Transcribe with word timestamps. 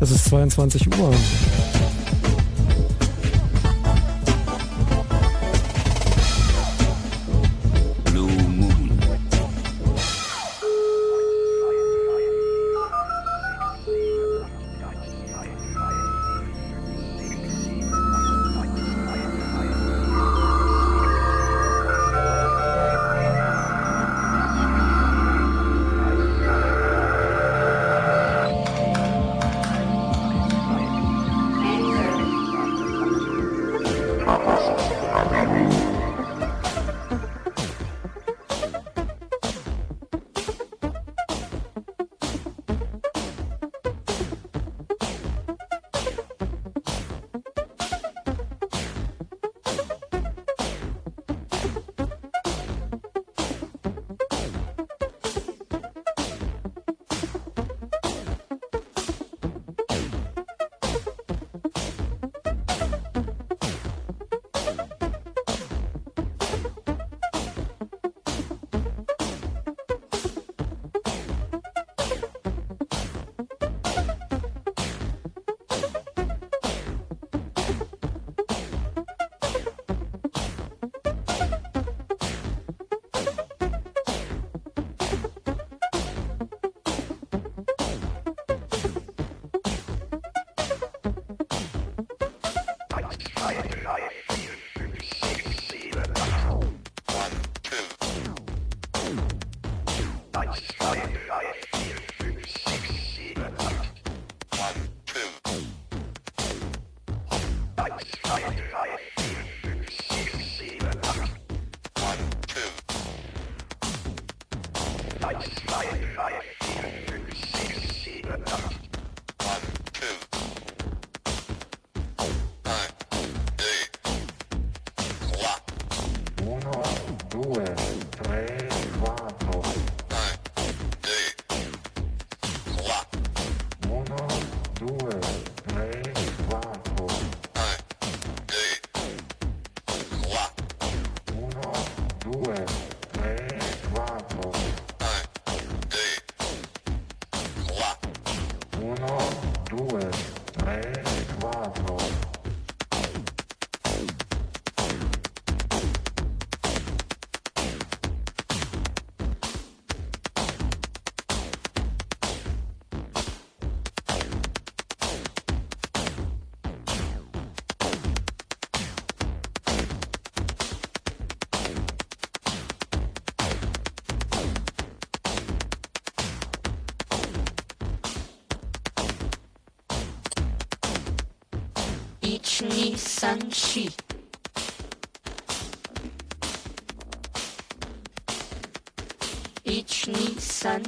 Es 0.00 0.10
ist 0.10 0.24
22 0.26 0.88
Uhr. 0.98 1.14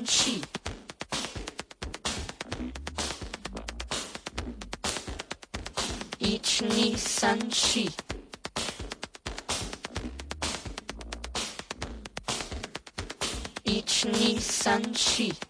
sheep. 0.05 0.45
Each 6.19 6.61
Nissan 6.63 7.55
sheep. 7.55 7.93
Each 13.65 14.05
Nissan 14.05 14.97
sheep. 14.97 15.46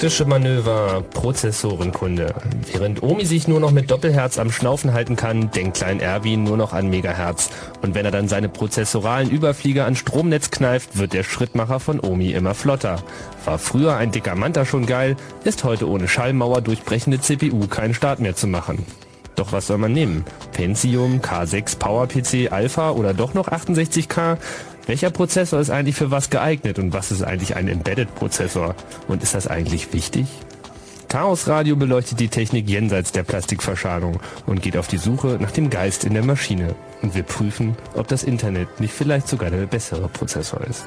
Taktische 0.00 0.24
Manöver, 0.24 1.04
Prozessorenkunde. 1.12 2.34
Während 2.72 3.02
Omi 3.02 3.26
sich 3.26 3.48
nur 3.48 3.60
noch 3.60 3.70
mit 3.70 3.90
Doppelherz 3.90 4.38
am 4.38 4.50
Schnaufen 4.50 4.94
halten 4.94 5.14
kann, 5.14 5.50
denkt 5.50 5.76
Klein 5.76 6.00
Erwin 6.00 6.42
nur 6.42 6.56
noch 6.56 6.72
an 6.72 6.88
Megahertz. 6.88 7.50
Und 7.82 7.94
wenn 7.94 8.06
er 8.06 8.10
dann 8.10 8.26
seine 8.26 8.48
prozessoralen 8.48 9.28
Überflieger 9.28 9.84
an 9.84 9.96
Stromnetz 9.96 10.50
kneift, 10.50 10.96
wird 10.96 11.12
der 11.12 11.22
Schrittmacher 11.22 11.80
von 11.80 12.00
Omi 12.00 12.30
immer 12.30 12.54
flotter. 12.54 13.02
War 13.44 13.58
früher 13.58 13.98
ein 13.98 14.10
dicker 14.10 14.36
Manta 14.36 14.64
schon 14.64 14.86
geil, 14.86 15.16
ist 15.44 15.64
heute 15.64 15.86
ohne 15.86 16.08
Schallmauer 16.08 16.62
durchbrechende 16.62 17.20
CPU 17.20 17.66
kein 17.66 17.92
Start 17.92 18.20
mehr 18.20 18.34
zu 18.34 18.46
machen. 18.46 18.86
Doch 19.36 19.52
was 19.52 19.66
soll 19.66 19.78
man 19.78 19.92
nehmen? 19.92 20.24
Pentium, 20.52 21.20
K6 21.20 21.78
PowerPC 21.78 22.52
Alpha 22.52 22.90
oder 22.92 23.12
doch 23.12 23.34
noch 23.34 23.48
68K? 23.48 24.38
Welcher 24.90 25.10
Prozessor 25.10 25.60
ist 25.60 25.70
eigentlich 25.70 25.94
für 25.94 26.10
was 26.10 26.30
geeignet 26.30 26.80
und 26.80 26.92
was 26.92 27.12
ist 27.12 27.22
eigentlich 27.22 27.54
ein 27.54 27.68
Embedded-Prozessor? 27.68 28.74
Und 29.06 29.22
ist 29.22 29.36
das 29.36 29.46
eigentlich 29.46 29.92
wichtig? 29.92 30.26
Chaos 31.06 31.46
Radio 31.46 31.76
beleuchtet 31.76 32.18
die 32.18 32.26
Technik 32.26 32.68
jenseits 32.68 33.12
der 33.12 33.22
Plastikverschadung 33.22 34.18
und 34.46 34.62
geht 34.62 34.76
auf 34.76 34.88
die 34.88 34.98
Suche 34.98 35.38
nach 35.40 35.52
dem 35.52 35.70
Geist 35.70 36.02
in 36.02 36.14
der 36.14 36.24
Maschine. 36.24 36.74
Und 37.02 37.14
wir 37.14 37.22
prüfen, 37.22 37.76
ob 37.94 38.08
das 38.08 38.24
Internet 38.24 38.80
nicht 38.80 38.92
vielleicht 38.92 39.28
sogar 39.28 39.50
der 39.50 39.66
bessere 39.66 40.08
Prozessor 40.08 40.62
ist. 40.62 40.86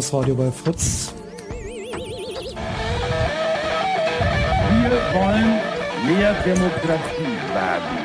Chaos 0.00 0.14
Radio 0.14 0.34
bei 0.34 0.50
Fritz. 0.50 1.12
Wir 4.80 4.90
wollen 5.12 5.60
mehr 6.06 6.32
Demokratie 6.42 7.36
wagen. 7.52 7.98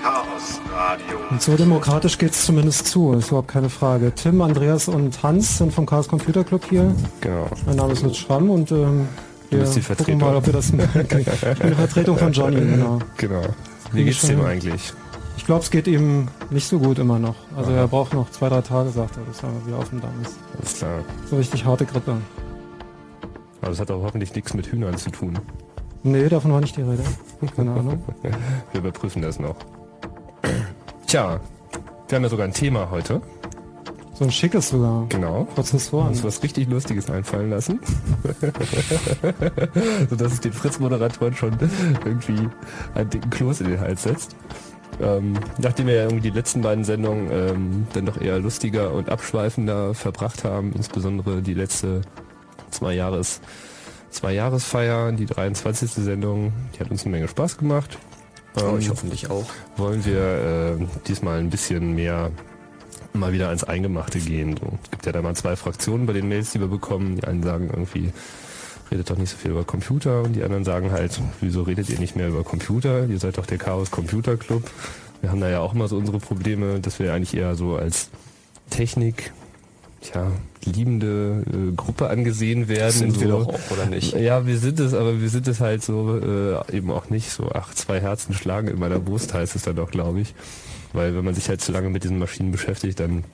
Chaos 0.00 0.60
Radio. 0.72 1.16
Und 1.28 1.42
so 1.42 1.56
demokratisch 1.56 2.18
geht 2.18 2.30
es 2.30 2.46
zumindest 2.46 2.86
zu, 2.86 3.14
ist 3.14 3.28
überhaupt 3.28 3.48
keine 3.48 3.68
Frage. 3.68 4.12
Tim, 4.14 4.40
Andreas 4.40 4.86
und 4.86 5.20
Hans 5.24 5.58
sind 5.58 5.72
vom 5.72 5.86
Chaos 5.86 6.06
Computer 6.06 6.44
Club 6.44 6.62
hier. 6.70 6.94
Genau. 7.20 7.48
Mein 7.66 7.74
Name 7.74 7.94
ist 7.94 8.04
Lutz 8.04 8.18
Schramm 8.18 8.48
und 8.48 8.70
ähm, 8.70 9.08
wir 9.50 9.58
bist 9.58 9.74
die 9.74 9.80
gucken 9.80 9.96
Vertretung. 9.96 10.20
mal, 10.20 10.36
ob 10.36 10.46
wir 10.46 10.52
das 10.52 10.72
merken. 10.72 11.18
Ich 11.18 11.58
bin 11.58 11.70
die 11.70 11.74
Vertretung 11.74 12.16
von 12.16 12.32
Johnny, 12.32 12.60
genau. 12.60 13.00
Genau. 13.16 13.42
Wie 13.90 14.04
geht's 14.04 14.24
hin. 14.24 14.40
eigentlich? 14.40 14.92
Ich 15.36 15.46
glaube, 15.46 15.62
es 15.62 15.70
geht 15.72 15.88
ihm 15.88 16.28
nicht 16.50 16.68
so 16.68 16.78
gut 16.78 17.00
immer 17.00 17.18
noch. 17.18 17.34
Also 17.56 17.70
er 17.70 17.86
braucht 17.86 18.14
noch 18.14 18.30
zwei, 18.30 18.48
drei 18.48 18.60
Tage, 18.60 18.90
sagt 18.90 19.16
er, 19.16 19.22
bis 19.22 19.42
er 19.42 19.66
wieder 19.66 19.78
auf 19.78 19.88
dem 19.90 20.00
Damm 20.00 20.20
ist. 20.22 20.38
Alles 20.58 20.74
klar. 20.74 21.04
So 21.30 21.36
richtig 21.36 21.64
harte 21.64 21.86
Grippe. 21.86 22.16
Aber 23.60 23.70
das 23.70 23.80
hat 23.80 23.90
auch 23.90 24.02
hoffentlich 24.02 24.34
nichts 24.34 24.54
mit 24.54 24.66
Hühnern 24.66 24.96
zu 24.98 25.10
tun. 25.10 25.38
Nee, 26.02 26.28
davon 26.28 26.52
war 26.52 26.60
nicht 26.60 26.76
die 26.76 26.82
Rede. 26.82 27.02
Keine 27.56 27.72
Ahnung. 27.72 28.02
Wir 28.72 28.80
überprüfen 28.80 29.22
das 29.22 29.38
noch. 29.38 29.56
Tja, 31.06 31.40
wir 32.08 32.16
haben 32.16 32.24
ja 32.24 32.28
sogar 32.28 32.46
ein 32.46 32.52
Thema 32.52 32.90
heute. 32.90 33.22
So 34.14 34.24
ein 34.24 34.30
schickes 34.30 34.68
sogar. 34.68 35.06
Genau. 35.08 35.44
Prozessoren. 35.54 36.08
uns 36.08 36.22
was 36.22 36.42
richtig 36.42 36.68
Lustiges 36.68 37.10
einfallen 37.10 37.50
lassen. 37.50 37.80
Sodass 40.10 40.32
es 40.34 40.40
den 40.40 40.52
Fritz-Moderatoren 40.52 41.34
schon 41.34 41.58
irgendwie 42.04 42.48
einen 42.94 43.10
dicken 43.10 43.30
Kloß 43.30 43.62
in 43.62 43.70
den 43.70 43.80
Hals 43.80 44.04
setzt. 44.04 44.36
Ähm, 45.04 45.34
nachdem 45.58 45.86
wir 45.86 45.94
ja 45.94 46.02
irgendwie 46.04 46.30
die 46.30 46.36
letzten 46.36 46.62
beiden 46.62 46.84
Sendungen 46.84 47.30
ähm, 47.30 47.86
dann 47.92 48.06
doch 48.06 48.20
eher 48.20 48.38
lustiger 48.38 48.92
und 48.92 49.10
abschweifender 49.10 49.92
verbracht 49.94 50.44
haben, 50.44 50.72
insbesondere 50.74 51.42
die 51.42 51.54
letzte 51.54 52.00
zwei 52.70 52.94
Jahres 52.94 53.40
zwei 54.10 54.32
Jahresfeier, 54.32 55.12
die 55.12 55.26
23. 55.26 55.90
Sendung, 55.90 56.52
die 56.74 56.80
hat 56.80 56.90
uns 56.90 57.02
eine 57.02 57.10
Menge 57.12 57.28
Spaß 57.28 57.58
gemacht. 57.58 57.98
Oh, 58.56 58.76
ich 58.78 58.86
Ähm, 58.86 58.90
hoffentlich 58.92 59.30
auch. 59.30 59.44
wollen 59.76 60.04
wir 60.04 60.78
äh, 60.80 60.86
diesmal 61.08 61.40
ein 61.40 61.50
bisschen 61.50 61.94
mehr 61.94 62.30
mal 63.12 63.32
wieder 63.32 63.48
ans 63.48 63.64
Eingemachte 63.64 64.18
gehen. 64.20 64.56
So. 64.56 64.78
Es 64.84 64.90
gibt 64.90 65.06
ja 65.06 65.12
da 65.12 65.20
mal 65.22 65.34
zwei 65.34 65.56
Fraktionen 65.56 66.06
bei 66.06 66.12
den 66.12 66.28
Mails, 66.28 66.52
die 66.52 66.60
wir 66.60 66.68
bekommen. 66.68 67.16
Die 67.16 67.24
einen 67.24 67.42
sagen 67.42 67.68
irgendwie, 67.72 68.12
redet 68.90 69.10
doch 69.10 69.16
nicht 69.16 69.30
so 69.30 69.36
viel 69.36 69.50
über 69.50 69.64
Computer 69.64 70.22
und 70.22 70.34
die 70.34 70.42
anderen 70.42 70.64
sagen 70.64 70.92
halt, 70.92 71.20
wieso 71.40 71.62
redet 71.62 71.88
ihr 71.90 71.98
nicht 71.98 72.16
mehr 72.16 72.28
über 72.28 72.44
Computer? 72.44 73.06
Ihr 73.06 73.18
seid 73.18 73.38
doch 73.38 73.46
der 73.46 73.58
Chaos 73.58 73.90
Computer 73.90 74.36
Club. 74.36 74.70
Wir 75.20 75.30
haben 75.30 75.40
da 75.40 75.48
ja 75.48 75.60
auch 75.60 75.74
immer 75.74 75.88
so 75.88 75.96
unsere 75.96 76.18
Probleme, 76.18 76.80
dass 76.80 76.98
wir 76.98 77.12
eigentlich 77.12 77.34
eher 77.34 77.54
so 77.54 77.76
als 77.76 78.10
Technik, 78.70 79.32
tja, 80.00 80.30
liebende 80.64 81.44
äh, 81.46 81.74
Gruppe 81.74 82.08
angesehen 82.08 82.68
werden. 82.68 82.92
Sind 82.92 83.14
so. 83.14 83.20
wir 83.20 83.28
doch 83.28 83.48
auch, 83.48 83.70
oder 83.70 83.86
nicht? 83.86 84.14
Ja, 84.14 84.46
wir 84.46 84.58
sind 84.58 84.80
es, 84.80 84.94
aber 84.94 85.20
wir 85.20 85.28
sind 85.28 85.48
es 85.48 85.60
halt 85.60 85.82
so 85.82 86.18
äh, 86.18 86.76
eben 86.76 86.90
auch 86.90 87.10
nicht 87.10 87.30
so. 87.30 87.50
Ach, 87.52 87.74
zwei 87.74 88.00
Herzen 88.00 88.34
schlagen 88.34 88.68
in 88.68 88.78
meiner 88.78 88.98
Brust 88.98 89.32
heißt 89.34 89.56
es 89.56 89.62
dann 89.62 89.76
doch, 89.76 89.90
glaube 89.90 90.20
ich. 90.20 90.34
Weil 90.92 91.16
wenn 91.16 91.24
man 91.24 91.34
sich 91.34 91.48
halt 91.48 91.60
zu 91.60 91.72
lange 91.72 91.90
mit 91.90 92.04
diesen 92.04 92.18
Maschinen 92.18 92.52
beschäftigt, 92.52 93.00
dann 93.00 93.24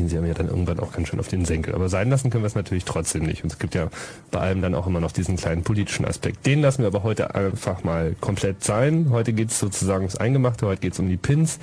gehen 0.00 0.08
sie 0.08 0.16
ja 0.16 0.34
dann 0.34 0.48
irgendwann 0.48 0.80
auch 0.80 0.92
ganz 0.92 1.08
schön 1.08 1.20
auf 1.20 1.28
den 1.28 1.44
Senkel. 1.44 1.74
Aber 1.74 1.88
sein 1.88 2.08
lassen 2.08 2.30
können 2.30 2.42
wir 2.42 2.46
es 2.46 2.54
natürlich 2.54 2.84
trotzdem 2.84 3.24
nicht. 3.24 3.44
Und 3.44 3.52
es 3.52 3.58
gibt 3.58 3.74
ja 3.74 3.88
bei 4.30 4.40
allem 4.40 4.62
dann 4.62 4.74
auch 4.74 4.86
immer 4.86 5.00
noch 5.00 5.12
diesen 5.12 5.36
kleinen 5.36 5.62
politischen 5.62 6.06
Aspekt. 6.06 6.46
Den 6.46 6.62
lassen 6.62 6.82
wir 6.82 6.86
aber 6.86 7.02
heute 7.02 7.34
einfach 7.34 7.84
mal 7.84 8.14
komplett 8.20 8.64
sein. 8.64 9.08
Heute 9.10 9.32
geht 9.32 9.50
es 9.50 9.58
sozusagen 9.58 10.02
ums 10.02 10.16
Eingemachte, 10.16 10.66
heute 10.66 10.80
geht 10.80 10.94
es 10.94 10.98
um 10.98 11.08
die 11.08 11.16
Pins 11.16 11.58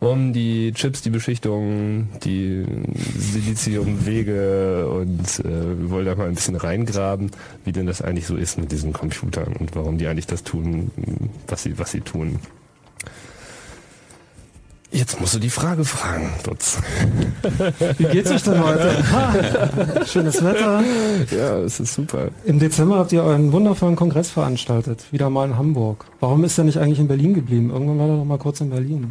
um 0.00 0.32
die 0.32 0.72
Chips, 0.74 1.02
die 1.02 1.10
Beschichtung, 1.10 2.08
die 2.22 2.64
Siliziumwege 3.16 4.88
und 4.88 5.40
äh, 5.40 5.44
wir 5.44 5.90
wollen 5.90 6.06
da 6.06 6.14
mal 6.14 6.28
ein 6.28 6.36
bisschen 6.36 6.54
reingraben, 6.54 7.32
wie 7.64 7.72
denn 7.72 7.86
das 7.86 8.00
eigentlich 8.00 8.28
so 8.28 8.36
ist 8.36 8.58
mit 8.58 8.70
diesen 8.70 8.92
Computern 8.92 9.54
und 9.58 9.74
warum 9.74 9.98
die 9.98 10.06
eigentlich 10.06 10.28
das 10.28 10.44
tun, 10.44 10.92
was 11.48 11.64
sie, 11.64 11.80
was 11.80 11.90
sie 11.90 12.00
tun. 12.00 12.38
Jetzt 14.90 15.20
musst 15.20 15.34
du 15.34 15.38
die 15.38 15.50
Frage 15.50 15.84
fragen, 15.84 16.32
Dutz. 16.44 16.78
Wie 17.98 18.04
geht's 18.04 18.30
euch 18.30 18.42
denn 18.42 18.62
heute? 18.64 18.96
Schönes 20.06 20.42
Wetter. 20.42 20.82
Ja, 21.30 21.58
es 21.58 21.78
ist 21.78 21.92
super. 21.92 22.28
Im 22.46 22.58
Dezember 22.58 22.96
habt 22.96 23.12
ihr 23.12 23.22
euren 23.22 23.52
wundervollen 23.52 23.96
Kongress 23.96 24.30
veranstaltet. 24.30 25.04
Wieder 25.10 25.28
mal 25.28 25.46
in 25.46 25.58
Hamburg. 25.58 26.06
Warum 26.20 26.42
ist 26.44 26.56
er 26.56 26.64
nicht 26.64 26.78
eigentlich 26.78 27.00
in 27.00 27.06
Berlin 27.08 27.34
geblieben? 27.34 27.68
Irgendwann 27.70 27.98
war 27.98 28.08
er 28.08 28.16
doch 28.16 28.24
mal 28.24 28.38
kurz 28.38 28.62
in 28.62 28.70
Berlin. 28.70 29.10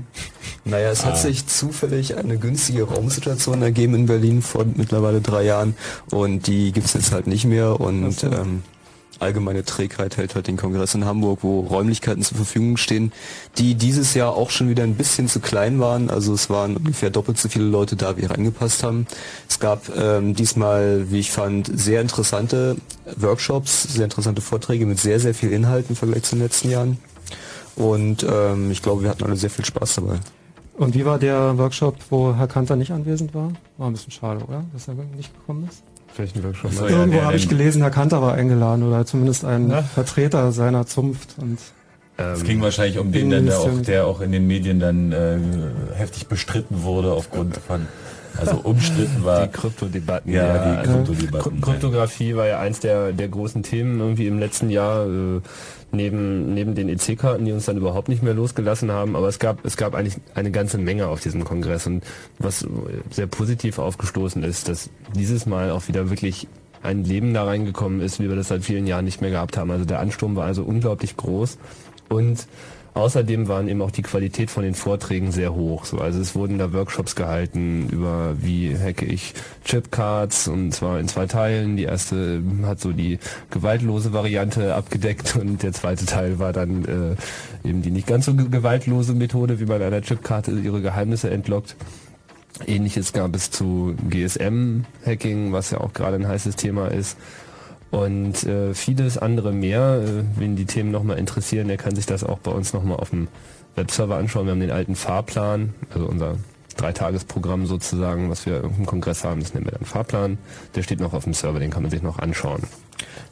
Naja, 0.66 0.90
es 0.90 1.06
hat 1.06 1.14
Ah. 1.14 1.18
sich 1.18 1.46
zufällig 1.46 2.18
eine 2.18 2.38
günstige 2.38 2.84
Raumsituation 2.84 3.62
ergeben 3.62 3.94
in 3.94 4.06
Berlin 4.08 4.42
vor 4.42 4.66
mittlerweile 4.76 5.22
drei 5.22 5.44
Jahren 5.44 5.76
und 6.10 6.48
die 6.48 6.72
gibt's 6.72 6.94
jetzt 6.94 7.12
halt 7.12 7.28
nicht 7.28 7.46
mehr 7.46 7.80
und 7.80 8.04
Ach 8.08 8.12
so. 8.12 8.28
ähm, 8.28 8.64
allgemeine 9.20 9.64
Trägheit 9.64 10.18
hält 10.18 10.36
halt 10.36 10.48
den 10.48 10.58
Kongress 10.58 10.96
in 10.96 11.06
Hamburg, 11.06 11.40
wo 11.42 11.62
Räumlichkeiten 11.62 12.24
zur 12.24 12.38
Verfügung 12.38 12.78
stehen, 12.78 13.12
die 13.58 13.76
dieses 13.76 14.14
Jahr 14.14 14.36
auch 14.36 14.50
schon 14.50 14.70
wieder 14.70 14.84
ein 14.84 14.96
bisschen 14.96 15.28
zu 15.28 15.40
klein 15.40 15.80
waren. 15.80 16.10
Also 16.10 16.34
es 16.34 16.50
waren 16.50 16.78
ungefähr 16.78 17.10
doppelt 17.10 17.38
so 17.38 17.50
viele 17.50 17.66
Leute 17.66 17.96
da, 17.96 18.18
wie 18.18 18.26
reingepasst 18.26 18.84
haben. 18.84 19.08
Es 19.50 19.60
gab 19.60 19.90
ähm, 19.96 20.36
diesmal, 20.36 21.12
wie 21.12 21.20
ich 21.20 21.32
fand, 21.32 21.70
sehr 21.74 22.02
interessante 22.02 22.78
Workshops, 23.16 23.84
sehr 23.84 24.06
interessante 24.06 24.42
Vorträge 24.42 24.86
mit 24.86 25.00
sehr, 25.00 25.20
sehr 25.20 25.34
viel 25.34 25.52
Inhalt 25.52 25.86
im 25.90 25.96
Vergleich 25.96 26.24
zu 26.24 26.36
den 26.36 26.44
letzten 26.44 26.70
Jahren. 26.70 26.98
Und 27.76 28.26
ähm, 28.30 28.72
ich 28.72 28.82
glaube, 28.82 29.04
wir 29.04 29.10
hatten 29.10 29.24
alle 29.24 29.36
sehr 29.36 29.50
viel 29.50 29.66
Spaß 29.66 29.96
dabei. 29.96 30.20
Und 30.78 30.94
wie 30.94 31.06
war 31.06 31.18
der 31.18 31.58
Workshop, 31.58 31.96
wo 32.10 32.36
Herr 32.36 32.48
Kanter 32.48 32.76
nicht 32.76 32.92
anwesend 32.92 33.34
war? 33.34 33.52
War 33.78 33.88
ein 33.88 33.94
bisschen 33.94 34.12
schade, 34.12 34.44
oder? 34.44 34.64
Dass 34.74 34.88
er 34.88 34.94
nicht 34.94 35.34
gekommen 35.34 35.68
ist? 35.70 35.84
Vielleicht 36.14 36.36
ein 36.36 36.44
Workshop. 36.44 36.72
So, 36.74 36.82
mal. 36.84 36.92
ja, 36.92 36.98
Irgendwo 37.00 37.22
habe 37.22 37.36
ich 37.36 37.48
gelesen, 37.50 37.82
Herr 37.82 37.92
Kanter 37.92 38.22
war 38.22 38.34
eingeladen 38.34 38.84
oder 38.84 39.06
zumindest 39.06 39.46
ein 39.46 39.68
Na? 39.68 39.84
Vertreter 39.84 40.52
seiner 40.52 40.86
Zunft. 40.86 41.36
Und 41.40 41.60
Es 42.18 42.40
Ähm, 42.40 42.46
ging 42.46 42.62
wahrscheinlich 42.62 42.98
um 42.98 43.12
den, 43.12 43.30
dann, 43.30 43.46
der, 43.46 43.60
auch, 43.60 43.82
der 43.82 44.08
auch 44.08 44.22
in 44.22 44.32
den 44.32 44.48
Medien 44.48 44.80
dann 44.80 45.12
äh, 45.12 45.38
heftig 45.96 46.28
bestritten 46.28 46.84
wurde 46.84 47.12
aufgrund 47.12 47.58
von, 47.58 47.88
also 48.40 48.58
umstritten 48.64 49.24
war. 49.24 49.46
die 49.48 49.52
Kryptodebatten. 49.52 50.32
ja, 50.34 50.58
die 50.58 50.78
also 50.80 50.94
Kryptodebatten. 51.04 51.52
Kry- 51.60 51.62
Kryptographie 51.62 52.36
war 52.36 52.48
ja 52.48 52.60
eins 52.60 52.80
der, 52.80 53.12
der 53.14 53.28
großen 53.28 53.64
Themen 53.64 54.00
irgendwie 54.00 54.28
im 54.28 54.40
letzten 54.40 54.70
Jahr, 54.70 55.06
äh, 55.08 55.42
neben, 55.92 56.54
neben 56.54 56.76
den 56.76 56.90
EC-Karten, 56.90 57.46
die 57.46 57.52
uns 57.52 57.66
dann 57.66 57.78
überhaupt 57.78 58.10
nicht 58.10 58.22
mehr 58.24 58.34
losgelassen 58.34 58.92
haben. 58.92 59.16
Aber 59.16 59.28
es 59.28 59.40
gab, 59.40 59.64
es 59.66 59.78
gab 59.78 59.96
eigentlich 59.96 60.16
eine 60.36 60.52
ganze 60.52 60.78
Menge 60.78 61.08
auf 61.08 61.22
diesem 61.22 61.44
Kongress. 61.44 61.88
Und 61.88 62.04
was 62.40 62.66
sehr 63.12 63.28
positiv 63.28 63.80
aufgestoßen 63.80 64.44
ist, 64.44 64.68
dass 64.68 64.90
dieses 65.16 65.46
Mal 65.46 65.72
auch 65.72 65.88
wieder 65.88 66.10
wirklich 66.10 66.48
ein 66.84 67.04
Leben 67.04 67.34
da 67.34 67.44
reingekommen 67.46 68.02
ist, 68.02 68.20
wie 68.20 68.30
wir 68.30 68.36
das 68.36 68.50
seit 68.50 68.64
vielen 68.64 68.86
Jahren 68.86 69.06
nicht 69.06 69.22
mehr 69.22 69.32
gehabt 69.32 69.58
haben. 69.58 69.72
Also 69.72 69.86
der 69.86 70.00
Ansturm 70.00 70.36
war 70.36 70.46
also 70.46 70.64
unglaublich 70.64 71.18
groß. 71.18 71.58
Und 72.10 72.48
Außerdem 72.98 73.48
waren 73.48 73.68
eben 73.68 73.82
auch 73.84 73.92
die 73.92 74.02
Qualität 74.02 74.50
von 74.50 74.64
den 74.64 74.74
Vorträgen 74.74 75.32
sehr 75.32 75.54
hoch. 75.54 75.86
So, 75.86 76.00
also 76.00 76.20
es 76.20 76.34
wurden 76.36 76.58
da 76.58 76.74
Workshops 76.74 77.16
gehalten 77.16 77.88
über 77.90 78.34
wie 78.42 78.76
hacke 78.76 79.06
ich 79.06 79.36
Chipcards 79.66 80.48
und 80.48 80.72
zwar 80.74 81.00
in 81.00 81.08
zwei 81.08 81.28
Teilen. 81.28 81.78
Die 81.78 81.84
erste 81.84 82.42
hat 82.64 82.80
so 82.80 82.92
die 82.94 83.20
gewaltlose 83.52 84.14
Variante 84.14 84.74
abgedeckt 84.74 85.36
und 85.36 85.62
der 85.62 85.74
zweite 85.74 86.06
Teil 86.08 86.40
war 86.40 86.54
dann 86.54 86.86
äh, 87.64 87.68
eben 87.70 87.84
die 87.84 87.92
nicht 87.92 88.08
ganz 88.08 88.26
so 88.26 88.34
ge- 88.34 88.50
gewaltlose 88.50 89.14
Methode, 89.14 89.60
wie 89.60 89.66
man 89.66 89.82
einer 89.82 90.02
Chipkarte 90.02 90.52
ihre 90.52 90.82
Geheimnisse 90.82 91.30
entlockt. 91.30 91.76
Ähnliches 92.66 93.14
gab 93.14 93.36
es 93.36 93.52
zu 93.52 93.94
GSM-Hacking, 94.10 95.52
was 95.52 95.70
ja 95.70 95.80
auch 95.80 95.94
gerade 95.94 96.16
ein 96.16 96.28
heißes 96.28 96.56
Thema 96.56 96.88
ist. 96.88 97.16
Und 97.90 98.44
äh, 98.44 98.74
vieles 98.74 99.18
andere 99.18 99.52
mehr. 99.52 100.02
Äh, 100.04 100.24
wen 100.40 100.56
die 100.56 100.66
Themen 100.66 100.92
nochmal 100.92 101.18
interessieren, 101.18 101.68
der 101.68 101.78
kann 101.78 101.96
sich 101.96 102.06
das 102.06 102.24
auch 102.24 102.40
bei 102.40 102.52
uns 102.52 102.74
nochmal 102.74 102.98
auf 102.98 103.12
dem 103.12 103.28
Webserver 103.76 104.18
anschauen. 104.18 104.46
Wir 104.46 104.52
haben 104.52 104.60
den 104.60 104.72
alten 104.72 104.96
Fahrplan, 104.96 105.74
also 105.94 106.08
unser 106.08 106.36
Dreitagesprogramm 106.76 107.66
sozusagen, 107.66 108.30
was 108.30 108.46
wir 108.46 108.64
im 108.64 108.86
Kongress 108.86 109.24
haben, 109.24 109.42
das 109.42 109.54
nennen 109.54 109.66
wir 109.66 109.72
dann 109.72 109.86
Fahrplan. 109.86 110.38
Der 110.76 110.84
steht 110.84 111.00
noch 111.00 111.14
auf 111.14 111.24
dem 111.24 111.34
Server, 111.34 111.60
den 111.60 111.72
kann 111.72 111.82
man 111.82 111.92
sich 111.92 112.02
noch 112.02 112.20
anschauen. 112.20 112.64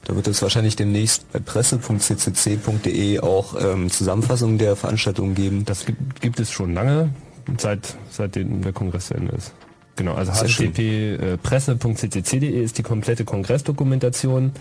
Da 0.04 0.16
wird 0.16 0.28
es 0.28 0.42
wahrscheinlich 0.42 0.76
demnächst 0.76 1.32
bei 1.32 1.40
presse.ccc.de 1.40 3.20
auch 3.20 3.56
ähm, 3.60 3.90
Zusammenfassungen 3.90 4.58
der 4.58 4.76
Veranstaltungen 4.76 5.36
geben. 5.36 5.66
Das 5.66 5.86
gibt, 5.86 6.22
gibt 6.22 6.40
es 6.40 6.52
schon 6.52 6.74
lange, 6.74 7.10
seit 7.58 7.96
seitdem 8.12 8.62
der 8.62 8.74
Kongress 8.74 9.08
zu 9.08 9.16
Ende 9.16 9.34
ist. 9.36 9.54
Genau, 9.96 10.14
also 10.14 10.34
Sehr 10.34 10.50
schön. 10.50 10.74
http 10.74 12.44
äh, 12.54 12.64
ist 12.64 12.78
die 12.78 12.84
komplette 12.84 13.24
Kongressdokumentation. 13.26 14.52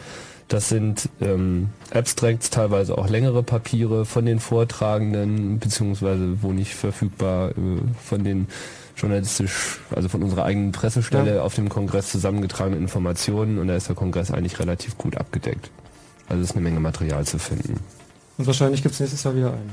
Das 0.48 0.68
sind 0.68 1.08
ähm, 1.20 1.70
Abstracts, 1.90 2.50
teilweise 2.50 2.98
auch 2.98 3.08
längere 3.08 3.42
Papiere 3.42 4.04
von 4.04 4.26
den 4.26 4.40
Vortragenden, 4.40 5.58
beziehungsweise 5.58 6.42
wo 6.42 6.52
nicht 6.52 6.74
verfügbar, 6.74 7.50
äh, 7.50 7.54
von 8.04 8.24
den 8.24 8.46
journalistisch, 8.96 9.80
also 9.90 10.08
von 10.08 10.22
unserer 10.22 10.44
eigenen 10.44 10.70
Pressestelle 10.72 11.36
Ja. 11.36 11.42
auf 11.42 11.54
dem 11.54 11.68
Kongress 11.68 12.10
zusammengetragenen 12.10 12.80
Informationen 12.80 13.58
und 13.58 13.68
da 13.68 13.74
ist 13.74 13.88
der 13.88 13.96
Kongress 13.96 14.30
eigentlich 14.30 14.58
relativ 14.60 14.96
gut 14.98 15.16
abgedeckt. 15.16 15.70
Also 16.28 16.42
es 16.42 16.50
ist 16.50 16.56
eine 16.56 16.62
Menge 16.62 16.78
Material 16.80 17.26
zu 17.26 17.38
finden. 17.38 17.80
Und 18.38 18.46
wahrscheinlich 18.46 18.82
gibt 18.82 18.94
es 18.94 19.00
nächstes 19.00 19.22
Jahr 19.24 19.34
wieder 19.34 19.52
einen. 19.52 19.72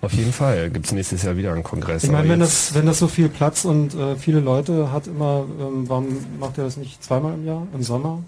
Auf 0.00 0.12
jeden 0.12 0.32
Fall 0.32 0.70
gibt 0.70 0.86
es 0.86 0.92
nächstes 0.92 1.24
Jahr 1.24 1.36
wieder 1.36 1.52
einen 1.52 1.64
Kongress. 1.64 2.04
Ich 2.04 2.10
meine, 2.10 2.28
wenn 2.28 2.40
das, 2.40 2.72
wenn 2.74 2.86
das 2.86 3.00
so 3.00 3.08
viel 3.08 3.28
Platz 3.28 3.64
und 3.64 3.94
äh, 3.94 4.14
viele 4.14 4.38
Leute 4.38 4.92
hat 4.92 5.08
immer, 5.08 5.44
ähm, 5.60 5.88
warum 5.88 6.06
macht 6.38 6.56
ihr 6.58 6.64
das 6.64 6.76
nicht 6.76 7.02
zweimal 7.02 7.34
im 7.34 7.44
Jahr? 7.44 7.66
Im 7.74 7.82
Sommer? 7.82 8.22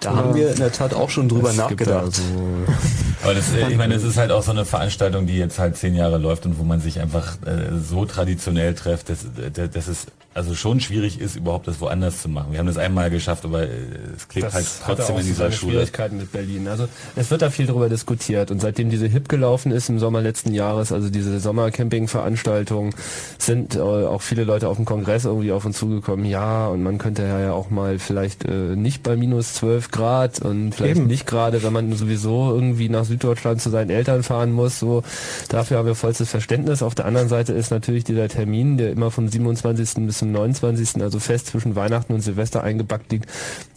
Da 0.00 0.14
haben 0.14 0.34
wir 0.36 0.52
in 0.52 0.58
der 0.58 0.70
Tat 0.70 0.94
auch 0.94 1.10
schon 1.10 1.28
drüber 1.28 1.52
nachgedacht. 1.52 2.14
so 2.14 2.22
Aber 3.24 3.34
das, 3.34 3.52
äh, 3.52 3.68
ich 3.68 3.76
meine, 3.76 3.94
es 3.94 4.04
ist 4.04 4.16
halt 4.16 4.30
auch 4.30 4.44
so 4.44 4.52
eine 4.52 4.64
Veranstaltung, 4.64 5.26
die 5.26 5.36
jetzt 5.36 5.58
halt 5.58 5.76
zehn 5.76 5.96
Jahre 5.96 6.18
läuft 6.18 6.46
und 6.46 6.58
wo 6.58 6.62
man 6.62 6.80
sich 6.80 7.00
einfach 7.00 7.36
äh, 7.44 7.76
so 7.82 8.04
traditionell 8.04 8.74
trifft, 8.74 9.08
dass, 9.08 9.24
äh, 9.24 9.68
dass 9.68 9.88
es 9.88 10.06
also 10.34 10.54
schon 10.54 10.78
schwierig 10.80 11.20
ist, 11.20 11.36
überhaupt 11.36 11.66
das 11.66 11.80
woanders 11.80 12.22
zu 12.22 12.28
machen. 12.28 12.52
Wir 12.52 12.60
haben 12.60 12.66
das 12.66 12.76
einmal 12.76 13.10
geschafft, 13.10 13.44
aber 13.44 13.62
äh, 13.62 13.70
es 14.16 14.28
klebt 14.28 14.46
Das 14.46 14.54
halt 14.54 14.66
trotzdem 14.84 15.16
auch 15.16 15.20
in 15.20 15.26
dieser 15.26 15.50
Schule. 15.50 15.72
Schwierigkeiten 15.72 16.18
mit 16.18 16.30
Berlin. 16.30 16.68
Also 16.68 16.86
es 17.16 17.30
wird 17.30 17.42
da 17.42 17.50
viel 17.50 17.66
darüber 17.66 17.88
diskutiert 17.88 18.50
und 18.50 18.60
seitdem 18.60 18.90
diese 18.90 19.06
HIP 19.06 19.28
gelaufen 19.28 19.72
ist 19.72 19.88
im 19.88 19.98
Sommer 19.98 20.20
letzten 20.20 20.52
Jahres, 20.52 20.92
also 20.92 21.08
diese 21.10 21.40
Sommercamping-Veranstaltung, 21.40 22.94
sind 23.38 23.74
äh, 23.74 23.80
auch 23.80 24.22
viele 24.22 24.44
Leute 24.44 24.68
auf 24.68 24.76
dem 24.76 24.84
Kongress 24.84 25.24
irgendwie 25.24 25.50
auf 25.50 25.64
uns 25.64 25.78
zugekommen. 25.78 26.26
Ja, 26.26 26.68
und 26.68 26.82
man 26.82 26.98
könnte 26.98 27.22
ja, 27.22 27.40
ja 27.40 27.52
auch 27.52 27.70
mal 27.70 27.98
vielleicht 27.98 28.44
äh, 28.44 28.76
nicht 28.76 29.02
bei 29.02 29.16
minus 29.16 29.54
12 29.54 29.90
Grad 29.90 30.40
und 30.40 30.74
vielleicht 30.74 30.98
Eben. 30.98 31.06
nicht 31.06 31.26
gerade, 31.26 31.62
wenn 31.62 31.72
man 31.72 31.92
sowieso 31.94 32.54
irgendwie 32.54 32.88
nach 32.88 33.06
Süddeutschland 33.06 33.62
zu 33.62 33.70
seinen 33.70 33.90
Eltern 33.90 34.22
fahren 34.22 34.52
muss. 34.52 34.78
So 34.78 35.02
dafür 35.48 35.78
haben 35.78 35.86
wir 35.86 35.94
vollstes 35.94 36.30
Verständnis. 36.30 36.82
Auf 36.82 36.94
der 36.94 37.06
anderen 37.06 37.28
Seite 37.28 37.54
ist 37.54 37.70
natürlich 37.70 38.04
dieser 38.04 38.28
Termin, 38.28 38.76
der 38.76 38.92
immer 38.92 39.10
vom 39.10 39.26
27. 39.26 40.06
bis 40.06 40.17
zum 40.18 40.32
29. 40.32 41.02
also 41.02 41.18
fest 41.18 41.46
zwischen 41.48 41.76
Weihnachten 41.76 42.12
und 42.12 42.20
Silvester 42.20 42.62
eingebackt 42.62 43.10
liegt, 43.12 43.30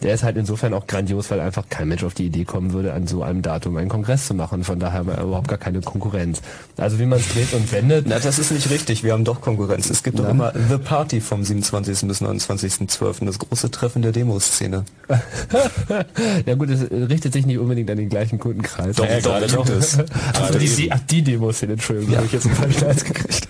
der 0.04 0.14
ist 0.14 0.24
halt 0.24 0.38
insofern 0.38 0.74
auch 0.74 0.88
grandios, 0.88 1.32
weil 1.32 1.40
einfach 1.40 1.70
kein 1.70 1.88
Mensch 1.88 2.04
auf 2.04 2.14
die 2.14 2.26
Idee 2.26 2.44
kommen 2.46 2.74
würde, 2.74 2.94
an 2.94 3.08
so 3.08 3.24
einem 3.24 3.42
Datum 3.42 3.78
einen 3.78 3.90
Kongress 3.90 4.28
zu 4.28 4.34
machen. 4.34 4.64
Von 4.64 4.80
daher 4.80 5.00
haben 5.00 5.08
wir 5.08 5.22
überhaupt 5.22 5.48
gar 5.48 5.58
keine 5.58 5.82
Konkurrenz. 5.82 6.42
Also 6.78 7.00
wie 7.00 7.06
man 7.06 7.20
es 7.20 7.30
dreht 7.30 7.54
und 7.54 7.72
wendet, 7.72 8.06
Na, 8.08 8.20
das 8.20 8.40
ist 8.40 8.52
nicht 8.52 8.70
richtig. 8.70 9.04
Wir 9.04 9.14
haben 9.14 9.24
doch 9.24 9.42
Konkurrenz. 9.42 9.90
Es 9.90 10.04
gibt 10.04 10.20
doch 10.20 10.28
immer 10.28 10.54
The 10.70 10.78
Party 10.78 11.22
vom 11.22 11.44
27. 11.44 12.08
bis 12.08 12.22
29.12. 12.22 13.26
Das 13.26 13.40
große 13.40 13.72
Treffen 13.72 14.02
der 14.02 14.12
Demoszene. 14.12 14.86
ja 16.46 16.56
gut, 16.56 16.70
es 16.70 16.90
richtet 16.90 17.34
sich 17.34 17.46
nicht 17.46 17.60
unbedingt 17.60 17.90
an 17.90 17.98
den 17.98 18.10
gleichen 18.10 18.40
Kundenkreis. 18.40 18.96
Doch, 18.96 19.06
ja, 19.06 19.20
doch, 19.20 19.70
es. 19.70 19.98
Ach, 20.34 20.34
Gerade 20.52 20.60
die, 20.60 20.92
ach, 20.92 21.00
die 21.10 21.22
Demos, 21.22 21.62
Entschuldigung, 21.64 22.16
habe 22.16 22.26
ich 22.26 22.32
jetzt 22.34 22.46
einen 22.46 22.56
falschen 22.56 22.88
Hals 22.88 23.04
gekriegt. 23.06 23.48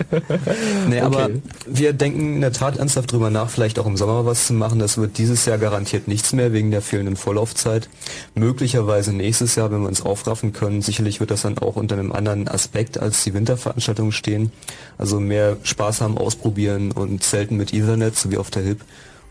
Nee, 0.90 1.00
aber 1.00 1.22
Okay. 1.22 1.42
wir 1.68 1.94
denken 1.94 2.36
in 2.36 2.42
der 2.42 2.52
Tat 2.52 2.80
ernsthaft 2.82 3.12
drüber 3.12 3.30
nach, 3.30 3.50
vielleicht 3.50 3.78
auch 3.78 3.86
im 3.86 3.96
Sommer 3.96 4.26
was 4.26 4.48
zu 4.48 4.54
machen. 4.54 4.80
Das 4.80 4.98
wird 4.98 5.20
dieses 5.20 5.46
Jahr 5.46 5.60
garantiert 5.60 6.08
nichts 6.08 6.34
mehr 6.34 6.52
wegen 6.52 6.72
der 6.72 6.82
fehlenden 6.82 7.16
Vorlaufzeit. 7.16 7.90
Möglicherweise 8.34 9.14
nächstes 9.14 9.56
Jahr, 9.56 9.72
wenn 9.72 9.82
wir 9.82 9.88
uns 9.88 10.02
aufraffen 10.02 10.52
können. 10.52 10.82
Sicherlich 10.82 11.20
wird 11.20 11.30
das 11.30 11.44
dann 11.44 11.60
auch 11.60 11.76
unter 11.76 11.96
einem 11.96 12.12
anderen 12.12 12.48
Aspekt 12.48 13.00
als 13.00 13.24
die 13.24 13.36
Winterveranstaltung 13.36 14.12
stehen. 14.12 14.52
Also 14.98 15.20
mehr 15.20 15.58
Spaß 15.62 16.02
haben, 16.02 16.18
ausprobieren 16.18 16.92
und 16.92 17.24
Zelten 17.24 17.56
mit 17.56 17.72
Ethernet, 17.72 18.18
so 18.18 18.32
wie 18.32 18.38
auf 18.38 18.50
der 18.50 18.64
HIP. 18.64 18.82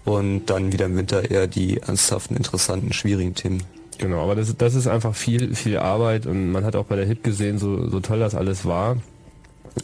Und 0.04 0.46
dann 0.46 0.72
wieder 0.72 0.86
im 0.86 0.96
Winter 0.96 1.28
eher 1.28 1.48
die 1.48 1.78
ernsthaften, 1.78 2.36
interessanten, 2.36 2.92
schwierigen 2.92 3.34
Themen. 3.34 3.64
Genau, 3.98 4.22
aber 4.22 4.36
das, 4.36 4.56
das 4.56 4.76
ist 4.76 4.86
einfach 4.86 5.16
viel, 5.16 5.56
viel 5.56 5.76
Arbeit 5.76 6.24
und 6.24 6.52
man 6.52 6.64
hat 6.64 6.76
auch 6.76 6.86
bei 6.86 6.96
der 6.96 7.04
HIP 7.04 7.24
gesehen, 7.24 7.58
so, 7.58 7.90
so 7.90 8.00
toll 8.00 8.20
das 8.20 8.34
alles 8.34 8.64
war. 8.64 8.96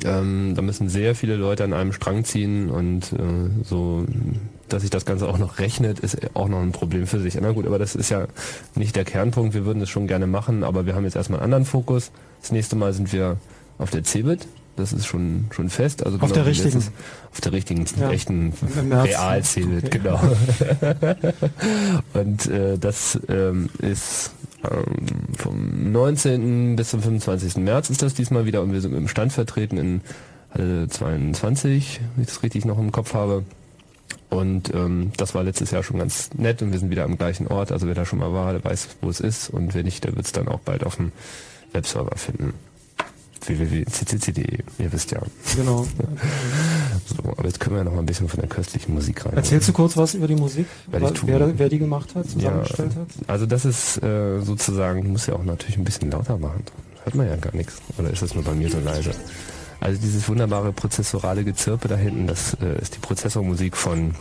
Ähm, 0.04 0.54
da 0.54 0.62
müssen 0.62 0.88
sehr 0.88 1.14
viele 1.14 1.36
Leute 1.36 1.64
an 1.64 1.72
einem 1.72 1.92
Strang 1.92 2.24
ziehen 2.24 2.70
und 2.70 3.12
äh, 3.12 3.16
so 3.64 4.04
dass 4.68 4.82
sich 4.82 4.90
das 4.90 5.04
Ganze 5.04 5.28
auch 5.28 5.38
noch 5.38 5.60
rechnet, 5.60 6.00
ist 6.00 6.18
auch 6.34 6.48
noch 6.48 6.60
ein 6.60 6.72
Problem 6.72 7.06
für 7.06 7.20
sich. 7.20 7.38
Na 7.40 7.52
gut, 7.52 7.66
aber 7.68 7.78
das 7.78 7.94
ist 7.94 8.10
ja 8.10 8.26
nicht 8.74 8.96
der 8.96 9.04
Kernpunkt. 9.04 9.54
Wir 9.54 9.64
würden 9.64 9.80
es 9.80 9.88
schon 9.88 10.08
gerne 10.08 10.26
machen, 10.26 10.64
aber 10.64 10.86
wir 10.86 10.96
haben 10.96 11.04
jetzt 11.04 11.14
erstmal 11.14 11.38
einen 11.38 11.44
anderen 11.44 11.64
Fokus. 11.66 12.10
Das 12.40 12.50
nächste 12.50 12.74
Mal 12.74 12.92
sind 12.92 13.12
wir 13.12 13.36
auf 13.78 13.90
der 13.90 14.02
CeBIT. 14.02 14.48
Das 14.74 14.92
ist 14.92 15.06
schon 15.06 15.46
schon 15.52 15.70
fest. 15.70 16.04
Also 16.04 16.18
Auf 16.18 16.32
der 16.32 16.44
wie 16.44 16.48
richtigen. 16.50 16.74
letztes- 16.74 16.92
auf 17.32 17.40
der 17.40 17.52
richtigen, 17.52 17.84
Ja. 17.98 18.10
echten 18.10 18.52
real 18.90 19.40
Okay. 19.40 19.88
genau. 19.88 20.20
Und 22.14 22.46
äh, 22.46 22.78
das 22.78 23.18
ähm, 23.28 23.68
ist 23.78 24.32
ähm, 24.70 25.34
vom 25.36 25.92
19. 25.92 26.76
bis 26.76 26.90
zum 26.90 27.02
25. 27.02 27.56
März 27.56 27.90
ist 27.90 28.02
das 28.02 28.14
diesmal 28.14 28.46
wieder 28.46 28.62
und 28.62 28.72
wir 28.72 28.80
sind 28.80 28.94
im 28.94 29.08
Stand 29.08 29.32
vertreten 29.32 29.78
in 29.78 30.00
Halle 30.50 30.88
22, 30.88 32.00
wenn 32.14 32.22
ich 32.22 32.28
das 32.28 32.42
richtig 32.42 32.64
noch 32.64 32.78
im 32.78 32.92
Kopf 32.92 33.14
habe. 33.14 33.44
Und 34.28 34.74
ähm, 34.74 35.12
das 35.16 35.34
war 35.34 35.44
letztes 35.44 35.70
Jahr 35.70 35.82
schon 35.82 35.98
ganz 35.98 36.30
nett 36.34 36.62
und 36.62 36.72
wir 36.72 36.78
sind 36.78 36.90
wieder 36.90 37.04
am 37.04 37.16
gleichen 37.16 37.46
Ort. 37.46 37.72
Also 37.72 37.86
wer 37.86 37.94
da 37.94 38.04
schon 38.04 38.18
mal 38.18 38.32
war, 38.32 38.52
der 38.52 38.64
weiß, 38.64 38.96
wo 39.00 39.08
es 39.08 39.20
ist 39.20 39.50
und 39.50 39.74
wer 39.74 39.82
nicht, 39.82 40.04
der 40.04 40.16
wird 40.16 40.26
es 40.26 40.32
dann 40.32 40.48
auch 40.48 40.60
bald 40.60 40.84
auf 40.84 40.96
dem 40.96 41.12
Webserver 41.72 42.16
finden. 42.16 42.54
www.ccc.de, 43.44 44.58
ihr 44.78 44.92
wisst 44.92 45.10
ja. 45.10 45.20
Genau. 45.56 45.86
So, 47.06 47.30
aber 47.30 47.44
jetzt 47.44 47.60
können 47.60 47.76
wir 47.76 47.84
noch 47.84 47.92
mal 47.92 48.00
ein 48.00 48.06
bisschen 48.06 48.28
von 48.28 48.40
der 48.40 48.48
köstlichen 48.48 48.92
Musik 48.92 49.24
rein. 49.24 49.34
Erzählst 49.34 49.68
du 49.68 49.72
kurz 49.72 49.96
was 49.96 50.14
über 50.14 50.26
die 50.26 50.34
Musik? 50.34 50.66
Tun. 50.90 51.14
wer, 51.24 51.56
wer 51.56 51.68
die 51.68 51.78
gemacht 51.78 52.16
hat, 52.16 52.28
zusammengestellt 52.28 52.96
hat? 52.96 53.28
Also 53.28 53.46
das 53.46 53.64
ist 53.64 54.02
äh, 54.02 54.40
sozusagen, 54.40 55.12
muss 55.12 55.26
ja 55.26 55.34
auch 55.34 55.44
natürlich 55.44 55.76
ein 55.76 55.84
bisschen 55.84 56.10
lauter 56.10 56.36
machen. 56.36 56.64
Hört 57.04 57.14
man 57.14 57.28
ja 57.28 57.36
gar 57.36 57.54
nichts. 57.54 57.80
Oder 57.96 58.10
ist 58.10 58.22
das 58.22 58.34
nur 58.34 58.42
bei 58.42 58.54
mir 58.54 58.68
so 58.68 58.80
leise? 58.80 59.12
Also 59.78 60.00
dieses 60.00 60.28
wunderbare 60.28 60.72
prozessorale 60.72 61.44
Gezirpe 61.44 61.86
da 61.86 61.96
hinten, 61.96 62.26
das 62.26 62.54
äh, 62.54 62.80
ist 62.80 62.96
die 62.96 62.98
Prozessormusik 62.98 63.76
von 63.76 64.14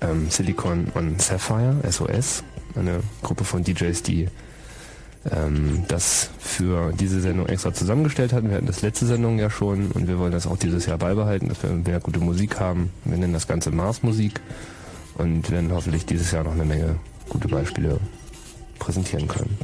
ähm, 0.00 0.28
Silicon 0.30 0.88
on 0.94 1.18
Sapphire, 1.18 1.76
SOS, 1.88 2.42
eine 2.74 3.00
Gruppe 3.22 3.44
von 3.44 3.62
DJs, 3.62 4.02
die 4.02 4.28
ähm, 5.30 5.84
das 5.88 6.30
für 6.38 6.92
diese 6.92 7.20
Sendung 7.20 7.46
extra 7.46 7.72
zusammengestellt 7.72 8.32
hatten. 8.32 8.48
Wir 8.48 8.56
hatten 8.56 8.66
das 8.66 8.82
letzte 8.82 9.06
Sendung 9.06 9.38
ja 9.38 9.50
schon 9.50 9.90
und 9.92 10.08
wir 10.08 10.18
wollen 10.18 10.32
das 10.32 10.46
auch 10.46 10.56
dieses 10.56 10.86
Jahr 10.86 10.98
beibehalten, 10.98 11.48
dass 11.48 11.62
wir 11.62 11.70
mehr 11.70 12.00
gute 12.00 12.20
Musik 12.20 12.58
haben. 12.58 12.90
Wir 13.04 13.16
nennen 13.16 13.32
das 13.32 13.46
Ganze 13.46 13.70
Mars-Musik 13.70 14.40
und 15.14 15.50
werden 15.50 15.72
hoffentlich 15.72 16.06
dieses 16.06 16.30
Jahr 16.32 16.44
noch 16.44 16.52
eine 16.52 16.64
Menge 16.64 16.96
gute 17.28 17.48
Beispiele 17.48 17.98
präsentieren 18.78 19.28
können. 19.28 19.56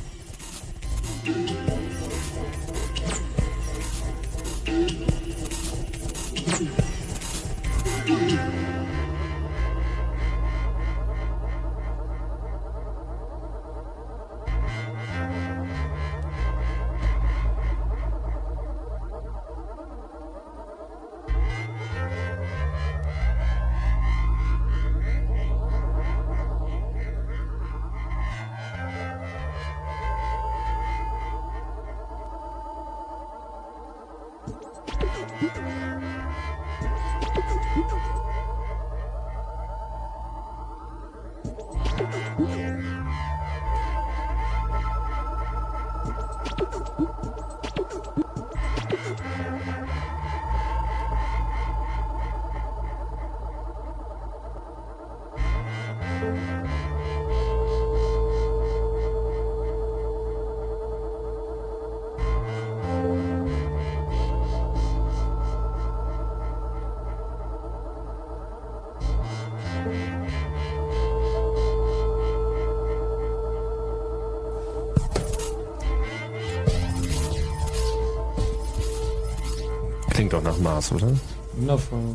Mars, 80.90 80.92
oder? 80.92 81.12
Wundervoll. 81.56 82.14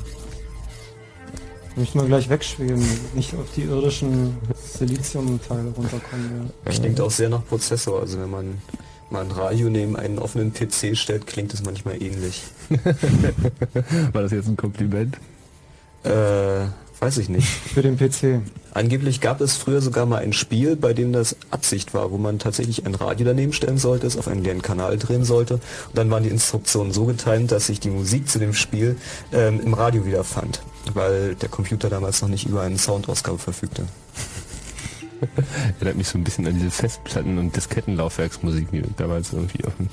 Möchte 1.75 1.97
man 1.97 2.07
gleich 2.07 2.29
wegschweben, 2.29 2.85
nicht 3.15 3.33
auf 3.33 3.47
die 3.55 3.63
irdischen 3.63 4.37
Siliziumteile 4.77 5.71
runterkommen. 5.75 6.51
Ja. 6.65 6.71
Klingt 6.71 7.01
auch 7.01 7.09
sehr 7.09 7.29
nach 7.29 7.43
Prozessor. 7.45 8.01
Also 8.01 8.19
wenn 8.19 8.29
man 8.29 8.61
mal 9.09 9.23
ein 9.23 9.31
Radio 9.31 9.69
neben 9.69 9.95
einen 9.95 10.19
offenen 10.19 10.53
PC 10.53 10.95
stellt, 10.95 11.25
klingt 11.25 11.51
es 11.53 11.63
manchmal 11.63 12.01
ähnlich. 12.01 12.43
War 14.13 14.21
das 14.21 14.31
jetzt 14.31 14.47
ein 14.47 14.55
Kompliment? 14.55 15.17
Äh, 16.03 16.67
weiß 16.99 17.17
ich 17.17 17.29
nicht. 17.29 17.47
Für 17.47 17.81
den 17.81 17.97
PC. 17.97 18.41
Angeblich 18.73 19.21
gab 19.21 19.39
es 19.39 19.55
früher 19.55 19.81
sogar 19.81 20.07
mal 20.07 20.23
ein 20.23 20.33
Spiel, 20.33 20.75
bei 20.75 20.93
dem 20.93 21.13
das 21.13 21.35
Absicht 21.51 21.93
war, 21.93 22.11
wo 22.11 22.17
man 22.17 22.39
tatsächlich 22.39 22.85
ein 22.87 22.95
Radio 22.95 23.27
daneben 23.27 23.53
stellen 23.53 23.77
sollte, 23.77 24.07
es 24.07 24.17
auf 24.17 24.27
einen 24.27 24.43
leeren 24.43 24.63
Kanal 24.63 24.97
drehen 24.97 25.23
sollte. 25.25 25.55
Und 25.55 25.61
dann 25.93 26.09
waren 26.09 26.23
die 26.23 26.29
Instruktionen 26.29 26.91
so 26.91 27.05
getimt, 27.05 27.51
dass 27.51 27.67
sich 27.67 27.79
die 27.79 27.91
Musik 27.91 28.27
zu 28.27 28.39
dem 28.39 28.55
Spiel 28.55 28.97
ähm, 29.31 29.59
im 29.59 29.75
Radio 29.75 30.05
wiederfand, 30.07 30.63
weil 30.95 31.35
der 31.35 31.49
Computer 31.49 31.89
damals 31.89 32.23
noch 32.23 32.29
nicht 32.29 32.47
über 32.47 32.61
eine 32.61 32.79
Soundausgabe 32.79 33.37
verfügte. 33.37 33.83
Erinnert 35.79 35.95
mich 35.95 36.07
so 36.07 36.17
ein 36.17 36.23
bisschen 36.23 36.47
an 36.47 36.55
diese 36.55 36.71
Festplatten- 36.71 37.37
und 37.37 37.55
Diskettenlaufwerksmusik, 37.55 38.71
die 38.71 38.81
wir 38.81 38.89
damals 38.97 39.33
irgendwie 39.33 39.65
auf 39.65 39.73
dem 39.77 39.89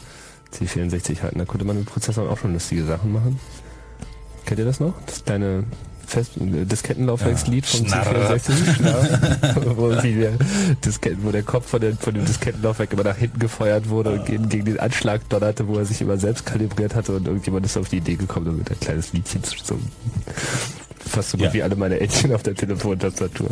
C64 0.54 1.20
hatten. 1.20 1.38
Da 1.38 1.44
konnte 1.44 1.66
man 1.66 1.76
mit 1.78 1.86
Prozessoren 1.86 2.30
auch 2.30 2.38
schon 2.38 2.54
lustige 2.54 2.84
Sachen 2.84 3.12
machen. 3.12 3.38
Kennt 4.46 4.58
ihr 4.58 4.64
das 4.64 4.80
noch? 4.80 4.94
Das 5.06 5.22
kleine 5.22 5.64
Fest 6.10 6.32
äh, 6.36 6.64
Diskettenlaufwerkslied 6.64 7.64
vom 7.66 7.86
Schnarr. 7.86 8.06
C64? 8.32 8.74
Schnarr. 8.74 9.56
wo, 9.76 9.90
der 9.90 10.32
Disketten, 10.84 11.24
wo 11.24 11.30
der 11.30 11.42
Kopf 11.42 11.68
von, 11.68 11.80
der, 11.80 11.96
von 11.96 12.12
dem 12.14 12.24
Diskettenlaufwerk 12.24 12.92
immer 12.92 13.04
nach 13.04 13.16
hinten 13.16 13.38
gefeuert 13.38 13.88
wurde 13.88 14.10
und 14.10 14.26
gegen, 14.26 14.48
gegen 14.48 14.64
den 14.64 14.80
Anschlag 14.80 15.28
donnerte, 15.28 15.66
wo 15.68 15.78
er 15.78 15.84
sich 15.86 16.00
immer 16.00 16.18
selbst 16.18 16.44
kalibriert 16.46 16.94
hatte 16.94 17.14
und 17.16 17.26
irgendjemand 17.26 17.64
ist 17.64 17.76
auf 17.76 17.88
die 17.88 17.98
Idee 17.98 18.16
gekommen, 18.16 18.46
damit 18.46 18.70
ein 18.70 18.80
kleines 18.80 19.12
Liedchen 19.12 19.42
zu 19.44 19.56
singen. 19.64 19.88
Fast 21.06 21.30
so 21.30 21.38
gut 21.38 21.46
Ja. 21.46 21.52
wie 21.54 21.62
alle 21.62 21.76
meine 21.76 21.98
Entchen 22.00 22.34
auf 22.34 22.42
der 22.42 22.54
Telefontastatur. 22.54 23.48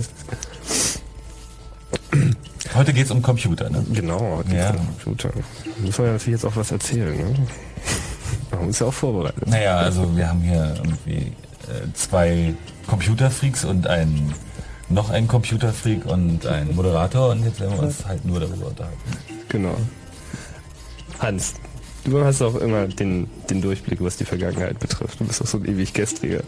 Heute 2.74 2.92
geht's 2.92 3.10
um 3.10 3.22
Computer, 3.22 3.70
ne? 3.70 3.84
Genau, 3.92 4.42
die 4.48 4.56
Ja. 4.56 4.72
Computer. 4.72 5.30
Müssen 5.80 5.98
wir 5.98 6.06
ja 6.06 6.12
natürlich 6.12 6.40
jetzt 6.40 6.44
auch 6.44 6.56
was 6.56 6.70
erzählen, 6.70 7.16
ne? 7.16 7.34
Haben 8.52 8.66
uns 8.66 8.78
ja 8.78 8.86
auch 8.86 8.94
vorbereitet. 8.94 9.46
Naja, 9.46 9.76
also 9.76 10.14
wir 10.16 10.28
haben 10.28 10.40
hier 10.40 10.74
irgendwie 10.76 11.32
zwei 11.94 12.54
Computerfreaks 12.86 13.64
und 13.64 13.86
einen 13.86 14.34
noch 14.88 15.10
einen 15.10 15.28
Computerfreak 15.28 16.06
und 16.06 16.46
einen 16.46 16.74
Moderator 16.74 17.30
und 17.30 17.44
jetzt 17.44 17.60
werden 17.60 17.76
wir 17.76 17.82
uns 17.82 18.06
halt 18.06 18.24
nur 18.24 18.40
darüber 18.40 18.68
unterhalten. 18.68 18.98
Genau. 19.48 19.76
Hans, 21.18 21.54
du 22.04 22.24
hast 22.24 22.40
auch 22.42 22.54
immer 22.56 22.86
den, 22.86 23.28
den 23.50 23.60
Durchblick, 23.60 24.02
was 24.02 24.16
die 24.16 24.24
Vergangenheit 24.24 24.78
betrifft. 24.78 25.20
Du 25.20 25.24
bist 25.24 25.42
auch 25.42 25.46
so 25.46 25.58
ein 25.58 25.64
ewig 25.66 25.92
gestriger. 25.92 26.40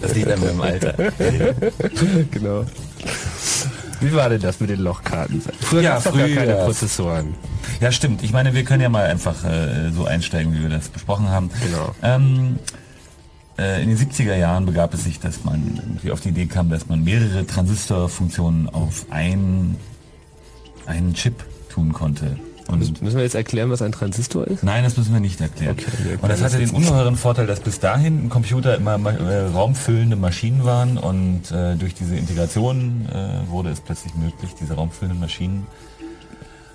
Das 0.00 0.14
liegt 0.14 0.30
an 0.30 0.40
meinem 0.40 0.60
Alter. 0.60 0.94
genau. 2.30 2.64
Wie 4.00 4.14
war 4.14 4.28
denn 4.28 4.40
das 4.40 4.60
mit 4.60 4.70
den 4.70 4.80
Lochkarten? 4.80 5.42
Früher 5.60 5.82
Ja, 5.82 5.90
gab's 5.94 6.04
doch 6.04 6.16
gar 6.16 6.28
keine 6.28 6.54
Prozessoren. 6.54 7.34
Ja, 7.80 7.90
stimmt. 7.90 8.22
Ich 8.22 8.32
meine, 8.32 8.54
wir 8.54 8.64
können 8.64 8.82
ja 8.82 8.88
mal 8.88 9.06
einfach 9.06 9.44
äh, 9.44 9.90
so 9.92 10.04
einsteigen, 10.04 10.54
wie 10.54 10.62
wir 10.62 10.68
das 10.70 10.88
besprochen 10.88 11.28
haben. 11.28 11.50
Genau. 11.64 11.94
Ähm, 12.02 12.58
äh, 12.66 12.87
in 13.82 13.88
den 13.88 13.98
70er 13.98 14.36
Jahren 14.36 14.66
begab 14.66 14.94
es 14.94 15.04
sich, 15.04 15.18
dass 15.20 15.44
man 15.44 15.76
irgendwie 15.76 16.10
auf 16.12 16.20
die 16.20 16.28
Idee 16.30 16.46
kam, 16.46 16.70
dass 16.70 16.88
man 16.88 17.02
mehrere 17.02 17.46
Transistorfunktionen 17.46 18.68
auf 18.68 19.06
ein, 19.10 19.76
einen 20.86 21.14
Chip 21.14 21.44
tun 21.68 21.92
konnte. 21.92 22.38
Und 22.68 23.00
Müssen 23.00 23.16
wir 23.16 23.22
jetzt 23.24 23.34
erklären, 23.34 23.70
was 23.70 23.80
ein 23.80 23.92
Transistor 23.92 24.46
ist? 24.46 24.62
Nein, 24.62 24.84
das 24.84 24.96
müssen 24.98 25.12
wir 25.14 25.20
nicht 25.20 25.40
erklären. 25.40 25.72
Okay, 25.78 25.90
wir 26.04 26.22
und 26.22 26.28
das 26.28 26.42
hatte 26.42 26.58
den 26.58 26.68
ungeheuren 26.70 27.16
Vorteil, 27.16 27.46
dass 27.46 27.60
bis 27.60 27.80
dahin 27.80 28.26
ein 28.26 28.28
Computer 28.28 28.76
immer 28.76 28.98
ma- 28.98 29.12
äh, 29.12 29.46
raumfüllende 29.46 30.16
Maschinen 30.16 30.64
waren 30.64 30.98
und 30.98 31.50
äh, 31.50 31.76
durch 31.76 31.94
diese 31.94 32.14
Integration 32.14 33.06
äh, 33.10 33.48
wurde 33.50 33.70
es 33.70 33.80
plötzlich 33.80 34.14
möglich, 34.16 34.50
diese 34.60 34.74
raumfüllenden 34.74 35.18
Maschinen 35.18 35.66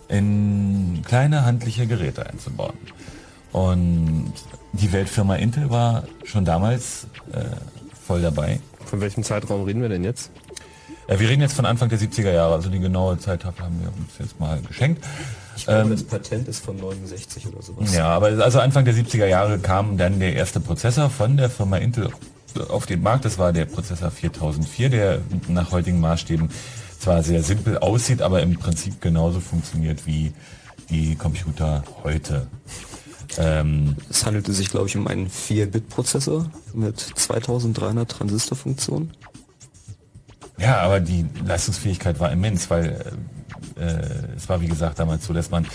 in 0.09 1.01
kleine 1.05 1.45
handliche 1.45 1.87
Geräte 1.87 2.25
einzubauen. 2.27 2.73
Und 3.51 4.33
die 4.73 4.91
Weltfirma 4.91 5.35
Intel 5.35 5.69
war 5.69 6.03
schon 6.23 6.45
damals 6.45 7.07
äh, 7.31 7.43
voll 8.05 8.21
dabei. 8.21 8.59
Von 8.85 9.01
welchem 9.01 9.23
Zeitraum 9.23 9.63
reden 9.63 9.81
wir 9.81 9.89
denn 9.89 10.03
jetzt? 10.03 10.31
Äh, 11.07 11.19
wir 11.19 11.29
reden 11.29 11.41
jetzt 11.41 11.53
von 11.53 11.65
Anfang 11.65 11.89
der 11.89 11.99
70er 11.99 12.31
Jahre, 12.31 12.53
also 12.55 12.69
die 12.69 12.79
genaue 12.79 13.17
Zeit 13.19 13.45
haben 13.45 13.81
wir 13.81 13.89
uns 13.89 14.11
jetzt 14.19 14.39
mal 14.39 14.59
geschenkt. 14.61 15.03
Ich 15.55 15.65
glaube, 15.65 15.81
Ähm, 15.81 15.89
das 15.91 16.03
Patent 16.03 16.47
ist 16.47 16.63
von 16.65 16.77
69 16.77 17.47
oder 17.47 17.61
sowas. 17.61 17.93
Ja, 17.93 18.07
aber 18.07 18.27
also 18.43 18.59
Anfang 18.59 18.85
der 18.85 18.93
70er 18.93 19.27
Jahre 19.27 19.59
kam 19.59 19.97
dann 19.97 20.19
der 20.19 20.33
erste 20.33 20.59
Prozessor 20.59 21.09
von 21.09 21.37
der 21.37 21.49
Firma 21.49 21.77
Intel 21.77 22.09
auf 22.69 22.85
den 22.85 23.01
Markt. 23.01 23.25
Das 23.25 23.37
war 23.37 23.53
der 23.53 23.65
Prozessor 23.65 24.11
4004, 24.11 24.89
der 24.89 25.19
nach 25.47 25.71
heutigen 25.71 25.99
Maßstäben 25.99 26.49
zwar 26.99 27.21
sehr 27.21 27.43
simpel 27.43 27.77
aussieht, 27.79 28.21
aber 28.21 28.41
im 28.41 28.57
Prinzip 28.57 29.01
genauso 29.01 29.39
funktioniert 29.39 30.05
wie 30.07 30.33
die 30.89 31.15
Computer 31.15 31.83
heute. 32.03 32.47
Ähm, 33.37 33.95
Es 34.09 34.25
handelte 34.25 34.53
sich, 34.53 34.69
glaube 34.69 34.87
ich, 34.87 34.97
um 34.97 35.07
einen 35.07 35.29
4-Bit-Prozessor 35.29 36.49
mit 36.73 36.99
2300 36.99 38.09
Transistorfunktionen. 38.09 39.11
Ja, 40.57 40.79
aber 40.81 40.99
die 40.99 41.25
Leistungsfähigkeit 41.45 42.19
war 42.19 42.31
immens, 42.31 42.69
weil 42.69 43.15
äh, 43.77 43.81
äh, 43.81 44.35
es 44.35 44.47
war 44.49 44.61
wie 44.61 44.67
gesagt 44.67 44.99
damals 44.99 45.25
so, 45.25 45.33
dass 45.33 45.49
man 45.49 45.65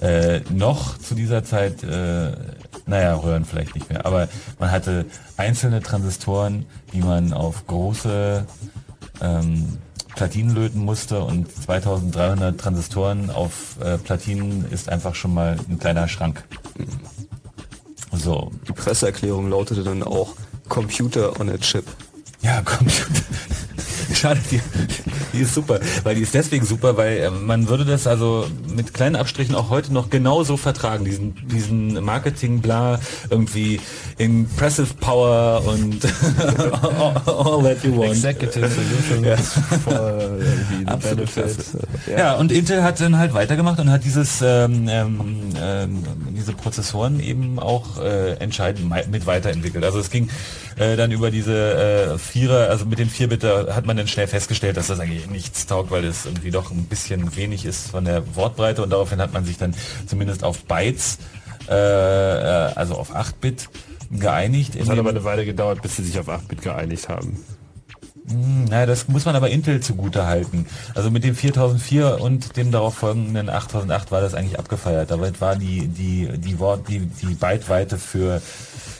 äh, 0.00 0.40
noch 0.50 0.98
zu 0.98 1.14
dieser 1.14 1.44
Zeit, 1.44 1.82
äh, 1.82 2.32
naja, 2.86 3.14
Röhren 3.14 3.44
vielleicht 3.44 3.74
nicht 3.74 3.88
mehr, 3.90 4.06
aber 4.06 4.28
man 4.58 4.70
hatte 4.70 5.06
einzelne 5.36 5.80
Transistoren, 5.80 6.66
die 6.92 7.00
man 7.00 7.32
auf 7.32 7.66
große 7.66 8.46
ähm, 9.20 9.78
Platinen 10.18 10.52
löten 10.52 10.80
musste 10.80 11.20
und 11.20 11.46
2300 11.48 12.58
Transistoren 12.60 13.30
auf 13.30 13.76
äh, 13.80 13.98
Platinen 13.98 14.68
ist 14.68 14.88
einfach 14.88 15.14
schon 15.14 15.32
mal 15.32 15.56
ein 15.68 15.78
kleiner 15.78 16.08
Schrank. 16.08 16.42
So, 18.10 18.50
Die 18.66 18.72
Presseerklärung 18.72 19.48
lautete 19.48 19.84
dann 19.84 20.02
auch 20.02 20.34
Computer 20.68 21.38
on 21.38 21.48
a 21.48 21.56
Chip. 21.58 21.84
Ja, 22.42 22.62
Computer. 22.64 23.22
Schade, 24.12 24.40
die, 24.50 24.60
die 25.32 25.40
ist 25.42 25.54
super. 25.54 25.78
Weil 26.02 26.16
die 26.16 26.22
ist 26.22 26.34
deswegen 26.34 26.66
super, 26.66 26.96
weil 26.96 27.18
äh, 27.18 27.30
man 27.30 27.68
würde 27.68 27.84
das 27.84 28.08
also 28.08 28.48
mit 28.74 28.94
kleinen 28.94 29.14
Abstrichen 29.14 29.54
auch 29.54 29.70
heute 29.70 29.92
noch 29.92 30.10
genauso 30.10 30.56
vertragen. 30.56 31.04
Diesen, 31.04 31.36
diesen 31.46 32.04
Marketing-Bla, 32.04 32.98
irgendwie 33.30 33.80
Impressive 34.18 34.94
Power 34.94 35.62
und 35.64 36.04
all 37.26 37.62
that 37.62 37.84
you 37.84 37.96
want. 37.96 38.10
Executive 38.10 38.68
Solutions 38.68 39.52
for 39.84 39.92
irgendwie 39.92 40.78
the 40.78 40.86
Absolut 40.86 41.34
benefits. 41.34 41.76
Ja. 42.06 42.34
und 42.34 42.50
Intel 42.50 42.82
hat 42.82 43.00
dann 43.00 43.16
halt 43.16 43.32
weitergemacht 43.32 43.78
und 43.78 43.90
hat 43.90 44.04
dieses 44.04 44.42
ähm, 44.42 44.88
ähm, 44.88 45.40
ähm, 45.60 46.04
diese 46.36 46.52
Prozessoren 46.52 47.20
eben 47.20 47.58
auch 47.58 47.98
äh, 48.00 48.34
entscheidend 48.34 48.92
mit 49.10 49.26
weiterentwickelt. 49.26 49.84
Also 49.84 50.00
es 50.00 50.10
ging 50.10 50.28
äh, 50.76 50.96
dann 50.96 51.12
über 51.12 51.30
diese 51.30 52.14
äh, 52.14 52.18
Vierer, 52.18 52.70
also 52.70 52.86
mit 52.86 52.98
den 52.98 53.10
4-Bit 53.10 53.44
da 53.44 53.74
hat 53.74 53.86
man 53.86 53.96
dann 53.96 54.08
schnell 54.08 54.26
festgestellt, 54.26 54.76
dass 54.76 54.88
das 54.88 55.00
eigentlich 55.00 55.28
nichts 55.30 55.66
taugt, 55.66 55.90
weil 55.90 56.04
es 56.04 56.26
irgendwie 56.26 56.50
doch 56.50 56.70
ein 56.70 56.84
bisschen 56.84 57.36
wenig 57.36 57.64
ist 57.64 57.90
von 57.90 58.04
der 58.04 58.22
Wortbreite 58.36 58.82
und 58.82 58.90
daraufhin 58.90 59.20
hat 59.20 59.32
man 59.32 59.44
sich 59.44 59.58
dann 59.58 59.74
zumindest 60.06 60.44
auf 60.44 60.64
Bytes, 60.64 61.18
äh, 61.68 61.74
äh, 61.74 62.72
also 62.74 62.94
auf 62.94 63.14
8-Bit 63.14 63.68
geeinigt. 64.10 64.74
in 64.74 64.82
Es 64.82 64.88
hat 64.88 64.98
aber 64.98 65.10
eine 65.10 65.24
Weile 65.24 65.44
gedauert, 65.44 65.82
bis 65.82 65.96
sie 65.96 66.04
sich 66.04 66.18
auf 66.18 66.28
8-Bit 66.28 66.62
geeinigt 66.62 67.08
haben. 67.08 67.38
naja, 68.68 68.86
das 68.86 69.08
muss 69.08 69.24
man 69.24 69.36
aber 69.36 69.50
Intel 69.50 69.80
zugute 69.80 70.26
halten. 70.26 70.66
Also 70.94 71.10
mit 71.10 71.24
dem 71.24 71.34
4004 71.34 72.20
und 72.20 72.56
dem 72.56 72.70
darauf 72.70 72.94
folgenden 72.94 73.48
8008 73.48 74.10
war 74.10 74.20
das 74.20 74.34
eigentlich 74.34 74.58
abgefeiert. 74.58 75.10
Damit 75.10 75.40
war 75.40 75.56
die, 75.56 75.88
die, 75.88 76.28
die 76.38 76.58
Wort, 76.58 76.88
die, 76.88 77.00
die 77.00 77.34
Byteweite 77.34 77.98
für 77.98 78.42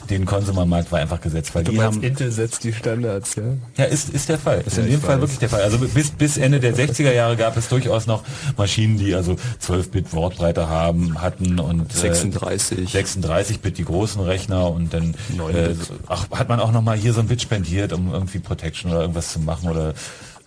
den 0.09 0.25
Konsumermarkt 0.25 0.91
war 0.91 0.99
einfach 0.99 1.21
gesetzt, 1.21 1.53
weil 1.53 1.63
Du 1.63 1.71
die 1.71 1.81
haben, 1.81 2.01
Intel 2.01 2.31
setzt 2.31 2.63
die 2.63 2.73
Standards, 2.73 3.35
ja? 3.35 3.43
ja, 3.77 3.85
ist, 3.85 4.09
ist 4.09 4.29
der 4.29 4.39
Fall. 4.39 4.61
Ist 4.65 4.77
Ja, 4.77 4.83
in 4.83 4.91
dem 4.91 5.01
Fall 5.01 5.15
weiß. 5.15 5.21
wirklich 5.21 5.39
der 5.39 5.49
Fall. 5.49 5.61
Also 5.61 5.77
bis, 5.79 6.11
bis 6.11 6.37
Ende 6.37 6.59
der 6.59 6.75
60er 6.75 7.11
Jahre 7.13 7.35
gab 7.37 7.55
es 7.57 7.67
durchaus 7.69 8.07
noch 8.07 8.23
Maschinen, 8.57 8.97
die 8.97 9.13
also 9.13 9.35
12-Bit 9.63 10.13
Wortbreite 10.13 10.67
haben, 10.67 11.21
hatten 11.21 11.59
und, 11.59 11.91
äh, 11.93 11.97
36. 11.97 12.89
36-Bit 12.89 13.77
die 13.77 13.85
großen 13.85 14.21
Rechner 14.21 14.71
und 14.71 14.93
dann 14.93 15.15
äh, 15.53 15.75
ach, 16.07 16.29
hat 16.31 16.49
man 16.49 16.59
auch 16.59 16.71
noch 16.71 16.81
mal 16.81 16.97
hier 16.97 17.13
so 17.13 17.19
ein 17.21 17.27
Bit 17.27 17.41
spendiert, 17.41 17.93
um 17.93 18.11
irgendwie 18.13 18.39
Protection 18.39 18.91
oder 18.91 19.01
irgendwas 19.01 19.31
zu 19.33 19.39
machen 19.39 19.69
oder 19.69 19.93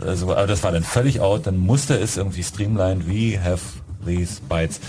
äh, 0.04 0.14
so. 0.14 0.32
Aber 0.32 0.46
das 0.46 0.62
war 0.62 0.72
dann 0.72 0.82
völlig 0.84 1.20
out. 1.20 1.46
Dann 1.46 1.56
musste 1.58 1.94
es 1.94 2.16
irgendwie 2.16 2.42
streamlined. 2.42 3.06
We 3.08 3.38
have 3.42 3.60
these 4.04 4.40
bytes. 4.48 4.80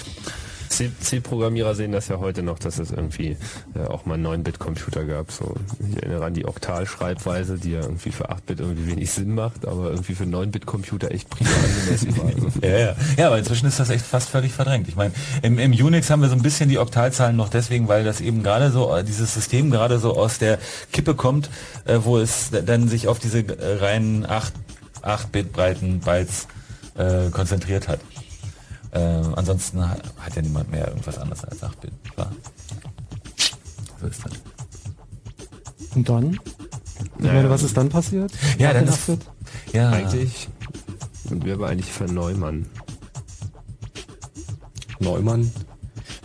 C-Programmierer 0.78 1.76
sehen 1.76 1.92
das 1.92 2.08
ja 2.08 2.20
heute 2.20 2.44
noch, 2.44 2.60
dass 2.60 2.80
es 2.80 2.92
irgendwie 2.92 3.38
äh, 3.76 3.86
auch 3.88 4.06
mal 4.06 4.18
9-Bit-Computer 4.18 5.06
gab. 5.06 5.32
So, 5.32 5.56
ich 5.90 5.98
erinnere 5.98 6.26
an 6.26 6.34
die 6.34 6.46
Oktal-Schreibweise, 6.46 7.58
die 7.58 7.72
ja 7.72 7.82
irgendwie 7.82 8.12
für 8.12 8.30
8-Bit 8.30 8.60
irgendwie 8.60 8.92
wenig 8.92 9.12
Sinn 9.12 9.36
macht, 9.36 9.68
aber 9.68 9.92
irgendwie 9.92 10.16
für 10.16 10.24
9-Bit-Computer 10.24 11.12
echt 11.12 11.30
prima 11.30 11.50
angemessen 11.50 12.18
war. 12.18 12.26
Also, 12.26 12.48
Ja, 12.62 12.78
ja. 12.78 12.96
ja, 13.18 13.28
aber 13.28 13.38
inzwischen 13.38 13.68
ist 13.68 13.80
das 13.80 13.90
echt 13.90 14.06
fast 14.06 14.30
völlig 14.30 14.54
verdrängt. 14.54 14.88
Ich 14.88 14.96
meine, 14.96 15.14
im, 15.42 15.60
im 15.60 15.72
Unix 15.72 16.10
haben 16.10 16.22
wir 16.22 16.30
so 16.30 16.36
ein 16.36 16.42
bisschen 16.42 16.70
die 16.70 16.80
Oktalzahlen 16.80 17.36
noch 17.36 17.50
deswegen, 17.50 17.88
weil 17.88 18.04
das 18.04 18.22
eben 18.22 18.44
gerade 18.44 18.72
so, 18.72 18.96
äh, 18.96 19.04
dieses 19.04 19.34
System 19.34 19.72
gerade 19.72 20.00
so 20.00 20.16
aus 20.18 20.40
der 20.40 20.60
Kippe 20.92 21.16
kommt, 21.16 21.50
äh, 21.86 22.00
wo 22.04 22.18
es 22.18 22.52
dann 22.66 22.88
sich 22.88 23.08
auf 23.08 23.20
diese 23.20 23.40
äh, 23.40 23.78
reinen 23.78 24.26
8, 24.26 24.54
8-Bit 25.02 25.54
breiten 25.54 26.00
Bytes 26.00 26.48
äh, 26.96 27.30
konzentriert 27.32 27.88
hat. 27.88 28.00
Äh, 28.94 29.00
ansonsten 29.36 29.82
ha- 29.82 29.98
hat 30.20 30.36
ja 30.36 30.42
niemand 30.42 30.70
mehr 30.72 30.88
irgendwas 30.88 31.18
anderes 31.18 31.44
als 31.46 31.64
8-Bit. 31.64 31.92
Klar. 32.14 32.32
So 34.00 34.08
ist 34.08 34.22
das. 34.26 34.34
Und 35.96 36.08
dann? 36.10 36.40
Ich 37.18 37.26
meine, 37.26 37.50
was 37.50 37.64
ist 37.64 37.76
dann 37.76 37.90
passiert? 37.90 38.32
Ja, 38.58 38.68
Nach 38.68 38.74
dann 38.82 38.88
ist, 38.88 39.10
8-Bit? 39.10 39.26
ja, 39.74 39.90
Eigentlich 39.92 40.50
sind 41.28 41.44
wir 41.46 41.54
aber 41.56 41.68
eigentlich 41.70 41.92
für 41.92 42.06
Neumann. 42.06 42.66
Neumann. 45.00 45.52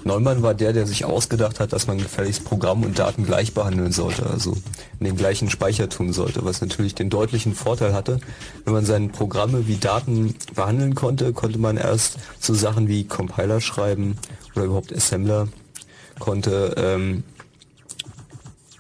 Neumann 0.05 0.43
war 0.43 0.55
der, 0.55 0.73
der 0.73 0.87
sich 0.87 1.05
ausgedacht 1.05 1.61
hat, 1.61 1.73
dass 1.73 1.87
man 1.87 1.99
gefälligst 1.99 2.45
Programm 2.45 2.83
und 2.85 2.99
Daten 2.99 3.25
gleich 3.25 3.53
behandeln 3.53 3.93
sollte, 3.93 4.27
also 4.27 4.57
in 5.01 5.07
den 5.07 5.17
gleichen 5.17 5.51
Speicher 5.51 5.89
tun 5.89 6.13
sollte, 6.13 6.45
was 6.45 6.61
natürlich 6.61 6.95
den 6.95 7.11
deutlichen 7.11 7.55
Vorteil 7.55 7.93
hatte, 7.93 8.21
wenn 8.65 8.73
man 8.73 8.85
seine 8.85 9.09
Programme 9.09 9.67
wie 9.67 9.77
Daten 9.77 10.35
behandeln 10.55 10.95
konnte, 10.95 11.33
konnte 11.33 11.59
man 11.59 11.77
erst 11.77 12.19
so 12.39 12.55
Sachen 12.55 12.89
wie 12.89 13.05
Compiler 13.05 13.61
schreiben 13.61 14.17
oder 14.55 14.67
überhaupt 14.67 14.95
Assembler, 14.95 15.49
konnte 16.19 16.75
ähm, 16.77 17.25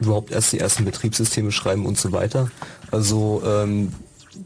überhaupt 0.00 0.30
erst 0.30 0.52
die 0.52 0.60
ersten 0.60 0.84
Betriebssysteme 0.84 1.52
schreiben 1.52 1.86
und 1.86 1.98
so 1.98 2.12
weiter. 2.12 2.50
Also 2.90 3.42
ähm, 3.44 3.92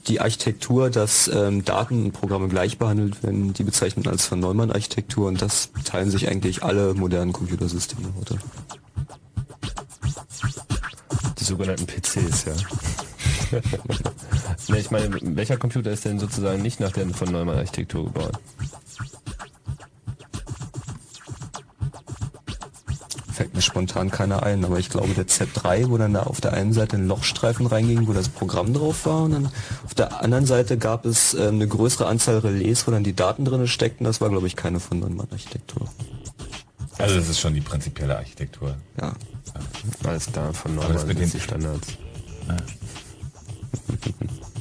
die 0.09 0.21
Architektur, 0.21 0.91
dass 0.91 1.29
ähm, 1.29 1.65
Daten 1.65 2.07
und 2.07 2.13
Programme 2.13 2.49
gleich 2.49 2.79
behandelt 2.79 3.23
werden, 3.23 3.53
die 3.53 3.63
bezeichnet 3.63 4.05
man 4.05 4.15
als 4.15 4.27
von 4.27 4.41
Neumann-Architektur 4.41 5.29
und 5.29 5.41
das 5.41 5.71
teilen 5.85 6.11
sich 6.11 6.29
eigentlich 6.29 6.63
alle 6.63 6.95
modernen 6.95 7.33
Computersysteme 7.33 8.09
heute. 8.19 8.39
Die 11.39 11.45
sogenannten 11.45 11.87
PCs, 11.87 12.45
ja. 12.47 12.53
ne, 14.69 14.79
ich 14.79 14.91
meine, 14.91 15.19
welcher 15.37 15.57
Computer 15.57 15.91
ist 15.91 16.05
denn 16.05 16.19
sozusagen 16.19 16.63
nicht 16.63 16.81
nach 16.81 16.93
der 16.93 17.09
von 17.11 17.31
Neumann 17.31 17.59
Architektur 17.59 18.05
gebaut? 18.05 18.39
Fällt 23.33 23.55
mir 23.55 23.63
spontan 23.63 24.11
keiner 24.11 24.43
ein, 24.43 24.65
aber 24.65 24.79
ich 24.79 24.91
glaube 24.91 25.15
der 25.15 25.27
Z3, 25.27 25.89
wo 25.89 25.97
dann 25.97 26.15
da 26.15 26.25
auf 26.25 26.41
der 26.41 26.53
einen 26.53 26.73
Seite 26.73 26.97
ein 26.97 27.09
Lochstreifen 27.09 27.67
reinging, 27.67 28.07
wo 28.07 28.13
das 28.13 28.29
Programm 28.29 28.75
drauf 28.75 29.07
war 29.07 29.23
und 29.23 29.33
dann 29.33 29.47
auf 29.85 29.95
der 29.95 30.23
anderen 30.23 30.47
Seite 30.47 30.77
gab 30.79 31.05
es 31.07 31.35
ähm, 31.35 31.55
eine 31.57 31.67
größere 31.67 32.07
Anzahl 32.07 32.39
Relais, 32.39 32.87
wo 32.87 32.91
dann 32.91 33.05
die 33.05 33.15
Daten 33.15 33.45
drin 33.45 33.67
steckten. 33.67 34.05
Das 34.05 34.21
war 34.21 34.29
glaube 34.29 34.47
ich 34.47 34.57
keine 34.57 34.81
von 34.81 35.01
Neumann-Architektur. 35.01 35.89
also 36.99 37.17
das 37.17 37.29
ist 37.29 37.41
schon 37.41 37.55
die 37.55 37.61
prinzipielle 37.63 38.17
Architektur. 38.17 38.77
Ja. 39.01 39.13
Alles 40.05 40.27
klar, 40.27 40.53
von 40.55 40.79
Aber 40.79 40.93
das 40.93 41.03
Neumann 41.05 41.09
mit 41.09 41.19
sind 41.19 41.33
den- 41.35 41.39
die 41.41 41.45
Standards. 41.45 41.89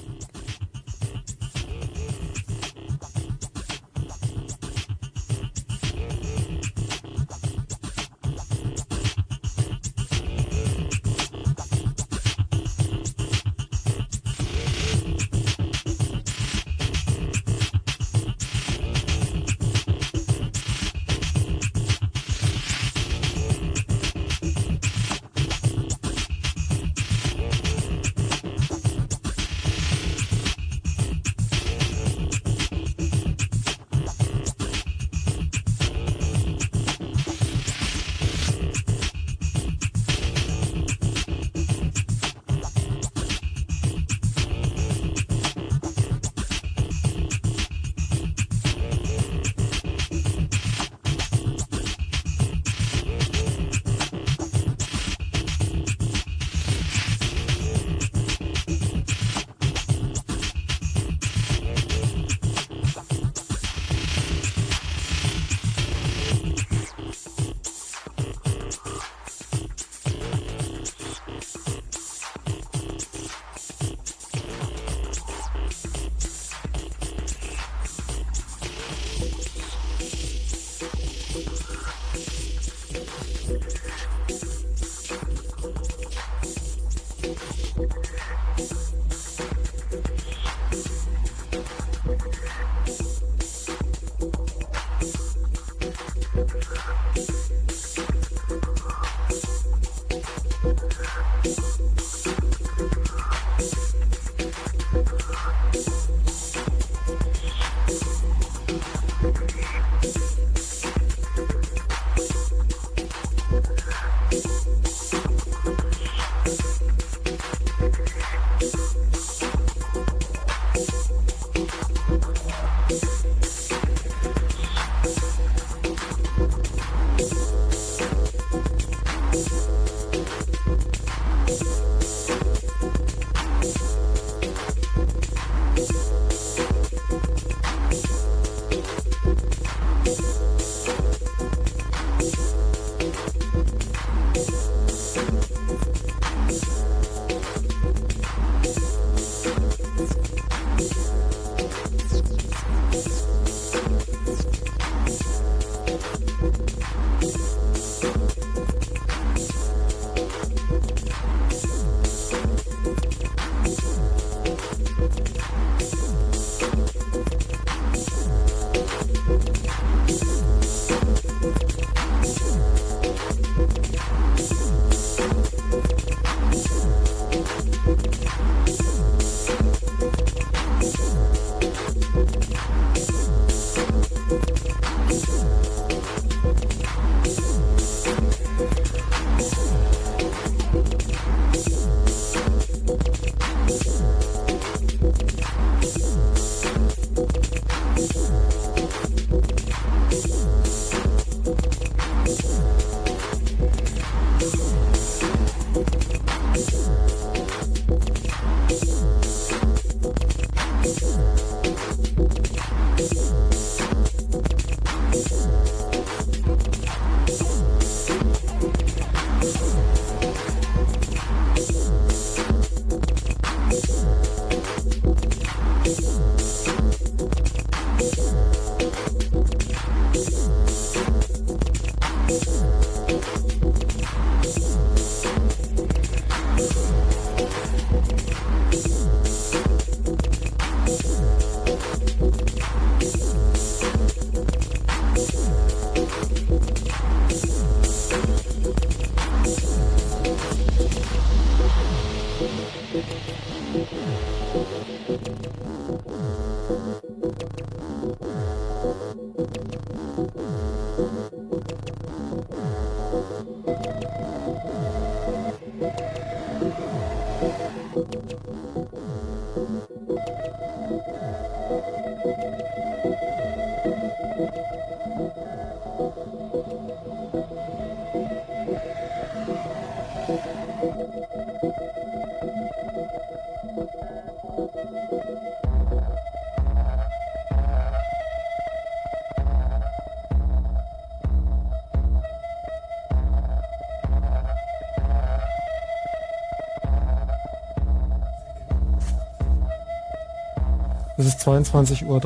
Es 301.22 301.28
ist 301.28 301.48
22.30 301.48 302.06
Uhr. 302.06 302.20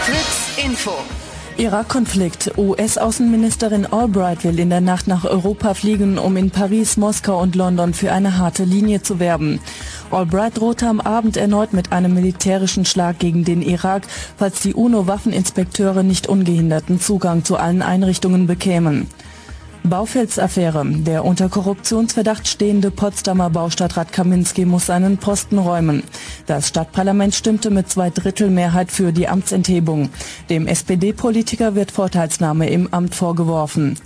Fritz 0.00 0.64
Info. 0.64 0.92
Irak-Konflikt. 1.58 2.56
US-Außenministerin 2.56 3.84
Albright 3.84 4.44
will 4.44 4.58
in 4.58 4.70
der 4.70 4.80
Nacht 4.80 5.08
nach 5.08 5.26
Europa 5.26 5.74
fliegen, 5.74 6.16
um 6.16 6.38
in 6.38 6.50
Paris, 6.50 6.96
Moskau 6.96 7.38
und 7.42 7.54
London 7.54 7.92
für 7.92 8.12
eine 8.12 8.38
harte 8.38 8.64
Linie 8.64 9.02
zu 9.02 9.20
werben. 9.20 9.60
Albright 10.10 10.56
drohte 10.56 10.88
am 10.88 11.02
Abend 11.02 11.36
erneut 11.36 11.74
mit 11.74 11.92
einem 11.92 12.14
militärischen 12.14 12.86
Schlag 12.86 13.18
gegen 13.18 13.44
den 13.44 13.60
Irak, 13.60 14.04
falls 14.38 14.62
die 14.62 14.72
UNO-Waffeninspekteure 14.72 16.02
nicht 16.02 16.28
ungehinderten 16.28 16.98
Zugang 16.98 17.44
zu 17.44 17.58
allen 17.58 17.82
Einrichtungen 17.82 18.46
bekämen. 18.46 19.06
Baufels-Affäre. 19.84 20.84
Der 20.86 21.24
unter 21.24 21.48
Korruptionsverdacht 21.48 22.46
stehende 22.46 22.90
Potsdamer 22.90 23.50
Baustadtrat 23.50 24.12
Kaminski 24.12 24.64
muss 24.64 24.86
seinen 24.86 25.18
Posten 25.18 25.58
räumen. 25.58 26.02
Das 26.46 26.68
Stadtparlament 26.68 27.34
stimmte 27.34 27.70
mit 27.70 27.88
zwei 27.88 28.10
Drittel 28.10 28.50
Mehrheit 28.50 28.92
für 28.92 29.12
die 29.12 29.28
Amtsenthebung. 29.28 30.10
Dem 30.50 30.66
SPD-Politiker 30.66 31.74
wird 31.74 31.90
Vorteilsnahme 31.90 32.68
im 32.70 32.92
Amt 32.92 33.14
vorgeworfen. 33.14 33.98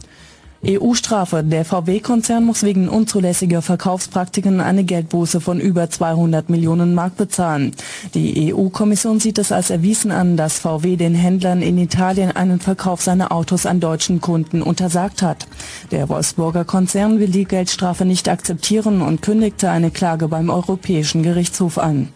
EU-Strafe. 0.67 1.45
Der 1.45 1.65
VW-Konzern 1.65 2.45
muss 2.45 2.63
wegen 2.63 2.89
unzulässiger 2.89 3.63
Verkaufspraktiken 3.63 4.61
eine 4.61 4.85
Geldbuße 4.85 5.41
von 5.41 5.61
über 5.61 5.89
200 5.89 6.49
Millionen 6.51 6.95
Mark 6.95 7.17
bezahlen. 7.17 7.73
Die 8.15 8.53
EU-Kommission 8.53 9.21
sieht 9.21 9.39
es 9.39 9.53
als 9.53 9.71
erwiesen 9.71 10.11
an, 10.11 10.37
dass 10.37 10.59
VW 10.59 10.97
den 10.97 11.15
Händlern 11.15 11.63
in 11.63 11.79
Italien 11.79 12.33
einen 12.33 12.61
Verkauf 12.61 13.03
seiner 13.03 13.33
Autos 13.33 13.67
an 13.67 13.81
deutschen 13.81 14.21
Kunden 14.21 14.63
untersagt 14.63 15.23
hat. 15.23 15.47
Der 15.91 16.09
Wolfsburger 16.09 16.65
Konzern 16.65 17.19
will 17.21 17.29
die 17.29 17.45
Geldstrafe 17.45 18.05
nicht 18.05 18.29
akzeptieren 18.29 19.03
und 19.03 19.23
kündigte 19.23 19.71
eine 19.71 19.91
Klage 19.91 20.29
beim 20.29 20.51
Europäischen 20.51 21.23
Gerichtshof 21.23 21.79
an. 21.79 22.09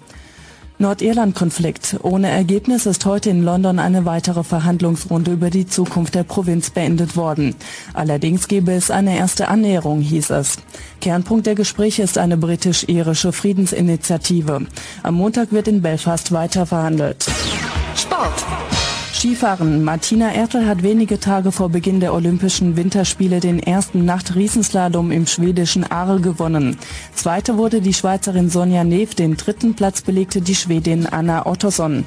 Nordirland-Konflikt. 0.81 1.97
Ohne 2.03 2.31
Ergebnis 2.31 2.87
ist 2.87 3.05
heute 3.05 3.31
in 3.31 3.43
London 3.43 3.79
eine 3.79 4.07
weitere 4.07 4.43
Verhandlungsrunde 4.43 5.33
über 5.33 5.51
die 5.51 5.67
Zukunft 5.67 6.15
der 6.15 6.25
Provinz 6.25 6.71
beendet 6.71 7.17
worden. 7.17 7.55
Allerdings 7.93 8.49
gebe 8.49 8.73
es 8.73 8.91
eine 8.91 9.17
erste 9.17 9.49
Annäherung, 9.49 10.01
hieß 10.01 10.31
es. 10.31 10.57
Kernpunkt 11.01 11.47
der 11.47 11.55
Gespräche 11.55 12.03
ist 12.03 12.19
eine 12.19 12.37
britisch-irische 12.37 13.33
Friedensinitiative. 13.33 14.67
Am 15.03 15.15
Montag 15.15 15.53
wird 15.53 15.69
in 15.69 15.83
Belfast 15.83 16.33
weiter 16.33 16.67
verhandelt. 16.67 17.27
Sport. 17.95 18.80
Skifahren. 19.21 19.85
Martina 19.85 20.33
Ertel 20.33 20.67
hat 20.67 20.83
wenige 20.83 21.21
Tage 21.21 21.53
vor 21.53 21.69
Beginn 21.69 22.01
der 22.01 22.15
Olympischen 22.15 22.79
Winterspiele 22.79 23.41
den 23.41 23.63
ersten 23.63 24.07
Nacht-Riesenslalom 24.07 25.11
im 25.11 25.27
schwedischen 25.27 25.85
Aarl 25.85 26.23
gewonnen. 26.23 26.79
Zweite 27.15 27.59
wurde 27.59 27.83
die 27.83 27.93
Schweizerin 27.93 28.49
Sonja 28.49 28.83
Neef, 28.83 29.15
den 29.15 29.37
dritten 29.37 29.75
Platz 29.75 30.01
belegte 30.01 30.41
die 30.41 30.55
Schwedin 30.55 31.05
Anna 31.05 31.45
Ottosson. 31.45 32.07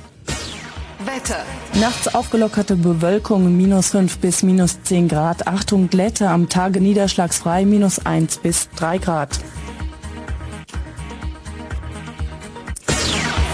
Wetter. 1.06 1.38
Nachts 1.80 2.16
aufgelockerte 2.16 2.76
Bewölkung 2.76 3.56
minus 3.56 3.92
5 3.92 4.18
bis 4.18 4.42
minus 4.42 4.82
10 4.82 5.08
Grad. 5.08 5.46
Achtung 5.46 5.90
Glätte 5.90 6.30
am 6.30 6.50
Tage 6.50 6.82
niederschlagsfrei 6.82 7.64
minus 7.66 8.04
1 8.04 8.38
bis 8.38 8.70
3 8.76 8.98
Grad. 8.98 9.40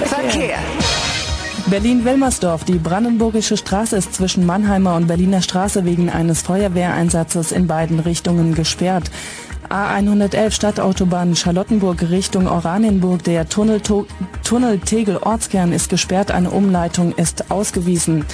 Verkehr. 0.05 0.59
Berlin-Wilmersdorf. 1.69 2.63
Die 2.63 2.79
Brandenburgische 2.79 3.55
Straße 3.55 3.95
ist 3.95 4.15
zwischen 4.15 4.43
Mannheimer 4.43 4.95
und 4.95 5.07
Berliner 5.07 5.41
Straße 5.41 5.85
wegen 5.85 6.09
eines 6.09 6.41
Feuerwehreinsatzes 6.41 7.51
in 7.51 7.67
beiden 7.67 7.99
Richtungen 7.99 8.55
gesperrt. 8.55 9.11
A111 9.69 10.49
Stadtautobahn 10.49 11.35
Charlottenburg 11.35 12.09
Richtung 12.09 12.47
Oranienburg. 12.47 13.23
Der 13.23 13.47
Tunnel, 13.47 13.81
Tunnel 14.43 14.79
Tegel 14.79 15.17
Ortskern 15.17 15.71
ist 15.71 15.89
gesperrt. 15.89 16.31
Eine 16.31 16.49
Umleitung 16.49 17.13
ist 17.13 17.51
ausgewiesen. 17.51 18.25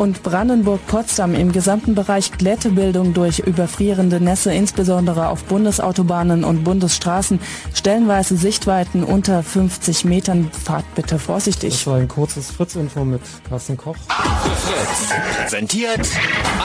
Und 0.00 0.22
Brandenburg-Potsdam 0.22 1.34
im 1.34 1.52
gesamten 1.52 1.94
Bereich 1.94 2.32
Glättebildung 2.32 3.12
durch 3.12 3.40
überfrierende 3.40 4.18
Nässe, 4.18 4.50
insbesondere 4.50 5.28
auf 5.28 5.44
Bundesautobahnen 5.44 6.42
und 6.42 6.64
Bundesstraßen, 6.64 7.38
stellenweise 7.74 8.38
Sichtweiten 8.38 9.04
unter 9.04 9.42
50 9.42 10.06
Metern. 10.06 10.50
Fahrt 10.52 10.86
bitte 10.94 11.18
vorsichtig. 11.18 11.74
Das 11.74 11.86
war 11.86 11.96
ein 11.98 12.08
kurzes 12.08 12.50
Fritz-Info 12.50 13.04
mit 13.04 13.20
Carsten 13.46 13.76
Koch. 13.76 13.94
Fritz 14.08 15.10
präsentiert 15.36 16.08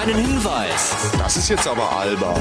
einen 0.02 0.15
Hinweis. 0.15 0.95
Das 1.17 1.36
ist 1.36 1.50
jetzt 1.50 1.67
aber 1.67 1.91
Alba. 1.91 2.36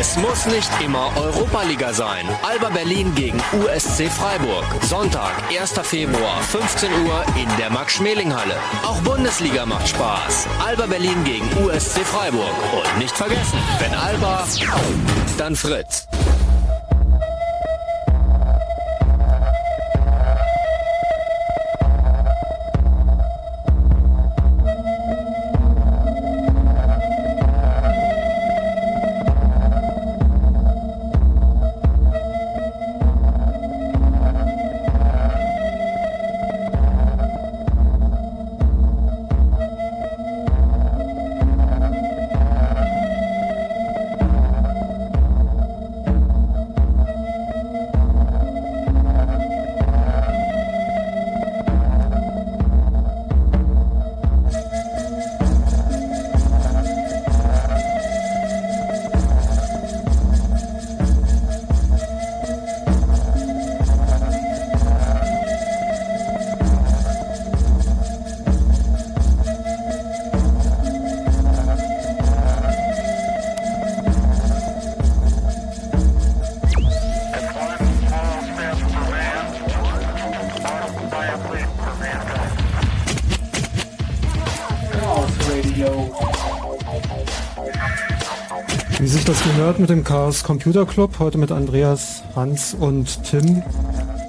Es 0.00 0.16
muss 0.16 0.46
nicht 0.46 0.70
immer 0.84 1.12
Europaliga 1.18 1.92
sein. 1.92 2.26
Alba 2.42 2.70
Berlin 2.70 3.14
gegen 3.14 3.38
USC 3.52 4.10
Freiburg. 4.10 4.64
Sonntag, 4.82 5.30
1. 5.56 5.74
Februar, 5.84 6.40
15 6.40 6.90
Uhr 7.06 7.24
in 7.36 7.48
der 7.58 7.70
Max-Schmeling-Halle. 7.70 8.56
Auch 8.84 9.00
Bundesliga 9.02 9.64
macht 9.66 9.88
Spaß. 9.88 10.31
Alba 10.64 10.86
Berlin 10.86 11.24
gegen 11.24 11.46
USC 11.64 12.00
Freiburg. 12.04 12.54
Und 12.72 12.98
nicht 12.98 13.16
vergessen, 13.16 13.58
wenn 13.80 13.94
Alba, 13.94 14.46
dann 15.36 15.56
Fritz. 15.56 16.06
Gehört 89.62 89.78
mit 89.78 89.90
dem 89.90 90.02
Chaos 90.02 90.42
Computer 90.42 90.84
Club, 90.84 91.20
heute 91.20 91.38
mit 91.38 91.52
Andreas, 91.52 92.24
Hans 92.34 92.74
und 92.74 93.22
Tim. 93.22 93.62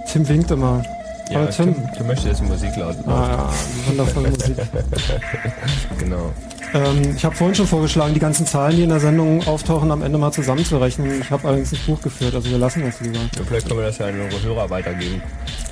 Tim 0.08 0.30
winkt 0.30 0.52
immer. 0.52 0.84
Ja, 1.32 1.40
Hallo 1.40 1.48
Tim. 1.50 1.74
Tim, 1.74 1.90
Tim 1.98 2.06
möchte 2.06 2.28
jetzt 2.28 2.44
Musik 2.44 2.76
laut. 2.78 2.96
Ah 3.08 3.50
ja, 3.50 3.54
wundervolle 3.88 4.30
Musik. 4.30 4.56
Genau. 5.98 6.32
Ähm, 6.76 7.16
ich 7.16 7.26
habe 7.26 7.36
vorhin 7.36 7.56
schon 7.56 7.66
vorgeschlagen, 7.66 8.14
die 8.14 8.20
ganzen 8.20 8.46
Zahlen, 8.46 8.76
die 8.76 8.84
in 8.84 8.90
der 8.90 9.00
Sendung 9.00 9.44
auftauchen, 9.48 9.90
am 9.90 10.04
Ende 10.04 10.20
mal 10.20 10.32
zusammenzurechnen. 10.32 11.22
Ich 11.22 11.32
habe 11.32 11.48
allerdings 11.48 11.72
nicht 11.72 11.88
Buch 11.88 12.00
geführt, 12.00 12.36
also 12.36 12.48
wir 12.52 12.60
lassen 12.60 12.84
das 12.84 13.02
lieber. 13.02 13.18
Ja, 13.18 13.42
vielleicht 13.44 13.68
können 13.68 13.80
wir 13.80 13.88
das 13.88 13.98
ja 13.98 14.06
an 14.06 14.22
unsere 14.22 14.44
Hörer 14.44 14.70
weitergeben. 14.70 15.20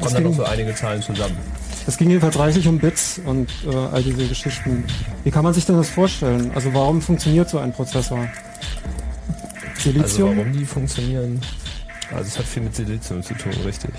Kommen 0.02 0.14
dann 0.16 0.24
noch 0.24 0.34
so 0.34 0.44
einige 0.44 0.74
Zahlen 0.74 1.04
zusammen. 1.04 1.38
Es 1.86 1.98
ging 1.98 2.10
jedenfalls 2.10 2.40
reichlich 2.40 2.68
um 2.68 2.80
Bits 2.80 3.22
und 3.24 3.48
äh, 3.72 3.76
all 3.76 4.02
diese 4.02 4.28
Geschichten. 4.28 4.86
Wie 5.24 5.30
kann 5.30 5.44
man 5.44 5.54
sich 5.54 5.68
denn 5.68 5.78
das 5.78 5.90
vorstellen? 5.90 6.50
Also 6.56 6.74
warum 6.74 7.00
funktioniert 7.00 7.48
so 7.48 7.60
ein 7.60 7.72
Prozessor? 7.72 8.28
Also 9.86 10.00
Silizium? 10.00 10.38
warum 10.38 10.54
die 10.54 10.66
funktionieren? 10.66 11.42
Also 12.12 12.28
es 12.28 12.40
hat 12.40 12.46
viel 12.46 12.64
mit 12.64 12.76
Silizium 12.76 13.24
zu 13.24 13.34
tun, 13.34 13.54
richtig. 13.66 13.92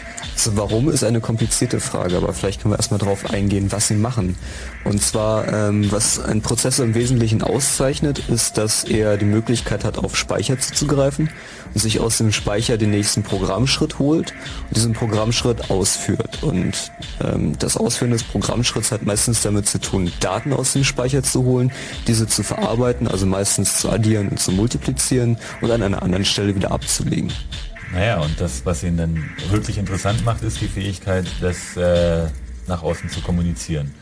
Also 0.45 0.57
warum 0.57 0.89
ist 0.89 1.05
eine 1.05 1.21
komplizierte 1.21 1.79
Frage, 1.79 2.17
aber 2.17 2.33
vielleicht 2.33 2.61
können 2.61 2.75
wir 2.75 2.79
erstmal 2.79 2.99
darauf 2.99 3.31
eingehen, 3.31 3.71
was 3.71 3.87
sie 3.87 3.95
machen. 3.95 4.37
Und 4.83 5.01
zwar, 5.01 5.47
ähm, 5.47 5.93
was 5.93 6.19
ein 6.19 6.43
Prozessor 6.43 6.85
im 6.85 6.97
Wesentlichen 6.97 7.43
auszeichnet, 7.43 8.29
ist, 8.29 8.59
dass 8.59 8.83
er 8.83 9.19
die 9.19 9.25
Möglichkeit 9.25 9.85
hat, 9.85 9.99
auf 9.99 10.17
Speicher 10.17 10.59
zuzugreifen 10.59 11.31
und 11.73 11.81
sich 11.81 12.01
aus 12.01 12.19
dem 12.19 12.33
Speicher 12.33 12.77
den 12.77 12.91
nächsten 12.91 13.23
Programmschritt 13.23 14.01
holt 14.01 14.35
und 14.67 14.77
diesen 14.77 14.95
Programmschritt 14.95 15.71
ausführt. 15.71 16.43
Und 16.43 16.91
ähm, 17.23 17.57
das 17.61 17.77
Ausführen 17.77 18.11
des 18.11 18.25
Programmschritts 18.25 18.91
hat 18.91 19.05
meistens 19.05 19.43
damit 19.43 19.69
zu 19.69 19.79
tun, 19.79 20.11
Daten 20.19 20.53
aus 20.53 20.73
dem 20.73 20.83
Speicher 20.83 21.23
zu 21.23 21.45
holen, 21.45 21.71
diese 22.09 22.27
zu 22.27 22.43
verarbeiten, 22.43 23.07
also 23.07 23.27
meistens 23.27 23.79
zu 23.79 23.91
addieren 23.91 24.31
und 24.31 24.41
zu 24.41 24.51
multiplizieren 24.51 25.39
und 25.61 25.71
an 25.71 25.85
einer 25.85 26.03
anderen 26.03 26.25
Stelle 26.25 26.53
wieder 26.57 26.73
abzulegen. 26.73 27.31
Naja, 27.93 28.21
und 28.21 28.41
das, 28.41 28.65
was 28.65 28.83
ihn 28.83 28.97
dann 28.97 29.23
wirklich 29.51 29.77
interessant 29.77 30.25
macht, 30.25 30.43
ist 30.43 30.61
die 30.61 30.69
Fähigkeit, 30.69 31.27
das 31.41 31.77
äh, 31.77 32.27
nach 32.67 32.83
außen 32.83 33.11
zu 33.11 33.21
kommunizieren. 33.21 33.93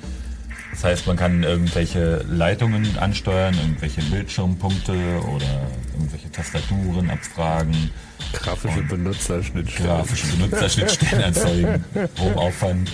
Das 0.70 0.84
heißt, 0.84 1.06
man 1.08 1.16
kann 1.16 1.42
irgendwelche 1.42 2.24
Leitungen 2.28 2.96
ansteuern, 2.98 3.54
irgendwelche 3.54 4.02
Bildschirmpunkte 4.02 4.92
oder 5.34 5.66
irgendwelche 5.92 6.30
Tastaturen 6.30 7.10
abfragen. 7.10 7.90
Grafische 8.32 8.82
Benutzerschnittstellen. 8.82 9.90
Grafische 9.90 10.26
Benutzerschnittstellen 10.28 11.24
erzeugen, 11.24 11.84
hohem 12.18 12.38
Aufwand. 12.38 12.92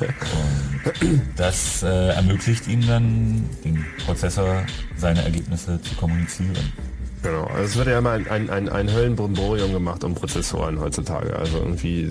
Und 0.00 1.22
das 1.36 1.82
äh, 1.82 2.08
ermöglicht 2.08 2.68
ihm 2.68 2.86
dann, 2.86 3.48
dem 3.64 3.84
Prozessor, 4.04 4.62
seine 4.96 5.22
Ergebnisse 5.22 5.80
zu 5.80 5.94
kommunizieren. 5.94 6.72
Genau, 7.22 7.44
also 7.44 7.62
es 7.62 7.76
wird 7.76 7.86
ja 7.86 7.98
immer 7.98 8.10
ein, 8.10 8.26
ein, 8.28 8.50
ein, 8.50 8.68
ein 8.68 8.92
Höllenbrimborium 8.92 9.72
gemacht 9.72 10.02
um 10.02 10.14
Prozessoren 10.14 10.80
heutzutage. 10.80 11.36
Also 11.36 11.58
irgendwie, 11.58 12.10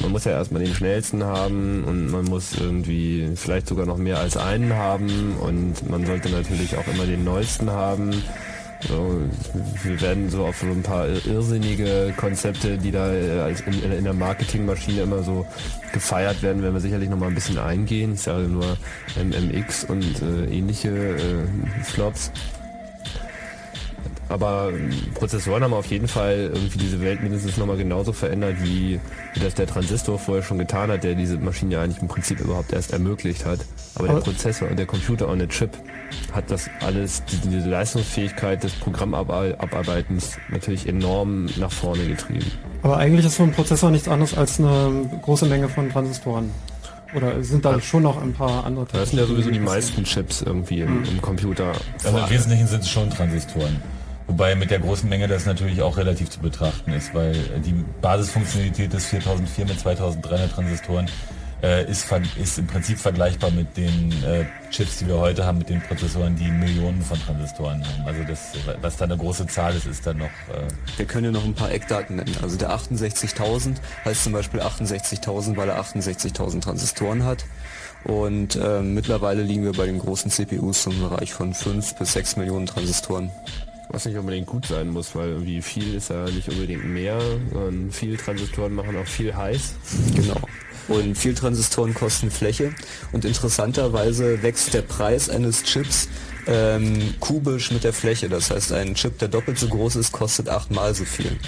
man 0.00 0.12
muss 0.12 0.24
ja 0.24 0.32
erstmal 0.32 0.64
den 0.64 0.74
schnellsten 0.74 1.22
haben 1.22 1.84
und 1.84 2.10
man 2.10 2.24
muss 2.24 2.58
irgendwie 2.58 3.32
vielleicht 3.34 3.68
sogar 3.68 3.84
noch 3.84 3.98
mehr 3.98 4.18
als 4.18 4.36
einen 4.38 4.72
haben 4.72 5.36
und 5.40 5.88
man 5.90 6.06
sollte 6.06 6.30
natürlich 6.30 6.74
auch 6.76 6.86
immer 6.86 7.04
den 7.04 7.22
neuesten 7.22 7.70
haben. 7.70 8.22
So, 8.88 9.20
wir 9.82 10.00
werden 10.00 10.30
so 10.30 10.44
auf 10.44 10.58
so 10.58 10.66
ein 10.66 10.82
paar 10.82 11.06
irrsinnige 11.08 12.14
Konzepte, 12.16 12.78
die 12.78 12.90
da 12.90 13.12
äh, 13.12 13.40
als 13.40 13.62
in, 13.62 13.92
in 13.92 14.04
der 14.04 14.12
Marketingmaschine 14.12 15.02
immer 15.02 15.22
so 15.22 15.46
gefeiert 15.92 16.42
werden, 16.42 16.62
werden 16.62 16.74
wir 16.74 16.80
sicherlich 16.80 17.08
noch 17.08 17.18
mal 17.18 17.28
ein 17.28 17.34
bisschen 17.34 17.58
eingehen. 17.58 18.14
Ich 18.14 18.22
sage 18.22 18.44
nur 18.44 18.76
MMX 19.16 19.84
und 19.84 20.22
äh, 20.22 20.44
ähnliche 20.50 20.90
äh, 20.90 21.84
Flops. 21.84 22.30
Aber 24.28 24.70
ähm, 24.72 24.90
Prozessoren 25.14 25.62
haben 25.62 25.74
auf 25.74 25.86
jeden 25.86 26.08
Fall 26.08 26.50
irgendwie 26.52 26.78
diese 26.78 27.00
Welt 27.00 27.22
mindestens 27.22 27.56
nochmal 27.56 27.76
genauso 27.76 28.12
verändert, 28.12 28.56
wie, 28.62 29.00
wie 29.34 29.40
das 29.40 29.54
der 29.54 29.66
Transistor 29.66 30.18
vorher 30.18 30.42
schon 30.42 30.58
getan 30.58 30.90
hat, 30.90 31.04
der 31.04 31.14
diese 31.14 31.38
Maschine 31.38 31.74
ja 31.74 31.82
eigentlich 31.82 32.02
im 32.02 32.08
Prinzip 32.08 32.40
überhaupt 32.40 32.72
erst 32.72 32.92
ermöglicht 32.92 33.44
hat. 33.44 33.60
Aber 33.94 34.08
der 34.08 34.14
Prozessor 34.16 34.68
und 34.68 34.78
der 34.78 34.86
Computer 34.86 35.28
on 35.28 35.40
a 35.40 35.46
Chip 35.46 35.70
hat 36.32 36.50
das 36.50 36.68
alles, 36.80 37.22
die, 37.24 37.48
diese 37.48 37.68
Leistungsfähigkeit 37.68 38.62
des 38.62 38.72
Programmabarbeitens 38.74 40.38
natürlich 40.50 40.88
enorm 40.88 41.46
nach 41.56 41.72
vorne 41.72 42.06
getrieben. 42.06 42.46
Aber 42.82 42.98
eigentlich 42.98 43.26
ist 43.26 43.36
so 43.36 43.42
ein 43.42 43.52
Prozessor 43.52 43.90
nichts 43.90 44.08
anderes 44.08 44.36
als 44.36 44.58
eine 44.58 45.08
große 45.22 45.46
Menge 45.46 45.68
von 45.68 45.90
Transistoren. 45.90 46.50
Oder 47.14 47.42
sind 47.42 47.64
da 47.64 47.80
schon 47.80 48.02
noch 48.02 48.20
ein 48.20 48.32
paar 48.32 48.66
andere 48.66 48.86
Das 48.92 49.10
sind 49.10 49.20
ja 49.20 49.26
sowieso 49.26 49.50
die 49.50 49.60
meisten 49.60 50.04
Chips 50.04 50.42
irgendwie 50.42 50.80
im, 50.80 51.04
im 51.04 51.22
Computer. 51.22 51.72
Also 52.04 52.18
im 52.18 52.30
Wesentlichen 52.30 52.66
sind 52.66 52.82
es 52.82 52.90
schon 52.90 53.08
Transistoren. 53.10 53.80
Wobei 54.26 54.54
mit 54.56 54.70
der 54.70 54.80
großen 54.80 55.08
Menge 55.08 55.28
das 55.28 55.46
natürlich 55.46 55.82
auch 55.82 55.96
relativ 55.96 56.30
zu 56.30 56.40
betrachten 56.40 56.92
ist, 56.92 57.14
weil 57.14 57.32
die 57.64 57.84
Basisfunktionalität 58.00 58.92
des 58.92 59.06
4004 59.06 59.66
mit 59.66 59.78
2300 59.80 60.50
Transistoren 60.50 61.08
äh, 61.62 61.90
ist, 61.90 62.06
ist 62.36 62.58
im 62.58 62.66
Prinzip 62.66 62.98
vergleichbar 62.98 63.50
mit 63.50 63.76
den 63.76 64.12
äh, 64.24 64.44
Chips, 64.70 64.98
die 64.98 65.06
wir 65.06 65.18
heute 65.18 65.44
haben, 65.44 65.58
mit 65.58 65.68
den 65.68 65.80
Prozessoren, 65.80 66.36
die 66.36 66.50
Millionen 66.50 67.00
von 67.02 67.18
Transistoren 67.18 67.82
haben. 67.86 68.06
Also 68.06 68.24
das, 68.24 68.52
was 68.80 68.96
da 68.96 69.04
eine 69.04 69.16
große 69.16 69.46
Zahl 69.46 69.74
ist, 69.74 69.86
ist 69.86 70.06
dann 70.06 70.18
noch... 70.18 70.26
Äh 70.26 70.66
wir 70.96 71.06
können 71.06 71.26
ja 71.26 71.30
noch 71.30 71.44
ein 71.44 71.54
paar 71.54 71.70
Eckdaten 71.70 72.16
nennen. 72.16 72.36
Also 72.42 72.58
der 72.58 72.70
68.000 72.70 73.76
heißt 74.04 74.24
zum 74.24 74.32
Beispiel 74.32 74.60
68.000, 74.60 75.56
weil 75.56 75.68
er 75.68 75.80
68.000 75.80 76.60
Transistoren 76.60 77.24
hat. 77.24 77.44
Und 78.04 78.56
äh, 78.56 78.82
mittlerweile 78.82 79.42
liegen 79.42 79.64
wir 79.64 79.72
bei 79.72 79.86
den 79.86 79.98
großen 79.98 80.30
CPUs 80.30 80.86
im 80.86 81.00
Bereich 81.00 81.32
von 81.32 81.54
5 81.54 81.94
bis 81.96 82.12
6 82.12 82.36
Millionen 82.36 82.66
Transistoren. 82.66 83.30
Was 83.96 84.04
nicht 84.04 84.18
unbedingt 84.18 84.46
gut 84.46 84.66
sein 84.66 84.90
muss, 84.90 85.14
weil 85.14 85.30
irgendwie 85.30 85.62
viel 85.62 85.94
ist 85.94 86.10
ja 86.10 86.26
nicht 86.26 86.50
unbedingt 86.50 86.84
mehr, 86.84 87.18
sondern 87.50 87.90
viel 87.90 88.18
Transistoren 88.18 88.74
machen 88.74 88.94
auch 88.94 89.06
viel 89.06 89.34
heiß. 89.34 89.72
Genau. 90.14 90.38
Und 90.88 91.16
viel 91.16 91.34
Transistoren 91.34 91.94
kosten 91.94 92.30
Fläche. 92.30 92.74
Und 93.12 93.24
interessanterweise 93.24 94.42
wächst 94.42 94.74
der 94.74 94.82
Preis 94.82 95.30
eines 95.30 95.62
Chips 95.62 96.10
ähm, 96.46 97.14
kubisch 97.20 97.70
mit 97.70 97.84
der 97.84 97.94
Fläche. 97.94 98.28
Das 98.28 98.50
heißt, 98.50 98.70
ein 98.72 98.96
Chip, 98.96 99.18
der 99.18 99.28
doppelt 99.28 99.58
so 99.58 99.68
groß 99.68 99.96
ist, 99.96 100.12
kostet 100.12 100.50
achtmal 100.50 100.94
so 100.94 101.06
viel. 101.06 101.38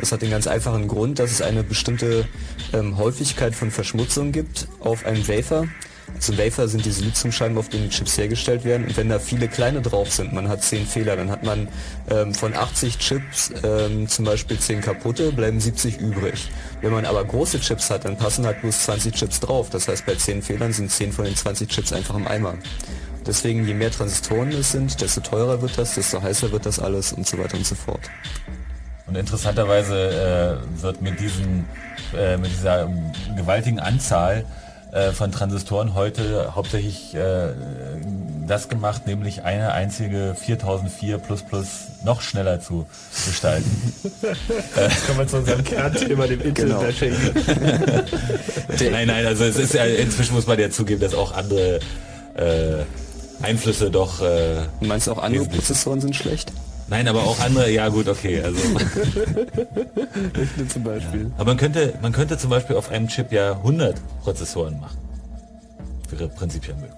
Das 0.00 0.10
hat 0.10 0.22
den 0.22 0.30
ganz 0.30 0.46
einfachen 0.46 0.88
Grund, 0.88 1.18
dass 1.18 1.30
es 1.30 1.42
eine 1.42 1.62
bestimmte 1.62 2.26
ähm, 2.72 2.96
Häufigkeit 2.96 3.54
von 3.54 3.70
Verschmutzung 3.70 4.32
gibt 4.32 4.66
auf 4.80 5.04
einem 5.04 5.28
Wafer, 5.28 5.66
also 6.14 6.36
Wafer 6.38 6.68
sind 6.68 6.84
die 6.84 6.90
Siliziumscheiben, 6.90 7.56
auf 7.58 7.68
denen 7.68 7.84
die 7.84 7.90
Chips 7.90 8.18
hergestellt 8.18 8.64
werden. 8.64 8.86
Und 8.86 8.96
wenn 8.96 9.08
da 9.08 9.18
viele 9.18 9.48
kleine 9.48 9.80
drauf 9.82 10.12
sind, 10.12 10.32
man 10.32 10.48
hat 10.48 10.62
10 10.62 10.86
Fehler, 10.86 11.16
dann 11.16 11.30
hat 11.30 11.44
man 11.44 11.68
ähm, 12.10 12.34
von 12.34 12.54
80 12.54 12.98
Chips 12.98 13.52
ähm, 13.62 14.08
zum 14.08 14.24
Beispiel 14.24 14.58
10 14.58 14.80
kaputte, 14.80 15.32
bleiben 15.32 15.60
70 15.60 15.98
übrig. 15.98 16.50
Wenn 16.80 16.92
man 16.92 17.04
aber 17.04 17.24
große 17.24 17.60
Chips 17.60 17.90
hat, 17.90 18.04
dann 18.04 18.16
passen 18.16 18.46
halt 18.46 18.60
bloß 18.60 18.84
20 18.84 19.14
Chips 19.14 19.40
drauf. 19.40 19.70
Das 19.70 19.88
heißt, 19.88 20.06
bei 20.06 20.14
10 20.14 20.42
Fehlern 20.42 20.72
sind 20.72 20.90
10 20.90 21.12
von 21.12 21.24
den 21.24 21.36
20 21.36 21.68
Chips 21.68 21.92
einfach 21.92 22.14
im 22.14 22.26
Eimer. 22.26 22.54
Deswegen, 23.26 23.66
je 23.66 23.74
mehr 23.74 23.90
Transistoren 23.90 24.50
es 24.52 24.72
sind, 24.72 25.00
desto 25.00 25.20
teurer 25.20 25.60
wird 25.60 25.76
das, 25.76 25.94
desto 25.94 26.22
heißer 26.22 26.50
wird 26.50 26.64
das 26.66 26.78
alles 26.78 27.12
und 27.12 27.26
so 27.26 27.38
weiter 27.38 27.56
und 27.56 27.66
so 27.66 27.74
fort. 27.74 28.10
Und 29.06 29.16
interessanterweise 29.16 30.60
äh, 30.78 30.82
wird 30.82 31.00
mit, 31.02 31.20
diesen, 31.20 31.64
äh, 32.16 32.36
mit 32.36 32.50
dieser 32.50 32.90
gewaltigen 33.36 33.80
Anzahl 33.80 34.44
äh, 34.98 35.12
von 35.12 35.30
Transistoren 35.30 35.94
heute 35.94 36.54
hauptsächlich 36.54 37.14
äh, 37.14 37.52
das 38.46 38.68
gemacht, 38.68 39.06
nämlich 39.06 39.44
eine 39.44 39.72
einzige 39.72 40.34
4004 40.34 41.18
plus 41.18 41.42
plus 41.42 41.66
noch 42.04 42.20
schneller 42.20 42.60
zu 42.60 42.86
gestalten. 43.26 43.70
Jetzt 44.22 45.06
kommen 45.06 45.18
wir 45.18 45.26
zu 45.26 45.36
unserem 45.38 45.62
Kernthema, 45.62 46.26
dem 46.26 46.40
Intel-Bashing. 46.40 47.14
Genau. 47.34 48.90
nein, 48.90 49.06
nein, 49.06 49.26
also 49.26 49.44
es 49.44 49.56
ist 49.56 49.74
ja, 49.74 49.84
inzwischen 49.84 50.34
muss 50.34 50.46
man 50.46 50.58
ja 50.58 50.70
zugeben, 50.70 51.00
dass 51.00 51.14
auch 51.14 51.32
andere 51.32 51.80
äh, 52.34 52.84
Einflüsse 53.42 53.90
doch... 53.90 54.20
Äh, 54.20 54.62
Meinst 54.80 55.06
du 55.06 55.12
auch 55.12 55.22
andere 55.22 55.44
Prozessoren 55.44 56.00
sind 56.00 56.16
schlecht? 56.16 56.52
Nein, 56.90 57.08
aber 57.08 57.22
auch 57.24 57.38
andere, 57.40 57.70
ja 57.70 57.88
gut, 57.88 58.08
okay. 58.08 58.42
Also. 58.42 58.58
zum 60.68 60.84
Beispiel. 60.84 61.22
Ja. 61.22 61.26
Aber 61.36 61.46
man 61.50 61.56
könnte, 61.56 61.94
man 62.00 62.12
könnte 62.12 62.38
zum 62.38 62.50
Beispiel 62.50 62.76
auf 62.76 62.90
einem 62.90 63.08
Chip 63.08 63.32
ja 63.32 63.52
100 63.52 63.96
Prozessoren 64.22 64.80
machen. 64.80 64.98
Wäre 66.10 66.28
prinzipiell 66.28 66.76
möglich. 66.76 66.94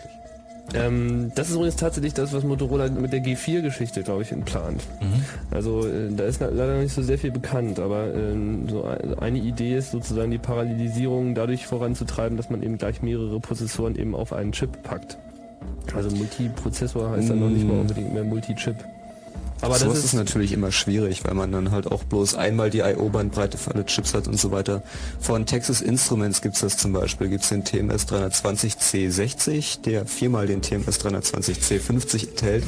Ähm, 0.72 1.32
das 1.34 1.49
ist 1.49 1.57
übrigens 1.57 1.74
tatsächlich 1.74 2.14
das, 2.14 2.32
was 2.32 2.45
Motorola 2.45 2.88
mit 2.88 3.12
der 3.12 3.20
G4-Geschichte, 3.20 4.05
glaube 4.05 4.22
ich, 4.22 4.28
plant. 4.45 4.80
Mhm. 5.01 5.24
Also 5.51 5.84
äh, 5.84 6.12
da 6.16 6.24
ist 6.24 6.41
leider 6.41 6.78
nicht 6.78 6.95
so 6.95 7.03
sehr 7.03 7.18
viel 7.18 7.32
bekannt, 7.32 7.80
aber 7.80 8.14
äh, 8.14 8.34
so 8.68 8.84
eine 9.18 9.38
Idee 9.38 9.76
ist 9.76 9.91
sozusagen 9.91 10.30
die 10.30 10.38
Parallelisierung 10.38 11.34
dadurch 11.34 11.66
voranzutreiben, 11.66 12.36
dass 12.36 12.51
man 12.51 12.62
eben 12.62 12.78
gleich 12.78 13.03
mehrere 13.03 13.41
Prozessoren 13.41 13.97
eben 13.97 14.14
auf 14.14 14.32
einen 14.32 14.53
Chip 14.53 14.84
packt. 14.84 15.18
Also 15.93 16.14
Multiprozessor 16.14 17.11
heißt 17.11 17.30
dann 17.30 17.41
noch 17.41 17.49
nicht 17.49 17.66
mal 17.66 17.74
Mm. 17.74 17.80
unbedingt 17.80 18.14
mehr 18.14 18.22
Multichip. 18.24 18.76
Aber 19.63 19.79
so 19.79 19.87
das 19.87 19.99
ist, 19.99 20.05
ist 20.07 20.13
natürlich 20.15 20.53
immer 20.53 20.73
schwierig, 20.73 21.25
weil 21.25 21.35
man 21.35 21.53
dann 21.53 21.71
halt 21.71 21.87
auch 21.87 22.05
bloß 22.05 22.35
einmal 22.35 22.71
die 22.71 22.79
I.O.-Bandbreite 22.81 23.57
für 23.57 23.73
alle 23.75 23.85
Chips 23.85 24.15
hat 24.15 24.27
und 24.29 24.39
so 24.39 24.51
weiter. 24.51 24.83
Von 25.21 25.47
Texas 25.47 25.81
Instruments 25.81 26.43
gibt's 26.43 26.61
das 26.61 26.77
zum 26.77 26.93
Beispiel, 26.93 27.29
gibt's 27.29 27.51
den 27.51 27.65
TMS 27.65 28.07
320C60, 28.09 29.83
der 29.83 30.07
viermal 30.07 30.47
den 30.47 30.63
TMS 30.63 31.01
320C50 31.01 32.31
enthält. 32.31 32.65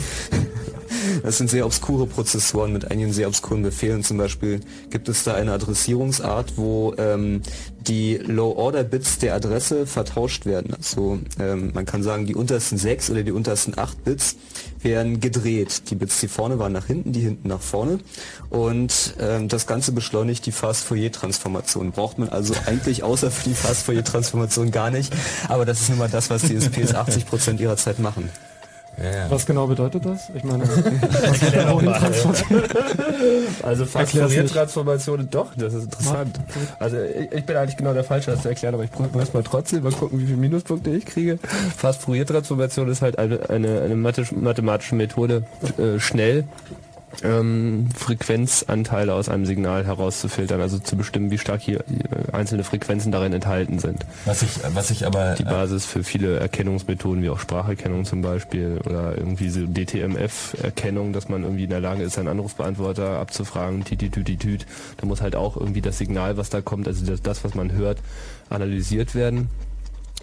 Das 1.22 1.38
sind 1.38 1.50
sehr 1.50 1.66
obskure 1.66 2.06
Prozessoren 2.06 2.72
mit 2.72 2.90
einigen 2.90 3.12
sehr 3.12 3.28
obskuren 3.28 3.62
Befehlen. 3.62 4.02
Zum 4.02 4.18
Beispiel 4.18 4.60
gibt 4.90 5.08
es 5.08 5.24
da 5.24 5.34
eine 5.34 5.52
Adressierungsart, 5.52 6.56
wo 6.56 6.94
ähm, 6.98 7.42
die 7.86 8.16
Low-Order-Bits 8.16 9.18
der 9.18 9.34
Adresse 9.34 9.86
vertauscht 9.86 10.46
werden. 10.46 10.74
Also 10.74 11.18
ähm, 11.38 11.72
man 11.74 11.84
kann 11.84 12.02
sagen, 12.02 12.26
die 12.26 12.34
untersten 12.34 12.78
sechs 12.78 13.10
oder 13.10 13.22
die 13.22 13.32
untersten 13.32 13.78
acht 13.78 14.04
Bits 14.04 14.36
werden 14.80 15.20
gedreht. 15.20 15.90
Die 15.90 15.94
Bits, 15.94 16.20
die 16.20 16.28
vorne 16.28 16.58
waren 16.58 16.72
nach 16.72 16.86
hinten, 16.86 17.12
die 17.12 17.20
hinten 17.20 17.48
nach 17.48 17.60
vorne. 17.60 17.98
Und 18.50 19.14
ähm, 19.18 19.48
das 19.48 19.66
Ganze 19.66 19.92
beschleunigt 19.92 20.46
die 20.46 20.52
Fast-Fourier-Transformation. 20.52 21.92
Braucht 21.92 22.18
man 22.18 22.28
also 22.28 22.54
eigentlich 22.66 23.02
außer 23.02 23.30
für 23.30 23.48
die 23.48 23.54
Fast-Fourier-Transformation 23.54 24.70
gar 24.70 24.90
nicht. 24.90 25.12
Aber 25.48 25.64
das 25.64 25.80
ist 25.80 25.88
nun 25.90 25.98
mal 25.98 26.08
das, 26.08 26.30
was 26.30 26.42
die 26.42 26.56
SPs 26.56 26.94
80% 26.94 27.58
ihrer 27.60 27.76
Zeit 27.76 27.98
machen. 27.98 28.30
Ja. 28.98 29.30
Was 29.30 29.46
genau 29.46 29.66
bedeutet 29.66 30.04
das? 30.04 30.28
Ich 30.34 30.44
meine, 30.44 30.64
also 33.62 33.86
Fast-Fourier-Transformation, 33.86 35.28
doch, 35.30 35.54
das 35.56 35.72
ist 35.72 35.84
interessant. 35.84 36.38
Also 36.78 36.98
ich, 36.98 37.32
ich, 37.32 37.44
bin 37.44 37.56
eigentlich 37.56 37.78
genau 37.78 37.94
der 37.94 38.04
Falsche, 38.04 38.32
das 38.32 38.42
zu 38.42 38.48
erklären, 38.48 38.74
aber 38.74 38.84
ich 38.84 38.90
probiere 38.90 39.22
es 39.22 39.32
mal 39.32 39.42
trotzdem, 39.42 39.82
mal 39.82 39.92
gucken, 39.92 40.20
wie 40.20 40.26
viele 40.26 40.36
Minuspunkte 40.36 40.90
ich 40.90 41.06
kriege. 41.06 41.38
Fast-Fourier-Transformation 41.76 42.90
ist 42.90 43.00
halt 43.00 43.18
eine, 43.18 43.48
eine, 43.48 43.80
eine 43.80 43.96
mathematische 43.96 44.94
Methode, 44.94 45.44
äh, 45.78 45.98
schnell 45.98 46.44
ähm, 47.22 47.88
Frequenzanteile 47.96 49.14
aus 49.14 49.28
einem 49.28 49.46
Signal 49.46 49.84
herauszufiltern, 49.84 50.60
also 50.60 50.78
zu 50.78 50.96
bestimmen, 50.96 51.30
wie 51.30 51.38
stark 51.38 51.60
hier 51.60 51.80
äh, 51.80 52.32
einzelne 52.32 52.64
Frequenzen 52.64 53.12
darin 53.12 53.32
enthalten 53.32 53.78
sind. 53.78 54.04
Was 54.24 54.42
ich, 54.42 54.50
was 54.74 54.90
ich 54.90 55.06
aber 55.06 55.34
Die 55.34 55.44
Basis 55.44 55.84
für 55.84 56.04
viele 56.04 56.38
Erkennungsmethoden, 56.38 57.22
wie 57.22 57.30
auch 57.30 57.38
Spracherkennung 57.38 58.04
zum 58.04 58.22
Beispiel 58.22 58.80
oder 58.84 59.16
irgendwie 59.16 59.50
so 59.50 59.66
DTMF-Erkennung, 59.66 61.12
dass 61.12 61.28
man 61.28 61.42
irgendwie 61.42 61.64
in 61.64 61.70
der 61.70 61.80
Lage 61.80 62.02
ist, 62.02 62.18
einen 62.18 62.28
Anrufbeantworter 62.28 63.18
abzufragen, 63.18 63.84
tititütitüt. 63.84 64.66
Da 64.96 65.06
muss 65.06 65.20
halt 65.20 65.36
auch 65.36 65.56
irgendwie 65.56 65.82
das 65.82 65.98
Signal, 65.98 66.36
was 66.36 66.50
da 66.50 66.60
kommt, 66.60 66.88
also 66.88 67.04
das, 67.04 67.22
das 67.22 67.44
was 67.44 67.54
man 67.54 67.72
hört, 67.72 67.98
analysiert 68.50 69.14
werden. 69.14 69.48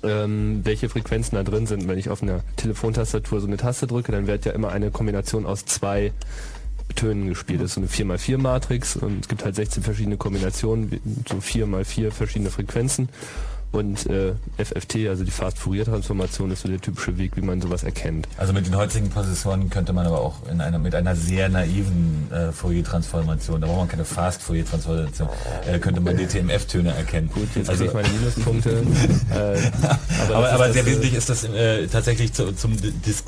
Ähm, 0.01 0.61
welche 0.63 0.87
Frequenzen 0.87 1.35
da 1.35 1.43
drin 1.43 1.67
sind. 1.67 1.89
Wenn 1.89 1.97
ich 1.97 2.09
auf 2.09 2.23
einer 2.23 2.39
Telefontastatur 2.55 3.41
so 3.41 3.47
eine 3.47 3.57
Taste 3.57 3.85
drücke, 3.85 4.13
dann 4.13 4.27
wird 4.27 4.45
ja 4.45 4.53
immer 4.53 4.69
eine 4.69 4.91
Kombination 4.91 5.45
aus 5.45 5.65
zwei 5.65 6.13
Tönen 6.95 7.27
gespielt. 7.27 7.61
Das 7.61 7.71
ist 7.71 7.75
so 7.75 7.81
eine 7.81 8.15
4x4 8.15 8.37
Matrix 8.37 8.95
und 8.95 9.21
es 9.21 9.27
gibt 9.27 9.45
halt 9.45 9.55
16 9.55 9.83
verschiedene 9.83 10.17
Kombinationen, 10.17 10.99
so 11.27 11.37
4x4 11.37 12.11
verschiedene 12.11 12.49
Frequenzen. 12.49 13.09
Und 13.71 14.07
äh, 14.07 14.33
FFT, 14.57 15.07
also 15.09 15.23
die 15.23 15.29
Fast-Fourier-Transformation, 15.31 16.49
ist 16.49 16.63
so 16.63 16.69
der 16.69 16.81
typische 16.81 17.17
Weg, 17.19 17.33
wie 17.35 17.41
man 17.41 17.61
sowas 17.61 17.83
erkennt. 17.83 18.27
Also 18.37 18.51
mit 18.51 18.65
den 18.65 18.75
heutigen 18.75 19.09
Prozessoren 19.09 19.69
könnte 19.69 19.93
man 19.93 20.07
aber 20.07 20.21
auch 20.21 20.47
in 20.49 20.59
einer 20.59 20.79
mit 20.79 20.95
einer 20.95 21.15
sehr 21.15 21.49
naiven 21.49 22.31
äh, 22.31 22.51
Fourier-Transformation, 22.51 23.61
da 23.61 23.67
braucht 23.67 23.77
man 23.77 23.87
keine 23.87 24.05
Fast-Fourier-Transformation, 24.05 25.29
äh, 25.67 25.77
könnte 25.77 26.01
man 26.01 26.17
DTMF-Töne 26.17 26.95
erkennen. 26.95 27.29
Gut, 27.31 27.47
Jetzt 27.53 27.69
kriege 27.69 27.85
ich 27.85 27.93
meine 27.93 28.09
Minuspunkte. 28.09 28.69
äh, 29.31 29.35
aber, 30.23 30.35
aber, 30.35 30.51
aber 30.51 30.73
sehr 30.73 30.83
äh, 30.83 30.87
wesentlich 30.87 31.13
ist 31.13 31.29
das 31.29 31.43
äh, 31.43 31.85
tatsächlich 31.87 32.33
zu, 32.33 32.53
zum, 32.53 32.75
Dis 32.81 33.25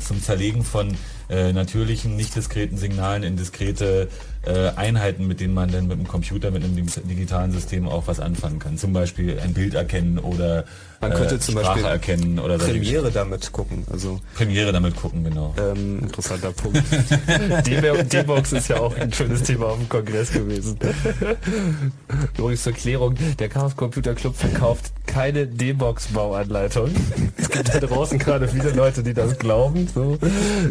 zum 0.00 0.22
Zerlegen 0.22 0.64
von 0.64 0.96
natürlichen, 1.28 2.14
nicht 2.14 2.36
diskreten 2.36 2.78
Signalen 2.78 3.24
in 3.24 3.36
diskrete 3.36 4.08
äh, 4.46 4.70
Einheiten, 4.76 5.26
mit 5.26 5.40
denen 5.40 5.54
man 5.54 5.70
dann 5.70 5.88
mit 5.88 5.98
dem 5.98 6.06
Computer, 6.08 6.50
mit 6.50 6.64
einem 6.64 6.76
dig- 6.76 7.02
digitalen 7.08 7.52
System 7.52 7.88
auch 7.88 8.06
was 8.06 8.20
anfangen 8.20 8.58
kann. 8.58 8.78
Zum 8.78 8.92
Beispiel 8.92 9.38
ein 9.40 9.52
Bild 9.52 9.74
erkennen 9.74 10.18
oder 10.18 10.64
Man 11.00 11.12
könnte 11.12 11.34
äh, 11.34 11.38
zum 11.38 11.58
Sprache 11.58 11.80
Beispiel 11.80 11.84
erkennen 11.84 12.38
oder 12.38 12.58
Premiere 12.58 13.10
damit 13.10 13.52
gucken. 13.52 13.84
Also 13.90 14.20
Premiere 14.34 14.72
damit 14.72 14.96
gucken, 14.96 15.24
genau. 15.24 15.54
ähm, 15.58 16.00
Interessanter 16.00 16.52
Punkt. 16.52 16.82
D-Box 18.12 18.52
ist 18.52 18.68
ja 18.68 18.80
auch 18.80 18.96
ein 18.96 19.12
schönes 19.12 19.42
Thema 19.42 19.66
auf 19.66 19.78
dem 19.78 19.88
Kongress 19.88 20.32
gewesen. 20.32 20.78
Übrigens 22.38 22.62
zur 22.62 22.72
Klärung, 22.72 23.14
der 23.38 23.48
Chaos 23.48 23.76
Computer 23.76 24.14
Club 24.14 24.36
verkauft 24.36 24.92
keine 25.06 25.46
D-Box-Bauanleitung. 25.46 26.90
Es 27.36 27.50
gibt 27.50 27.74
da 27.74 27.80
draußen 27.80 28.18
gerade 28.18 28.48
viele 28.48 28.70
Leute, 28.70 29.02
die 29.02 29.14
das 29.14 29.38
glauben. 29.38 29.88
So. 29.92 30.18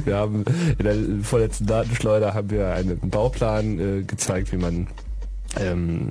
Wir 0.03 0.15
haben 0.15 0.45
in 0.77 0.85
der 0.85 0.95
vorletzten 1.23 1.65
Datenschleuder 1.65 2.33
haben 2.33 2.49
wir 2.49 2.73
einen 2.73 2.99
Bauplan 3.09 3.79
äh, 3.79 4.03
gezeigt, 4.03 4.51
wie 4.51 4.57
man 4.57 4.87
ähm, 5.59 6.09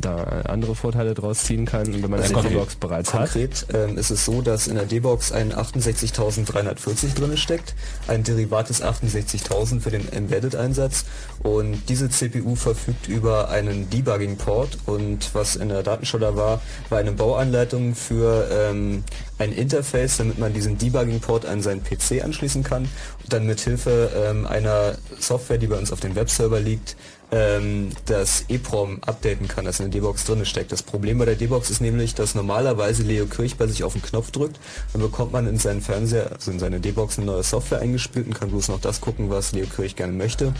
da 0.00 0.42
andere 0.46 0.74
Vorteile 0.74 1.14
draus 1.14 1.44
ziehen 1.44 1.66
kann, 1.66 1.86
wenn 1.92 2.10
man 2.10 2.20
Also 2.20 2.24
eine 2.24 2.34
konkret- 2.34 2.52
D-Box 2.52 2.74
bereits 2.76 3.14
hat. 3.14 3.32
Konkret 3.32 3.66
ähm, 3.72 3.98
ist 3.98 4.10
es 4.10 4.24
so, 4.24 4.42
dass 4.42 4.66
in 4.66 4.76
der 4.76 4.86
D-Box 4.86 5.32
ein 5.32 5.52
68340 5.52 7.14
drin 7.14 7.36
steckt, 7.36 7.74
ein 8.08 8.22
Derivat 8.24 8.68
des 8.68 8.82
68000 8.82 9.82
für 9.82 9.90
den 9.90 10.10
Embedded-Einsatz 10.12 11.04
und 11.42 11.88
diese 11.88 12.08
CPU 12.08 12.54
verfügt 12.56 13.08
über 13.08 13.48
einen 13.50 13.88
Debugging-Port 13.90 14.78
und 14.86 15.30
was 15.34 15.56
in 15.56 15.68
der 15.68 15.82
Datenschleuder 15.82 16.36
war, 16.36 16.60
war 16.88 16.98
eine 16.98 17.12
Bauanleitung 17.12 17.94
für 17.94 18.48
ähm, 18.52 19.04
ein 19.38 19.52
Interface, 19.52 20.18
damit 20.18 20.38
man 20.38 20.52
diesen 20.52 20.78
Debugging-Port 20.78 21.46
an 21.46 21.62
seinen 21.62 21.82
PC 21.82 22.22
anschließen 22.24 22.62
kann 22.62 22.82
und 23.22 23.32
dann 23.32 23.46
mit 23.46 23.60
Hilfe 23.60 24.10
ähm, 24.14 24.46
einer 24.46 24.94
Software, 25.18 25.58
die 25.58 25.66
bei 25.66 25.76
uns 25.76 25.92
auf 25.92 26.00
dem 26.00 26.14
Webserver 26.14 26.60
liegt, 26.60 26.96
ähm, 27.32 27.90
das 28.06 28.44
EEPROM 28.48 29.02
updaten 29.02 29.48
kann, 29.48 29.64
das 29.64 29.80
in 29.80 29.90
der 29.90 30.00
D-Box 30.00 30.24
drin 30.24 30.44
steckt. 30.44 30.72
Das 30.72 30.82
Problem 30.82 31.18
bei 31.18 31.24
der 31.24 31.36
D-Box 31.36 31.70
ist 31.70 31.80
nämlich, 31.80 32.14
dass 32.14 32.34
normalerweise 32.34 33.02
Leo 33.02 33.26
Kirch 33.26 33.56
bei 33.56 33.66
sich 33.66 33.84
auf 33.84 33.92
den 33.92 34.02
Knopf 34.02 34.30
drückt, 34.30 34.58
dann 34.92 35.02
bekommt 35.02 35.32
man 35.32 35.46
in 35.46 35.58
seinen 35.58 35.80
Fernseher, 35.80 36.32
also 36.32 36.50
in 36.50 36.58
seine 36.58 36.80
D-Box 36.80 37.18
eine 37.18 37.26
neue 37.26 37.42
Software 37.42 37.80
eingespielt 37.80 38.26
und 38.26 38.34
kann 38.34 38.50
bloß 38.50 38.68
noch 38.68 38.80
das 38.80 39.00
gucken, 39.00 39.30
was 39.30 39.52
Leo 39.52 39.66
Kirch 39.66 39.96
gerne 39.96 40.12
möchte. 40.12 40.52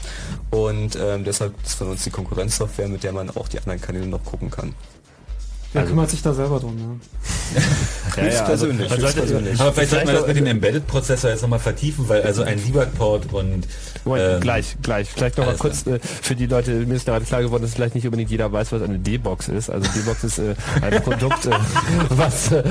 Und 0.51 0.97
ähm, 1.01 1.25
deshalb 1.25 1.55
ist 1.65 1.75
von 1.75 1.89
uns 1.89 2.05
die 2.05 2.11
Konkurrenzsoftware, 2.11 2.89
mit 2.89 3.03
der 3.03 3.13
man 3.13 3.31
auch 3.31 3.49
die 3.49 3.59
anderen 3.59 3.81
Kanäle 3.81 4.07
noch 4.07 4.25
gucken 4.25 4.51
kann. 4.51 4.75
Wer 5.73 5.85
kümmert 5.85 6.11
sich 6.11 6.21
da 6.23 6.35
selber 6.35 6.59
drum? 6.61 6.77
Ja? 6.79 7.61
Ja, 8.17 8.25
ja, 8.25 8.29
also, 8.45 8.45
persönlich, 8.67 8.91
man 8.91 9.01
sollte- 9.01 9.05
höchstpersönlich. 9.21 9.61
Aber 9.61 9.73
vielleicht 9.73 9.91
sollte 9.91 10.07
man 10.07 10.15
das 10.17 10.27
mit 10.27 10.37
dem 10.37 10.47
Embedded-Prozessor 10.47 11.31
jetzt 11.31 11.43
nochmal 11.43 11.59
vertiefen, 11.61 12.09
weil 12.09 12.23
also 12.23 12.43
ein 12.43 12.59
Debug-Port 12.65 13.33
und 13.33 13.67
Moment, 14.05 14.25
ähm, 14.35 14.41
gleich, 14.41 14.77
gleich. 14.83 15.09
Vielleicht 15.09 15.37
noch 15.39 15.45
mal 15.45 15.51
alles 15.51 15.61
kurz 15.61 15.87
äh, 15.87 16.01
für 16.01 16.35
die 16.35 16.47
Leute, 16.47 16.73
mir 16.73 16.95
ist 16.95 17.07
gerade 17.07 17.25
klar 17.25 17.41
geworden, 17.43 17.63
dass 17.63 17.75
vielleicht 17.75 17.95
nicht 17.95 18.05
unbedingt 18.05 18.31
jeder 18.31 18.53
weiß, 18.53 18.73
was 18.73 18.83
eine 18.83 18.99
D-Box 18.99 19.49
ist. 19.49 19.71
Also 19.71 19.89
D-Box 19.93 20.25
ist 20.25 20.39
äh, 20.39 20.55
ein 20.83 21.03
Produkt, 21.03 21.47
äh, 21.47 21.51
was 22.11 22.51
äh, 22.51 22.63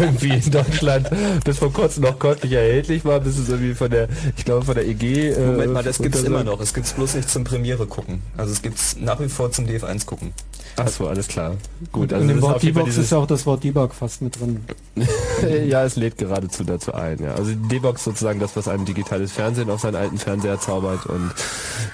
irgendwie 0.00 0.30
in 0.30 0.50
Deutschland 0.50 1.10
bis 1.44 1.58
vor 1.58 1.72
kurzem 1.72 2.04
noch 2.04 2.18
käuflich 2.18 2.52
erhältlich 2.52 3.04
war, 3.04 3.20
bis 3.20 3.36
es 3.38 3.48
irgendwie 3.50 3.74
von 3.74 3.90
der, 3.90 4.08
ich 4.36 4.44
glaube 4.46 4.64
von 4.64 4.74
der 4.74 4.86
EG. 4.86 5.30
Äh, 5.30 5.38
Moment 5.46 5.72
mal, 5.74 5.82
das 5.82 5.98
gibt's 5.98 6.18
unter- 6.20 6.30
immer 6.30 6.44
noch. 6.44 6.60
Es 6.60 6.72
gibt's 6.72 6.92
bloß 6.94 7.14
nicht 7.16 7.28
zum 7.28 7.44
Premiere 7.44 7.86
gucken. 7.86 8.22
Also 8.38 8.52
es 8.52 8.62
gibt's 8.62 8.96
nach 8.98 9.20
wie 9.20 9.28
vor 9.28 9.50
zum 9.52 9.66
DF1 9.66 10.06
gucken. 10.06 10.32
Ach 10.78 10.88
so, 10.88 11.06
alles 11.08 11.26
klar. 11.28 11.54
Gut, 11.90 12.12
also 12.12 12.26
Wort 12.50 12.62
dieses, 12.62 12.96
ist 13.04 13.10
ja 13.12 13.18
auch 13.18 13.26
das 13.26 13.46
Wort 13.46 13.64
Debug 13.64 13.94
fast 13.94 14.22
mit 14.22 14.38
drin. 14.40 14.64
ja, 15.66 15.84
es 15.84 15.96
lädt 15.96 16.16
geradezu 16.18 16.64
dazu 16.64 16.94
ein. 16.94 17.18
Ja. 17.22 17.34
Also 17.34 17.50
die 17.52 17.68
D-Box 17.68 18.04
sozusagen 18.04 18.40
das, 18.40 18.56
was 18.56 18.66
ein 18.68 18.84
digitales 18.84 19.32
Fernsehen 19.32 19.68
auf 19.70 19.80
seinen 19.80 19.96
alten 19.96 20.18
Fernseher 20.18 20.58
zaubert 20.58 21.04
und 21.06 21.32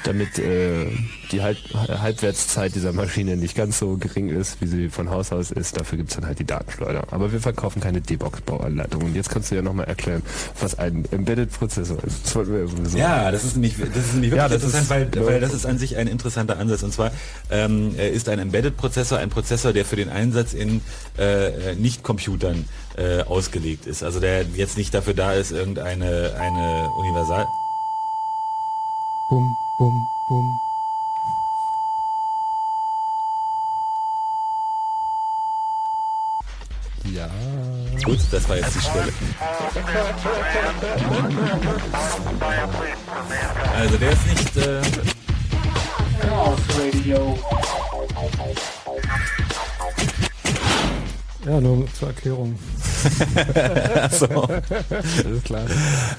damit 0.04 0.38
äh, 0.38 0.86
die 1.32 1.42
Halb 1.42 1.56
Halbwertszeit 1.74 2.74
dieser 2.74 2.92
Maschine 2.92 3.36
nicht 3.36 3.56
ganz 3.56 3.78
so 3.78 3.96
gering 3.96 4.28
ist, 4.28 4.60
wie 4.60 4.66
sie 4.66 4.88
von 4.88 5.10
Haus 5.10 5.32
aus 5.32 5.50
ist, 5.50 5.80
dafür 5.80 5.98
gibt's 5.98 6.14
dann 6.14 6.26
halt 6.26 6.38
die 6.38 6.44
Datenschleuder. 6.44 7.04
Aber 7.10 7.32
wir 7.32 7.40
verkaufen 7.40 7.80
keine 7.80 8.00
D-Box-Bauanleitung. 8.00 9.02
Und 9.02 9.14
jetzt 9.16 9.30
kannst 9.30 9.50
du 9.50 9.54
ja 9.56 9.62
nochmal 9.62 9.86
erklären, 9.86 10.22
was 10.60 10.78
ein 10.78 11.04
Embedded-Prozessor 11.10 11.98
ist. 12.04 12.26
Das 12.26 12.36
wollten 12.36 12.52
wir 12.52 12.68
sowieso. 12.68 12.98
Ja, 12.98 13.30
das 13.30 13.44
ist 13.44 13.54
nämlich, 13.56 13.74
das 13.78 13.88
ist 14.04 14.12
nämlich 14.14 14.30
wirklich 14.30 14.36
Ja, 14.36 14.48
das 14.48 14.62
interessant, 14.62 15.14
ist- 15.14 15.16
weil, 15.16 15.26
weil 15.26 15.40
das 15.40 15.52
ist 15.54 15.66
an 15.66 15.78
sich 15.78 15.96
ein 15.96 16.06
interessanter 16.06 16.58
Ansatz. 16.58 16.82
Und 16.82 16.92
zwar 16.92 17.10
ähm, 17.50 17.94
äh, 17.96 18.10
ist 18.10 18.28
ein 18.28 18.38
Embedded-Prozessor 18.38 19.18
ein 19.18 19.30
Prozessor, 19.30 19.72
der 19.72 19.84
für 19.84 19.96
den 19.96 20.08
Einsatz 20.08 20.41
in 20.54 20.80
äh, 21.18 21.74
Nicht-Computern 21.74 22.68
äh, 22.96 23.22
ausgelegt 23.22 23.86
ist. 23.86 24.02
Also 24.02 24.20
der 24.20 24.44
jetzt 24.54 24.76
nicht 24.76 24.92
dafür 24.92 25.14
da 25.14 25.32
ist, 25.32 25.52
irgendeine 25.52 26.34
eine 26.38 26.90
Universal... 26.98 27.46
Bum, 29.28 29.56
bum, 29.78 30.08
bum. 30.28 30.60
ja. 37.14 37.28
Gut, 38.04 38.18
das 38.30 38.48
war 38.48 38.56
jetzt 38.56 38.74
die 38.74 38.80
Stelle. 38.80 39.12
Also 43.76 43.96
der 43.98 44.12
ist 44.12 44.26
nicht... 44.26 44.56
Äh, 44.56 44.80
Ja, 51.44 51.60
nur 51.60 51.86
zur 51.92 52.08
Erklärung. 52.08 52.56
so. 54.12 54.26
Alles 54.28 55.42
klar. 55.44 55.62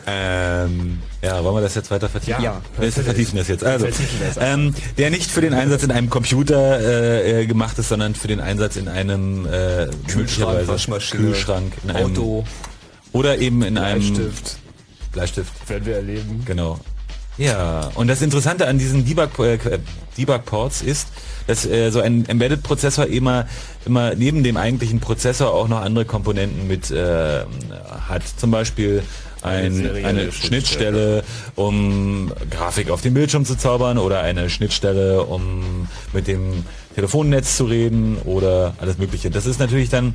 Ähm, 0.05 1.01
ja, 1.21 1.41
wollen 1.43 1.55
wir 1.55 1.61
das 1.61 1.75
jetzt 1.75 1.89
weiter 1.91 2.09
vertiefen? 2.09 2.43
Ja. 2.43 2.61
wir 2.77 2.91
vertiefen 2.91 3.37
das 3.37 3.47
jetzt. 3.47 3.63
Also, 3.63 3.85
das. 3.85 3.97
ähm, 4.39 4.75
der 4.97 5.11
nicht 5.11 5.31
für 5.31 5.39
den 5.39 5.53
Einsatz 5.53 5.83
in 5.83 5.91
einem 5.91 6.09
Computer 6.09 6.79
äh, 6.79 7.43
äh, 7.43 7.45
gemacht 7.45 7.79
ist, 7.79 7.87
sondern 7.87 8.15
für 8.15 8.27
den 8.27 8.41
Einsatz 8.41 8.75
in 8.75 8.89
einem 8.89 9.45
äh, 9.45 9.49
Kühlschrank, 9.49 10.15
möglicherweise 10.15 10.67
Waschmaschine, 10.67 11.23
Kühlschrank, 11.23 11.73
in 11.83 11.91
einem 11.91 12.11
Auto. 12.11 12.43
oder 13.13 13.37
eben 13.37 13.61
in 13.63 13.77
einem 13.77 14.01
Bleistift. 14.01 14.57
Bleistift. 15.13 15.69
Werden 15.69 15.85
wir 15.85 15.95
erleben. 15.95 16.43
Genau. 16.45 16.79
Ja, 17.37 17.89
und 17.95 18.07
das 18.07 18.21
Interessante 18.21 18.67
an 18.67 18.77
diesen 18.77 19.05
Debug, 19.05 19.39
äh, 19.39 19.57
Debug 20.17 20.45
Ports 20.45 20.81
ist, 20.81 21.07
dass 21.47 21.65
äh, 21.65 21.89
so 21.89 21.99
ein 21.99 22.27
Embedded-Prozessor 22.27 23.07
immer, 23.07 23.47
immer 23.85 24.13
neben 24.13 24.43
dem 24.43 24.55
eigentlichen 24.55 24.99
Prozessor 24.99 25.51
auch 25.51 25.67
noch 25.67 25.81
andere 25.81 26.05
Komponenten 26.05 26.67
mit 26.67 26.91
äh, 26.91 27.43
hat. 28.07 28.21
Zum 28.37 28.51
Beispiel 28.51 29.01
ein, 29.41 29.73
serielle 29.73 30.07
eine 30.07 30.31
Schnittstelle, 30.31 31.23
um 31.55 32.31
Grafik 32.51 32.91
auf 32.91 33.01
dem 33.01 33.15
Bildschirm 33.15 33.45
zu 33.45 33.57
zaubern 33.57 33.97
oder 33.97 34.21
eine 34.21 34.49
Schnittstelle, 34.49 35.23
um 35.23 35.87
mit 36.13 36.27
dem 36.27 36.65
Telefonnetz 36.95 37.57
zu 37.57 37.65
reden 37.65 38.17
oder 38.25 38.75
alles 38.77 38.99
Mögliche. 38.99 39.31
Das 39.31 39.47
ist 39.47 39.59
natürlich 39.59 39.89
dann 39.89 40.13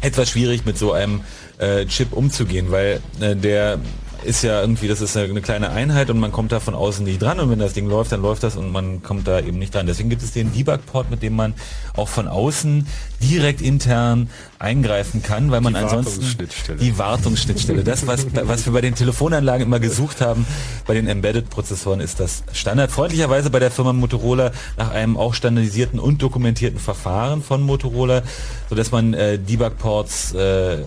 etwas 0.00 0.30
schwierig 0.30 0.64
mit 0.64 0.78
so 0.78 0.92
einem 0.92 1.22
äh, 1.58 1.84
Chip 1.86 2.12
umzugehen, 2.12 2.70
weil 2.70 3.00
äh, 3.20 3.36
der 3.36 3.80
ist 4.24 4.42
ja 4.42 4.60
irgendwie, 4.60 4.88
das 4.88 5.00
ist 5.00 5.16
eine 5.16 5.40
kleine 5.40 5.70
Einheit 5.70 6.10
und 6.10 6.18
man 6.18 6.32
kommt 6.32 6.52
da 6.52 6.60
von 6.60 6.74
außen 6.74 7.04
nicht 7.04 7.20
dran 7.22 7.40
und 7.40 7.50
wenn 7.50 7.58
das 7.58 7.72
Ding 7.72 7.88
läuft, 7.88 8.12
dann 8.12 8.22
läuft 8.22 8.42
das 8.42 8.56
und 8.56 8.70
man 8.70 9.02
kommt 9.02 9.26
da 9.26 9.40
eben 9.40 9.58
nicht 9.58 9.74
dran. 9.74 9.86
Deswegen 9.86 10.10
gibt 10.10 10.22
es 10.22 10.32
den 10.32 10.52
Debug-Port, 10.52 11.10
mit 11.10 11.22
dem 11.22 11.36
man 11.36 11.54
auch 11.96 12.08
von 12.08 12.28
außen 12.28 12.86
direkt 13.22 13.60
intern 13.60 14.30
eingreifen 14.58 15.22
kann, 15.22 15.50
weil 15.50 15.60
man 15.60 15.74
Die 15.74 15.80
ansonsten 15.80 16.20
Wartungsschnittstelle. 16.22 16.78
die 16.78 16.98
Wartungsschnittstelle, 16.98 17.84
das 17.84 18.06
was, 18.06 18.26
was 18.32 18.66
wir 18.66 18.72
bei 18.72 18.80
den 18.80 18.94
Telefonanlagen 18.94 19.66
immer 19.66 19.80
gesucht 19.80 20.20
haben, 20.20 20.46
bei 20.86 20.94
den 20.94 21.06
Embedded-Prozessoren 21.08 22.00
ist 22.00 22.20
das 22.20 22.42
Standard. 22.52 22.90
Freundlicherweise 22.90 23.50
bei 23.50 23.58
der 23.58 23.70
Firma 23.70 23.92
Motorola 23.92 24.52
nach 24.76 24.90
einem 24.90 25.16
auch 25.16 25.34
standardisierten 25.34 25.98
und 25.98 26.22
dokumentierten 26.22 26.78
Verfahren 26.78 27.42
von 27.42 27.62
Motorola, 27.62 28.22
sodass 28.68 28.90
man 28.90 29.14
äh, 29.14 29.38
Debug-Ports 29.38 30.34
äh, 30.34 30.78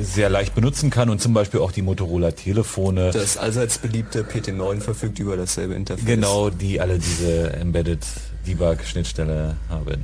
sehr 0.00 0.28
leicht 0.28 0.54
benutzen 0.54 0.90
kann 0.90 1.10
und 1.10 1.20
zum 1.20 1.34
Beispiel 1.34 1.60
auch 1.60 1.72
die 1.72 1.82
Motorola-Telefone. 1.82 3.10
Das 3.12 3.36
allseits 3.36 3.78
beliebte 3.78 4.22
PT9 4.22 4.80
verfügt 4.80 5.18
über 5.18 5.36
dasselbe 5.36 5.74
Interface. 5.74 6.04
Genau, 6.04 6.50
die 6.50 6.80
alle 6.80 6.98
diese 6.98 7.52
Embedded 7.54 8.04
Debug-Schnittstelle 8.46 9.56
haben. 9.68 10.02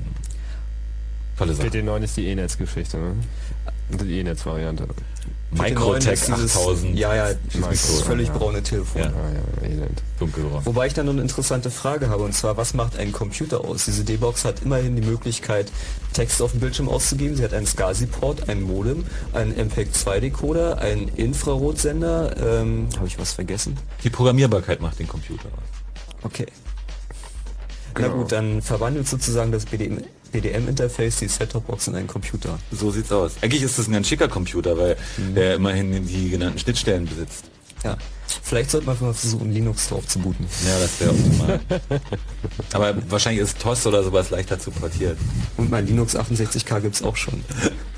Tolle 1.37 1.55
Sache. 1.55 1.68
PT9 1.68 2.03
ist 2.03 2.16
die 2.16 2.26
E-Netz-Geschichte, 2.26 2.97
ne? 2.99 3.14
Also 3.91 4.05
Die 4.05 4.18
E-Netz-Variante. 4.18 4.87
Microtech 5.53 6.12
ist 6.14 6.28
dieses- 6.28 6.57
8000. 6.57 6.98
Ja, 6.98 7.14
ja, 7.14 7.34
dieses 7.53 8.00
völlig 8.03 8.28
ja. 8.28 8.34
braune 8.36 8.62
Telefon. 8.62 9.03
Ja. 9.03 9.09
Ja, 9.09 9.68
Elend. 9.68 10.03
Dunkelbraun. 10.18 10.64
Wobei 10.64 10.86
ich 10.86 10.94
dann 10.94 11.07
noch 11.07 11.12
eine 11.12 11.22
interessante 11.22 11.70
Frage 11.70 12.09
habe, 12.09 12.22
und 12.22 12.32
zwar, 12.32 12.57
was 12.57 12.74
macht 12.74 12.96
ein 12.96 13.12
Computer 13.12 13.61
aus? 13.64 13.84
Diese 13.84 14.05
D-Box 14.05 14.44
hat 14.44 14.62
immerhin 14.62 14.96
die 14.96 15.03
Möglichkeit, 15.03 15.70
Text 16.12 16.40
auf 16.40 16.53
dem 16.53 16.61
Bildschirm 16.61 16.88
auszugeben. 16.88 17.36
Sie 17.36 17.44
hat 17.44 17.53
einen 17.53 17.66
SCSI-Port, 17.66 18.48
ein 18.48 18.62
Modem, 18.62 19.05
einen 19.32 19.53
MPEG-2-Decoder, 19.55 20.78
einen 20.78 21.09
Infrarotsender. 21.09 22.36
Ähm, 22.61 22.88
habe 22.96 23.07
ich 23.07 23.18
was 23.18 23.32
vergessen? 23.32 23.76
Die 24.05 24.11
Programmierbarkeit 24.11 24.80
macht 24.80 24.98
den 24.98 25.09
Computer 25.09 25.46
aus. 25.46 26.24
Okay. 26.24 26.46
Genau. 27.94 28.09
Na 28.09 28.14
gut, 28.14 28.32
dann 28.32 28.62
verwandelt 28.62 29.07
sozusagen 29.07 29.53
das 29.53 29.66
BDM 29.66 29.98
BDM-Interface 30.33 31.16
die 31.20 31.28
Set-Top-Box 31.28 31.89
in 31.89 31.95
einen 31.95 32.07
Computer. 32.07 32.59
So 32.70 32.91
sieht's 32.91 33.12
aus. 33.12 33.35
Eigentlich 33.43 33.62
ist 33.62 33.78
das 33.78 33.87
ein 33.89 33.93
ganz 33.93 34.09
schicker 34.09 34.28
Computer, 34.28 34.76
weil 34.76 34.97
der 35.37 35.55
immerhin 35.55 36.07
die 36.07 36.30
genannten 36.30 36.59
Schnittstellen 36.59 37.07
besitzt. 37.07 37.45
Ja. 37.85 37.97
Vielleicht 38.43 38.70
sollte 38.70 38.87
man 38.87 38.97
mal 39.01 39.12
versuchen, 39.12 39.53
Linux 39.53 39.89
drauf 39.89 40.07
zu 40.07 40.18
booten. 40.18 40.47
Ja, 40.66 40.78
das 40.78 41.01
wäre 41.01 41.11
optimal. 41.11 41.61
Aber 42.72 43.11
wahrscheinlich 43.11 43.43
ist 43.43 43.61
TOS 43.61 43.87
oder 43.87 44.03
sowas 44.03 44.30
leichter 44.30 44.59
zu 44.59 44.70
portieren. 44.70 45.16
Und 45.57 45.70
mein 45.70 45.87
Linux 45.87 46.16
68K 46.16 46.80
gibt's 46.80 47.03
auch 47.03 47.16
schon. 47.16 47.45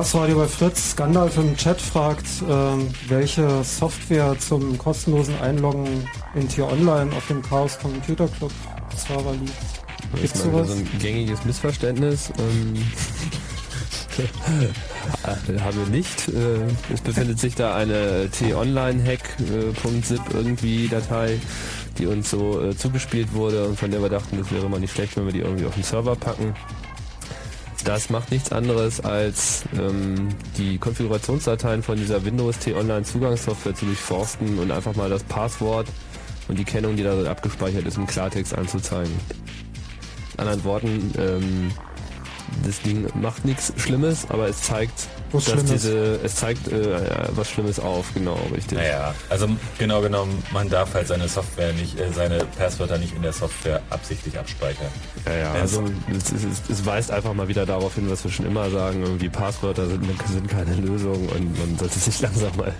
Chaos 0.00 0.14
Radio 0.14 0.38
bei 0.38 0.48
Fritz. 0.48 0.96
Gandalf 0.96 1.36
im 1.36 1.54
Chat 1.58 1.78
fragt, 1.78 2.24
ähm, 2.48 2.88
welche 3.08 3.62
Software 3.62 4.34
zum 4.38 4.78
kostenlosen 4.78 5.38
Einloggen 5.42 6.08
in 6.34 6.48
Tier 6.48 6.68
Online 6.68 7.14
auf 7.14 7.26
dem 7.26 7.42
Chaos 7.42 7.78
Computer 7.78 8.26
Club 8.26 8.50
Server 8.96 9.32
liegt. 9.32 9.52
Gibt's 10.18 10.42
sowas? 10.42 10.68
so 10.68 10.74
ein 10.76 10.88
gängiges 11.00 11.44
Missverständnis. 11.44 12.32
Ähm, 12.38 12.82
äh, 15.54 15.60
haben 15.60 15.76
wir 15.76 15.86
nicht. 15.94 16.28
Äh, 16.28 16.60
es 16.94 17.02
befindet 17.02 17.38
sich 17.38 17.54
da 17.54 17.76
eine 17.76 18.30
t-online-hack.zip 18.30 20.22
irgendwie 20.32 20.88
Datei, 20.88 21.38
die 21.98 22.06
uns 22.06 22.30
so 22.30 22.62
äh, 22.62 22.74
zugespielt 22.74 23.34
wurde 23.34 23.68
und 23.68 23.78
von 23.78 23.90
der 23.90 24.00
wir 24.00 24.08
dachten, 24.08 24.38
das 24.38 24.50
wäre 24.50 24.66
mal 24.70 24.80
nicht 24.80 24.94
schlecht, 24.94 25.18
wenn 25.18 25.26
wir 25.26 25.34
die 25.34 25.40
irgendwie 25.40 25.66
auf 25.66 25.74
den 25.74 25.84
Server 25.84 26.16
packen. 26.16 26.54
Das 27.84 28.10
macht 28.10 28.30
nichts 28.30 28.52
anderes 28.52 29.00
als 29.00 29.64
ähm, 29.74 30.28
die 30.58 30.78
Konfigurationsdateien 30.78 31.82
von 31.82 31.96
dieser 31.96 32.24
Windows 32.24 32.58
T-Online 32.58 33.04
Zugangssoftware 33.04 33.74
zu 33.74 33.86
durchforsten 33.86 34.58
und 34.58 34.70
einfach 34.70 34.94
mal 34.94 35.08
das 35.08 35.22
Passwort 35.24 35.86
und 36.48 36.58
die 36.58 36.64
Kennung, 36.64 36.96
die 36.96 37.02
darin 37.02 37.26
abgespeichert 37.26 37.86
ist, 37.86 37.96
im 37.96 38.06
Klartext 38.06 38.56
anzuzeigen. 38.56 39.12
In 40.34 40.40
anderen 40.40 40.64
Worten, 40.64 41.12
ähm, 41.18 41.70
das 42.64 42.82
Ding 42.82 43.06
macht 43.14 43.44
nichts 43.44 43.72
Schlimmes, 43.76 44.26
aber 44.28 44.48
es 44.48 44.62
zeigt, 44.62 45.08
Was 45.32 45.44
dass 45.44 45.52
Schlimmes? 45.54 45.70
diese, 45.70 46.20
es 46.24 46.34
zeigt 46.36 46.68
äh, 46.68 47.28
was 47.30 47.50
Schlimmes 47.50 47.78
auf, 47.78 48.12
genau, 48.14 48.38
richtig. 48.54 48.78
Naja, 48.78 49.14
also 49.28 49.48
genau 49.78 50.00
genommen, 50.00 50.42
man 50.52 50.68
darf 50.68 50.94
halt 50.94 51.06
seine 51.08 51.28
Software 51.28 51.72
nicht, 51.72 51.98
äh, 51.98 52.10
seine 52.12 52.44
Passwörter 52.58 52.98
nicht 52.98 53.14
in 53.14 53.22
der 53.22 53.32
Software 53.32 53.80
absichtlich 53.90 54.38
abspeichern. 54.38 54.88
Ja, 55.26 55.32
ja, 55.36 55.54
Wenn 55.54 55.64
es- 55.64 55.76
also 55.78 55.92
es, 56.16 56.32
es, 56.32 56.44
es, 56.44 56.70
es 56.70 56.86
weist 56.86 57.10
einfach 57.10 57.32
mal 57.34 57.48
wieder 57.48 57.66
darauf 57.66 57.94
hin, 57.94 58.10
was 58.10 58.24
wir 58.24 58.30
schon 58.30 58.46
immer 58.46 58.70
sagen, 58.70 59.02
irgendwie 59.02 59.28
Passwörter 59.28 59.86
sind, 59.86 60.04
sind 60.28 60.48
keine 60.48 60.74
Lösung 60.74 61.28
und 61.28 61.58
man 61.58 61.78
sollte 61.78 61.98
sich 61.98 62.20
langsam 62.20 62.56
mal 62.56 62.72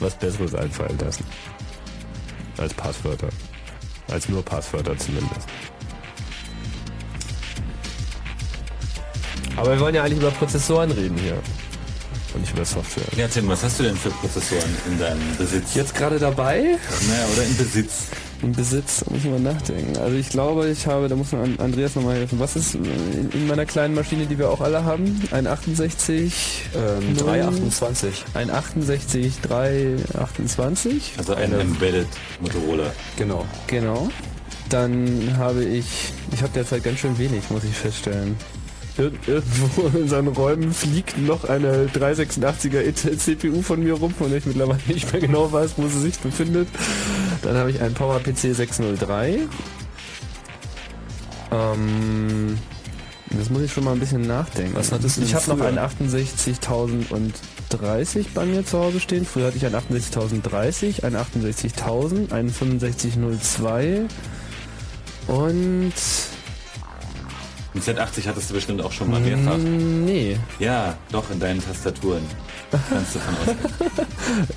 was 0.00 0.14
Besseres 0.16 0.54
einfallen 0.54 0.98
lassen. 0.98 1.24
Als 2.56 2.72
Passwörter. 2.74 3.28
Als 4.10 4.28
nur 4.28 4.44
Passwörter 4.44 4.96
zumindest. 4.96 5.48
Aber 9.56 9.72
wir 9.72 9.80
wollen 9.80 9.94
ja 9.94 10.02
eigentlich 10.04 10.18
über 10.20 10.30
Prozessoren 10.30 10.90
reden 10.90 11.16
hier. 11.18 11.36
Und 12.34 12.40
nicht 12.40 12.52
über 12.52 12.64
Software. 12.64 13.04
Ja, 13.16 13.28
Tim, 13.28 13.46
was 13.48 13.62
hast 13.62 13.78
du 13.78 13.84
denn 13.84 13.96
für 13.96 14.10
Prozessoren 14.10 14.68
in 14.88 14.98
deinem 14.98 15.20
Besitz? 15.38 15.74
Jetzt 15.74 15.94
gerade 15.94 16.18
dabei? 16.18 16.62
Naja, 17.08 17.24
oder 17.32 17.44
in 17.44 17.56
Besitz? 17.56 18.06
Im 18.42 18.50
Besitz, 18.52 19.04
da 19.06 19.14
muss 19.14 19.22
man 19.24 19.42
nachdenken. 19.44 19.96
Also 19.98 20.16
ich 20.16 20.28
glaube, 20.30 20.68
ich 20.68 20.84
habe, 20.88 21.08
da 21.08 21.14
muss 21.14 21.30
man 21.30 21.42
an- 21.42 21.58
Andreas 21.60 21.94
nochmal 21.94 22.16
helfen. 22.16 22.40
Was 22.40 22.56
ist 22.56 22.74
in, 22.74 23.30
in 23.32 23.46
meiner 23.46 23.64
kleinen 23.64 23.94
Maschine, 23.94 24.26
die 24.26 24.36
wir 24.36 24.50
auch 24.50 24.60
alle 24.60 24.84
haben? 24.84 25.22
Ein 25.30 25.46
68? 25.46 26.62
Ähm, 26.74 27.16
328. 27.16 28.24
Ein 28.34 28.50
68 28.50 29.40
328? 29.42 31.12
Also 31.18 31.34
ein 31.34 31.52
Embedded 31.52 32.08
Motorola. 32.40 32.92
Genau. 33.16 33.46
Genau. 33.68 34.08
Dann 34.70 35.34
habe 35.38 35.64
ich, 35.64 35.86
ich 36.32 36.42
habe 36.42 36.52
derzeit 36.52 36.82
ganz 36.82 36.98
schön 36.98 37.16
wenig, 37.18 37.48
muss 37.50 37.64
ich 37.64 37.76
feststellen. 37.76 38.36
Ir 38.96 39.10
irgendwo 39.26 39.88
in 39.88 40.02
unseren 40.02 40.28
Räumen 40.28 40.72
fliegt 40.72 41.18
noch 41.18 41.42
eine 41.44 41.86
386er 41.86 42.80
Intel 42.80 43.18
CPU 43.18 43.62
von 43.62 43.82
mir 43.82 43.94
rum, 43.94 44.14
von 44.14 44.28
der 44.28 44.38
ich 44.38 44.46
mittlerweile 44.46 44.78
nicht 44.86 45.12
mehr 45.12 45.20
genau 45.20 45.50
weiß, 45.50 45.72
wo 45.76 45.88
sie 45.88 46.00
sich 46.00 46.20
befindet. 46.20 46.68
Dann 47.42 47.56
habe 47.56 47.70
ich 47.70 47.80
einen 47.80 47.94
PowerPC 47.94 48.54
603. 48.54 49.40
Ähm, 51.50 52.56
das 53.30 53.50
muss 53.50 53.62
ich 53.62 53.72
schon 53.72 53.82
mal 53.84 53.92
ein 53.92 54.00
bisschen 54.00 54.26
nachdenken. 54.26 54.76
Was 54.76 54.92
hattest 54.92 55.16
du 55.16 55.22
ich 55.22 55.34
habe 55.34 55.56
noch 55.56 55.60
einen 55.60 55.78
68030 55.78 58.28
bei 58.34 58.44
mir 58.46 58.64
zu 58.64 58.78
Hause 58.78 59.00
stehen. 59.00 59.26
Früher 59.26 59.46
hatte 59.46 59.56
ich 59.56 59.66
einen 59.66 59.74
68030, 59.74 61.02
einen 61.04 61.16
68000, 61.16 62.32
einen 62.32 62.50
6502 62.50 64.04
und 65.26 65.92
Ein 67.74 67.80
Z80 67.80 68.26
hattest 68.26 68.50
du 68.50 68.54
bestimmt 68.54 68.80
auch 68.82 68.92
schon 68.92 69.10
mal 69.10 69.20
mehrfach. 69.20 69.58
Nee. 69.58 70.38
Ja, 70.60 70.96
doch, 71.10 71.28
in 71.30 71.40
deinen 71.40 71.60
Tastaturen. 71.64 72.22
Kannst 72.88 73.16
du 73.16 73.18
von 73.18 73.34
ausgehen. 73.36 74.06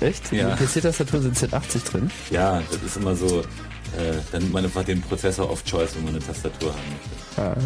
Echt? 0.00 0.32
Ja. 0.32 0.50
In 0.50 0.56
PC-Tastaturen 0.56 1.22
sind 1.22 1.36
Z80 1.36 1.90
drin? 1.90 2.10
Ja, 2.30 2.62
das 2.70 2.82
ist 2.82 2.96
immer 2.96 3.16
so, 3.16 3.40
äh, 3.40 4.14
dann 4.30 4.42
nimmt 4.42 4.54
man 4.54 4.64
einfach 4.64 4.84
den 4.84 5.00
Prozessor 5.00 5.50
of 5.50 5.64
Choice, 5.64 5.96
wenn 5.96 6.04
man 6.04 6.14
eine 6.14 6.24
Tastatur 6.24 6.70
haben 6.72 6.80
möchte. 6.92 7.42
Ah, 7.42 7.56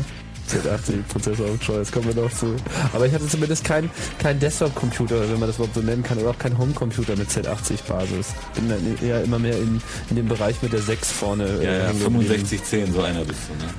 Z80 0.49 1.03
Prozessor 1.11 1.47
of 1.51 1.61
Choice, 1.61 1.91
kommen 1.93 2.15
wir 2.15 2.23
noch 2.23 2.33
zu. 2.33 2.55
Aber 2.93 3.07
ich 3.07 3.13
hatte 3.15 3.27
zumindest 3.29 3.65
keinen 3.65 3.91
kein 4.19 4.39
Desktop-Computer, 4.39 5.21
wenn 5.31 5.39
man 5.39 5.49
das 5.49 5.57
überhaupt 5.57 5.75
so 5.75 5.81
nennen 5.81 6.03
kann, 6.03 6.19
oder 6.19 6.31
auch 6.31 6.39
keinen 6.39 6.59
Home-Computer 6.59 7.17
mit 7.17 7.29
Z80-Basis. 7.31 8.29
Bin 8.55 8.69
dann 8.69 8.99
eher 9.03 9.23
immer 9.25 9.39
mehr 9.39 9.57
in, 9.57 9.81
in 10.11 10.17
dem 10.17 10.29
Bereich 10.29 10.61
mit 10.63 10.73
der 10.73 10.83
6 10.83 11.11
vorne. 11.13 11.45
äh, 11.45 11.65
Ja, 11.65 11.73
ja, 11.73 11.87
hängen 11.89 12.01
geblieben. 12.01 12.29
6510, 12.47 12.93
so 12.93 13.03
einer 13.03 13.25
bist 13.25 13.41
du, 13.49 13.65
ne? 13.65 13.73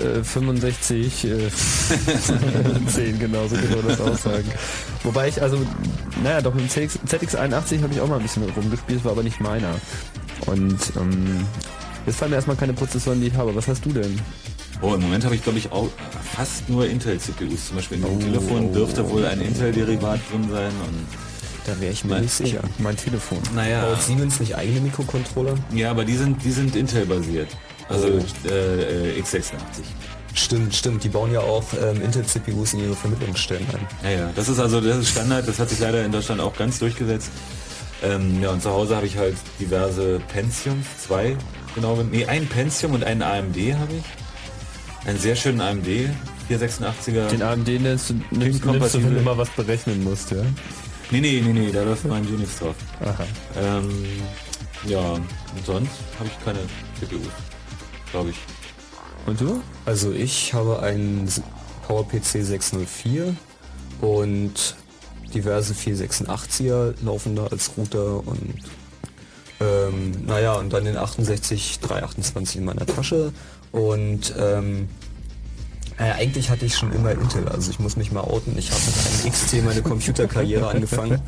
Ja, 0.00 0.04
ja. 0.14 0.18
Äh, 0.20 0.24
65, 0.24 1.24
äh, 1.24 1.50
10, 2.88 3.18
genau, 3.18 3.46
so 3.48 3.56
genau 3.56 3.82
das 3.86 4.00
aussagen. 4.00 4.50
Wobei 5.02 5.28
ich 5.28 5.42
also, 5.42 5.58
naja, 6.22 6.40
doch 6.40 6.54
im 6.54 6.68
ZX, 6.68 6.98
ZX81 7.08 7.82
habe 7.82 7.92
ich 7.92 8.00
auch 8.00 8.08
mal 8.08 8.16
ein 8.16 8.22
bisschen 8.22 8.44
rumgespielt, 8.50 9.04
war 9.04 9.12
aber 9.12 9.22
nicht 9.22 9.40
meiner. 9.40 9.74
Und 10.46 10.78
ähm, 10.96 11.46
jetzt 12.06 12.18
fallen 12.18 12.30
mir 12.30 12.36
erstmal 12.36 12.56
keine 12.56 12.72
Prozessoren, 12.74 13.20
die 13.20 13.26
ich 13.28 13.34
habe. 13.34 13.54
Was 13.54 13.68
hast 13.68 13.84
du 13.84 13.90
denn? 13.90 14.18
Oh, 14.82 14.94
im 14.94 15.02
Moment 15.02 15.24
habe 15.24 15.34
ich 15.34 15.42
glaube 15.42 15.58
ich 15.58 15.70
auch 15.72 15.88
fast 16.34 16.68
nur 16.70 16.86
Intel-CPUs. 16.86 17.66
Zum 17.68 17.76
Beispiel 17.76 17.98
in 17.98 18.04
dem 18.04 18.20
Telefon 18.20 18.72
dürfte 18.72 19.08
wohl 19.10 19.26
ein 19.26 19.40
Intel-Derivat 19.40 20.20
drin 20.30 20.48
sein 20.50 20.72
und 20.86 21.06
Da 21.66 21.78
wäre 21.78 21.92
ich 21.92 22.04
mir 22.04 22.14
Mein- 22.14 22.22
nicht 22.22 22.32
sicher. 22.34 22.62
Mein 22.78 22.96
Telefon. 22.96 23.38
naja. 23.54 23.84
Baut 23.84 24.02
Siemens 24.02 24.40
nicht 24.40 24.56
eigene 24.56 24.80
Mikrocontroller? 24.80 25.54
Ja, 25.74 25.90
aber 25.90 26.04
die 26.06 26.16
sind, 26.16 26.42
die 26.42 26.50
sind 26.50 26.74
Intel-basiert. 26.74 27.48
Also 27.90 28.06
Oh. 28.08 28.48
äh, 28.48 29.18
äh, 29.18 29.20
x86. 29.20 29.52
Stimmt, 30.32 30.74
stimmt. 30.74 31.04
Die 31.04 31.08
bauen 31.10 31.30
ja 31.32 31.40
auch 31.40 31.64
ähm, 31.74 32.00
Intel-CPUs 32.02 32.72
in 32.72 32.84
ihre 32.84 32.94
Vermittlungsstellen 32.94 33.66
ein. 34.02 34.10
Ja, 34.10 34.18
ja, 34.20 34.30
das 34.34 34.48
ist 34.48 34.58
also 34.60 34.80
das 34.80 34.96
ist 34.98 35.10
Standard, 35.10 35.46
das 35.46 35.58
hat 35.58 35.68
sich 35.68 35.80
leider 35.80 36.02
in 36.04 36.12
Deutschland 36.12 36.40
auch 36.40 36.56
ganz 36.56 36.78
durchgesetzt. 36.78 37.30
Ähm, 38.02 38.40
ja, 38.42 38.50
und 38.50 38.62
zu 38.62 38.70
Hause 38.70 38.96
habe 38.96 39.06
ich 39.06 39.18
halt 39.18 39.36
diverse 39.58 40.20
Pentiums, 40.32 40.86
zwei, 41.06 41.36
genau, 41.74 41.98
nee, 42.10 42.24
ein 42.24 42.46
Pentium 42.46 42.94
und 42.94 43.04
einen 43.04 43.20
AMD 43.22 43.56
habe 43.74 43.92
ich. 43.98 44.04
Einen 45.06 45.18
sehr 45.18 45.34
schönen 45.34 45.60
AMD, 45.60 45.86
486er. 46.48 47.28
Den 47.28 47.42
AMD 47.42 47.68
nennst 47.68 48.10
du, 48.10 48.14
nimmst, 48.14 48.32
nimmst 48.32 48.64
du, 48.64 48.66
kompatibel. 48.68 49.06
wenn 49.06 49.14
du 49.14 49.22
mal 49.22 49.38
was 49.38 49.50
berechnen 49.50 50.04
musst, 50.04 50.30
ja? 50.30 50.42
Nee, 51.10 51.20
nee, 51.20 51.42
nee, 51.44 51.52
nee, 51.52 51.72
da 51.72 51.82
läuft 51.82 52.04
mein 52.04 52.26
Unix 52.26 52.58
drauf. 52.58 52.76
Aha. 53.00 53.24
Ähm, 53.56 53.90
ja, 54.86 55.12
und 55.12 55.66
sonst 55.66 55.90
habe 56.18 56.28
ich 56.28 56.44
keine 56.44 56.60
CPUs, 57.00 57.32
glaube 58.12 58.30
ich. 58.30 58.36
Und 59.26 59.40
du? 59.40 59.62
Also 59.86 60.12
ich 60.12 60.52
habe 60.54 60.82
einen 60.82 61.28
PowerPC 61.86 62.44
604 62.44 63.34
und 64.00 64.76
diverse 65.34 65.74
486er 65.74 66.94
laufen 67.04 67.36
da 67.36 67.46
als 67.46 67.70
Router 67.76 68.26
und 68.26 68.54
ähm, 69.60 70.12
naja, 70.26 70.54
und 70.54 70.72
dann 70.72 70.84
den 70.84 70.96
68 70.96 71.80
328 71.80 72.56
in 72.56 72.64
meiner 72.64 72.86
Tasche 72.86 73.32
und 73.72 74.34
ähm, 74.38 74.88
naja, 75.98 76.14
eigentlich 76.14 76.48
hatte 76.48 76.64
ich 76.64 76.76
schon 76.76 76.92
immer 76.92 77.12
Intel, 77.12 77.46
also 77.48 77.70
ich 77.70 77.78
muss 77.78 77.96
mich 77.96 78.10
mal 78.10 78.22
outen. 78.22 78.56
Ich 78.56 78.70
habe 78.70 78.80
mit 78.86 79.22
einem 79.22 79.32
XT 79.32 79.64
meine 79.64 79.82
Computerkarriere 79.82 80.68
angefangen. 80.70 81.20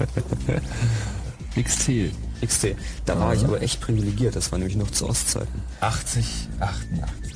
XT. 1.61 2.11
XT. 2.45 2.75
Da 3.05 3.21
war 3.21 3.35
ich 3.35 3.45
aber 3.45 3.61
echt 3.61 3.81
privilegiert, 3.83 4.35
das 4.35 4.51
war 4.51 4.59
nämlich 4.59 4.77
noch 4.77 4.91
zu 4.91 5.09
Ostzeiten. 5.09 5.63
80, 5.81 6.49
88. 6.61 7.32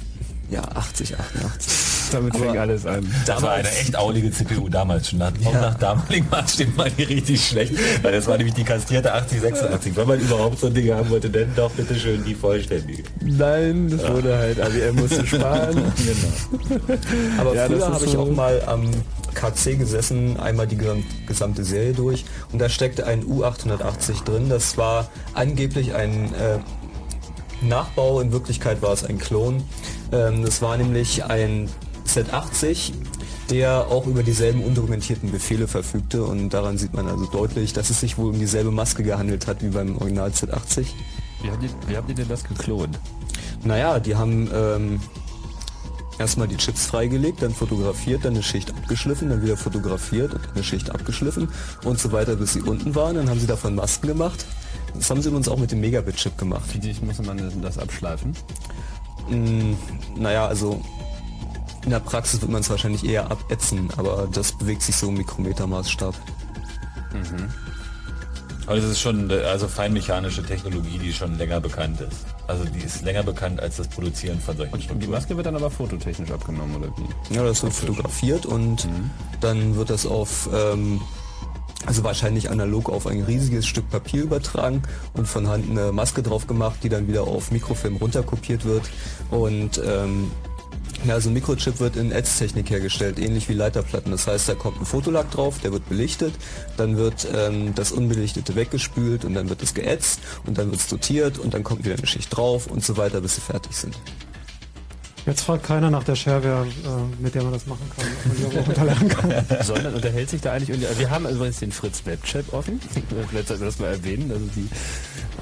Ja, 0.50 0.62
80, 0.62 1.18
88. 1.18 1.72
Damit 2.12 2.36
fing 2.36 2.56
alles 2.56 2.86
an. 2.86 3.12
Das 3.26 3.42
war 3.42 3.54
eine 3.54 3.68
echt 3.68 3.96
aulige 3.96 4.30
CPU 4.30 4.68
damals 4.68 5.10
schon. 5.10 5.18
Nach, 5.18 5.32
Auch 5.44 5.52
nach 5.52 5.74
damaligen 5.74 6.28
Maßstäben 6.30 6.76
war 6.78 6.88
die 6.88 7.02
richtig 7.02 7.44
schlecht. 7.44 7.72
Weil 8.02 8.12
das 8.12 8.28
war 8.28 8.36
nämlich 8.36 8.54
die 8.54 8.62
kastrierte 8.62 9.12
8086. 9.12 9.96
Wenn 9.96 10.06
man 10.06 10.20
überhaupt 10.20 10.60
so 10.60 10.68
ein 10.68 10.74
Ding 10.74 10.92
haben 10.92 11.10
wollte, 11.10 11.28
dann 11.30 11.52
doch 11.56 11.72
bitte 11.72 11.96
schön 11.96 12.24
die 12.24 12.36
vollständige. 12.36 13.02
Nein, 13.24 13.88
das 13.90 14.08
wurde 14.08 14.38
halt, 14.38 14.60
ABM 14.60 14.94
musste 15.00 15.26
sparen. 15.26 15.74
Genau. 15.96 16.98
Aber 17.40 17.54
Ja, 17.56 17.66
früher 17.66 17.88
habe 17.92 18.04
ich 18.04 18.16
auch 18.16 18.30
mal 18.30 18.62
am 18.66 18.88
KC 19.34 19.76
gesessen, 19.76 20.38
einmal 20.38 20.68
die 20.68 20.76
gesam- 20.76 21.02
gesamte 21.26 21.64
Serie 21.64 21.92
durch 21.92 22.24
und 22.52 22.60
da 22.60 22.68
steckte 22.68 23.04
ein 23.04 23.24
U880 23.24 24.22
drin. 24.24 24.48
Das 24.48 24.78
war 24.78 25.08
angeblich 25.34 25.92
ein 25.96 26.26
äh, 26.34 26.58
Nachbau, 27.66 28.20
in 28.20 28.30
Wirklichkeit 28.32 28.80
war 28.82 28.92
es 28.92 29.04
ein 29.04 29.18
Klon. 29.18 29.64
Ähm, 30.12 30.44
das 30.44 30.62
war 30.62 30.76
nämlich 30.76 31.24
ein 31.24 31.68
Z80, 32.06 32.92
der 33.50 33.86
auch 33.88 34.06
über 34.06 34.22
dieselben 34.22 34.62
undokumentierten 34.62 35.30
Befehle 35.30 35.68
verfügte 35.68 36.24
und 36.24 36.50
daran 36.50 36.78
sieht 36.78 36.94
man 36.94 37.08
also 37.08 37.26
deutlich, 37.26 37.72
dass 37.72 37.90
es 37.90 38.00
sich 38.00 38.18
wohl 38.18 38.30
um 38.30 38.38
dieselbe 38.38 38.70
Maske 38.70 39.02
gehandelt 39.02 39.46
hat 39.46 39.62
wie 39.62 39.68
beim 39.68 39.96
Original 39.98 40.30
Z80. 40.30 40.86
Wie 41.42 41.50
habt 41.50 41.62
ihr, 41.62 41.70
wie 41.88 41.96
habt 41.96 42.08
ihr 42.08 42.14
denn 42.14 42.28
das 42.28 42.44
geklont? 42.44 42.98
Naja, 43.64 43.98
die 44.00 44.16
haben 44.16 44.48
ähm, 44.52 45.00
erstmal 46.18 46.48
die 46.48 46.56
Chips 46.56 46.86
freigelegt, 46.86 47.42
dann 47.42 47.52
fotografiert, 47.52 48.24
dann 48.24 48.34
eine 48.34 48.42
Schicht 48.42 48.70
abgeschliffen, 48.70 49.28
dann 49.28 49.42
wieder 49.42 49.56
fotografiert 49.56 50.34
und 50.34 50.40
eine 50.54 50.64
Schicht 50.64 50.90
abgeschliffen 50.90 51.48
und 51.84 51.98
so 51.98 52.12
weiter, 52.12 52.36
bis 52.36 52.54
sie 52.54 52.62
unten 52.62 52.94
waren. 52.94 53.16
Dann 53.16 53.28
haben 53.28 53.40
sie 53.40 53.46
davon 53.46 53.74
Masken 53.74 54.08
gemacht. 54.08 54.46
Das 54.94 55.10
haben 55.10 55.20
sie 55.20 55.30
uns 55.30 55.48
auch 55.48 55.58
mit 55.58 55.72
dem 55.72 55.80
Megabit-Chip 55.80 56.38
gemacht. 56.38 56.72
Wie 56.72 56.78
dicht 56.78 57.02
muss 57.02 57.18
man 57.18 57.60
das 57.60 57.78
abschleifen? 57.78 58.34
Naja, 59.28 60.46
also 60.46 60.80
in 61.84 61.90
der 61.90 62.00
Praxis 62.00 62.40
wird 62.40 62.50
man 62.50 62.60
es 62.62 62.70
wahrscheinlich 62.70 63.04
eher 63.04 63.30
abätzen, 63.30 63.88
aber 63.96 64.28
das 64.32 64.52
bewegt 64.52 64.82
sich 64.82 64.96
so 64.96 65.08
im 65.08 65.14
Mikrometermaßstab. 65.14 66.14
Mhm. 67.12 67.48
Aber 68.66 68.76
das 68.76 68.84
ist 68.86 69.00
schon 69.00 69.30
also 69.30 69.68
feinmechanische 69.68 70.42
Technologie, 70.44 70.98
die 70.98 71.12
schon 71.12 71.38
länger 71.38 71.60
bekannt 71.60 72.00
ist. 72.00 72.26
Also 72.48 72.64
die 72.64 72.80
ist 72.80 73.02
länger 73.02 73.22
bekannt 73.22 73.60
als 73.60 73.76
das 73.76 73.86
Produzieren 73.88 74.40
von 74.40 74.56
solchen 74.56 74.90
Und 74.90 75.00
die 75.00 75.06
Maske 75.06 75.36
wird 75.36 75.46
dann 75.46 75.54
aber 75.56 75.70
fototechnisch 75.70 76.30
abgenommen, 76.32 76.76
oder 76.76 76.88
wie? 76.96 77.34
Ja, 77.34 77.44
das 77.44 77.62
wird 77.62 77.72
fotografiert 77.72 78.44
und 78.46 78.84
Mhm. 78.86 79.10
dann 79.40 79.76
wird 79.76 79.90
das 79.90 80.04
auf, 80.06 80.48
ähm, 80.52 81.00
also 81.86 82.04
wahrscheinlich 82.04 82.50
analog 82.50 82.90
auf 82.90 83.06
ein 83.06 83.22
riesiges 83.22 83.66
Stück 83.66 83.88
Papier 83.88 84.24
übertragen 84.24 84.82
und 85.14 85.26
von 85.26 85.48
Hand 85.48 85.70
eine 85.70 85.92
Maske 85.92 86.22
drauf 86.22 86.46
gemacht, 86.46 86.78
die 86.82 86.88
dann 86.88 87.08
wieder 87.08 87.22
auf 87.24 87.50
Mikrofilm 87.50 87.96
runterkopiert 87.96 88.64
wird 88.64 88.82
und 89.30 89.80
ähm, 89.84 90.30
ja, 91.04 91.14
also 91.14 91.30
ein 91.30 91.34
Mikrochip 91.34 91.78
wird 91.78 91.96
in 91.96 92.10
Ätztechnik 92.10 92.70
hergestellt, 92.70 93.18
ähnlich 93.18 93.48
wie 93.48 93.52
Leiterplatten. 93.52 94.10
Das 94.10 94.26
heißt, 94.26 94.48
da 94.48 94.54
kommt 94.54 94.80
ein 94.80 94.86
Fotolack 94.86 95.30
drauf, 95.30 95.58
der 95.62 95.72
wird 95.72 95.88
belichtet, 95.88 96.34
dann 96.76 96.96
wird 96.96 97.28
ähm, 97.34 97.74
das 97.74 97.92
Unbelichtete 97.92 98.54
weggespült 98.56 99.24
und 99.24 99.34
dann 99.34 99.48
wird 99.48 99.62
es 99.62 99.74
geätzt 99.74 100.20
und 100.46 100.58
dann 100.58 100.70
wird 100.70 100.80
es 100.80 100.88
dotiert 100.88 101.38
und 101.38 101.54
dann 101.54 101.62
kommt 101.62 101.84
wieder 101.84 101.96
eine 101.96 102.06
Schicht 102.06 102.34
drauf 102.34 102.66
und 102.66 102.84
so 102.84 102.96
weiter, 102.96 103.20
bis 103.20 103.36
sie 103.36 103.40
fertig 103.40 103.76
sind. 103.76 103.96
Jetzt 105.26 105.42
fragt 105.42 105.64
keiner 105.64 105.90
nach 105.90 106.04
der 106.04 106.14
Shareware, 106.14 106.66
äh, 106.68 107.22
mit 107.22 107.34
der 107.34 107.42
man 107.42 107.52
das 107.52 107.66
machen 107.66 107.90
kann, 107.96 108.06
ob 108.06 108.26
man 108.26 108.50
die 108.50 108.56
runterladen 108.58 109.08
kann. 109.08 109.46
Sondern 109.64 109.94
unterhält 109.94 110.30
sich 110.30 110.40
da 110.40 110.52
eigentlich 110.52 110.70
irgendwie. 110.70 111.00
Wir 111.00 111.10
haben 111.10 111.28
übrigens 111.28 111.58
den 111.58 111.72
Fritz 111.72 112.06
Webchat 112.06 112.52
offen. 112.52 112.80
Vielleicht 113.28 113.48
sollten 113.48 113.62
wir 113.62 113.66
das 113.66 113.80
mal 113.80 113.88
erwähnen. 113.88 114.30
Also 114.30 114.46
die, 114.54 114.68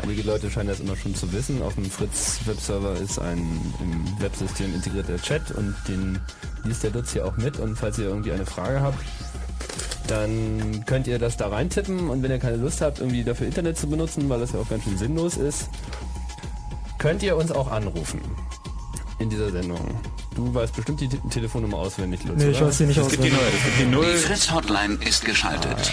einige 0.02 0.22
Leute 0.22 0.50
scheinen 0.50 0.68
das 0.70 0.80
immer 0.80 0.96
schon 0.96 1.14
zu 1.14 1.30
wissen. 1.34 1.60
Auf 1.60 1.74
dem 1.74 1.90
Fritz 1.90 2.38
Webserver 2.46 2.94
ist 2.94 3.18
ein 3.18 3.60
im 3.82 4.22
Websystem 4.22 4.74
integrierter 4.74 5.18
Chat 5.18 5.50
und 5.50 5.76
den 5.86 6.18
liest 6.64 6.82
der 6.82 6.90
Lutz 6.90 7.12
hier 7.12 7.26
auch 7.26 7.36
mit. 7.36 7.58
Und 7.58 7.76
falls 7.76 7.98
ihr 7.98 8.06
irgendwie 8.06 8.32
eine 8.32 8.46
Frage 8.46 8.80
habt, 8.80 9.04
dann 10.06 10.82
könnt 10.86 11.06
ihr 11.08 11.18
das 11.18 11.36
da 11.36 11.48
reintippen 11.48 12.08
und 12.08 12.22
wenn 12.22 12.30
ihr 12.30 12.38
keine 12.38 12.56
Lust 12.56 12.80
habt, 12.80 13.00
irgendwie 13.00 13.22
dafür 13.22 13.46
Internet 13.46 13.76
zu 13.76 13.86
benutzen, 13.86 14.30
weil 14.30 14.40
das 14.40 14.52
ja 14.52 14.60
auch 14.60 14.68
ganz 14.68 14.84
schön 14.84 14.96
sinnlos 14.96 15.36
ist, 15.36 15.68
könnt 16.96 17.22
ihr 17.22 17.36
uns 17.36 17.52
auch 17.52 17.70
anrufen 17.70 18.20
in 19.18 19.30
dieser 19.30 19.50
Sendung. 19.50 19.80
Du 20.34 20.52
weißt 20.52 20.74
bestimmt 20.74 21.00
die 21.00 21.08
Te 21.08 21.18
Telefonnummer 21.30 21.76
auswendig, 21.78 22.24
Lutz. 22.24 22.38
Nee, 22.42 22.50
ich 22.50 22.60
weiß 22.60 22.78
sie 22.78 22.86
nicht 22.86 22.96
Es 22.98 23.08
gibt 23.08 23.22
die 23.24 23.30
auswendig. 23.30 23.40
neue, 23.52 23.56
es 23.58 23.64
gibt 23.64 23.78
die 23.80 23.86
Null. 23.86 24.12
Die 24.12 24.18
Fritz 24.18 24.50
Hotline 24.52 24.94
ist 25.06 25.24
geschaltet. 25.24 25.92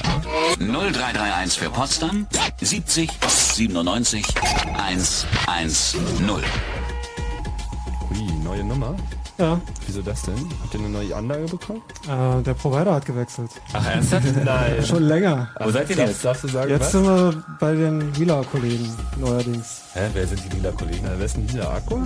0331 0.60 1.60
für 1.60 1.70
Potsdam 1.70 2.26
70 2.60 3.10
97 3.28 4.26
110. 4.76 6.30
Ui, 8.12 8.44
neue 8.44 8.64
Nummer. 8.64 8.96
Ja, 9.38 9.60
Wieso 9.88 10.02
das 10.04 10.22
denn? 10.24 10.36
Habt 10.62 10.74
ihr 10.74 10.80
eine 10.82 10.90
neue 10.90 11.16
Anlage 11.16 11.46
bekommen? 11.46 11.82
äh, 12.08 12.44
der 12.44 12.54
Provider 12.54 12.94
hat 12.94 13.06
gewechselt. 13.06 13.50
Ach, 13.74 13.86
ernsthaft? 13.88 14.28
Nein. 14.46 14.86
Schon 14.86 15.04
länger. 15.04 15.50
Wo 15.60 15.72
seid 15.72 15.90
ihr 15.90 15.96
denn 15.96 16.10
jetzt? 16.10 16.24
Darfst 16.24 16.44
du 16.44 16.48
sagen, 16.48 16.70
Jetzt 16.70 16.82
was? 16.82 16.92
sind 16.92 17.04
wir 17.06 17.44
bei 17.60 17.74
den 17.74 18.14
Lila-Kollegen 18.14 18.88
neuerdings. 19.18 19.82
Hä, 19.94 20.10
wer 20.14 20.28
sind 20.28 20.42
die 20.46 20.56
lila 20.58 20.72
Kollegen? 20.72 21.02
Na, 21.04 21.12
wer 21.18 21.26
ist 21.26 21.38
denn 21.38 21.48
dieser 21.48 21.72
Aqua? 21.74 22.06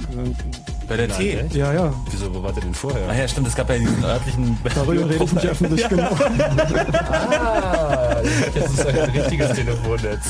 Bei 0.87 0.97
der 0.97 1.07
Nein, 1.07 1.17
T. 1.17 1.39
echt? 1.39 1.55
Ja, 1.55 1.73
ja, 1.73 1.93
Wieso, 2.11 2.33
wo 2.33 2.43
wart 2.43 2.55
ihr 2.57 2.61
denn 2.61 2.73
vorher? 2.73 3.07
Ach 3.09 3.15
ja, 3.15 3.27
stimmt, 3.27 3.47
es 3.47 3.55
gab 3.55 3.69
ja 3.69 3.77
diesen 3.77 4.03
örtlichen... 4.03 4.57
darüber 4.75 5.09
redet 5.09 5.33
nicht 5.33 5.45
öffentlich 5.47 5.89
genug. 5.89 6.11
Ah, 7.09 8.17
das 8.53 8.71
ist 8.71 8.85
ein 8.85 9.09
richtiges 9.09 9.53
Telefonnetz. 9.53 10.25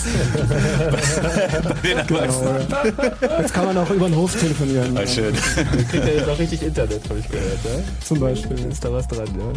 Jetzt 3.40 3.54
kann 3.54 3.66
man 3.66 3.78
auch 3.78 3.90
über 3.90 4.08
den 4.08 4.16
Hof 4.16 4.40
telefonieren. 4.40 4.98
Ah, 4.98 5.06
schön. 5.06 5.36
Ihr 5.78 5.84
kriegt 5.84 6.06
ja 6.06 6.14
jetzt 6.14 6.30
auch 6.30 6.40
richtig 6.40 6.64
Internet, 6.64 7.10
habe 7.10 7.20
ich 7.20 7.30
gehört, 7.30 7.60
ja? 7.66 7.72
Zum 8.06 8.20
Beispiel. 8.20 8.60
Ist 8.68 8.86
da 8.86 8.94
was 8.94 9.08
dran, 9.08 9.28
ja? 9.38 9.52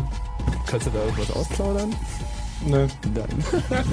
Kannst 0.67 0.87
du 0.87 0.91
da 0.91 0.99
irgendwas 1.05 1.31
ausplaudern? 1.37 1.95
Nö. 2.67 2.87
Nein. 3.15 3.45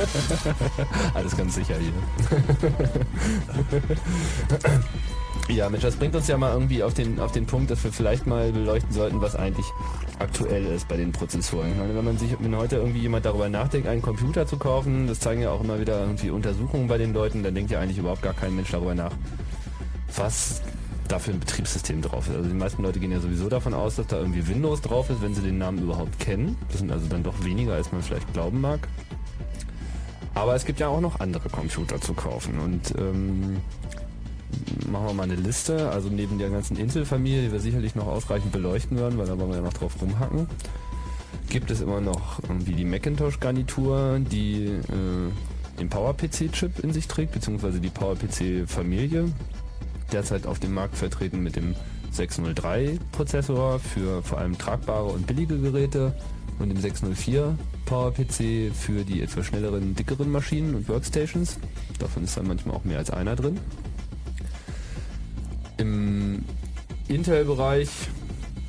Alles 1.13 1.37
ganz 1.37 1.53
sicher 1.55 1.75
hier. 1.77 1.91
Ja, 5.47 5.69
Mensch, 5.69 5.83
das 5.83 5.95
bringt 5.95 6.15
uns 6.15 6.27
ja 6.27 6.37
mal 6.37 6.53
irgendwie 6.53 6.81
auf 6.81 6.95
den, 6.95 7.19
auf 7.19 7.31
den 7.31 7.45
Punkt, 7.45 7.69
dass 7.69 7.83
wir 7.83 7.91
vielleicht 7.91 8.25
mal 8.25 8.51
beleuchten 8.51 8.91
sollten, 8.91 9.21
was 9.21 9.35
eigentlich 9.35 9.65
aktuell 10.17 10.65
ist 10.65 10.87
bei 10.87 10.97
den 10.97 11.11
Prozessoren. 11.11 11.71
Ich 11.71 11.77
meine, 11.77 11.95
wenn 11.95 12.03
man 12.03 12.17
sich, 12.17 12.35
wenn 12.39 12.55
heute 12.55 12.77
irgendwie 12.77 13.01
jemand 13.01 13.25
darüber 13.25 13.47
nachdenkt, 13.47 13.87
einen 13.87 14.01
Computer 14.01 14.47
zu 14.47 14.57
kaufen, 14.57 15.05
das 15.07 15.19
zeigen 15.19 15.41
ja 15.41 15.51
auch 15.51 15.63
immer 15.63 15.79
wieder 15.79 15.99
irgendwie 15.99 16.31
Untersuchungen 16.31 16.87
bei 16.87 16.97
den 16.97 17.13
Leuten, 17.13 17.43
dann 17.43 17.53
denkt 17.53 17.69
ja 17.69 17.79
eigentlich 17.79 17.99
überhaupt 17.99 18.23
gar 18.23 18.33
kein 18.33 18.55
Mensch 18.55 18.71
darüber 18.71 18.95
nach, 18.95 19.11
was 20.15 20.63
da 21.07 21.19
für 21.19 21.29
ein 21.29 21.39
Betriebssystem 21.39 22.01
drauf 22.01 22.27
ist. 22.27 22.35
Also 22.35 22.49
die 22.49 22.55
meisten 22.55 22.81
Leute 22.81 22.99
gehen 22.99 23.11
ja 23.11 23.19
sowieso 23.19 23.47
davon 23.47 23.75
aus, 23.75 23.97
dass 23.97 24.07
da 24.07 24.17
irgendwie 24.17 24.47
Windows 24.47 24.81
drauf 24.81 25.11
ist, 25.11 25.21
wenn 25.21 25.35
sie 25.35 25.41
den 25.41 25.59
Namen 25.59 25.77
überhaupt 25.77 26.19
kennen. 26.19 26.57
Das 26.69 26.79
sind 26.79 26.91
also 26.91 27.07
dann 27.07 27.21
doch 27.21 27.43
weniger, 27.43 27.73
als 27.73 27.91
man 27.91 28.01
vielleicht 28.01 28.33
glauben 28.33 28.61
mag. 28.61 28.87
Aber 30.33 30.55
es 30.55 30.65
gibt 30.65 30.79
ja 30.79 30.87
auch 30.87 31.01
noch 31.01 31.19
andere 31.19 31.49
Computer 31.49 32.01
zu 32.01 32.13
kaufen 32.13 32.59
und 32.59 32.93
ähm, 32.97 33.57
machen 34.89 35.07
wir 35.07 35.13
mal 35.13 35.23
eine 35.23 35.35
Liste. 35.35 35.89
Also 35.89 36.09
neben 36.09 36.37
der 36.37 36.49
ganzen 36.49 36.77
Intel-Familie, 36.77 37.43
die 37.43 37.51
wir 37.51 37.59
sicherlich 37.59 37.95
noch 37.95 38.07
ausreichend 38.07 38.51
beleuchten 38.51 38.97
werden, 38.97 39.17
weil 39.17 39.27
da 39.27 39.37
wollen 39.37 39.49
wir 39.49 39.57
ja 39.57 39.63
noch 39.63 39.73
drauf 39.73 40.01
rumhacken, 40.01 40.47
gibt 41.49 41.71
es 41.71 41.81
immer 41.81 42.01
noch 42.01 42.39
irgendwie 42.43 42.73
die 42.73 42.85
Macintosh-Garnitur, 42.85 44.19
die 44.19 44.65
äh, 44.65 45.79
den 45.79 45.89
PowerPC-Chip 45.89 46.79
in 46.79 46.93
sich 46.93 47.07
trägt, 47.07 47.33
beziehungsweise 47.33 47.79
die 47.79 47.89
PowerPC-Familie. 47.89 49.31
Derzeit 50.11 50.45
auf 50.47 50.59
dem 50.59 50.73
Markt 50.73 50.97
vertreten 50.97 51.41
mit 51.43 51.55
dem 51.55 51.75
603-Prozessor 52.13 53.79
für 53.79 54.23
vor 54.23 54.37
allem 54.37 54.57
tragbare 54.57 55.05
und 55.05 55.27
billige 55.27 55.57
Geräte 55.59 56.15
und 56.59 56.69
dem 56.69 56.79
604 56.79 57.57
PowerPC 57.85 58.73
für 58.73 59.03
die 59.05 59.21
etwas 59.21 59.45
schnelleren, 59.45 59.95
dickeren 59.95 60.31
Maschinen 60.31 60.75
und 60.75 60.87
Workstations. 60.87 61.57
Davon 61.99 62.23
ist 62.23 62.37
dann 62.37 62.47
manchmal 62.47 62.75
auch 62.75 62.85
mehr 62.85 62.97
als 62.97 63.11
einer 63.11 63.35
drin. 63.35 63.59
Im 65.77 66.43
Intel-Bereich 67.07 67.89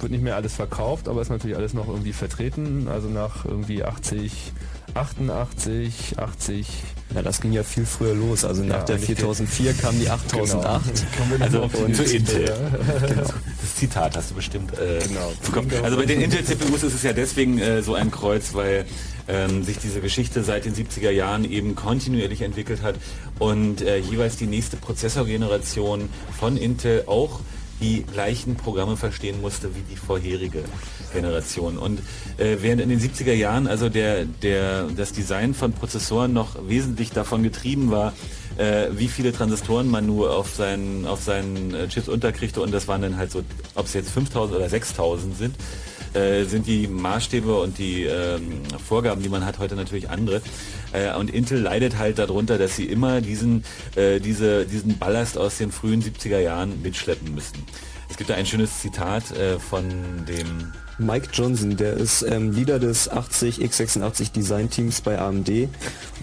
wird 0.00 0.12
nicht 0.12 0.22
mehr 0.22 0.36
alles 0.36 0.54
verkauft, 0.54 1.08
aber 1.08 1.22
ist 1.22 1.30
natürlich 1.30 1.56
alles 1.56 1.72
noch 1.72 1.88
irgendwie 1.88 2.12
vertreten. 2.12 2.86
Also 2.88 3.08
nach 3.08 3.44
irgendwie 3.46 3.82
80, 3.82 4.52
88, 4.94 6.18
80. 6.18 6.66
Ja, 7.14 7.22
das 7.22 7.40
ging 7.40 7.52
ja 7.52 7.62
viel 7.62 7.86
früher 7.86 8.14
los. 8.14 8.44
Also 8.44 8.62
nach 8.62 8.78
Ja, 8.80 8.84
der 8.84 8.96
eigentlich 8.96 9.06
4004 9.18 9.72
kam 9.74 9.98
die 9.98 10.10
8008. 10.10 11.06
Also 11.40 11.62
auf 11.62 11.72
für 11.72 11.88
die 11.88 12.16
Intel. 12.16 12.44
Ja. 12.44 13.06
Genau. 13.06 13.22
Das 13.22 13.74
Zitat 13.76 14.16
hast 14.16 14.30
du 14.30 14.34
bestimmt 14.34 14.72
äh, 14.78 14.98
Genau. 15.06 15.32
bekommen. 15.44 15.70
Also 15.82 15.96
bei 15.96 16.04
den 16.06 16.20
Intel-CPUs 16.20 16.82
ist 16.82 16.94
es 16.94 17.02
ja 17.02 17.12
deswegen 17.12 17.58
äh, 17.58 17.82
so 17.82 17.94
ein 17.94 18.10
Kreuz, 18.10 18.52
weil 18.54 18.84
ähm, 19.28 19.64
sich 19.64 19.78
diese 19.78 20.00
Geschichte 20.00 20.42
seit 20.42 20.64
den 20.64 20.74
70er 20.74 21.10
Jahren 21.10 21.50
eben 21.50 21.74
kontinuierlich 21.74 22.42
entwickelt 22.42 22.82
hat 22.82 22.96
und 23.38 23.82
äh, 23.82 23.98
jeweils 23.98 24.36
die 24.36 24.46
nächste 24.46 24.76
Prozessorgeneration 24.76 26.08
von 26.38 26.56
Intel 26.56 27.04
auch 27.06 27.40
die 27.80 28.04
gleichen 28.04 28.56
Programme 28.56 28.96
verstehen 28.96 29.40
musste 29.40 29.74
wie 29.74 29.82
die 29.90 29.96
vorherige 29.96 30.64
Generation. 31.12 31.76
Und 31.76 32.00
äh, 32.38 32.56
während 32.60 32.80
in 32.80 32.88
den 32.88 33.00
70er 33.00 33.32
Jahren 33.32 33.66
also 33.66 33.88
der, 33.88 34.24
der, 34.24 34.84
das 34.96 35.12
Design 35.12 35.54
von 35.54 35.72
Prozessoren 35.72 36.32
noch 36.32 36.56
wesentlich 36.68 37.10
davon 37.10 37.42
getrieben 37.42 37.90
war, 37.90 38.14
äh, 38.56 38.88
wie 38.92 39.08
viele 39.08 39.32
Transistoren 39.32 39.90
man 39.90 40.06
nur 40.06 40.34
auf 40.34 40.54
seinen, 40.54 41.06
auf 41.06 41.22
seinen 41.22 41.74
äh, 41.74 41.88
Chips 41.88 42.08
unterkriegte 42.08 42.62
und 42.62 42.72
das 42.72 42.88
waren 42.88 43.02
dann 43.02 43.16
halt 43.18 43.30
so, 43.30 43.42
ob 43.74 43.86
es 43.86 43.92
jetzt 43.92 44.10
5000 44.10 44.56
oder 44.56 44.68
6000 44.68 45.36
sind, 45.36 45.54
äh, 46.16 46.44
sind 46.44 46.66
die 46.66 46.88
Maßstäbe 46.88 47.60
und 47.60 47.78
die 47.78 48.04
ähm, 48.04 48.62
Vorgaben, 48.84 49.22
die 49.22 49.28
man 49.28 49.44
hat, 49.44 49.58
heute 49.58 49.76
natürlich 49.76 50.10
andere. 50.10 50.40
Äh, 50.92 51.14
und 51.14 51.30
Intel 51.30 51.60
leidet 51.60 51.98
halt 51.98 52.18
darunter, 52.18 52.58
dass 52.58 52.76
sie 52.76 52.86
immer 52.86 53.20
diesen, 53.20 53.64
äh, 53.94 54.18
diese, 54.20 54.64
diesen 54.66 54.98
Ballast 54.98 55.36
aus 55.36 55.58
den 55.58 55.70
frühen 55.70 56.02
70er 56.02 56.38
Jahren 56.38 56.82
mitschleppen 56.82 57.34
müssen. 57.34 57.64
Es 58.08 58.16
gibt 58.16 58.30
da 58.30 58.34
ein 58.34 58.46
schönes 58.46 58.80
Zitat 58.80 59.36
äh, 59.36 59.58
von 59.58 59.84
dem 60.26 60.72
Mike 60.98 61.28
Johnson, 61.32 61.76
der 61.76 61.92
ist 61.94 62.22
ähm, 62.22 62.52
Leader 62.52 62.78
des 62.78 63.08
80 63.08 63.58
x86 63.58 64.32
Design 64.32 64.70
Teams 64.70 65.02
bei 65.02 65.18
AMD. 65.18 65.48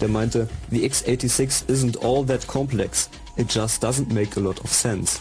Der 0.00 0.08
meinte, 0.08 0.48
the 0.70 0.84
x86 0.84 1.68
isn't 1.68 1.96
all 2.04 2.26
that 2.26 2.46
complex. 2.48 3.08
It 3.36 3.54
just 3.54 3.84
doesn't 3.84 4.12
make 4.12 4.36
a 4.36 4.40
lot 4.40 4.60
of 4.64 4.72
sense. 4.72 5.20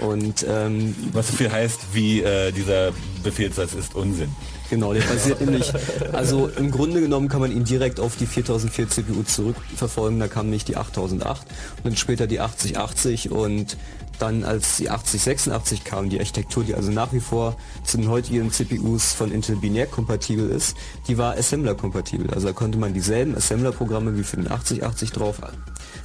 Und 0.00 0.44
ähm, 0.48 0.94
was 1.12 1.28
so 1.28 1.36
viel 1.36 1.50
heißt, 1.50 1.94
wie 1.94 2.22
äh, 2.22 2.52
dieser 2.52 2.92
Befehlssatz 3.22 3.72
ist 3.74 3.94
Unsinn. 3.94 4.28
Genau, 4.68 4.92
der 4.92 5.02
basiert 5.02 5.40
nämlich, 5.40 5.72
also 6.12 6.48
im 6.48 6.72
Grunde 6.72 7.00
genommen 7.00 7.28
kann 7.28 7.40
man 7.40 7.52
ihn 7.52 7.64
direkt 7.64 8.00
auf 8.00 8.16
die 8.16 8.26
4004 8.26 8.88
CPU 8.88 9.22
zurückverfolgen, 9.22 10.18
da 10.18 10.26
kam 10.26 10.50
nicht 10.50 10.66
die 10.66 10.76
8008 10.76 11.46
und 11.76 11.84
dann 11.84 11.96
später 11.96 12.26
die 12.26 12.40
8080 12.40 13.30
und 13.30 13.76
Dann 14.18 14.44
als 14.44 14.78
die 14.78 14.88
8086 14.88 15.84
kam, 15.84 16.08
die 16.08 16.18
Architektur, 16.18 16.64
die 16.64 16.74
also 16.74 16.90
nach 16.90 17.12
wie 17.12 17.20
vor 17.20 17.56
zu 17.84 17.98
den 17.98 18.08
heutigen 18.08 18.50
CPUs 18.50 19.12
von 19.12 19.30
Intel 19.30 19.56
binär 19.56 19.86
kompatibel 19.86 20.48
ist, 20.48 20.76
die 21.06 21.18
war 21.18 21.36
Assembler 21.36 21.74
kompatibel. 21.74 22.32
Also 22.32 22.46
da 22.46 22.52
konnte 22.52 22.78
man 22.78 22.94
dieselben 22.94 23.36
Assembler-Programme 23.36 24.16
wie 24.16 24.22
für 24.22 24.36
den 24.36 24.50
8080 24.50 25.12
drauf 25.12 25.36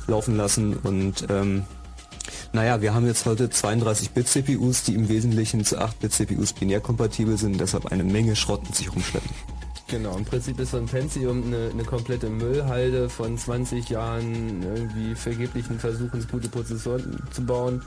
laufen 0.07 0.35
lassen 0.35 0.75
und 0.75 1.25
ähm, 1.29 1.63
naja, 2.53 2.81
wir 2.81 2.93
haben 2.93 3.07
jetzt 3.07 3.25
heute 3.25 3.47
32-Bit-CPUs, 3.47 4.83
die 4.83 4.95
im 4.95 5.07
Wesentlichen 5.09 5.63
zu 5.63 5.79
8-Bit-CPUs 5.79 6.53
binär 6.53 6.81
kompatibel 6.81 7.37
sind, 7.37 7.59
deshalb 7.59 7.87
eine 7.87 8.03
Menge 8.03 8.35
Schrott 8.35 8.63
mit 8.63 8.75
sich 8.75 8.91
rumschleppen. 8.93 9.31
Genau, 9.87 10.15
im 10.15 10.23
Prinzip 10.23 10.57
ist 10.59 10.71
so 10.71 10.77
ein 10.77 10.85
Pentium 10.85 11.43
eine, 11.45 11.69
eine 11.71 11.83
komplette 11.83 12.29
Müllhalde 12.29 13.09
von 13.09 13.37
20 13.37 13.89
Jahren 13.89 14.63
irgendwie 14.63 15.15
vergeblichen 15.15 15.79
Versuchen, 15.79 16.25
gute 16.31 16.47
Prozessoren 16.47 17.21
zu 17.31 17.45
bauen. 17.45 17.83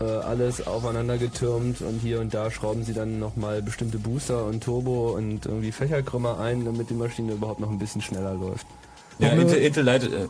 Äh, 0.00 0.04
alles 0.04 0.66
aufeinander 0.66 1.18
getürmt 1.18 1.80
und 1.80 2.00
hier 2.00 2.20
und 2.20 2.34
da 2.34 2.50
schrauben 2.50 2.84
sie 2.84 2.94
dann 2.94 3.20
nochmal 3.20 3.62
bestimmte 3.62 3.98
Booster 3.98 4.44
und 4.46 4.62
Turbo 4.62 5.10
und 5.10 5.46
irgendwie 5.46 5.70
Fächerkrümmer 5.70 6.40
ein, 6.40 6.64
damit 6.64 6.90
die 6.90 6.94
Maschine 6.94 7.32
überhaupt 7.32 7.60
noch 7.60 7.70
ein 7.70 7.78
bisschen 7.78 8.00
schneller 8.00 8.34
läuft. 8.34 8.66
Ja, 9.20 9.28
Intel, 9.28 9.58
Intel 9.58 9.84
leitet, 9.84 10.12
äh, 10.12 10.26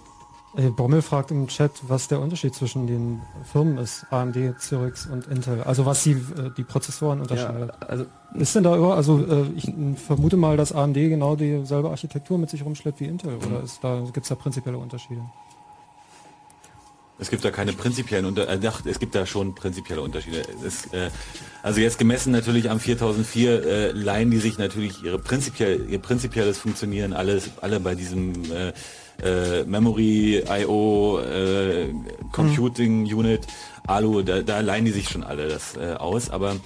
Bommel 0.77 1.03
fragt 1.03 1.31
im 1.33 1.49
Chat, 1.49 1.73
was 1.89 2.07
der 2.07 2.21
Unterschied 2.21 2.55
zwischen 2.55 2.87
den 2.87 3.21
Firmen 3.51 3.77
ist, 3.79 4.07
AMD, 4.11 4.37
Cyrix 4.61 5.07
und 5.07 5.27
Intel. 5.27 5.63
Also 5.63 5.85
was 5.85 6.05
die, 6.05 6.13
äh, 6.13 6.51
die 6.57 6.63
Prozessoren 6.63 7.21
unterscheidet. 7.21 7.73
also 7.81 8.07
ist 8.35 8.55
denn 8.55 8.63
da 8.63 8.77
über, 8.77 8.95
also 8.97 9.19
äh, 9.19 9.47
ich 9.57 9.67
äh, 9.69 9.95
vermute 9.97 10.37
mal, 10.37 10.57
dass 10.57 10.73
AMD 10.73 10.95
genau 10.95 11.35
dieselbe 11.35 11.91
Architektur 11.91 12.39
mit 12.39 12.51
sich 12.51 12.65
rumschleppt 12.65 13.01
wie 13.01 13.07
Intel, 13.07 13.37
oder 13.37 13.63
ist 13.63 13.83
da, 13.83 14.01
gibt 14.13 14.25
es 14.25 14.29
da 14.29 14.37
prinzipielle 14.37 14.79
Unterschiede? 14.79 15.23
Es 17.19 17.31
gibt 17.31 17.45
da 17.45 17.51
keine 17.53 17.73
prinzipiellen 17.73 18.27
Unter 18.27 18.49
äh, 18.49 18.59
es 18.87 18.99
gibt 18.99 19.15
da 19.15 19.25
schon 19.25 19.55
prinzipielle 19.55 20.03
Unterschiede. 20.03 20.43
Es, 20.67 20.87
äh, 20.93 21.11
also 21.63 21.81
jetzt 21.81 21.99
gemessen 21.99 22.33
natürlich 22.33 22.71
am 22.71 22.81
4004 22.81 23.65
äh, 23.65 23.91
leihen 23.93 24.33
die 24.33 24.39
sich 24.39 24.59
natürlich 24.59 25.05
ihre 25.05 25.21
prinzipiell 25.21 25.89
ihr 25.89 26.01
prinzipielles 26.01 26.59
Funktionieren 26.59 27.13
alles 27.13 27.51
alle 27.61 27.79
bei 27.79 27.95
diesem 27.95 28.33
äh, 28.53 28.73
äh, 29.23 29.65
Memory 29.65 30.45
IO 30.49 31.21
äh, 31.21 31.93
Computing 32.33 33.05
Unit 33.05 33.47
Alu 33.87 34.23
da, 34.23 34.43
da 34.43 34.61
leihen 34.61 34.85
die 34.85 34.93
sich 34.93 35.09
schon 35.09 35.23
alle 35.23 35.49
das 35.49 35.77
äh, 35.77 35.95
aus, 35.95 36.31
aber 36.31 36.57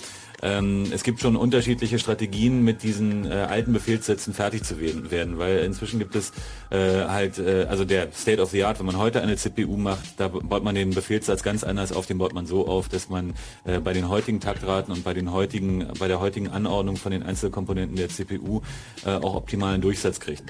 ähm, 0.43 0.86
es 0.93 1.03
gibt 1.03 1.20
schon 1.20 1.36
unterschiedliche 1.36 1.99
Strategien, 1.99 2.62
mit 2.62 2.82
diesen 2.82 3.24
äh, 3.24 3.34
alten 3.34 3.72
Befehlssätzen 3.72 4.34
fertig 4.34 4.62
zu 4.62 4.80
werden, 4.80 5.39
weil 5.39 5.59
inzwischen 5.59 5.99
gibt 5.99 6.14
es 6.14 6.32
äh, 6.70 7.07
halt, 7.09 7.39
äh, 7.39 7.66
also 7.68 7.84
der 7.84 8.12
State 8.12 8.41
of 8.41 8.51
the 8.51 8.62
Art, 8.64 8.78
wenn 8.78 8.86
man 8.86 8.99
heute 8.99 9.20
eine 9.20 9.36
CPU 9.36 9.76
macht, 9.76 10.18
da 10.18 10.28
baut 10.28 10.62
man 10.62 10.74
den 10.74 10.91
Befehlssatz 10.91 11.43
ganz 11.43 11.64
anders 11.64 11.93
auf, 11.93 12.07
den 12.07 12.18
baut 12.18 12.34
man 12.34 12.47
so 12.47 12.68
auf, 12.68 12.89
dass 12.89 13.09
man 13.09 13.34
äh, 13.64 13.80
bei 13.80 13.93
den 13.93 14.09
heutigen 14.09 14.39
Taktraten 14.39 14.95
und 14.95 15.03
bei 15.03 15.12
den 15.12 15.32
heutigen, 15.32 15.89
bei 15.99 16.07
der 16.07 16.20
heutigen 16.20 16.49
Anordnung 16.49 16.97
von 16.97 17.11
den 17.11 17.24
Einzelkomponenten 17.24 17.97
der 17.97 18.09
CPU 18.09 18.61
äh, 19.05 19.11
auch 19.11 19.34
optimalen 19.34 19.80
Durchsatz 19.80 20.20
kriegt. 20.20 20.45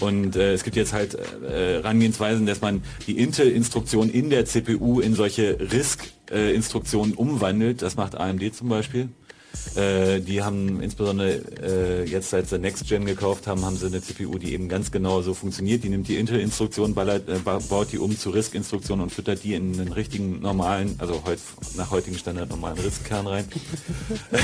Und 0.00 0.34
äh, 0.34 0.52
es 0.52 0.64
gibt 0.64 0.76
jetzt 0.76 0.92
halt 0.92 1.14
äh, 1.14 1.74
Herangehensweisen, 1.74 2.44
dass 2.46 2.60
man 2.60 2.82
die 3.06 3.18
Intel-Instruktion 3.18 4.10
in 4.10 4.30
der 4.30 4.46
CPU 4.46 5.00
in 5.00 5.14
solche 5.14 5.58
RISC-Instruktionen 5.60 7.14
umwandelt. 7.14 7.82
Das 7.82 7.96
macht 7.96 8.16
AMD 8.16 8.54
zum 8.54 8.68
Beispiel. 8.68 9.10
Äh, 9.76 10.20
die 10.20 10.42
haben 10.42 10.80
insbesondere 10.80 11.40
äh, 11.62 12.04
jetzt 12.04 12.30
seit 12.30 12.48
sie 12.48 12.58
Next 12.58 12.88
Gen 12.88 13.04
gekauft 13.04 13.46
haben, 13.46 13.64
haben 13.64 13.76
sie 13.76 13.86
eine 13.86 14.02
CPU, 14.02 14.38
die 14.38 14.52
eben 14.52 14.68
ganz 14.68 14.90
genau 14.90 15.22
so 15.22 15.34
funktioniert. 15.34 15.84
Die 15.84 15.88
nimmt 15.88 16.08
die 16.08 16.16
Intel-Instruktion, 16.16 16.96
äh, 16.96 17.20
baut 17.68 17.92
die 17.92 17.98
um 17.98 18.18
zu 18.18 18.30
RISC-Instruktionen 18.30 19.04
und 19.04 19.10
füttert 19.10 19.44
die 19.44 19.54
in 19.54 19.78
einen 19.78 19.92
richtigen 19.92 20.40
normalen, 20.40 20.96
also 20.98 21.22
heut, 21.24 21.38
nach 21.76 21.90
heutigem 21.90 22.18
Standard 22.18 22.50
normalen 22.50 22.78
RISC-Kern 22.78 23.26
rein. 23.26 23.44
das, 24.30 24.40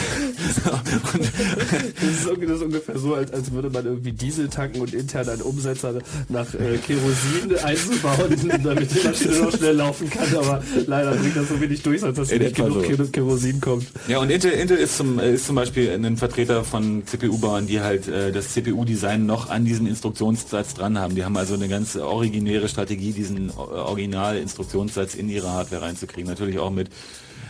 ist, 0.46 2.26
das, 2.26 2.50
ist, 2.50 2.62
ungefähr 2.62 2.98
so, 2.98 3.14
als, 3.14 3.32
als 3.32 3.50
würde 3.52 3.70
man 3.70 3.84
irgendwie 3.86 4.12
Diesel 4.12 4.48
tanken 4.48 4.80
und 4.80 4.94
intern 4.94 5.28
einen 5.28 5.42
Umsetzer 5.42 5.98
nach 6.28 6.52
äh, 6.54 6.78
Kerosin 6.78 7.56
einzubauen, 7.62 8.60
damit 8.64 8.94
die 8.94 9.06
Maschine 9.06 9.38
noch 9.38 9.56
schnell 9.56 9.76
laufen 9.76 10.10
kann, 10.10 10.34
aber 10.36 10.62
leider 10.86 11.12
bringt 11.12 11.36
das 11.36 11.48
so 11.48 11.60
wenig 11.60 11.82
durch, 11.82 12.02
als 12.02 12.16
dass 12.16 12.30
nicht 12.30 12.54
genug 12.54 12.84
so. 12.84 13.04
Kerosin 13.06 13.60
kommt. 13.60 13.86
Ja, 14.06 14.18
und 14.18 14.30
Intel, 14.30 14.52
Intel 14.52 14.76
ist 14.76 14.93
zum, 14.96 15.18
äh, 15.18 15.34
ist 15.34 15.46
zum 15.46 15.56
Beispiel 15.56 15.90
ein 15.90 16.16
Vertreter 16.16 16.64
von 16.64 17.06
CPU-Bauern, 17.06 17.66
die 17.66 17.80
halt 17.80 18.08
äh, 18.08 18.32
das 18.32 18.52
CPU-Design 18.52 19.26
noch 19.26 19.50
an 19.50 19.64
diesen 19.64 19.86
Instruktionssatz 19.86 20.74
dran 20.74 20.98
haben. 20.98 21.14
Die 21.14 21.24
haben 21.24 21.36
also 21.36 21.54
eine 21.54 21.68
ganz 21.68 21.96
originäre 21.96 22.68
Strategie, 22.68 23.12
diesen 23.12 23.50
Original-Instruktionssatz 23.50 25.14
in 25.14 25.28
ihre 25.28 25.50
Hardware 25.50 25.82
reinzukriegen. 25.82 26.28
Natürlich 26.28 26.58
auch 26.58 26.70
mit 26.70 26.90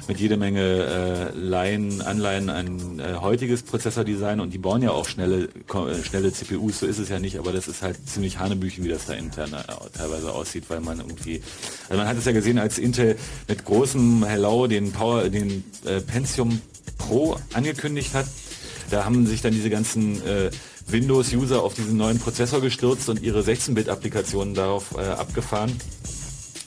mit 0.08 0.20
jede 0.20 0.36
Menge 0.36 0.60
äh, 0.60 1.38
Laien, 1.38 2.02
Anleihen 2.02 2.50
an 2.50 2.98
äh, 2.98 3.14
heutiges 3.14 3.62
Prozessordesign 3.62 4.40
und 4.40 4.52
die 4.52 4.58
bauen 4.58 4.82
ja 4.82 4.90
auch 4.90 5.08
schnelle, 5.08 5.44
äh, 5.44 6.02
schnelle 6.02 6.32
CPUs, 6.32 6.80
so 6.80 6.86
ist 6.86 6.98
es 6.98 7.08
ja 7.08 7.18
nicht, 7.18 7.38
aber 7.38 7.52
das 7.52 7.68
ist 7.68 7.82
halt 7.82 7.96
ziemlich 8.06 8.38
Hanebüchen, 8.38 8.84
wie 8.84 8.88
das 8.88 9.06
da 9.06 9.14
intern 9.14 9.52
äh, 9.52 9.62
teilweise 9.96 10.32
aussieht, 10.32 10.64
weil 10.68 10.80
man 10.80 10.98
irgendwie, 10.98 11.40
also 11.88 11.98
man 11.98 12.08
hat 12.08 12.18
es 12.18 12.24
ja 12.24 12.32
gesehen, 12.32 12.58
als 12.58 12.78
Intel 12.78 13.16
mit 13.48 13.64
großem 13.64 14.24
Hello 14.24 14.66
den 14.66 14.92
Power, 14.92 15.28
den 15.28 15.64
äh, 15.84 16.00
Pentium 16.00 16.60
Pro 16.98 17.36
angekündigt 17.52 18.14
hat. 18.14 18.26
Da 18.90 19.04
haben 19.04 19.26
sich 19.26 19.42
dann 19.42 19.52
diese 19.52 19.70
ganzen 19.70 20.24
äh, 20.26 20.50
Windows-User 20.86 21.62
auf 21.62 21.74
diesen 21.74 21.96
neuen 21.96 22.18
Prozessor 22.18 22.60
gestürzt 22.60 23.08
und 23.08 23.22
ihre 23.22 23.40
16-Bit-Applikationen 23.40 24.54
darauf 24.54 24.94
äh, 24.96 25.00
abgefahren. 25.00 25.72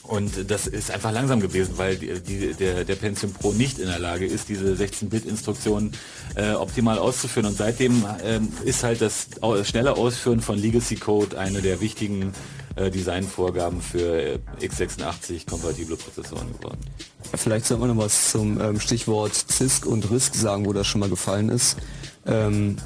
Und 0.02 0.50
das 0.50 0.66
ist 0.66 0.90
einfach 0.90 1.12
langsam 1.12 1.38
gewesen, 1.38 1.74
weil 1.76 1.96
die, 1.96 2.18
die, 2.20 2.54
der, 2.54 2.84
der 2.84 2.94
Pentium 2.94 3.32
Pro 3.34 3.52
nicht 3.52 3.78
in 3.78 3.88
der 3.88 3.98
Lage 3.98 4.24
ist, 4.24 4.48
diese 4.48 4.72
16-Bit-Instruktionen 4.72 5.92
äh, 6.34 6.52
optimal 6.52 6.98
auszuführen. 6.98 7.46
Und 7.46 7.58
seitdem 7.58 8.04
ähm, 8.24 8.48
ist 8.64 8.84
halt 8.84 9.02
das 9.02 9.28
schnelle 9.64 9.98
Ausführen 9.98 10.40
von 10.40 10.58
Legacy 10.58 10.96
Code 10.96 11.38
eine 11.38 11.60
der 11.60 11.82
wichtigen 11.82 12.32
äh, 12.78 12.90
Designvorgaben 12.90 13.80
für 13.80 14.22
äh, 14.22 14.38
x86-kompatible 14.60 15.96
Prozessoren 15.96 16.52
geworden. 16.58 16.78
Vielleicht 17.34 17.66
soll 17.66 17.78
man 17.78 17.88
noch 17.94 18.04
was 18.04 18.30
zum 18.30 18.60
ähm, 18.60 18.80
Stichwort 18.80 19.34
CISC 19.34 19.86
und 19.86 20.10
RISC 20.10 20.34
sagen, 20.34 20.64
wo 20.64 20.72
das 20.72 20.86
schon 20.86 21.00
mal 21.00 21.10
gefallen 21.10 21.48
ist. 21.48 21.76
Ähm, 22.26 22.76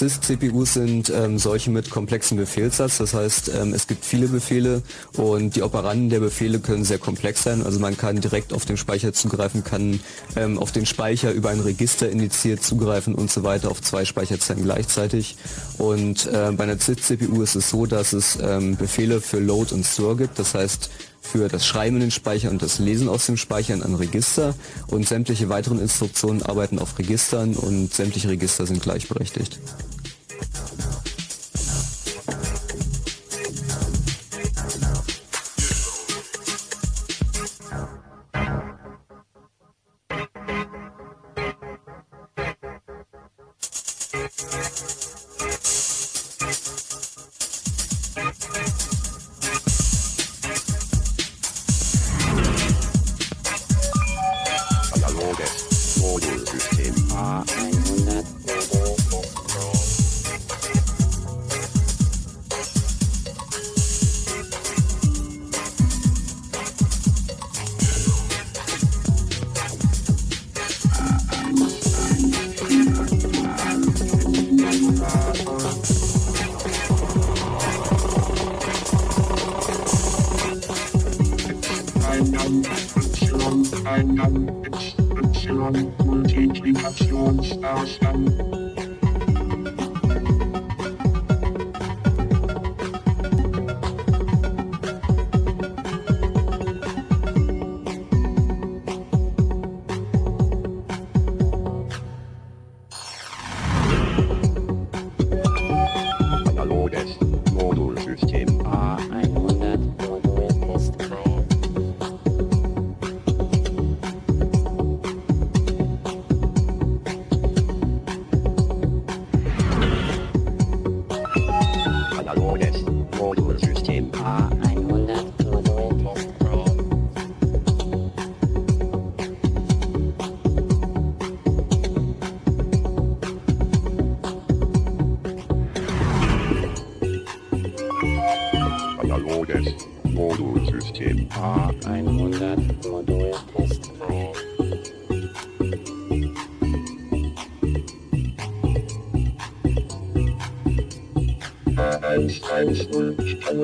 CISC-CPUs 0.00 0.72
sind 0.72 1.10
ähm, 1.10 1.38
solche 1.38 1.70
mit 1.70 1.90
komplexem 1.90 2.38
Befehlssatz, 2.38 2.96
das 2.96 3.12
heißt, 3.12 3.50
ähm, 3.54 3.74
es 3.74 3.86
gibt 3.86 4.02
viele 4.02 4.28
Befehle 4.28 4.82
und 5.12 5.56
die 5.56 5.62
Operanden 5.62 6.08
der 6.08 6.20
Befehle 6.20 6.58
können 6.58 6.84
sehr 6.84 6.98
komplex 6.98 7.42
sein. 7.42 7.62
Also 7.62 7.80
man 7.80 7.98
kann 7.98 8.18
direkt 8.18 8.54
auf 8.54 8.64
den 8.64 8.78
Speicher 8.78 9.12
zugreifen, 9.12 9.62
kann 9.62 10.00
ähm, 10.36 10.58
auf 10.58 10.72
den 10.72 10.86
Speicher 10.86 11.32
über 11.32 11.50
ein 11.50 11.60
Register 11.60 12.08
indiziert 12.08 12.62
zugreifen 12.62 13.14
und 13.14 13.30
so 13.30 13.42
weiter 13.42 13.70
auf 13.70 13.82
zwei 13.82 14.06
Speicherzellen 14.06 14.62
gleichzeitig. 14.62 15.36
Und 15.76 16.26
äh, 16.28 16.50
bei 16.52 16.64
einer 16.64 16.78
CISC-CPU 16.78 17.42
ist 17.42 17.56
es 17.56 17.68
so, 17.68 17.84
dass 17.84 18.14
es 18.14 18.38
ähm, 18.40 18.76
Befehle 18.76 19.20
für 19.20 19.38
Load 19.38 19.74
und 19.74 19.84
Store 19.84 20.16
gibt, 20.16 20.38
das 20.38 20.54
heißt, 20.54 20.88
für 21.20 21.48
das 21.48 21.66
Schreiben 21.66 21.96
in 21.96 22.00
den 22.00 22.10
Speicher 22.10 22.50
und 22.50 22.62
das 22.62 22.78
Lesen 22.78 23.08
aus 23.08 23.26
dem 23.26 23.36
Speicher 23.36 23.74
in 23.74 23.82
ein 23.82 23.94
Register 23.94 24.54
und 24.88 25.06
sämtliche 25.06 25.48
weiteren 25.48 25.78
Instruktionen 25.78 26.42
arbeiten 26.42 26.78
auf 26.78 26.98
Registern 26.98 27.54
und 27.54 27.92
sämtliche 27.92 28.28
Register 28.28 28.66
sind 28.66 28.82
gleichberechtigt. 28.82 29.58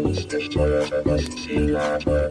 uns 0.04 0.32
nicht 0.32 0.52
teurer, 0.52 0.84
was 1.04 1.22
sie 1.44 1.58
laber. 1.58 2.30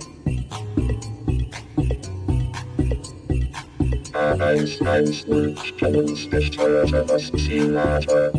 A110 4.13 5.13
stimmt 5.13 5.97
uns 5.97 6.31
nicht 6.31 6.53
teurer, 6.55 7.09
was 7.09 7.31
sie 7.35 7.59
laber. 7.59 8.31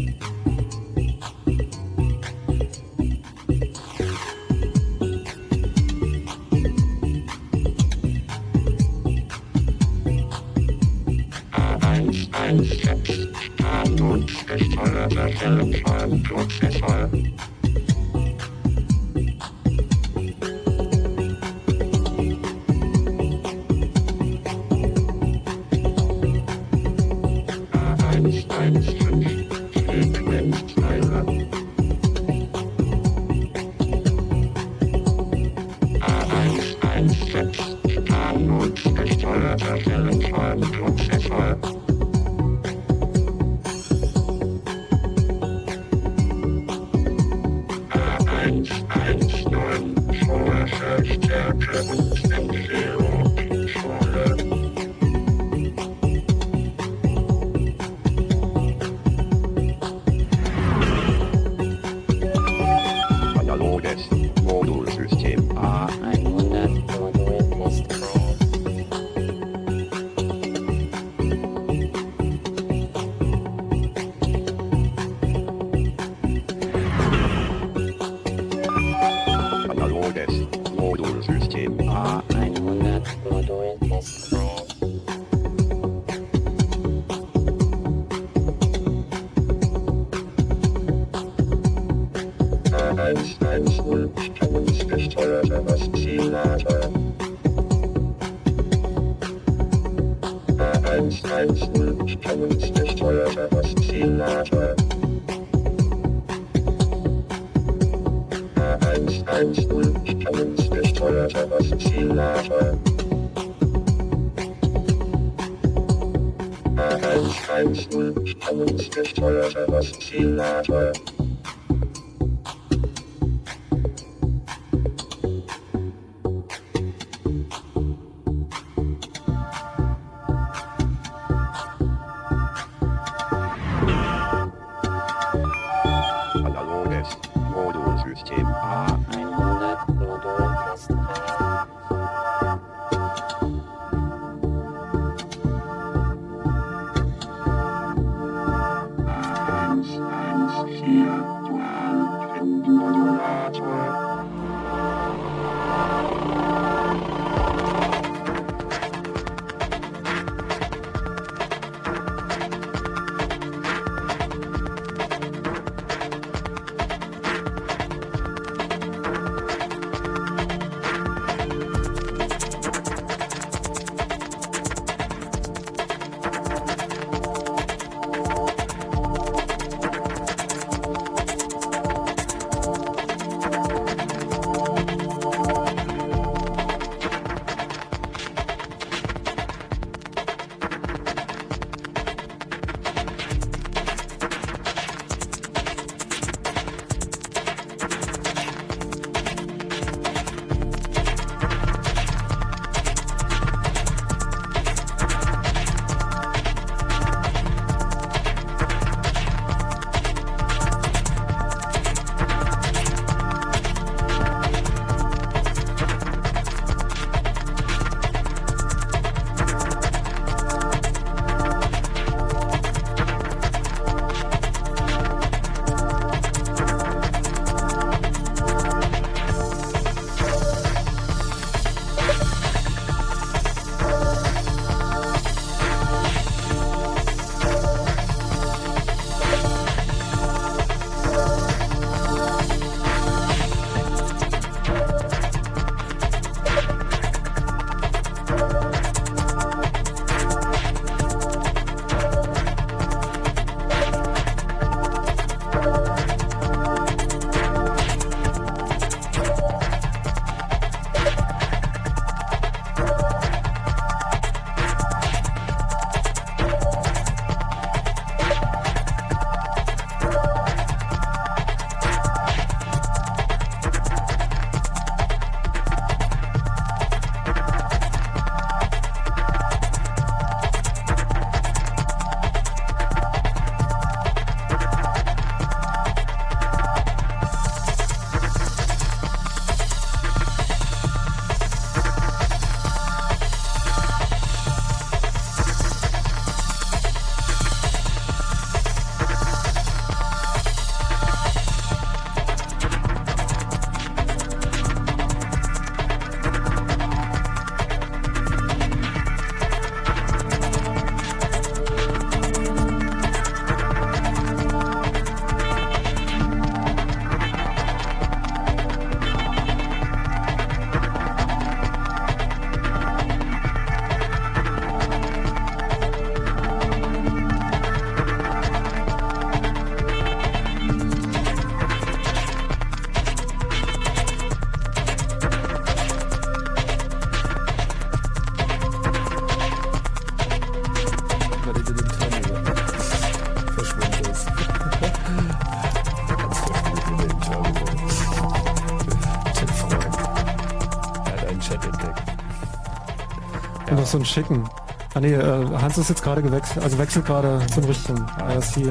Noch 353.86 353.92
so 353.92 353.98
einen 353.98 354.04
schicken. 354.04 354.48
Ah 354.94 355.00
nee, 355.00 355.12
äh, 355.12 355.46
Hans 355.60 355.78
ist 355.78 355.88
jetzt 355.88 356.02
gerade 356.02 356.20
gewechselt, 356.20 356.64
also 356.64 356.76
wechselt 356.78 357.06
gerade 357.06 357.40
zum 357.54 357.64
richtigen 357.64 358.04
ein 358.18 358.38
bisschen 358.38 358.66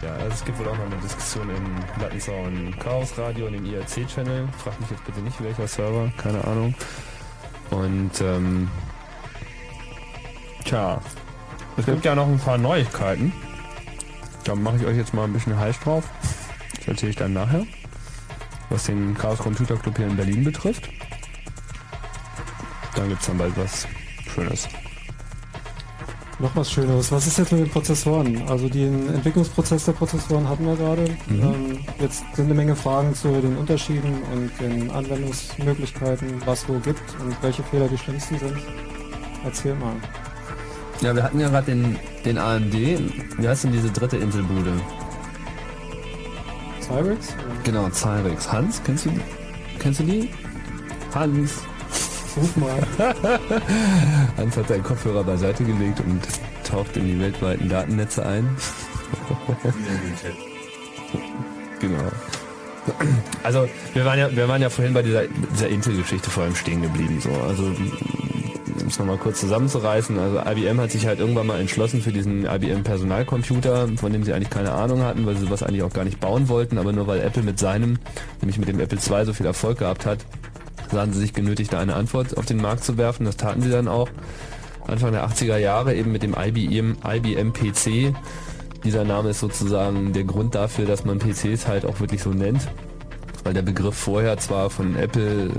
Ja, 0.00 0.16
es 0.30 0.42
gibt 0.44 0.58
wohl 0.58 0.68
auch 0.68 0.76
noch 0.76 0.86
eine 0.86 0.96
Diskussion 0.96 1.50
im 1.50 2.00
Lattenzaun 2.00 2.74
Chaos 2.78 3.12
Radio 3.18 3.48
und 3.48 3.54
im 3.54 3.66
IRC-Channel. 3.66 4.48
Frag 4.56 4.80
mich 4.80 4.90
jetzt 4.90 5.04
bitte 5.04 5.20
nicht, 5.20 5.42
welcher 5.42 5.68
Server, 5.68 6.10
keine 6.16 6.42
Ahnung. 6.44 6.74
Und 7.70 8.18
ähm, 8.22 8.70
tja, 10.64 10.98
es 11.76 11.84
gibt 11.84 12.04
ja 12.04 12.14
noch 12.14 12.28
ein 12.28 12.38
paar 12.38 12.56
Neuigkeiten. 12.56 13.32
Da 14.44 14.54
mache 14.54 14.76
ich 14.76 14.86
euch 14.86 14.96
jetzt 14.96 15.12
mal 15.12 15.24
ein 15.24 15.32
bisschen 15.34 15.58
heiß 15.58 15.80
drauf. 15.80 16.08
Das 16.78 16.88
erzähle 16.88 17.10
ich 17.10 17.16
dann 17.16 17.34
nachher. 17.34 17.66
Was 18.70 18.84
den 18.84 19.14
Chaos 19.14 19.38
Computer 19.38 19.76
Club 19.76 19.98
hier 19.98 20.06
in 20.06 20.16
Berlin 20.16 20.44
betrifft. 20.44 20.88
Dann 23.02 23.08
gibt 23.08 23.20
es 23.20 23.26
dann 23.26 23.38
bald 23.38 23.52
was 23.56 23.88
Schönes. 24.32 24.68
Noch 26.38 26.54
was 26.54 26.70
Schöneres. 26.70 27.10
Was 27.10 27.26
ist 27.26 27.36
jetzt 27.36 27.50
mit 27.50 27.62
den 27.62 27.68
Prozessoren? 27.68 28.48
Also 28.48 28.68
den 28.68 29.12
Entwicklungsprozess 29.12 29.86
der 29.86 29.92
Prozessoren 29.92 30.48
hatten 30.48 30.64
wir 30.64 30.76
gerade. 30.76 31.10
Mhm. 31.26 31.42
Ähm, 31.42 31.78
jetzt 31.98 32.22
sind 32.36 32.44
eine 32.44 32.54
Menge 32.54 32.76
Fragen 32.76 33.12
zu 33.12 33.40
den 33.40 33.56
Unterschieden 33.56 34.22
und 34.32 34.52
den 34.60 34.88
Anwendungsmöglichkeiten, 34.92 36.40
was 36.46 36.68
wo 36.68 36.74
gibt 36.74 37.02
und 37.20 37.36
welche 37.42 37.64
Fehler 37.64 37.88
die 37.88 37.98
schlimmsten 37.98 38.38
sind. 38.38 38.56
Erzähl 39.44 39.74
mal. 39.74 39.96
Ja, 41.00 41.12
wir 41.12 41.24
hatten 41.24 41.40
ja 41.40 41.48
gerade 41.48 41.66
den, 41.66 41.98
den 42.24 42.38
AMD. 42.38 42.72
Wie 42.72 43.48
heißt 43.48 43.64
denn 43.64 43.72
diese 43.72 43.90
dritte 43.90 44.16
Inselbude? 44.18 44.80
Cyrix? 46.80 47.34
Genau, 47.64 47.90
Cyrix. 47.90 48.52
Hans, 48.52 48.80
kennst 48.84 49.06
du, 49.06 49.10
kennst 49.80 49.98
du 49.98 50.04
die? 50.04 50.30
Hans. 51.12 51.62
Ruf 52.36 52.56
mal. 52.56 52.82
Hans 54.36 54.56
hat 54.56 54.68
seinen 54.68 54.82
Kopfhörer 54.82 55.24
beiseite 55.24 55.64
gelegt 55.64 56.00
und 56.00 56.20
taucht 56.64 56.96
in 56.96 57.06
die 57.06 57.20
weltweiten 57.20 57.68
Datennetze 57.68 58.24
ein. 58.24 58.56
genau. 61.80 62.10
Also 63.42 63.68
wir 63.94 64.04
waren 64.04 64.18
ja, 64.18 64.34
wir 64.34 64.48
waren 64.48 64.62
ja 64.62 64.70
vorhin 64.70 64.94
bei 64.94 65.02
dieser, 65.02 65.24
dieser 65.52 65.68
Intel-Geschichte 65.68 66.30
vor 66.30 66.44
allem 66.44 66.54
stehen 66.54 66.82
geblieben. 66.82 67.20
So. 67.20 67.30
Also 67.30 67.64
um 67.64 68.88
es 68.88 68.98
nochmal 68.98 69.18
kurz 69.18 69.40
zusammenzureißen, 69.40 70.18
also 70.18 70.40
IBM 70.40 70.80
hat 70.80 70.90
sich 70.90 71.06
halt 71.06 71.20
irgendwann 71.20 71.46
mal 71.46 71.60
entschlossen 71.60 72.02
für 72.02 72.12
diesen 72.12 72.46
IBM 72.46 72.82
Personalcomputer, 72.82 73.88
von 73.96 74.12
dem 74.12 74.24
sie 74.24 74.32
eigentlich 74.32 74.50
keine 74.50 74.72
Ahnung 74.72 75.02
hatten, 75.02 75.24
weil 75.26 75.36
sie 75.36 75.44
sowas 75.44 75.62
eigentlich 75.62 75.82
auch 75.82 75.92
gar 75.92 76.04
nicht 76.04 76.18
bauen 76.20 76.48
wollten, 76.48 76.78
aber 76.78 76.92
nur 76.92 77.06
weil 77.06 77.20
Apple 77.20 77.42
mit 77.42 77.58
seinem, 77.58 77.98
nämlich 78.40 78.58
mit 78.58 78.68
dem 78.68 78.80
Apple 78.80 78.98
II 78.98 79.24
so 79.24 79.32
viel 79.32 79.46
Erfolg 79.46 79.78
gehabt 79.78 80.06
hat, 80.06 80.24
sahen 80.92 81.12
sie 81.12 81.20
sich 81.20 81.32
genötigt, 81.32 81.74
eine 81.74 81.94
Antwort 81.94 82.36
auf 82.36 82.46
den 82.46 82.58
Markt 82.58 82.84
zu 82.84 82.96
werfen. 82.96 83.26
Das 83.26 83.36
taten 83.36 83.62
sie 83.62 83.70
dann 83.70 83.88
auch. 83.88 84.08
Anfang 84.86 85.12
der 85.12 85.26
80er 85.28 85.58
Jahre 85.58 85.94
eben 85.94 86.12
mit 86.12 86.22
dem 86.22 86.34
IBM, 86.38 86.96
IBM 87.04 87.52
PC. 87.52 88.14
Dieser 88.84 89.04
Name 89.04 89.30
ist 89.30 89.40
sozusagen 89.40 90.12
der 90.12 90.24
Grund 90.24 90.54
dafür, 90.54 90.86
dass 90.86 91.04
man 91.04 91.18
PCs 91.18 91.66
halt 91.66 91.84
auch 91.84 92.00
wirklich 92.00 92.22
so 92.22 92.30
nennt. 92.30 92.68
Weil 93.44 93.54
der 93.54 93.62
Begriff 93.62 93.96
vorher 93.96 94.38
zwar 94.38 94.70
von 94.70 94.94
Apple 94.94 95.50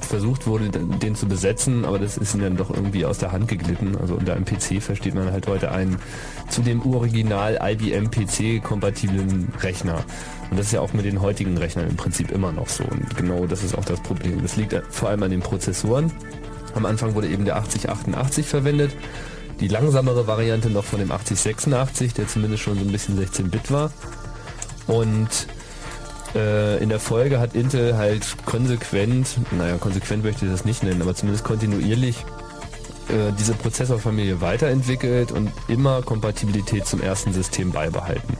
versucht 0.00 0.46
wurde, 0.46 0.68
den 0.68 1.16
zu 1.16 1.26
besetzen, 1.26 1.84
aber 1.84 1.98
das 1.98 2.16
ist 2.16 2.34
ihnen 2.34 2.44
dann 2.44 2.56
doch 2.56 2.70
irgendwie 2.70 3.04
aus 3.04 3.18
der 3.18 3.32
Hand 3.32 3.48
geglitten. 3.48 3.96
Also 4.00 4.14
unter 4.14 4.34
einem 4.34 4.44
PC 4.44 4.80
versteht 4.80 5.14
man 5.14 5.32
halt 5.32 5.48
heute 5.48 5.72
einen 5.72 5.98
zu 6.48 6.62
dem 6.62 6.86
Original 6.86 7.58
IBM 7.60 8.10
PC 8.10 8.62
kompatiblen 8.62 9.52
Rechner. 9.60 10.04
Und 10.50 10.58
das 10.58 10.66
ist 10.66 10.72
ja 10.72 10.80
auch 10.80 10.92
mit 10.92 11.04
den 11.04 11.20
heutigen 11.20 11.58
Rechnern 11.58 11.88
im 11.88 11.96
Prinzip 11.96 12.30
immer 12.30 12.52
noch 12.52 12.68
so. 12.68 12.84
Und 12.84 13.16
genau 13.16 13.46
das 13.46 13.64
ist 13.64 13.76
auch 13.76 13.84
das 13.84 14.00
Problem. 14.00 14.42
Das 14.42 14.56
liegt 14.56 14.74
vor 14.90 15.08
allem 15.08 15.22
an 15.22 15.30
den 15.30 15.40
Prozessoren. 15.40 16.12
Am 16.74 16.86
Anfang 16.86 17.14
wurde 17.14 17.28
eben 17.28 17.44
der 17.44 17.56
8088 17.56 18.46
verwendet. 18.46 18.92
Die 19.60 19.68
langsamere 19.68 20.26
Variante 20.26 20.68
noch 20.68 20.84
von 20.84 20.98
dem 20.98 21.10
8086, 21.10 22.12
der 22.12 22.28
zumindest 22.28 22.62
schon 22.62 22.78
so 22.78 22.84
ein 22.84 22.92
bisschen 22.92 23.18
16-Bit 23.18 23.70
war. 23.70 23.90
Und 24.86 25.48
äh, 26.34 26.82
in 26.82 26.90
der 26.90 27.00
Folge 27.00 27.40
hat 27.40 27.54
Intel 27.54 27.96
halt 27.96 28.36
konsequent, 28.44 29.38
naja, 29.52 29.78
konsequent 29.78 30.22
möchte 30.22 30.44
ich 30.44 30.52
das 30.52 30.64
nicht 30.64 30.82
nennen, 30.82 31.00
aber 31.00 31.14
zumindest 31.14 31.44
kontinuierlich 31.44 32.24
äh, 33.08 33.32
diese 33.38 33.54
Prozessorfamilie 33.54 34.40
weiterentwickelt 34.40 35.32
und 35.32 35.50
immer 35.68 36.02
Kompatibilität 36.02 36.86
zum 36.86 37.00
ersten 37.00 37.32
System 37.32 37.72
beibehalten. 37.72 38.36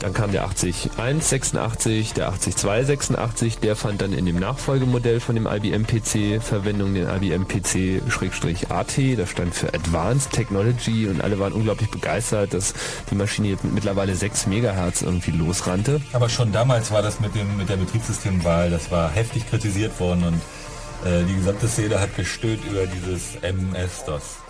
Dann 0.00 0.14
kam 0.14 0.30
der 0.30 0.44
80186, 0.44 2.12
der 2.14 2.28
80286, 2.28 3.58
der 3.58 3.74
fand 3.74 4.00
dann 4.00 4.12
in 4.12 4.26
dem 4.26 4.38
Nachfolgemodell 4.38 5.18
von 5.18 5.34
dem 5.34 5.46
IBM 5.46 5.86
PC 5.86 6.40
Verwendung, 6.40 6.94
den 6.94 7.08
IBM 7.08 7.48
PC-AT, 7.48 9.18
das 9.18 9.30
stand 9.30 9.54
für 9.54 9.74
Advanced 9.74 10.32
Technology 10.32 11.08
und 11.08 11.20
alle 11.20 11.40
waren 11.40 11.52
unglaublich 11.52 11.90
begeistert, 11.90 12.54
dass 12.54 12.74
die 13.10 13.16
Maschine 13.16 13.48
jetzt 13.48 13.64
mit 13.64 13.74
mittlerweile 13.74 14.14
6 14.14 14.46
Megahertz 14.46 15.02
irgendwie 15.02 15.32
losrannte. 15.32 16.00
Aber 16.12 16.28
schon 16.28 16.52
damals 16.52 16.92
war 16.92 17.02
das 17.02 17.18
mit 17.18 17.34
dem 17.34 17.56
mit 17.56 17.68
der 17.68 17.76
Betriebssystemwahl, 17.76 18.70
das 18.70 18.92
war 18.92 19.10
heftig 19.10 19.48
kritisiert 19.50 19.98
worden 19.98 20.22
und 20.24 21.08
äh, 21.08 21.24
die 21.24 21.34
gesamte 21.34 21.66
Szene 21.66 22.00
hat 22.00 22.14
gestöhnt 22.16 22.64
über 22.64 22.86
dieses 22.86 23.36
MS-DOS. 23.42 24.47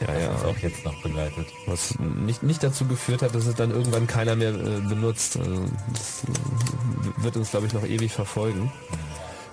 Ja, 0.00 0.08
was 0.08 0.22
ja. 0.22 0.30
uns 0.30 0.44
auch 0.44 0.58
jetzt 0.58 0.84
noch 0.84 1.02
begleitet. 1.02 1.46
Was 1.66 1.98
nicht, 1.98 2.42
nicht 2.42 2.62
dazu 2.62 2.86
geführt 2.86 3.22
hat, 3.22 3.34
dass 3.34 3.46
es 3.46 3.54
dann 3.54 3.70
irgendwann 3.70 4.06
keiner 4.06 4.36
mehr 4.36 4.50
äh, 4.50 4.80
benutzt. 4.80 5.36
Also 5.36 5.64
das 5.92 6.22
äh, 6.24 7.22
wird 7.22 7.36
uns, 7.36 7.50
glaube 7.50 7.66
ich, 7.66 7.72
noch 7.72 7.84
ewig 7.84 8.12
verfolgen. 8.12 8.72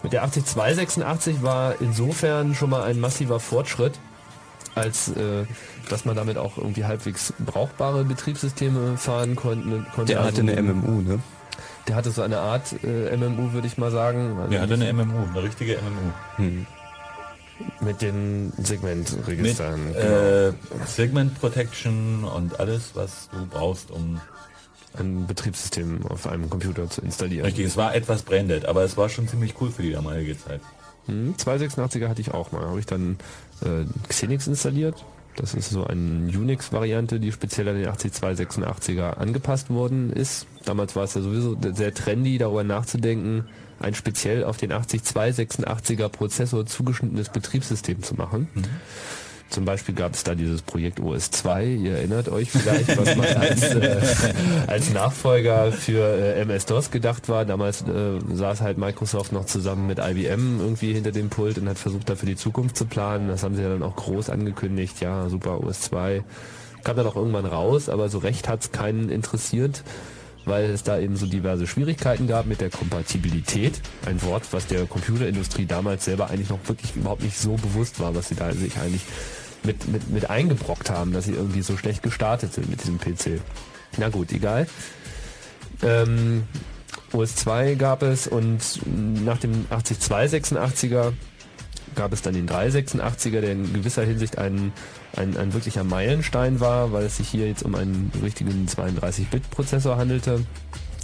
Mit 0.03 0.13
der 0.13 0.23
80286 0.23 1.43
war 1.43 1.81
insofern 1.81 2.55
schon 2.55 2.69
mal 2.69 2.83
ein 2.83 2.99
massiver 2.99 3.39
Fortschritt, 3.39 3.99
als 4.75 5.09
äh, 5.09 5.45
dass 5.89 6.05
man 6.05 6.15
damit 6.15 6.37
auch 6.37 6.57
irgendwie 6.57 6.85
halbwegs 6.85 7.33
brauchbare 7.39 8.05
Betriebssysteme 8.05 8.97
fahren 8.97 9.35
konnte. 9.35 9.85
konnte 9.93 10.13
Der 10.13 10.23
hatte 10.23 10.41
eine 10.41 10.51
Also, 10.51 10.73
MMU, 10.73 11.01
ne? 11.01 11.19
Der 11.87 11.95
hatte 11.95 12.11
so 12.11 12.21
eine 12.21 12.39
Art 12.39 12.75
äh, 12.83 13.17
MMU, 13.17 13.51
würde 13.51 13.67
ich 13.67 13.77
mal 13.77 13.91
sagen. 13.91 14.37
Also 14.37 14.51
Der 14.51 14.61
hatte 14.61 14.75
eine 14.75 14.93
MMU, 14.93 15.27
eine 15.31 15.43
richtige 15.43 15.73
MMU. 15.73 16.11
Hm. 16.37 16.67
Mit 17.81 18.01
den 18.01 18.47
Mit 18.55 18.67
Segmentregistern. 18.67 19.93
genau. 19.93 19.99
äh, 19.99 20.53
Segment 20.85 21.39
Protection 21.39 22.23
und 22.23 22.59
alles, 22.59 22.91
was 22.93 23.29
du 23.31 23.45
brauchst, 23.45 23.91
um 23.91 24.19
ein 24.97 25.27
Betriebssystem 25.27 26.05
auf 26.07 26.27
einem 26.27 26.49
Computer 26.49 26.89
zu 26.89 27.01
installieren. 27.01 27.45
Richtig, 27.45 27.65
es 27.65 27.77
war 27.77 27.93
etwas 27.95 28.23
branded, 28.23 28.65
aber 28.65 28.83
es 28.83 28.97
war 28.97 29.09
schon 29.09 29.27
ziemlich 29.27 29.55
cool 29.61 29.71
für 29.71 29.81
die 29.83 29.91
damalige 29.91 30.37
Zeit. 30.37 30.61
Hm, 31.05 31.35
286er 31.37 32.07
hatte 32.07 32.21
ich 32.21 32.33
auch 32.33 32.51
mal. 32.51 32.61
Habe 32.65 32.79
ich 32.79 32.85
dann 32.85 33.17
äh, 33.61 33.85
Xenix 34.07 34.47
installiert. 34.47 35.03
Das 35.35 35.53
ist 35.53 35.69
so 35.69 35.85
eine 35.85 36.27
Unix-Variante, 36.27 37.19
die 37.19 37.31
speziell 37.31 37.69
an 37.69 37.75
den 37.75 37.87
80286er 37.87 39.17
angepasst 39.17 39.69
worden 39.69 40.11
ist. 40.11 40.47
Damals 40.65 40.95
war 40.95 41.03
es 41.03 41.13
ja 41.13 41.21
sowieso 41.21 41.57
sehr 41.73 41.93
trendy, 41.93 42.37
darüber 42.37 42.63
nachzudenken, 42.63 43.45
ein 43.79 43.93
speziell 43.93 44.43
auf 44.43 44.57
den 44.57 44.73
80286er 44.73 46.09
Prozessor 46.09 46.65
zugeschnittenes 46.65 47.29
Betriebssystem 47.29 48.03
zu 48.03 48.15
machen. 48.15 48.49
Zum 49.49 49.65
Beispiel 49.65 49.95
gab 49.95 50.13
es 50.13 50.23
da 50.23 50.35
dieses 50.35 50.61
Projekt 50.61 50.99
OS2, 50.99 51.77
ihr 51.77 51.93
erinnert 51.93 52.29
euch 52.29 52.51
vielleicht, 52.51 52.95
was 52.97 53.15
mal 53.15 53.27
als, 53.27 53.63
äh, 53.63 53.97
als 54.67 54.93
Nachfolger 54.93 55.71
für 55.71 56.03
äh, 56.03 56.41
MS-DOS 56.41 56.91
gedacht 56.91 57.29
war. 57.29 57.45
Damals 57.45 57.81
äh, 57.81 58.19
saß 58.31 58.61
halt 58.61 58.77
Microsoft 58.77 59.31
noch 59.31 59.45
zusammen 59.45 59.87
mit 59.87 59.97
IBM 59.97 60.59
irgendwie 60.59 60.93
hinter 60.93 61.11
dem 61.11 61.29
Pult 61.29 61.57
und 61.57 61.67
hat 61.67 61.79
versucht, 61.79 62.09
da 62.09 62.15
für 62.15 62.27
die 62.27 62.35
Zukunft 62.35 62.77
zu 62.77 62.85
planen. 62.85 63.27
Das 63.27 63.41
haben 63.41 63.55
sie 63.55 63.63
ja 63.63 63.69
dann 63.69 63.81
auch 63.81 63.95
groß 63.95 64.29
angekündigt. 64.29 65.01
Ja, 65.01 65.29
super 65.29 65.57
OS2. 65.57 66.21
Kam 66.83 66.95
dann 66.95 67.07
auch 67.07 67.15
irgendwann 67.15 67.45
raus, 67.45 67.89
aber 67.89 68.09
so 68.09 68.19
recht 68.19 68.47
hat 68.47 68.61
es 68.61 68.71
keinen 68.71 69.09
interessiert 69.09 69.83
weil 70.45 70.69
es 70.69 70.83
da 70.83 70.99
eben 70.99 71.15
so 71.15 71.25
diverse 71.25 71.67
Schwierigkeiten 71.67 72.27
gab 72.27 72.45
mit 72.45 72.61
der 72.61 72.69
Kompatibilität. 72.69 73.81
Ein 74.05 74.21
Wort, 74.23 74.43
was 74.51 74.67
der 74.67 74.85
Computerindustrie 74.85 75.65
damals 75.65 76.05
selber 76.05 76.29
eigentlich 76.29 76.49
noch 76.49 76.59
wirklich 76.67 76.95
überhaupt 76.95 77.23
nicht 77.23 77.37
so 77.37 77.53
bewusst 77.53 77.99
war, 77.99 78.15
was 78.15 78.29
sie 78.29 78.35
da 78.35 78.51
sich 78.51 78.77
eigentlich 78.77 79.03
mit, 79.63 79.87
mit, 79.87 80.09
mit 80.09 80.29
eingebrockt 80.29 80.89
haben, 80.89 81.11
dass 81.11 81.25
sie 81.25 81.33
irgendwie 81.33 81.61
so 81.61 81.77
schlecht 81.77 82.03
gestartet 82.03 82.53
sind 82.53 82.69
mit 82.69 82.81
diesem 82.81 82.97
PC. 82.97 83.41
Na 83.97 84.09
gut, 84.09 84.31
egal. 84.31 84.67
Ähm, 85.81 86.43
OS2 87.13 87.75
gab 87.75 88.03
es 88.03 88.27
und 88.27 88.59
nach 88.85 89.37
dem 89.39 89.65
80286er 89.71 91.13
gab 91.95 92.13
es 92.13 92.21
dann 92.21 92.33
den 92.33 92.47
386er, 92.47 93.41
der 93.41 93.51
in 93.51 93.73
gewisser 93.73 94.03
Hinsicht 94.03 94.37
ein, 94.37 94.71
ein, 95.19 95.37
ein 95.37 95.53
wirklicher 95.53 95.83
Meilenstein 95.83 96.59
war, 96.59 96.91
weil 96.91 97.05
es 97.05 97.17
sich 97.17 97.27
hier 97.27 97.47
jetzt 97.47 97.63
um 97.63 97.75
einen 97.75 98.11
richtigen 98.23 98.67
32-Bit-Prozessor 98.67 99.97
handelte, 99.97 100.41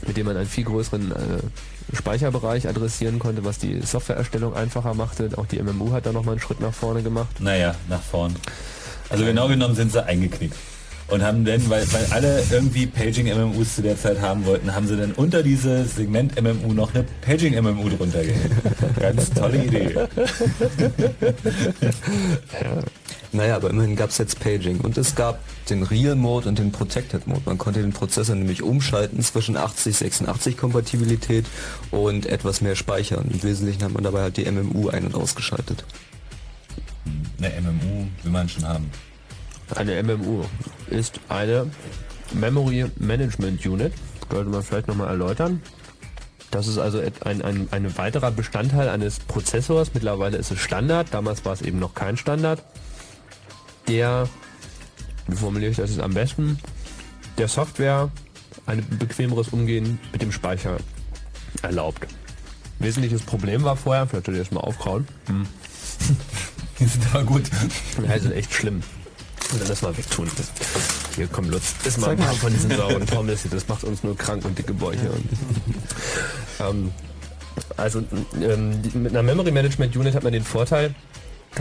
mit 0.07 0.17
dem 0.17 0.25
man 0.25 0.37
einen 0.37 0.47
viel 0.47 0.63
größeren 0.63 1.11
äh, 1.11 1.95
Speicherbereich 1.95 2.67
adressieren 2.67 3.19
konnte, 3.19 3.45
was 3.45 3.59
die 3.59 3.81
Softwareerstellung 3.81 4.55
einfacher 4.55 4.93
machte. 4.93 5.29
Auch 5.37 5.45
die 5.45 5.61
MMU 5.61 5.91
hat 5.91 6.05
da 6.05 6.11
nochmal 6.11 6.33
einen 6.33 6.41
Schritt 6.41 6.59
nach 6.61 6.73
vorne 6.73 7.03
gemacht. 7.03 7.39
Naja, 7.39 7.75
nach 7.89 8.01
vorn. 8.01 8.35
Also 9.09 9.25
genau 9.25 9.47
genommen 9.47 9.75
sind 9.75 9.91
sie 9.91 10.03
eingeknickt. 10.03 10.55
und 11.07 11.21
haben 11.21 11.45
dann, 11.45 11.69
weil, 11.69 11.85
weil 11.93 12.05
alle 12.09 12.43
irgendwie 12.49 12.87
Paging-MMUs 12.87 13.75
zu 13.75 13.83
der 13.83 13.97
Zeit 13.97 14.19
haben 14.21 14.45
wollten, 14.45 14.73
haben 14.73 14.87
sie 14.87 14.97
dann 14.97 15.11
unter 15.11 15.43
dieses 15.43 15.95
Segment 15.95 16.41
MMU 16.41 16.73
noch 16.73 16.95
eine 16.95 17.05
Paging-MMU 17.21 17.89
drunter 17.89 18.23
gehängt. 18.23 18.51
Ganz 18.99 19.29
tolle 19.31 19.63
Idee. 19.63 19.93
Naja, 23.36 23.57
aber 23.57 23.70
immerhin 23.70 23.98
gab 23.98 24.12
es 24.12 24.18
jetzt 24.18 24.40
Paging 24.40 24.80
und 24.80 24.98
es 24.98 25.14
gab 25.14 25.40
den 25.70 25.84
Real 25.84 26.16
Mode 26.16 26.48
und 26.48 26.57
den 26.57 26.72
Protected 26.72 27.28
Mode. 27.28 27.41
Man 27.44 27.57
konnte 27.57 27.82
den 27.82 27.91
Prozessor 27.91 28.34
nämlich 28.34 28.64
umschalten 28.64 29.22
zwischen 29.22 29.57
80-86 29.57 30.56
Kompatibilität 30.56 31.45
und 31.91 32.28
etwas 32.28 32.62
mehr 32.62 32.78
speichern. 32.78 33.30
Im 33.30 33.44
Wesentlichen 33.44 33.84
hat 33.84 33.91
man 33.91 34.06
dabei 34.06 34.22
halt 34.22 34.38
die 34.38 34.49
MMU 34.49 34.88
ein- 34.88 35.07
und 35.07 35.16
ausgeschaltet. 35.16 35.84
Eine 37.41 37.62
MMU 37.62 38.07
will 38.24 38.32
man 38.32 38.48
schon 38.48 38.66
haben. 38.66 38.90
Eine 39.76 40.02
MMU 40.02 40.45
ist 40.90 41.20
eine 41.28 41.70
Memory 42.34 42.86
Management 42.98 43.66
Unit. 43.66 43.91
Sollte 44.32 44.49
man 44.49 44.64
vielleicht 44.64 44.88
nochmal 44.88 45.10
erläutern. 45.10 45.62
Das 46.52 46.68
ist 46.68 46.78
also 46.78 47.02
ein, 47.26 47.41
ein, 47.41 47.68
ein 47.72 47.98
weiterer 47.98 48.32
Bestandteil 48.32 48.88
eines 48.88 49.20
Prozessors. 49.20 49.94
Mittlerweile 49.94 50.38
ist 50.38 50.52
es 50.52 50.60
Standard. 50.60 51.14
Damals 51.14 51.44
war 51.44 51.52
es 51.52 51.62
eben 51.62 51.80
noch 51.80 51.95
kein 51.95 52.16
Standard. 52.16 52.64
Der, 53.88 54.28
wie 55.28 55.36
formuliere 55.36 55.72
ich 55.72 55.78
das 55.78 55.91
jetzt 55.91 56.02
am 56.02 56.14
besten, 56.14 56.60
der 57.38 57.48
Software 57.48 58.10
ein 58.66 58.86
bequemeres 58.98 59.49
Umgehen 59.49 59.99
mit 60.12 60.22
dem 60.22 60.32
Speicher 60.32 60.78
erlaubt. 61.62 62.07
Wesentliches 62.80 63.22
Problem 63.22 63.64
war 63.64 63.76
vorher, 63.76 64.07
vielleicht 64.07 64.26
soll 64.26 64.36
ich 64.36 64.41
das 64.41 64.52
mal 64.52 64.62
aufkrauen. 64.62 65.07
Hm. 65.28 65.45
Die 66.80 66.86
sind 66.86 67.06
aber 67.14 67.24
gut. 67.24 67.44
Ja, 68.06 68.16
die 68.16 68.20
sind 68.20 68.34
echt 68.34 68.53
schlimm. 68.53 68.84
Und 69.52 69.62
dann 69.62 69.68
das 69.70 69.82
mal 69.82 69.95
wegtun. 69.98 70.30
Das, 70.36 70.52
hier, 71.16 71.28
komm, 71.32 71.49
Lutz, 71.49 71.74
ist 71.86 71.99
mal 71.99 72.10
ein 72.10 72.18
paar 72.18 72.34
von 72.34 72.52
diesen 72.52 72.70
sauren 72.76 73.06
Pommes 73.06 73.44
hier. 73.44 73.52
Das 73.52 73.68
macht 73.70 73.86
uns 73.86 74.03
nur 74.03 74.18
krank 74.18 74.44
und 74.44 74.57
dicke 74.57 74.74
Bäuche. 74.74 75.10
Ähm, 76.60 76.91
also 77.78 78.03
ähm, 78.41 78.82
mit 78.94 79.12
einer 79.12 79.24
Memory 79.24 79.52
Management 79.52 79.95
Unit 79.95 80.16
hat 80.16 80.24
man 80.24 80.34
den 80.34 80.44
Vorteil, 80.44 80.94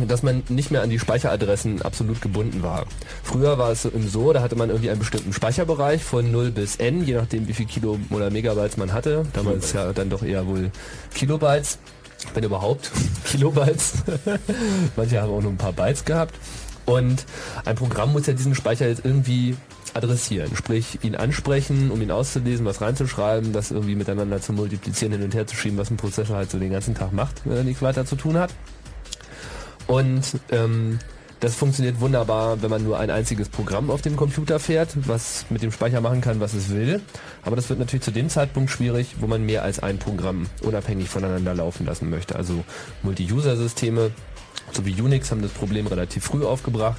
dass 0.09 0.23
man 0.23 0.43
nicht 0.49 0.71
mehr 0.71 0.83
an 0.83 0.91
die 0.91 0.99
Speicheradressen 0.99 1.83
absolut 1.83 2.21
gebunden 2.21 2.63
war. 2.63 2.87
Früher 3.23 3.59
war 3.59 3.71
es 3.71 3.85
im 3.85 4.09
so, 4.09 4.33
da 4.33 4.43
hatte 4.43 4.57
man 4.57 4.71
irgendwie 4.71 4.91
einen 4.91 4.99
bestimmten 4.99 5.33
Speicherbereich 5.33 6.03
von 6.03 6.31
0 6.31 6.51
bis 6.51 6.77
n, 6.77 7.05
je 7.05 7.15
nachdem 7.15 7.49
wie 7.49 7.55
viel 7.55 7.67
Kilo 7.67 7.99
oder 8.11 8.31
Megabytes 8.31 8.77
man 8.77 8.93
hatte. 8.93 9.25
Damals 9.33 9.73
ja 9.73 9.93
dann 9.93 10.11
doch 10.11 10.23
eher 10.23 10.47
wohl 10.47 10.71
Kilobytes, 11.15 11.79
wenn 12.35 12.45
überhaupt 12.45 12.91
Kilobytes. 13.25 13.95
Manche 14.97 15.21
haben 15.21 15.33
auch 15.33 15.43
nur 15.43 15.53
ein 15.53 15.59
paar 15.59 15.73
Bytes 15.73 16.05
gehabt. 16.05 16.35
Und 16.87 17.25
ein 17.65 17.77
Programm 17.77 18.13
muss 18.13 18.27
ja 18.27 18.35
diesen 18.35 18.55
Speicher 18.55 18.87
jetzt 18.87 19.05
irgendwie 19.05 19.57
adressieren, 19.95 20.55
sprich 20.55 20.99
ihn 21.03 21.15
ansprechen, 21.15 21.91
um 21.91 22.03
ihn 22.03 22.11
auszulesen, 22.11 22.67
was 22.67 22.81
reinzuschreiben, 22.81 23.53
das 23.53 23.71
irgendwie 23.71 23.95
miteinander 23.95 24.41
zu 24.41 24.53
multiplizieren, 24.53 25.13
hin 25.13 25.23
und 25.23 25.35
her 25.35 25.47
zu 25.47 25.57
schieben, 25.57 25.79
was 25.79 25.91
ein 25.91 25.97
Prozessor 25.97 26.37
halt 26.37 26.51
so 26.51 26.59
den 26.59 26.73
ganzen 26.73 26.95
Tag 26.95 27.13
macht, 27.13 27.43
wenn 27.45 27.57
er 27.57 27.65
nichts 27.65 27.81
weiter 27.81 28.05
zu 28.05 28.17
tun 28.17 28.37
hat. 28.37 28.51
Und 29.87 30.23
ähm, 30.51 30.99
das 31.45 31.57
funktioniert 31.57 32.01
wunderbar, 32.01 32.63
wenn 32.63 32.71
man 32.71 32.83
nur 32.83 32.99
ein 32.99 33.11
einziges 33.11 33.51
Programm 33.51 33.91
auf 33.91 34.01
dem 34.01 34.17
Computer 34.17 34.59
fährt, 34.59 34.97
was 35.07 35.45
mit 35.51 35.63
dem 35.63 35.73
Speicher 35.73 36.01
machen 36.01 36.23
kann, 36.23 36.41
was 36.41 36.55
es 36.55 36.71
will. 36.71 37.03
Aber 37.43 37.55
das 37.55 37.69
wird 37.69 37.79
natürlich 37.79 38.03
zu 38.03 38.13
dem 38.13 38.31
Zeitpunkt 38.31 38.71
schwierig, 38.71 39.17
wo 39.21 39.27
man 39.27 39.45
mehr 39.45 39.63
als 39.63 39.79
ein 39.79 39.99
Programm 39.99 40.47
unabhängig 40.63 41.11
voneinander 41.11 41.55
laufen 41.55 41.85
lassen 41.85 42.09
möchte. 42.09 42.35
Also 42.37 42.65
Multi-User-Systeme, 43.03 44.11
so 44.73 44.87
wie 44.87 44.99
Unix, 44.99 45.31
haben 45.31 45.43
das 45.43 45.51
Problem 45.51 45.87
relativ 45.87 46.25
früh 46.25 46.47
aufgebracht. 46.47 46.99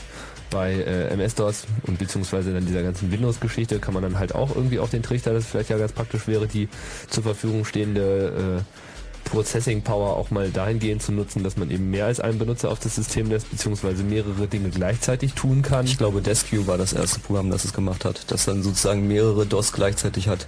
Bei 0.51 0.73
äh, 0.73 1.07
MS-DOS 1.07 1.65
und 1.87 1.97
beziehungsweise 1.97 2.53
dann 2.53 2.67
dieser 2.67 2.83
ganzen 2.83 3.11
Windows-Geschichte 3.11 3.79
kann 3.79 3.95
man 3.95 4.03
dann 4.03 4.19
halt 4.19 4.35
auch 4.35 4.55
irgendwie 4.55 4.77
auf 4.77 4.91
den 4.91 5.01
Trichter, 5.01 5.33
das 5.33 5.47
vielleicht 5.47 5.71
ja 5.71 5.77
ganz 5.79 5.91
praktisch 5.91 6.27
wäre, 6.27 6.45
die 6.45 6.69
zur 7.09 7.23
Verfügung 7.23 7.65
stehende 7.65 8.61
äh, 8.61 8.84
Processing 9.25 9.81
Power 9.81 10.15
auch 10.15 10.31
mal 10.31 10.49
dahingehend 10.49 11.03
zu 11.03 11.11
nutzen, 11.11 11.43
dass 11.43 11.57
man 11.57 11.69
eben 11.69 11.89
mehr 11.89 12.05
als 12.05 12.19
einen 12.19 12.39
Benutzer 12.39 12.69
auf 12.71 12.79
das 12.79 12.95
System 12.95 13.29
lässt, 13.29 13.51
beziehungsweise 13.51 14.03
mehrere 14.03 14.47
Dinge 14.47 14.69
gleichzeitig 14.69 15.33
tun 15.33 15.61
kann. 15.61 15.85
Ich 15.85 15.97
glaube, 15.97 16.21
DeskView 16.21 16.67
war 16.67 16.77
das 16.77 16.93
erste 16.93 17.19
Programm, 17.19 17.51
das 17.51 17.65
es 17.65 17.73
gemacht 17.73 18.05
hat, 18.05 18.31
das 18.31 18.45
dann 18.45 18.63
sozusagen 18.63 19.07
mehrere 19.07 19.45
DOS 19.45 19.73
gleichzeitig 19.73 20.27
hat 20.27 20.47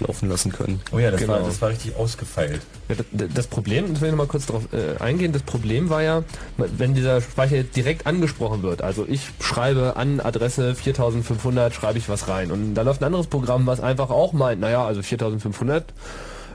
laufen 0.00 0.28
lassen 0.28 0.52
können. 0.52 0.80
Oh 0.92 0.98
ja, 0.98 1.10
das, 1.10 1.20
Genau. 1.20 1.32
war, 1.32 1.40
das 1.40 1.60
war 1.60 1.70
richtig 1.70 1.96
ausgefeilt. 1.96 2.60
Ja, 2.88 2.94
das, 3.10 3.28
das 3.34 3.46
Problem, 3.46 3.92
das 3.92 4.00
will 4.00 4.08
ich 4.08 4.12
noch 4.12 4.18
mal 4.24 4.28
kurz 4.28 4.46
darauf 4.46 4.72
äh, 4.72 4.96
eingehen, 5.02 5.32
das 5.32 5.42
Problem 5.42 5.90
war 5.90 6.02
ja, 6.02 6.22
wenn 6.56 6.94
dieser 6.94 7.20
Speicher 7.20 7.56
jetzt 7.56 7.76
direkt 7.76 8.06
angesprochen 8.06 8.62
wird, 8.62 8.82
also 8.82 9.04
ich 9.08 9.22
schreibe 9.40 9.96
an 9.96 10.20
Adresse 10.20 10.74
4500, 10.74 11.74
schreibe 11.74 11.98
ich 11.98 12.08
was 12.08 12.28
rein 12.28 12.50
und 12.50 12.74
da 12.74 12.82
läuft 12.82 13.00
ein 13.00 13.06
anderes 13.06 13.26
Programm, 13.26 13.66
was 13.66 13.80
einfach 13.80 14.10
auch 14.10 14.32
meint, 14.32 14.60
naja, 14.60 14.84
also 14.86 15.02
4500 15.02 15.92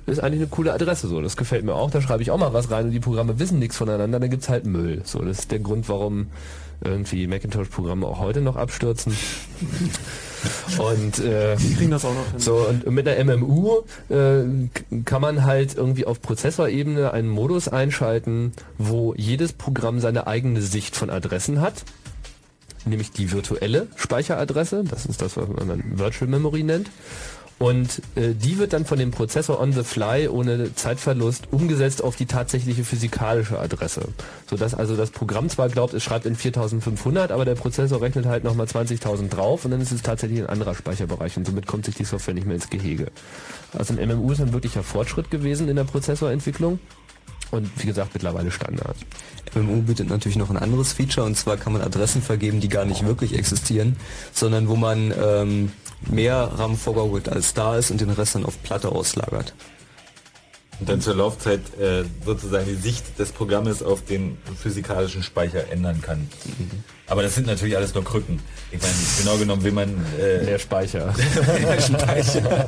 ist 0.06 0.20
eigentlich 0.20 0.42
eine 0.42 0.50
coole 0.50 0.74
Adresse 0.74 1.08
so, 1.08 1.22
das 1.22 1.38
gefällt 1.38 1.64
mir 1.64 1.76
auch, 1.76 1.92
da 1.92 2.02
schreibe 2.02 2.22
ich 2.24 2.32
auch 2.32 2.38
mal 2.38 2.54
was 2.54 2.70
rein 2.72 2.86
und 2.86 2.92
die 2.92 3.00
Programme 3.00 3.40
wissen 3.40 3.60
nichts 3.60 3.78
voneinander, 3.78 4.20
dann 4.20 4.30
gibt's 4.30 4.50
halt 4.50 4.66
Müll. 4.66 5.02
So, 5.06 5.20
das 5.20 5.40
ist 5.40 5.52
der 5.52 5.60
Grund, 5.60 5.88
warum 5.90 6.28
irgendwie 6.84 7.28
Macintosh-Programme 7.28 8.06
auch 8.06 8.20
heute 8.20 8.42
noch 8.42 8.58
abstürzen. 8.58 9.16
Und 10.78 11.20
äh, 11.20 11.56
Die 11.56 11.76
kriegen 11.76 11.92
das 11.92 12.04
auch 12.04 12.14
noch 12.14 12.32
hin. 12.32 12.40
so, 12.40 12.68
und 12.68 12.86
mit 12.92 13.08
einer 13.08 13.24
MMU 13.38 13.84
äh, 14.10 14.44
kann 15.06 15.22
man 15.22 15.46
halt 15.46 15.76
irgendwie 15.76 16.06
auf 16.06 16.22
Prozessorebene 16.22 17.14
einen 17.14 17.30
Modus 17.30 17.70
einschalten, 17.70 18.52
wo 18.78 19.14
jedes 19.16 19.54
Programm 19.54 20.02
seine 20.02 20.28
eigene 20.28 20.62
Sicht 20.62 20.96
von 20.98 21.10
Adressen 21.10 21.62
hat. 21.62 21.86
Nämlich 22.86 23.12
die 23.12 23.32
virtuelle 23.32 23.88
Speicheradresse, 23.96 24.84
das 24.84 25.06
ist 25.06 25.22
das, 25.22 25.38
was 25.38 25.48
man 25.48 25.70
dann 25.70 25.84
Virtual 25.98 26.30
Memory 26.30 26.64
nennt. 26.64 26.90
Und 27.64 28.02
äh, 28.16 28.34
die 28.34 28.58
wird 28.58 28.74
dann 28.74 28.84
von 28.84 29.00
dem 29.00 29.12
Prozessor 29.12 29.58
on 29.58 29.72
the 29.72 29.84
fly 29.84 30.28
ohne 30.28 30.76
Zeitverlust 30.76 31.48
umgesetzt 31.50 32.04
auf 32.04 32.18
die 32.18 32.26
tatsächliche 32.26 32.84
physikalische 32.84 33.58
Adresse. 33.58 34.10
Sodass 34.50 34.74
also 34.74 34.98
das 34.98 35.12
Programm 35.12 35.48
zwar 35.48 35.70
glaubt, 35.70 35.94
es 35.94 36.04
schreibt 36.04 36.26
in 36.26 36.36
4500, 36.36 37.32
aber 37.32 37.46
der 37.46 37.56
Prozessor 37.56 38.02
rechnet 38.02 38.26
halt 38.26 38.44
nochmal 38.44 38.66
20.000 38.66 39.30
drauf 39.30 39.64
und 39.64 39.72
dann 39.72 39.80
ist 39.80 39.94
es 39.94 40.02
tatsächlich 40.02 40.42
ein 40.42 40.48
anderer 40.48 40.76
Speicherbereich 40.76 41.38
und 41.38 41.48
somit 41.48 41.66
kommt 41.66 41.86
sich 41.86 41.96
die 41.96 42.04
Software 42.04 42.34
nicht 42.34 42.46
mehr 42.46 42.56
ins 42.56 42.70
Gehege. 42.70 43.08
Also 43.72 43.94
ein 43.94 44.10
MMU 44.10 44.34
ist 44.34 44.42
ein 44.42 44.52
wirklicher 44.52 44.84
Fortschritt 44.84 45.32
gewesen 45.32 45.70
in 45.70 45.78
der 45.78 45.86
Prozessorentwicklung 45.86 46.80
und 47.52 47.72
wie 47.78 47.88
gesagt 47.88 48.14
mittlerweile 48.14 48.52
Standard. 48.52 48.98
MMU 49.56 49.84
bietet 49.84 50.10
natürlich 50.10 50.38
noch 50.38 50.50
ein 50.50 50.58
anderes 50.58 50.92
Feature 50.94 51.26
und 51.26 51.38
zwar 51.38 51.58
kann 51.58 51.72
man 51.72 51.82
Adressen 51.82 52.22
vergeben, 52.22 52.60
die 52.60 52.70
gar 52.70 52.84
nicht 52.86 53.06
wirklich 53.06 53.38
existieren, 53.38 53.96
sondern 54.34 54.68
wo 54.68 54.76
man 54.76 55.14
ähm, 55.18 55.72
mehr 56.10 56.52
RAM 56.56 56.78
vorgaukelt 56.78 57.30
als 57.30 57.54
da 57.54 57.78
ist 57.78 57.92
und 57.92 58.02
den 58.02 58.10
Rest 58.10 58.36
dann 58.36 58.46
auf 58.46 58.62
Platte 58.64 58.90
auslagert. 58.90 59.54
Und 60.80 60.90
dann 60.90 61.02
zur 61.02 61.16
Laufzeit 61.16 61.62
äh, 61.80 62.04
sozusagen 62.26 62.66
die 62.66 62.76
Sicht 62.76 63.18
des 63.20 63.32
Programmes 63.32 63.84
auf 63.84 64.04
den 64.04 64.38
physikalischen 64.62 65.24
Speicher 65.24 65.72
ändern 65.72 66.02
kann. 66.02 66.28
Aber 67.08 67.22
das 67.22 67.36
sind 67.36 67.48
natürlich 67.48 67.78
alles 67.78 67.94
nur 67.94 68.04
Krücken. 68.04 68.40
Ich 68.72 68.82
meine, 68.82 68.94
genau 69.20 69.38
genommen 69.38 69.64
will 69.64 69.72
man 69.72 69.90
äh, 70.20 70.46
Der 70.46 70.60
Speicher. 70.60 71.14
der 71.64 71.80
Speicher. 71.80 72.68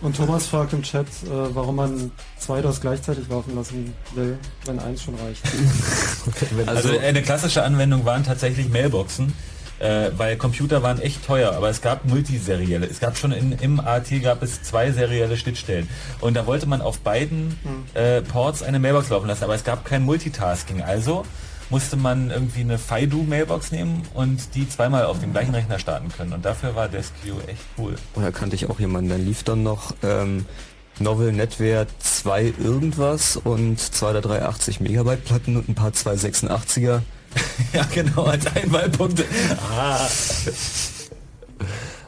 Und 0.00 0.16
Thomas 0.16 0.46
fragt 0.46 0.72
im 0.72 0.82
Chat, 0.82 1.06
äh, 1.06 1.30
warum 1.30 1.76
man 1.76 2.12
zwei 2.38 2.60
DOS 2.60 2.80
gleichzeitig 2.80 3.28
laufen 3.28 3.56
lassen 3.56 3.94
will, 4.14 4.38
wenn 4.64 4.78
eins 4.78 5.02
schon 5.02 5.14
reicht. 5.16 5.42
Also 6.66 6.96
eine 6.98 7.22
klassische 7.22 7.62
Anwendung 7.62 8.04
waren 8.04 8.22
tatsächlich 8.22 8.68
Mailboxen, 8.68 9.32
äh, 9.78 10.10
weil 10.16 10.36
Computer 10.36 10.82
waren 10.82 11.00
echt 11.00 11.24
teuer, 11.24 11.52
aber 11.52 11.70
es 11.70 11.80
gab 11.80 12.04
multiserielle. 12.04 12.86
Es 12.86 13.00
gab 13.00 13.16
schon 13.16 13.32
in, 13.32 13.52
im 13.52 13.80
AT 13.80 14.10
gab 14.22 14.42
es 14.42 14.62
zwei 14.62 14.90
serielle 14.92 15.36
Schnittstellen 15.36 15.88
und 16.20 16.34
da 16.34 16.46
wollte 16.46 16.66
man 16.66 16.80
auf 16.80 17.00
beiden 17.00 17.56
äh, 17.94 18.22
Ports 18.22 18.62
eine 18.62 18.78
Mailbox 18.78 19.10
laufen 19.10 19.28
lassen, 19.28 19.44
aber 19.44 19.54
es 19.54 19.64
gab 19.64 19.84
kein 19.84 20.02
Multitasking. 20.02 20.82
Also 20.82 21.24
musste 21.70 21.96
man 21.96 22.30
irgendwie 22.30 22.60
eine 22.60 22.78
FIDO-Mailbox 22.78 23.72
nehmen 23.72 24.02
und 24.14 24.54
die 24.54 24.68
zweimal 24.68 25.04
auf 25.04 25.20
dem 25.20 25.32
gleichen 25.32 25.54
Rechner 25.54 25.78
starten 25.78 26.08
können. 26.08 26.32
Und 26.32 26.44
dafür 26.44 26.74
war 26.74 26.88
DeskView 26.88 27.36
echt 27.46 27.62
cool. 27.76 27.94
Oder 28.14 28.32
kannte 28.32 28.56
ich 28.56 28.70
auch 28.70 28.80
jemanden, 28.80 29.10
dann 29.10 29.24
lief 29.24 29.42
dann 29.42 29.62
noch 29.62 29.94
ähm, 30.02 30.46
Novel 30.98 31.32
Netware 31.32 31.86
2 31.98 32.54
irgendwas 32.58 33.36
und 33.36 33.78
zwei 33.78 34.10
oder 34.10 34.20
drei 34.20 34.42
80 34.42 34.80
Megabyte 34.80 35.24
Platten 35.24 35.56
und 35.56 35.68
ein 35.68 35.74
paar 35.74 35.90
286er. 35.90 37.02
ja, 37.72 37.84
genau, 37.92 38.24
als 38.24 38.46
Einwahlpunkte. 38.46 39.24
Ah. 39.76 40.06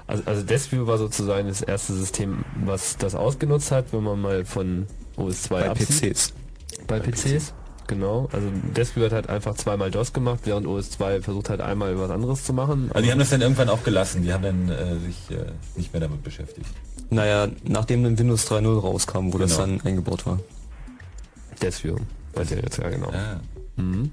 Also, 0.06 0.22
also 0.26 0.42
DeskView 0.42 0.86
war 0.86 0.98
sozusagen 0.98 1.48
das 1.48 1.62
erste 1.62 1.92
System, 1.94 2.44
was 2.64 2.96
das 2.96 3.14
ausgenutzt 3.14 3.70
hat, 3.70 3.92
wenn 3.92 4.02
man 4.02 4.20
mal 4.20 4.44
von 4.44 4.86
OS 5.16 5.42
2 5.42 5.60
Bei 5.60 5.70
absieht. 5.70 5.88
PCs. 6.14 6.32
Bei 6.86 6.98
PCs, 6.98 7.52
genau. 7.86 8.28
Also 8.32 8.48
DeskView 8.76 9.04
hat 9.04 9.12
halt 9.12 9.28
einfach 9.28 9.54
zweimal 9.54 9.90
DOS 9.90 10.12
gemacht, 10.12 10.40
während 10.44 10.66
OS 10.66 10.90
2 10.90 11.22
versucht 11.22 11.48
hat 11.50 11.60
einmal 11.60 11.96
was 11.98 12.10
anderes 12.10 12.42
zu 12.44 12.52
machen. 12.52 12.90
Also 12.92 13.04
die 13.04 13.12
haben 13.12 13.18
das 13.20 13.30
dann 13.30 13.40
irgendwann 13.42 13.68
auch 13.68 13.84
gelassen. 13.84 14.22
Die 14.22 14.32
haben 14.32 14.42
dann 14.42 14.68
äh, 14.68 14.98
sich 14.98 15.30
äh, 15.36 15.44
nicht 15.76 15.92
mehr 15.92 16.00
damit 16.00 16.24
beschäftigt. 16.24 16.66
Naja, 17.10 17.48
nachdem 17.64 18.02
dann 18.02 18.18
Windows 18.18 18.48
3.0 18.50 18.80
rauskam, 18.80 19.32
wo 19.32 19.38
das 19.38 19.56
Genau. 19.56 19.66
dann 19.66 19.80
eingebaut 19.82 20.26
war. 20.26 20.40
DeskView. 21.62 21.96
Weiß 22.34 22.50
ich 22.50 22.62
jetzt 22.62 22.78
ja 22.78 22.88
genau. 22.88 23.12
Ja. 23.12 23.40
Mhm. 23.76 24.10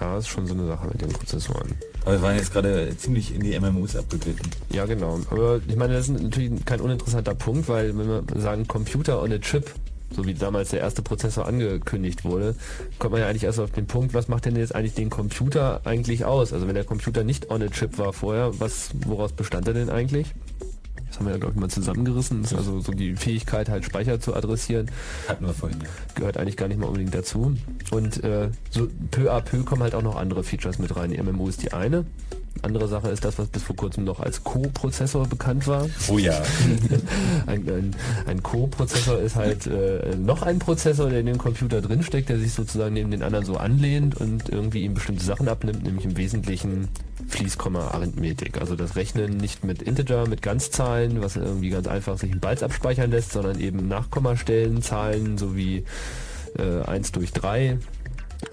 Ja. 0.00 0.18
Ist 0.18 0.28
schon 0.28 0.46
so 0.46 0.54
eine 0.54 0.66
Sache 0.66 0.86
mit 0.88 1.00
den 1.00 1.10
Prozessoren. 1.10 1.74
Aber 2.04 2.12
wir 2.12 2.22
waren 2.22 2.36
jetzt 2.36 2.52
gerade 2.52 2.96
ziemlich 2.96 3.34
in 3.34 3.42
die 3.42 3.58
MMUs 3.58 3.96
abgeglitten. 3.96 4.50
Ja, 4.70 4.86
genau. 4.86 5.20
Aber 5.30 5.60
ich 5.66 5.76
meine, 5.76 5.94
das 5.94 6.08
ist 6.08 6.20
natürlich 6.20 6.64
kein 6.64 6.80
uninteressanter 6.80 7.34
Punkt, 7.34 7.68
weil 7.68 7.96
wenn 7.96 8.08
wir 8.08 8.40
sagen 8.40 8.66
Computer 8.66 9.22
on 9.22 9.32
a 9.32 9.38
Chip, 9.38 9.72
so 10.14 10.26
wie 10.26 10.34
damals 10.34 10.70
der 10.70 10.80
erste 10.80 11.02
Prozessor 11.02 11.46
angekündigt 11.46 12.24
wurde, 12.24 12.54
kommt 12.98 13.12
man 13.12 13.20
ja 13.20 13.28
eigentlich 13.28 13.44
erst 13.44 13.60
auf 13.60 13.70
den 13.70 13.86
Punkt, 13.86 14.14
was 14.14 14.28
macht 14.28 14.44
denn 14.44 14.56
jetzt 14.56 14.74
eigentlich 14.74 14.94
den 14.94 15.10
Computer 15.10 15.80
eigentlich 15.84 16.24
aus? 16.24 16.52
Also 16.52 16.66
wenn 16.66 16.74
der 16.74 16.84
Computer 16.84 17.24
nicht 17.24 17.50
on 17.50 17.62
a 17.62 17.68
Chip 17.68 17.98
war 17.98 18.12
vorher, 18.12 18.58
was, 18.60 18.90
woraus 19.06 19.32
bestand 19.32 19.68
er 19.68 19.74
denn 19.74 19.90
eigentlich? 19.90 20.34
Das 21.12 21.18
haben 21.18 21.26
wir 21.26 21.32
ja, 21.32 21.38
glaube 21.38 21.52
ich, 21.52 21.60
mal 21.60 21.68
zusammengerissen. 21.68 22.40
Das 22.40 22.52
ist 22.52 22.58
also 22.58 22.80
so 22.80 22.90
die 22.90 23.16
Fähigkeit, 23.16 23.68
halt 23.68 23.84
Speicher 23.84 24.18
zu 24.18 24.34
adressieren. 24.34 24.90
Hatten 25.28 25.44
wir 25.44 25.52
vorhin. 25.52 25.78
Ja. 25.82 25.88
Gehört 26.14 26.38
eigentlich 26.38 26.56
gar 26.56 26.68
nicht 26.68 26.80
mal 26.80 26.86
unbedingt 26.86 27.14
dazu. 27.14 27.54
Und 27.90 28.24
äh, 28.24 28.48
so 28.70 28.88
peu 29.10 29.30
à 29.30 29.42
peu 29.42 29.62
kommen 29.62 29.82
halt 29.82 29.94
auch 29.94 30.00
noch 30.00 30.16
andere 30.16 30.42
Features 30.42 30.78
mit 30.78 30.96
rein. 30.96 31.10
Die 31.10 31.22
MMO 31.22 31.48
ist 31.48 31.62
die 31.62 31.74
eine. 31.74 32.06
Andere 32.60 32.86
Sache 32.86 33.08
ist 33.08 33.24
das, 33.24 33.38
was 33.38 33.48
bis 33.48 33.62
vor 33.62 33.76
kurzem 33.76 34.04
noch 34.04 34.20
als 34.20 34.44
Co-Prozessor 34.44 35.26
bekannt 35.26 35.66
war. 35.66 35.88
Oh 36.08 36.18
ja. 36.18 36.40
ein 37.46 37.68
ein, 37.68 37.96
ein 38.26 38.42
Co-Prozessor 38.42 39.18
ist 39.18 39.36
halt 39.36 39.66
äh, 39.66 40.16
noch 40.16 40.42
ein 40.42 40.58
Prozessor, 40.58 41.10
der 41.10 41.20
in 41.20 41.26
dem 41.26 41.38
Computer 41.38 41.80
drinsteckt, 41.80 42.28
der 42.28 42.38
sich 42.38 42.52
sozusagen 42.52 42.94
neben 42.94 43.10
den 43.10 43.22
anderen 43.22 43.44
so 43.44 43.56
anlehnt 43.56 44.20
und 44.20 44.48
irgendwie 44.48 44.82
ihm 44.82 44.94
bestimmte 44.94 45.24
Sachen 45.24 45.48
abnimmt, 45.48 45.82
nämlich 45.82 46.04
im 46.04 46.16
Wesentlichen 46.16 46.88
Fließkomma-Arithmetik. 47.28 48.60
Also 48.60 48.76
das 48.76 48.96
Rechnen 48.96 49.36
nicht 49.38 49.64
mit 49.64 49.82
Integer, 49.82 50.28
mit 50.28 50.42
Ganzzahlen, 50.42 51.22
was 51.22 51.36
irgendwie 51.36 51.70
ganz 51.70 51.88
einfach 51.88 52.18
sich 52.18 52.30
in 52.30 52.40
Bytes 52.40 52.62
abspeichern 52.62 53.10
lässt, 53.10 53.32
sondern 53.32 53.58
eben 53.58 53.88
Nachkommastellen, 53.88 54.82
Zahlen 54.82 55.38
sowie 55.38 55.84
äh, 56.58 56.82
1 56.82 57.12
durch 57.12 57.32
3 57.32 57.78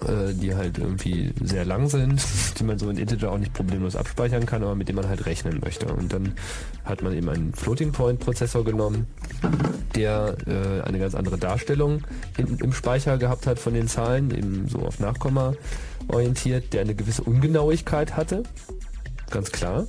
äh, 0.06 0.32
die 0.32 0.54
halt 0.54 0.78
irgendwie 0.78 1.32
sehr 1.42 1.64
lang 1.64 1.88
sind, 1.88 2.22
die 2.58 2.64
man 2.64 2.78
so 2.78 2.88
in 2.90 2.96
Integer 2.96 3.32
auch 3.32 3.38
nicht 3.38 3.52
problemlos 3.52 3.96
abspeichern 3.96 4.46
kann, 4.46 4.62
aber 4.62 4.74
mit 4.74 4.88
dem 4.88 4.96
man 4.96 5.08
halt 5.08 5.26
rechnen 5.26 5.60
möchte. 5.62 5.86
Und 5.92 6.12
dann 6.12 6.34
hat 6.84 7.02
man 7.02 7.12
eben 7.12 7.28
einen 7.28 7.52
Floating 7.52 7.92
Point 7.92 8.20
Prozessor 8.20 8.64
genommen, 8.64 9.06
der 9.94 10.36
äh, 10.46 10.82
eine 10.82 10.98
ganz 10.98 11.14
andere 11.14 11.38
Darstellung 11.38 12.02
in, 12.36 12.58
im 12.58 12.72
Speicher 12.72 13.18
gehabt 13.18 13.46
hat 13.46 13.58
von 13.58 13.74
den 13.74 13.88
Zahlen, 13.88 14.30
eben 14.30 14.68
so 14.68 14.80
auf 14.80 15.00
Nachkomma 15.00 15.54
orientiert, 16.08 16.72
der 16.72 16.82
eine 16.82 16.94
gewisse 16.94 17.22
Ungenauigkeit 17.22 18.16
hatte, 18.16 18.42
ganz 19.30 19.52
klar 19.52 19.86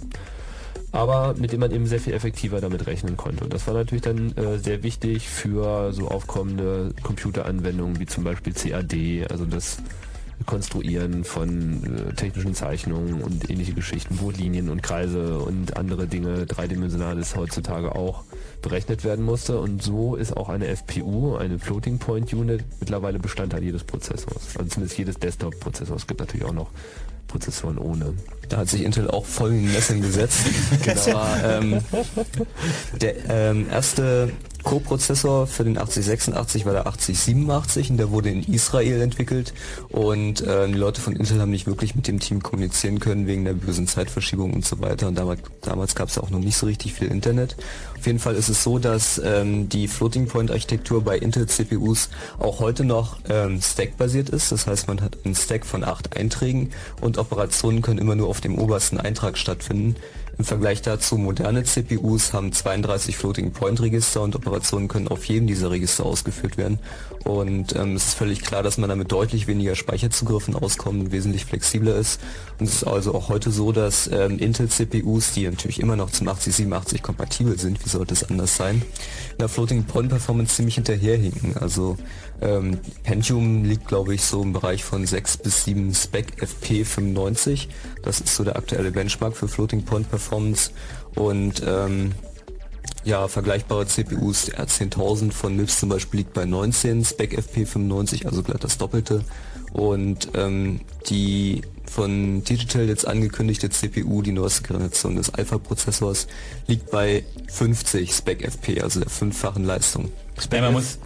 aber 0.91 1.35
mit 1.37 1.51
dem 1.51 1.61
man 1.61 1.71
eben 1.71 1.85
sehr 1.85 1.99
viel 1.99 2.13
effektiver 2.13 2.59
damit 2.59 2.85
rechnen 2.87 3.17
konnte. 3.17 3.43
Und 3.43 3.53
das 3.53 3.65
war 3.67 3.73
natürlich 3.73 4.03
dann 4.03 4.35
äh, 4.35 4.57
sehr 4.57 4.83
wichtig 4.83 5.29
für 5.29 5.93
so 5.93 6.09
aufkommende 6.09 6.93
Computeranwendungen 7.01 7.99
wie 7.99 8.05
zum 8.05 8.23
Beispiel 8.23 8.53
CAD, 8.53 9.31
also 9.31 9.45
das 9.45 9.77
Konstruieren 10.45 11.23
von 11.23 11.83
äh, 11.83 12.13
technischen 12.13 12.55
Zeichnungen 12.55 13.21
und 13.21 13.49
ähnliche 13.49 13.73
Geschichten, 13.73 14.19
wo 14.19 14.31
Linien 14.31 14.69
und 14.69 14.81
Kreise 14.81 15.39
und 15.39 15.77
andere 15.77 16.07
Dinge, 16.07 16.45
dreidimensionales 16.45 17.35
heutzutage 17.35 17.95
auch 17.95 18.23
berechnet 18.61 19.03
werden 19.03 19.23
musste. 19.23 19.59
Und 19.59 19.83
so 19.83 20.15
ist 20.15 20.35
auch 20.35 20.49
eine 20.49 20.67
FPU, 20.67 21.35
eine 21.35 21.59
Floating 21.59 21.99
Point 21.99 22.33
Unit, 22.33 22.63
mittlerweile 22.79 23.19
Bestandteil 23.19 23.63
jedes 23.63 23.83
Prozessors. 23.83 24.57
Also 24.57 24.69
zumindest 24.69 24.97
jedes 24.97 25.15
Desktop-Prozessors. 25.17 26.01
Es 26.01 26.07
gibt 26.07 26.19
natürlich 26.19 26.45
auch 26.45 26.53
noch 26.53 26.71
Prozessoren 27.31 27.77
ohne. 27.77 28.13
Da 28.49 28.57
hat 28.57 28.69
sich 28.69 28.83
Intel 28.83 29.09
auch 29.09 29.25
voll 29.25 29.51
in 29.51 29.63
den 29.63 29.71
Nesseln 29.71 30.01
gesetzt. 30.01 30.41
Genau. 30.83 31.17
Aber, 31.17 31.43
ähm, 31.43 31.81
der 32.99 33.29
ähm, 33.29 33.67
erste 33.71 34.31
Co-Prozessor 34.63 35.47
für 35.47 35.63
den 35.63 35.77
8086 35.77 36.65
war 36.65 36.73
der 36.73 36.87
8087 36.87 37.91
und 37.91 37.97
der 37.97 38.11
wurde 38.11 38.29
in 38.29 38.43
Israel 38.43 39.01
entwickelt 39.01 39.53
und 39.89 40.41
äh, 40.41 40.67
die 40.67 40.73
Leute 40.73 41.01
von 41.01 41.15
Intel 41.15 41.39
haben 41.39 41.51
nicht 41.51 41.67
wirklich 41.67 41.95
mit 41.95 42.07
dem 42.07 42.19
Team 42.19 42.41
kommunizieren 42.43 42.99
können 42.99 43.27
wegen 43.27 43.45
der 43.45 43.53
bösen 43.53 43.87
Zeitverschiebung 43.87 44.53
und 44.53 44.65
so 44.65 44.79
weiter 44.81 45.07
und 45.07 45.17
damals, 45.17 45.41
damals 45.61 45.95
gab 45.95 46.09
es 46.09 46.17
auch 46.17 46.29
noch 46.29 46.39
nicht 46.39 46.57
so 46.57 46.65
richtig 46.65 46.93
viel 46.93 47.07
Internet. 47.07 47.55
Auf 48.01 48.07
jeden 48.07 48.17
Fall 48.17 48.33
ist 48.33 48.49
es 48.49 48.63
so, 48.63 48.79
dass 48.79 49.21
ähm, 49.23 49.69
die 49.69 49.87
Floating 49.87 50.27
Point 50.27 50.49
Architektur 50.49 51.03
bei 51.03 51.17
Intel 51.17 51.45
CPUs 51.45 52.09
auch 52.39 52.59
heute 52.59 52.83
noch 52.83 53.19
ähm, 53.29 53.61
Stack-basiert 53.61 54.29
ist. 54.29 54.51
Das 54.51 54.65
heißt, 54.65 54.87
man 54.87 55.01
hat 55.01 55.19
einen 55.23 55.35
Stack 55.35 55.67
von 55.67 55.83
acht 55.83 56.17
Einträgen 56.17 56.71
und 56.99 57.19
Operationen 57.19 57.83
können 57.83 57.99
immer 57.99 58.15
nur 58.15 58.27
auf 58.27 58.41
dem 58.41 58.57
obersten 58.57 58.99
Eintrag 58.99 59.37
stattfinden. 59.37 59.95
Im 60.37 60.45
Vergleich 60.45 60.81
dazu 60.81 61.17
moderne 61.17 61.63
CPUs 61.63 62.33
haben 62.33 62.51
32 62.51 63.17
Floating 63.17 63.51
Point 63.51 63.81
Register 63.81 64.21
und 64.21 64.35
Operationen 64.35 64.87
können 64.87 65.07
auf 65.07 65.25
jedem 65.25 65.47
dieser 65.47 65.71
Register 65.71 66.05
ausgeführt 66.05 66.57
werden. 66.57 66.79
Und 67.23 67.75
ähm, 67.75 67.95
es 67.95 68.07
ist 68.07 68.13
völlig 68.15 68.41
klar, 68.41 68.63
dass 68.63 68.77
man 68.77 68.89
damit 68.89 69.11
deutlich 69.11 69.47
weniger 69.47 69.75
Speicherzugriffen 69.75 70.55
auskommt 70.55 70.99
und 70.99 71.11
wesentlich 71.11 71.45
flexibler 71.45 71.95
ist. 71.95 72.19
Und 72.59 72.67
es 72.67 72.75
ist 72.75 72.83
also 72.83 73.13
auch 73.13 73.29
heute 73.29 73.51
so, 73.51 73.71
dass 73.71 74.07
ähm, 74.07 74.39
Intel 74.39 74.69
CPUs, 74.69 75.33
die 75.33 75.47
natürlich 75.47 75.79
immer 75.79 75.95
noch 75.95 76.09
zum 76.09 76.27
8087 76.27 77.03
kompatibel 77.03 77.59
sind, 77.59 77.83
wie 77.85 77.89
sollte 77.89 78.13
es 78.13 78.23
anders 78.23 78.55
sein, 78.55 78.81
in 79.31 79.37
der 79.37 79.49
Floating 79.49 79.83
Point 79.83 80.09
Performance 80.09 80.55
ziemlich 80.55 80.75
hinterherhinken. 80.75 81.57
Also 81.57 81.97
ähm, 82.41 82.79
Pentium 83.03 83.63
liegt, 83.63 83.87
glaube 83.87 84.15
ich, 84.15 84.23
so 84.23 84.41
im 84.41 84.53
Bereich 84.53 84.83
von 84.83 85.05
6 85.05 85.37
bis 85.37 85.63
7 85.65 85.93
Spec 85.93 86.41
FP95. 86.41 87.67
Das 88.03 88.19
ist 88.19 88.35
so 88.35 88.43
der 88.43 88.55
aktuelle 88.55 88.91
Benchmark 88.91 89.35
für 89.35 89.47
Floating 89.47 89.83
Point 89.83 90.09
Performance. 90.09 90.71
Und 91.15 91.61
ähm, 91.65 92.11
ja, 93.03 93.27
vergleichbare 93.27 93.85
CPUs, 93.85 94.45
der 94.45 94.65
R10000 94.65 95.31
von 95.31 95.55
MIPS 95.55 95.79
zum 95.79 95.89
Beispiel 95.89 96.19
liegt 96.19 96.33
bei 96.33 96.45
19 96.45 97.05
Spec 97.05 97.37
FP95, 97.37 98.25
also 98.25 98.43
glatt 98.43 98.63
das 98.63 98.77
Doppelte. 98.77 99.23
Und 99.73 100.29
ähm, 100.33 100.81
die 101.09 101.61
von 101.85 102.43
Digital 102.43 102.87
jetzt 102.87 103.07
angekündigte 103.07 103.69
CPU, 103.69 104.21
die 104.21 104.31
neueste 104.31 104.63
Generation 104.63 105.15
des 105.15 105.33
Alpha-Prozessors, 105.33 106.27
liegt 106.67 106.91
bei 106.91 107.23
50 107.49 108.13
Spec 108.13 108.43
FP, 108.43 108.81
also 108.81 108.99
der 108.99 109.09
fünffachen 109.09 109.63
Leistung. 109.63 110.11
Ja, 110.51 110.61
man 110.61 110.73
muss 110.73 110.97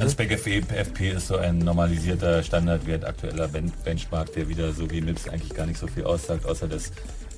also 0.00 0.10
Spec 0.10 0.30
FP, 0.30 0.62
FP 0.68 1.10
ist 1.10 1.28
so 1.28 1.36
ein 1.36 1.58
normalisierter 1.58 2.42
Standardwert, 2.42 3.04
aktueller 3.04 3.48
Ben 3.48 3.72
Benchmark, 3.84 4.32
der 4.32 4.48
wieder 4.48 4.72
so 4.72 4.90
wie 4.90 5.00
MIPS 5.00 5.28
eigentlich 5.28 5.54
gar 5.54 5.66
nicht 5.66 5.78
so 5.78 5.86
viel 5.86 6.04
aussagt, 6.04 6.44
außer 6.44 6.68
dass 6.68 6.92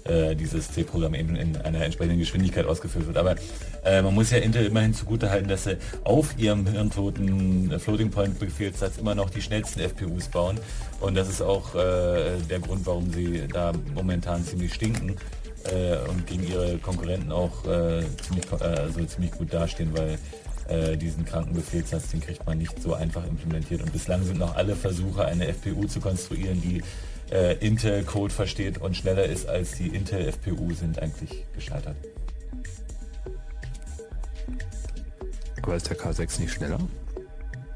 äh, 0.04 0.34
dieses 0.34 0.72
C-Programm 0.72 1.14
eben 1.14 1.36
in 1.36 1.56
einer 1.56 1.82
entsprechenden 1.82 2.18
Geschwindigkeit 2.18 2.66
ausgeführt 2.66 3.06
wird. 3.06 3.16
Aber 3.16 3.36
äh, 3.84 4.02
man 4.02 4.14
muss 4.14 4.30
ja 4.30 4.38
Intel 4.38 4.66
immerhin 4.66 4.94
zugutehalten, 4.94 5.48
dass 5.48 5.64
sie 5.64 5.76
auf 6.04 6.38
ihrem 6.38 6.66
hirntoten 6.66 7.70
äh, 7.70 7.78
Floating 7.78 8.10
Point 8.10 8.38
Befehlssatz 8.38 8.96
immer 8.98 9.14
noch 9.14 9.30
die 9.30 9.42
schnellsten 9.42 9.80
FPUs 9.80 10.28
bauen. 10.28 10.58
Und 11.00 11.16
das 11.16 11.28
ist 11.28 11.42
auch 11.42 11.74
äh, 11.74 12.38
der 12.48 12.60
Grund, 12.60 12.86
warum 12.86 13.12
sie 13.12 13.46
da 13.52 13.72
momentan 13.94 14.44
ziemlich 14.44 14.74
stinken 14.74 15.16
und 16.08 16.26
gegen 16.26 16.46
ihre 16.46 16.78
Konkurrenten 16.78 17.30
auch 17.30 17.64
ziemlich, 17.64 18.44
also 18.58 19.04
ziemlich 19.04 19.32
gut 19.32 19.52
dastehen, 19.52 19.90
weil 19.92 20.16
diesen 20.96 21.24
kranken 21.24 21.54
Befehlssatz, 21.54 22.08
den 22.10 22.20
kriegt 22.20 22.44
man 22.46 22.58
nicht 22.58 22.82
so 22.82 22.92
einfach 22.94 23.26
implementiert. 23.26 23.82
Und 23.82 23.92
bislang 23.92 24.22
sind 24.22 24.38
noch 24.38 24.54
alle 24.54 24.76
Versuche, 24.76 25.24
eine 25.24 25.48
FPU 25.48 25.86
zu 25.86 26.00
konstruieren, 26.00 26.60
die 26.60 26.82
äh, 27.30 27.54
Intel-Code 27.64 28.32
versteht 28.32 28.78
und 28.78 28.96
schneller 28.96 29.24
ist 29.24 29.48
als 29.48 29.72
die 29.72 29.88
Intel-FPU, 29.88 30.72
sind 30.72 30.98
eigentlich 30.98 31.44
gescheitert. 31.54 31.96
Aber 35.62 35.76
ist 35.76 35.90
der 35.90 35.98
K6 35.98 36.40
nicht 36.40 36.52
schneller? 36.52 36.78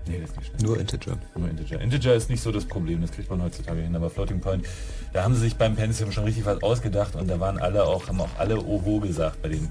Nee, 0.06 0.18
das 0.20 0.30
ist 0.30 0.36
nicht 0.38 0.46
schneller. 0.48 0.62
Nur 0.62 0.80
Integer. 0.80 1.18
Nur 1.36 1.50
Integer. 1.50 1.80
Integer 1.80 2.14
ist 2.14 2.30
nicht 2.30 2.42
so 2.42 2.50
das 2.50 2.64
Problem, 2.64 3.02
das 3.02 3.12
kriegt 3.12 3.28
man 3.28 3.42
heutzutage 3.42 3.82
hin, 3.82 3.94
aber 3.94 4.08
Floating 4.08 4.40
Point, 4.40 4.64
da 5.12 5.24
haben 5.24 5.34
sie 5.34 5.42
sich 5.42 5.56
beim 5.56 5.76
Pentium 5.76 6.10
schon 6.10 6.24
richtig 6.24 6.46
was 6.46 6.62
ausgedacht 6.62 7.16
und 7.16 7.28
da 7.28 7.38
waren 7.38 7.58
alle 7.58 7.84
auch, 7.84 8.08
haben 8.08 8.20
auch 8.22 8.38
alle 8.38 8.58
Oho 8.58 9.00
gesagt 9.00 9.42
bei 9.42 9.50
dem, 9.50 9.68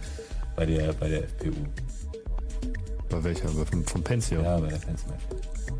bei 0.55 0.67
der, 0.67 0.93
bei 0.93 1.09
der 1.09 1.23
FPU. 1.23 1.55
Bei 3.11 3.23
welcher? 3.23 3.49
Vom, 3.49 3.85
vom 3.85 4.03
Pentium? 4.03 4.43
Ja, 4.43 4.57
bei 4.57 4.69
der 4.69 4.77
Pentium. 4.77 5.13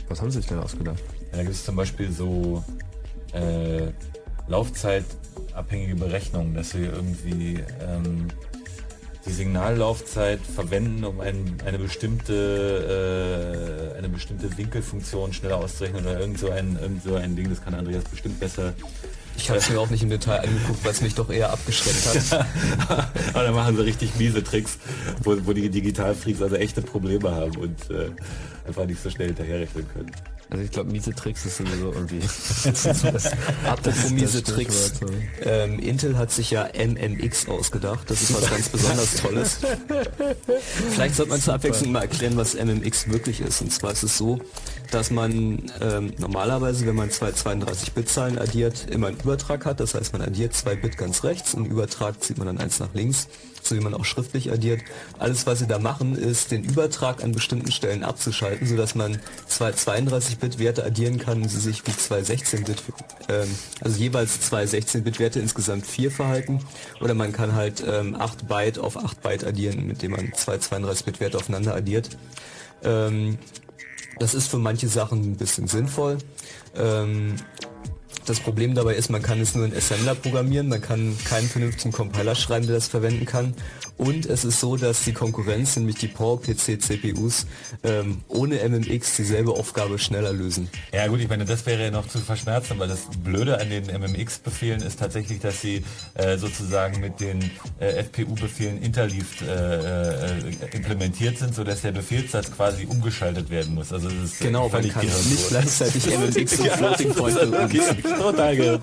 Was 0.09 0.21
haben 0.21 0.29
sie 0.29 0.39
sich 0.39 0.47
denn 0.47 0.59
ausgedacht? 0.59 0.99
Ja, 1.31 1.37
da 1.37 1.43
gibt 1.43 1.55
es 1.55 1.63
zum 1.63 1.77
Beispiel 1.77 2.11
so 2.11 2.63
äh, 3.33 3.87
laufzeitabhängige 4.47 5.95
Berechnungen, 5.95 6.53
dass 6.53 6.75
wir 6.75 6.91
irgendwie 6.91 7.63
ähm, 7.79 8.27
die 9.25 9.31
Signallaufzeit 9.31 10.41
verwenden, 10.41 11.05
um 11.05 11.21
ein, 11.21 11.57
eine 11.65 11.79
bestimmte 11.79 13.93
äh, 13.93 13.97
eine 13.97 14.09
bestimmte 14.09 14.57
Winkelfunktion 14.57 15.31
schneller 15.31 15.57
auszurechnen 15.57 16.03
oder 16.03 16.19
irgend 16.19 16.39
so 16.39 16.49
ein 16.49 16.77
irgend 16.81 17.03
so 17.03 17.15
ein 17.15 17.35
Ding, 17.35 17.49
das 17.49 17.63
kann 17.63 17.73
Andreas 17.73 18.03
bestimmt 18.03 18.39
besser. 18.39 18.73
Ich 19.37 19.49
habe 19.49 19.59
es 19.59 19.69
mir 19.69 19.79
auch 19.79 19.89
nicht 19.89 20.03
im 20.03 20.09
Detail 20.09 20.41
angeguckt, 20.41 20.83
weil 20.83 20.91
es 20.91 21.01
mich 21.01 21.15
doch 21.15 21.29
eher 21.29 21.51
abgeschreckt 21.51 22.31
hat. 22.31 22.45
Aber 23.33 23.43
da 23.43 23.51
machen 23.51 23.75
sie 23.75 23.83
richtig 23.83 24.15
miese 24.17 24.43
Tricks, 24.43 24.77
wo, 25.23 25.35
wo 25.45 25.53
die 25.53 25.69
Digitalfreaks 25.69 26.41
also 26.41 26.55
echte 26.55 26.81
Probleme 26.81 27.31
haben 27.31 27.55
und 27.57 27.89
äh, 27.89 28.11
einfach 28.67 28.85
nicht 28.85 29.01
so 29.01 29.09
schnell 29.09 29.27
hinterherrechnen 29.27 29.87
können. 29.93 30.11
Also 30.51 30.65
ich 30.65 30.71
glaube, 30.71 30.91
miese 30.91 31.15
Tricks 31.15 31.45
ist 31.45 31.57
sowieso 31.57 31.93
irgendwie. 31.93 32.19
Apropos 33.65 34.09
miese 34.09 34.43
Tricks. 34.43 34.91
Ähm, 35.43 35.79
Intel 35.79 36.17
hat 36.17 36.29
sich 36.29 36.51
ja 36.51 36.67
MMX 36.73 37.47
ausgedacht. 37.47 38.09
Das 38.09 38.21
ist 38.21 38.33
was 38.33 38.49
ganz 38.49 38.67
besonders 38.67 39.15
Tolles. 39.15 39.59
Vielleicht 40.89 41.15
sollte 41.15 41.31
man 41.31 41.39
zur 41.39 41.53
Abwechslung 41.53 41.93
mal 41.93 42.01
erklären, 42.01 42.35
was 42.35 42.55
MMX 42.55 43.09
wirklich 43.09 43.39
ist. 43.39 43.61
Und 43.61 43.71
zwar 43.71 43.93
ist 43.93 44.03
es 44.03 44.17
so, 44.17 44.41
dass 44.91 45.09
man 45.09 45.71
ähm, 45.79 46.11
normalerweise, 46.17 46.85
wenn 46.85 46.95
man 46.95 47.11
zwei 47.11 47.29
32-Bit-Zahlen 47.29 48.37
addiert, 48.37 48.87
immer 48.89 49.07
einen 49.07 49.19
Übertrag 49.21 49.65
hat. 49.65 49.79
Das 49.79 49.95
heißt, 49.95 50.11
man 50.11 50.21
addiert 50.21 50.53
zwei 50.53 50.75
Bit 50.75 50.97
ganz 50.97 51.23
rechts 51.23 51.53
und 51.53 51.65
Übertrag 51.65 52.21
zieht 52.21 52.37
man 52.37 52.47
dann 52.47 52.57
eins 52.57 52.81
nach 52.81 52.93
links, 52.93 53.29
so 53.67 53.75
wie 53.75 53.79
man 53.79 53.93
auch 53.93 54.05
schriftlich 54.05 54.51
addiert. 54.51 54.81
Alles, 55.19 55.45
was 55.45 55.59
sie 55.59 55.67
da 55.67 55.79
machen, 55.79 56.15
ist 56.15 56.51
den 56.51 56.63
Übertrag 56.63 57.23
an 57.23 57.31
bestimmten 57.31 57.71
Stellen 57.71 58.03
abzuschalten, 58.03 58.67
sodass 58.67 58.95
man 58.95 59.19
zwei 59.47 59.71
32-Bit-Werte 59.71 60.83
addieren 60.83 61.19
kann 61.19 61.41
und 61.41 61.49
sie 61.49 61.59
sich 61.59 61.85
wie 61.87 61.95
zwei 61.95 62.19
16-Bit, 62.19 62.83
ähm, 63.29 63.49
also 63.81 63.97
jeweils 63.97 64.41
zwei 64.41 64.63
16-Bit-Werte 64.63 65.39
insgesamt 65.39 65.85
vier 65.85 66.11
verhalten. 66.11 66.59
Oder 66.99 67.13
man 67.13 67.31
kann 67.31 67.55
halt 67.55 67.83
ähm, 67.85 68.15
8 68.15 68.47
Byte 68.47 68.79
auf 68.79 68.97
8 68.97 69.21
Byte 69.21 69.43
addieren, 69.43 69.89
indem 69.89 70.11
man 70.11 70.33
zwei 70.33 70.55
32-Bit-Werte 70.55 71.37
aufeinander 71.37 71.75
addiert. 71.75 72.17
Ähm, 72.83 73.37
das 74.19 74.33
ist 74.35 74.49
für 74.49 74.57
manche 74.57 74.87
Sachen 74.87 75.31
ein 75.31 75.37
bisschen 75.37 75.67
sinnvoll. 75.67 76.17
Ähm, 76.75 77.35
das 78.25 78.39
Problem 78.39 78.75
dabei 78.75 78.95
ist, 78.95 79.09
man 79.09 79.21
kann 79.21 79.39
es 79.41 79.55
nur 79.55 79.65
in 79.65 79.75
Assembler 79.75 80.15
programmieren, 80.15 80.67
man 80.67 80.81
kann 80.81 81.17
keinen 81.25 81.47
vernünftigen 81.47 81.91
Compiler 81.91 82.35
schreiben, 82.35 82.65
der 82.67 82.75
das 82.75 82.87
verwenden 82.87 83.25
kann. 83.25 83.53
Und 83.97 84.25
es 84.25 84.43
ist 84.43 84.59
so, 84.59 84.77
dass 84.77 85.03
die 85.03 85.13
Konkurrenz, 85.13 85.75
nämlich 85.75 85.97
die 85.97 86.07
PowerPC-CPUs, 86.07 87.45
ähm, 87.83 88.21
ohne 88.27 88.67
MMX 88.67 89.17
dieselbe 89.17 89.51
Aufgabe 89.51 89.99
schneller 89.99 90.33
lösen. 90.33 90.69
Ja 90.91 91.05
gut, 91.07 91.19
ich 91.19 91.29
meine, 91.29 91.45
das 91.45 91.65
wäre 91.65 91.83
ja 91.83 91.91
noch 91.91 92.07
zu 92.07 92.17
verschmerzen, 92.17 92.79
weil 92.79 92.87
das 92.87 93.01
Blöde 93.23 93.59
an 93.59 93.69
den 93.69 93.85
MMX-Befehlen 93.85 94.81
ist 94.81 94.99
tatsächlich, 94.99 95.39
dass 95.39 95.61
sie 95.61 95.83
äh, 96.15 96.37
sozusagen 96.37 96.99
mit 96.99 97.19
den 97.19 97.51
äh, 97.79 98.03
FPU-Befehlen 98.03 98.81
interleaved 98.81 99.43
äh, 99.43 100.37
äh, 100.37 100.55
implementiert 100.73 101.37
sind, 101.37 101.53
sodass 101.53 101.81
der 101.81 101.91
Befehlssatz 101.91 102.51
quasi 102.51 102.85
umgeschaltet 102.85 103.49
werden 103.51 103.75
muss. 103.75 103.93
Also 103.93 104.09
das 104.09 104.31
ist 104.31 104.39
Genau, 104.39 104.67
man 104.69 104.89
kann 104.89 105.05
nicht 105.05 105.49
gleichzeitig 105.49 106.05
MMX 106.17 106.59
und 106.59 106.67
Floating 106.71 107.13
Point 107.13 107.39
benutzen. 107.51 107.97
Total 108.17 108.55
gehört. 108.55 108.81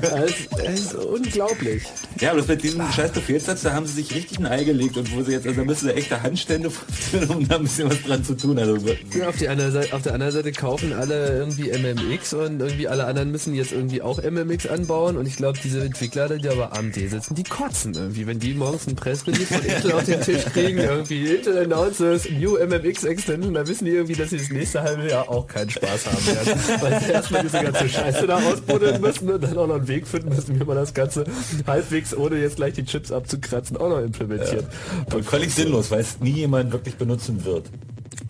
Das 0.00 0.80
ist 0.80 0.94
unglaublich. 0.94 1.82
Ja, 2.20 2.30
aber 2.30 2.38
das 2.40 2.48
mit 2.48 2.62
diesem 2.62 2.90
scheiß 2.92 3.12
Befehlssatz, 3.12 3.62
da 3.62 3.72
haben 3.72 3.86
sie 3.86 3.94
sich 3.94 4.14
richtig 4.14 4.38
ein 4.38 4.46
Ei 4.46 4.64
gelegt 4.64 4.96
und 4.96 5.14
wo 5.14 5.22
sie 5.22 5.32
jetzt, 5.32 5.46
also 5.46 5.60
da 5.60 5.64
müssen 5.64 5.88
sie 5.88 5.94
echte 5.94 6.22
Handstände 6.22 6.70
führen, 7.10 7.28
um 7.30 7.48
da 7.48 7.56
ein 7.56 7.62
bisschen 7.62 7.90
was 7.90 8.02
dran 8.02 8.24
zu 8.24 8.34
tun. 8.36 8.58
Also 8.58 8.76
Ja, 9.18 9.28
auf, 9.28 9.36
die 9.36 9.48
andere 9.48 9.70
Seite, 9.70 9.94
auf 9.94 10.02
der 10.02 10.14
anderen 10.14 10.32
Seite 10.32 10.52
kaufen 10.52 10.92
alle 10.92 11.36
irgendwie 11.38 11.70
MMX 11.70 12.34
und 12.34 12.60
irgendwie 12.60 12.88
alle 12.88 13.06
anderen 13.06 13.30
müssen 13.30 13.54
jetzt 13.54 13.72
irgendwie 13.72 14.02
auch 14.02 14.22
MMX 14.22 14.66
anbauen 14.66 15.16
und 15.16 15.26
ich 15.26 15.36
glaube, 15.36 15.58
diese 15.62 15.82
Entwickler, 15.82 16.28
die 16.28 16.48
aber 16.48 16.76
AMD 16.76 16.94
sitzen, 16.94 17.34
die 17.34 17.42
kotzen 17.44 17.94
irgendwie, 17.94 18.26
wenn 18.26 18.38
die 18.38 18.54
morgens 18.54 18.86
einen 18.86 18.96
Pressrelease 18.96 19.46
von 19.54 19.64
Intel 19.64 19.92
auf 19.92 20.04
den 20.04 20.20
Tisch 20.20 20.44
kriegen, 20.52 20.78
irgendwie 20.78 21.26
Intel 21.26 21.58
announces 21.58 22.28
New 22.30 22.56
MMX 22.58 23.04
Extension, 23.04 23.54
da 23.54 23.66
wissen 23.66 23.84
die 23.84 23.92
irgendwie, 23.92 24.14
dass 24.14 24.30
sie 24.30 24.38
das 24.38 24.50
nächste 24.50 24.82
halbe 24.82 25.08
Jahr 25.08 25.28
auch 25.28 25.46
keinen 25.46 25.70
Spaß 25.70 26.06
haben 26.06 26.26
werden, 26.26 26.60
weil 26.80 27.00
sie 27.02 27.10
erstmal 27.10 27.42
diese 27.52 27.64
ganze 27.64 27.88
Scheiße 27.88 28.26
da 28.26 28.36
ausbuddeln 28.36 29.00
müssen 29.00 29.30
und 29.30 29.42
dann 29.42 29.58
auch 29.58 29.66
noch 29.66 29.76
einen 29.76 29.88
Weg 29.88 30.06
finden 30.06 30.30
müssen, 30.30 30.58
wie 30.58 30.64
man 30.64 30.76
das 30.76 30.94
Ganze 30.94 31.24
halbwegs, 31.66 32.16
ohne 32.16 32.36
jetzt 32.36 32.56
gleich 32.56 32.74
die 32.74 32.84
Chips 32.84 33.12
abzukratzen, 33.12 33.76
auch 33.76 33.88
noch 33.88 34.00
implementiert. 34.00 34.66
und 35.14 35.24
völlig 35.24 35.54
sinnlos, 35.54 35.90
weil 35.90 36.00
es 36.00 36.20
nie 36.20 36.32
jemand 36.32 36.72
wirklich 36.72 36.96
benutzen 36.96 37.44
wird. 37.44 37.64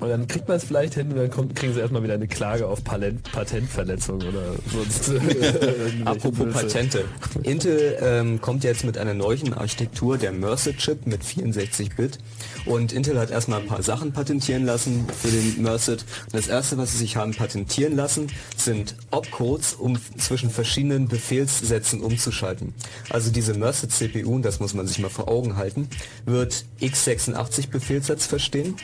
Und 0.02 0.08
dann 0.08 0.26
kriegt 0.26 0.48
man 0.48 0.56
es 0.56 0.64
vielleicht 0.64 0.94
hin 0.94 1.12
und 1.12 1.16
dann 1.16 1.30
kommt, 1.30 1.54
kriegen 1.54 1.72
sie 1.74 1.78
erstmal 1.78 2.02
wieder 2.02 2.14
eine 2.14 2.26
Klage 2.26 2.66
auf 2.66 2.82
Patent, 2.82 3.22
Patentverletzung 3.30 4.16
oder 4.16 4.56
sonst. 4.72 5.12
Apropos 6.04 6.38
Blödsinn. 6.38 6.52
Patente. 6.52 7.04
Intel 7.44 7.98
ähm, 8.02 8.40
kommt 8.40 8.64
jetzt 8.64 8.82
mit 8.82 8.98
einer 8.98 9.14
neuen 9.14 9.54
Architektur, 9.54 10.18
der 10.18 10.32
Merced-Chip 10.32 11.06
mit 11.06 11.22
64-Bit. 11.22 12.18
Und 12.66 12.92
Intel 12.92 13.16
hat 13.16 13.30
erstmal 13.30 13.60
ein 13.60 13.68
paar 13.68 13.84
Sachen 13.84 14.12
patentieren 14.12 14.64
lassen 14.64 15.06
für 15.06 15.28
den 15.28 15.62
Merced. 15.62 16.04
Und 16.24 16.34
das 16.34 16.48
erste, 16.48 16.78
was 16.78 16.90
sie 16.90 16.98
sich 16.98 17.14
haben 17.14 17.32
patentieren 17.32 17.94
lassen, 17.94 18.26
sind 18.56 18.96
Opcodes, 19.12 19.74
um 19.74 19.96
zwischen 20.18 20.50
verschiedenen 20.50 21.06
Befehlssätzen 21.06 22.00
umzuschalten. 22.00 22.74
Also 23.08 23.30
diese 23.30 23.54
Merced-CPU, 23.54 24.34
und 24.34 24.42
das 24.42 24.58
muss 24.58 24.74
man 24.74 24.88
sich 24.88 24.98
mal 24.98 25.10
vor 25.10 25.28
Augen 25.28 25.56
halten, 25.56 25.88
wird 26.26 26.64
x86-Befehlssatz 26.80 28.26
verstehen 28.26 28.74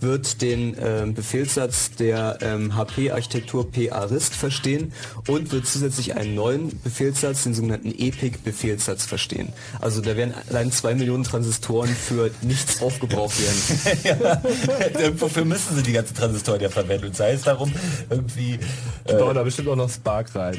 wird 0.00 0.42
den 0.42 0.76
ähm, 0.80 1.14
Befehlssatz 1.14 1.92
der 1.92 2.38
ähm, 2.40 2.76
HP-Architektur 2.76 3.70
PA-RISC 3.70 4.34
verstehen 4.34 4.92
und 5.26 5.52
wird 5.52 5.66
zusätzlich 5.66 6.16
einen 6.16 6.34
neuen 6.34 6.80
Befehlssatz, 6.82 7.44
den 7.44 7.54
sogenannten 7.54 7.90
EPIC-Befehlssatz 7.90 9.04
verstehen. 9.06 9.52
Also 9.80 10.00
da 10.00 10.16
werden 10.16 10.34
allein 10.48 10.70
zwei 10.72 10.94
Millionen 10.94 11.24
Transistoren 11.24 11.88
für 11.88 12.30
nichts 12.42 12.80
aufgebraucht 12.82 13.36
werden. 13.40 14.00
ja, 15.02 15.20
wofür 15.20 15.44
müssen 15.44 15.76
sie 15.76 15.82
die 15.82 15.92
ganzen 15.92 16.14
Transistoren 16.14 16.60
ja 16.60 16.68
verwenden? 16.68 17.06
Und 17.06 17.16
sei 17.16 17.32
es 17.32 17.42
darum, 17.42 17.72
irgendwie... 18.10 18.58
Die 19.08 19.14
bauen 19.14 19.34
da 19.34 19.42
bestimmt 19.42 19.68
auch 19.68 19.76
noch 19.76 19.90
Spark 19.90 20.34
rein. 20.34 20.58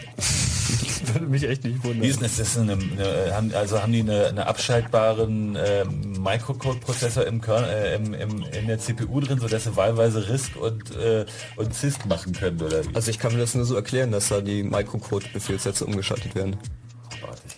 Würde 1.13 1.25
mich 1.25 1.43
echt 1.43 1.63
nicht 1.63 1.83
wundern. 1.83 2.01
Wie 2.01 2.07
ist 2.07 2.21
denn 2.21 2.27
das? 2.27 2.39
Ist 2.39 2.57
eine, 2.57 2.73
eine, 2.73 3.35
haben, 3.35 3.53
also 3.53 3.81
haben 3.81 3.91
die 3.91 4.01
eine, 4.01 4.27
eine 4.27 4.47
abschaltbaren 4.47 5.55
äh, 5.55 5.85
Microcode-Prozessor 5.85 7.25
im 7.25 7.41
Kern, 7.41 7.63
äh, 7.63 7.95
im, 7.95 8.13
im, 8.13 8.43
in 8.43 8.67
der 8.67 8.79
CPU 8.79 9.19
drin, 9.19 9.39
sodass 9.39 9.63
sie 9.63 9.75
wahlweise 9.75 10.27
RISC 10.29 10.55
und, 10.55 10.95
äh, 10.95 11.25
und 11.55 11.73
CISC 11.73 12.05
machen 12.05 12.33
können, 12.33 12.61
oder 12.61 12.85
wie? 12.85 12.95
Also 12.95 13.11
ich 13.11 13.19
kann 13.19 13.33
mir 13.33 13.39
das 13.39 13.55
nur 13.55 13.65
so 13.65 13.75
erklären, 13.75 14.11
dass 14.11 14.29
da 14.29 14.41
die 14.41 14.63
Microcode-Befehlssätze 14.63 15.85
umgeschaltet 15.85 16.35
werden. 16.35 16.57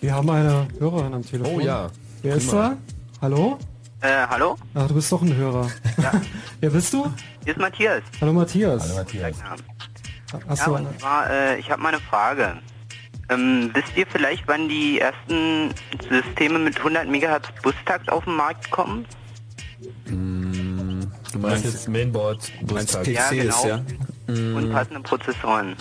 Wir 0.00 0.14
haben 0.14 0.30
eine 0.30 0.66
Hörerin 0.78 1.14
am 1.14 1.24
Telefon. 1.24 1.54
Oh 1.54 1.60
ja. 1.60 1.90
Wer 2.22 2.36
ist 2.36 2.52
da? 2.52 2.76
Hallo? 3.20 3.58
Äh, 4.00 4.26
hallo? 4.28 4.56
Ach, 4.74 4.88
du 4.88 4.94
bist 4.94 5.12
doch 5.12 5.22
ein 5.22 5.34
Hörer. 5.34 5.70
Wer 6.60 6.70
bist 6.70 6.92
du? 6.92 7.12
Hier 7.44 7.52
ist 7.52 7.60
Matthias. 7.60 8.02
Hallo 8.20 8.32
Matthias. 8.32 8.82
Hallo 8.82 8.96
Matthias. 8.96 9.36
Hast 10.48 10.60
ja, 10.60 10.66
du 10.66 10.74
eine? 10.74 10.98
zwar, 10.98 11.30
äh, 11.30 11.58
ich 11.58 11.70
habe 11.70 11.82
mal 11.82 11.90
eine 11.90 12.00
Frage. 12.00 12.58
Ähm, 13.32 13.70
wisst 13.74 13.96
ihr 13.96 14.06
vielleicht, 14.06 14.46
wann 14.46 14.68
die 14.68 15.00
ersten 15.00 15.70
Systeme 16.08 16.58
mit 16.58 16.76
100 16.78 17.06
MHz 17.08 17.48
Bustakt 17.62 18.10
auf 18.10 18.24
den 18.24 18.36
Markt 18.36 18.70
kommen? 18.70 19.06
Du 20.06 21.38
meinst 21.38 21.64
jetzt 21.64 21.88
Mainboard, 21.88 22.50
Meinst 22.70 22.96
Bustag. 22.98 23.04
PCs, 23.04 23.14
Ja, 23.14 23.30
genau. 23.30 23.66
ja? 23.66 24.56
Und 24.56 24.72
passende 24.72 25.00
Prozessoren. 25.00 25.76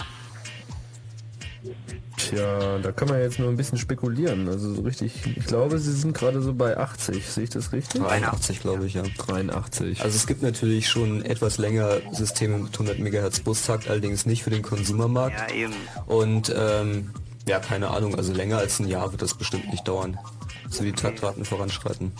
Tja, 2.17 2.77
da 2.79 2.91
kann 2.91 3.07
man 3.07 3.19
jetzt 3.19 3.39
nur 3.39 3.49
ein 3.49 3.57
bisschen 3.57 3.77
spekulieren. 3.77 4.47
Also 4.47 4.73
so 4.75 4.81
richtig, 4.81 5.13
ich 5.25 5.45
glaube, 5.45 5.79
sie 5.79 5.91
sind 5.91 6.13
gerade 6.15 6.41
so 6.41 6.53
bei 6.53 6.77
80. 6.77 7.25
Sehe 7.27 7.45
ich 7.45 7.49
das 7.49 7.71
richtig? 7.71 8.01
83 8.01 8.61
glaube 8.61 8.85
ich, 8.85 8.93
ja. 8.93 9.03
83. 9.17 10.01
Also 10.01 10.15
es 10.15 10.27
gibt 10.27 10.41
natürlich 10.43 10.87
schon 10.87 11.23
etwas 11.25 11.57
länger 11.57 11.97
Systeme 12.11 12.57
mit 12.57 12.73
100 12.73 12.99
MHz 12.99 13.39
Bustakt, 13.39 13.89
allerdings 13.89 14.25
nicht 14.25 14.43
für 14.43 14.49
den 14.51 14.61
Konsumermarkt. 14.61 15.49
Ja, 15.49 15.55
eben. 15.55 15.73
Und 16.05 16.53
ähm, 16.55 17.11
ja, 17.47 17.59
keine 17.59 17.89
Ahnung, 17.89 18.15
also 18.15 18.33
länger 18.33 18.57
als 18.57 18.79
ein 18.79 18.87
Jahr 18.87 19.11
wird 19.11 19.21
das 19.21 19.33
bestimmt 19.33 19.69
nicht 19.71 19.87
dauern. 19.87 20.17
So 20.69 20.83
die 20.83 20.93
Taktraten 20.93 21.43
voranschreiten. 21.43 22.11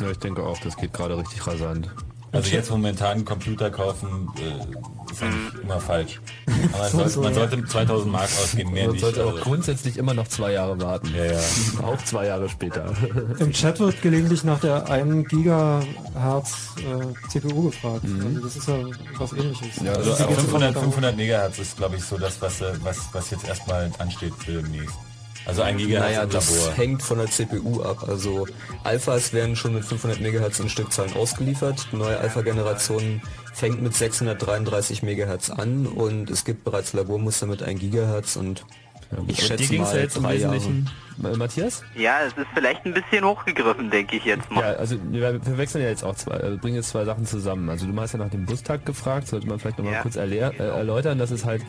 Ja, 0.00 0.10
ich 0.10 0.18
denke 0.18 0.42
auch, 0.42 0.58
das 0.58 0.76
geht 0.76 0.92
gerade 0.92 1.16
richtig 1.18 1.46
rasant. 1.46 1.90
Also 2.32 2.50
jetzt 2.50 2.70
momentan 2.70 3.10
einen 3.12 3.24
Computer 3.24 3.70
kaufen 3.70 4.28
äh, 4.38 5.12
ist 5.12 5.22
eigentlich 5.22 5.62
immer 5.64 5.80
falsch. 5.80 6.20
Aber 6.72 6.78
man, 6.82 6.90
So, 6.90 6.96
sollte, 6.98 7.10
so, 7.10 7.20
man 7.22 7.32
ja. 7.34 7.38
sollte 7.40 7.64
2000 7.64 8.12
Mark 8.12 8.24
ausgeben, 8.24 8.72
mehr 8.72 8.84
Man 8.84 8.92
nicht. 8.92 9.00
sollte 9.02 9.24
auch 9.24 9.30
Also, 9.32 9.42
grundsätzlich 9.42 9.96
immer 9.96 10.14
noch 10.14 10.28
zwei 10.28 10.52
Jahre 10.52 10.80
warten. 10.80 11.12
ja, 11.16 11.24
ja. 11.24 11.38
Auch 11.82 11.98
zwei 12.04 12.26
Jahre 12.26 12.48
später. 12.48 12.94
Im 13.40 13.52
Chat 13.52 13.80
wird 13.80 14.00
gelegentlich 14.02 14.44
nach 14.44 14.60
der 14.60 14.88
1 14.88 15.28
Gigahertz 15.28 16.68
äh, 16.78 17.28
CPU 17.30 17.70
gefragt. 17.70 18.04
Also 18.04 18.40
das 18.40 18.56
ist 18.56 18.68
ja 18.68 18.74
was 19.18 19.32
ähnliches. 19.32 19.76
Ja, 19.84 19.92
Also 19.92 20.12
Die 20.12 20.22
geht's 20.28 20.40
500, 20.42 20.70
immer 20.72 20.82
500 20.82 21.16
Megahertz 21.16 21.58
ist, 21.58 21.76
glaube 21.76 21.96
ich, 21.96 22.04
so 22.04 22.16
das, 22.16 22.40
was, 22.40 22.60
äh, 22.60 22.72
was, 22.82 22.98
was 23.12 23.30
jetzt 23.30 23.46
erstmal 23.48 23.90
ansteht 23.98 24.34
für 24.38 24.62
demnächst. 24.62 24.94
Also 25.46 25.62
ein 25.62 25.78
Gigahertz 25.78 26.06
Naja, 26.16 26.26
das 26.26 26.50
Labor. 26.50 26.72
hängt 26.76 27.02
von 27.02 27.18
der 27.18 27.26
CPU 27.28 27.82
ab. 27.82 28.04
Also 28.08 28.46
Alphas 28.84 29.32
werden 29.32 29.56
schon 29.56 29.74
mit 29.74 29.84
500 29.84 30.20
MHz 30.20 30.60
in 30.60 30.68
Stückzahlen 30.68 31.14
ausgeliefert. 31.14 31.88
Die 31.92 31.96
neue 31.96 32.18
Alpha-Generation 32.18 33.22
fängt 33.54 33.82
mit 33.82 33.94
633 33.94 35.02
MHz 35.02 35.50
an 35.50 35.86
und 35.86 36.30
es 36.30 36.44
gibt 36.44 36.64
bereits 36.64 36.92
Labormuster 36.92 37.46
mit 37.46 37.62
1 37.62 37.80
GHz 37.80 38.36
und 38.36 38.64
ich 39.26 39.40
Und 39.40 39.46
schätze 39.48 39.74
mal 39.74 39.94
ja 39.94 40.02
jetzt 40.02 40.16
im 40.16 40.22
drei 40.22 40.36
Jahre. 40.36 40.60
Äh, 41.24 41.36
Matthias? 41.36 41.82
Ja, 41.94 42.18
es 42.26 42.32
ist 42.34 42.46
vielleicht 42.54 42.84
ein 42.86 42.94
bisschen 42.94 43.24
hochgegriffen, 43.24 43.90
denke 43.90 44.16
ich 44.16 44.24
jetzt 44.24 44.50
mal. 44.50 44.60
Ja, 44.62 44.66
also 44.78 44.96
wir, 45.10 45.40
wechseln 45.58 45.82
ja 45.82 45.88
jetzt 45.90 46.04
auch 46.04 46.14
zwei, 46.14 46.36
äh, 46.36 46.56
bringen 46.56 46.76
jetzt 46.76 46.90
zwei 46.90 47.04
Sachen 47.04 47.26
zusammen. 47.26 47.68
Also 47.68 47.86
du 47.86 48.00
hast 48.00 48.12
ja 48.12 48.18
nach 48.18 48.30
dem 48.30 48.46
Bustakt 48.46 48.86
gefragt, 48.86 49.28
sollte 49.28 49.46
man 49.46 49.58
vielleicht 49.58 49.78
nochmal 49.78 49.94
Ja. 49.94 50.02
kurz 50.02 50.16
erlär, 50.16 50.52
äh, 50.58 50.62
erläutern. 50.64 51.18
Das 51.18 51.30
ist 51.30 51.44
halt 51.44 51.62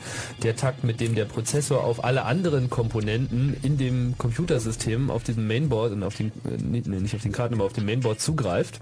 der 0.44 0.56
Takt, 0.56 0.84
mit 0.84 1.00
dem 1.00 1.16
der 1.16 1.26
Prozessor 1.26 1.84
auf 1.84 2.04
alle 2.04 2.24
anderen 2.26 2.70
Komponenten 2.70 3.56
in 3.64 3.78
dem 3.78 4.16
Computersystem 4.18 5.10
auf 5.10 5.24
diesem 5.24 5.48
Mainboard 5.48 5.92
und 5.94 6.04
auf 6.04 6.16
den, 6.16 6.28
äh, 6.28 6.58
nee, 6.62 6.82
nicht 6.86 7.16
auf 7.16 7.22
den 7.22 7.32
Karten, 7.32 7.56
aber 7.56 7.66
auf 7.66 7.74
dem 7.74 7.86
Mainboard 7.86 8.20
zugreift. 8.20 8.80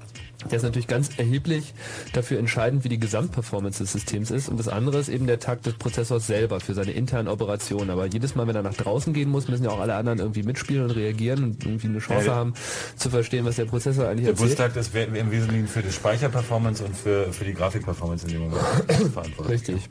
Der 0.49 0.55
ist 0.55 0.63
natürlich 0.63 0.87
ganz 0.87 1.09
erheblich 1.17 1.73
dafür 2.13 2.39
entscheidend, 2.39 2.85
wie 2.85 2.89
die 2.89 2.97
Gesamtperformance 2.99 3.79
des 3.83 3.91
Systems 3.91 4.31
ist. 4.31 4.47
Und 4.47 4.57
das 4.57 4.69
andere 4.69 4.97
ist 4.97 5.09
eben 5.09 5.27
der 5.27 5.41
Takt 5.41 5.65
des 5.65 5.73
Prozessors 5.73 6.27
selber 6.27 6.61
für 6.61 6.73
seine 6.73 6.91
internen 6.91 7.27
Operationen. 7.27 7.89
Aber 7.89 8.05
jedes 8.05 8.35
Mal, 8.35 8.47
wenn 8.47 8.55
er 8.55 8.61
nach 8.61 8.73
draußen 8.73 9.11
gehen 9.13 9.29
muss, 9.29 9.49
müssen 9.49 9.65
ja 9.65 9.69
auch 9.71 9.81
alle 9.81 9.95
anderen 9.95 10.19
irgendwie 10.19 10.43
mitspielen 10.59 10.83
und 10.85 10.91
reagieren 10.91 11.43
und 11.43 11.65
irgendwie 11.65 11.87
eine 11.87 11.99
Chance 11.99 12.27
Ja, 12.27 12.35
haben, 12.35 12.53
zu 12.95 13.09
verstehen, 13.09 13.45
was 13.45 13.55
der 13.55 13.65
Prozessor 13.65 14.07
eigentlich 14.07 14.25
Der 14.25 14.31
erzählt. 14.33 14.49
Bustakt 14.49 14.75
ist 14.77 14.93
we- 14.93 15.03
im 15.03 15.31
Wesentlichen 15.31 15.67
für 15.67 15.81
die 15.81 15.91
Speicherperformance 15.91 16.83
und 16.83 16.95
für, 16.95 17.31
für 17.31 17.45
die 17.45 17.53
Grafikperformance 17.53 18.25
in 18.27 18.33
dem 18.33 18.41
Moment 18.43 18.61
verantwortlich. 19.13 19.49
Richtig. 19.61 19.89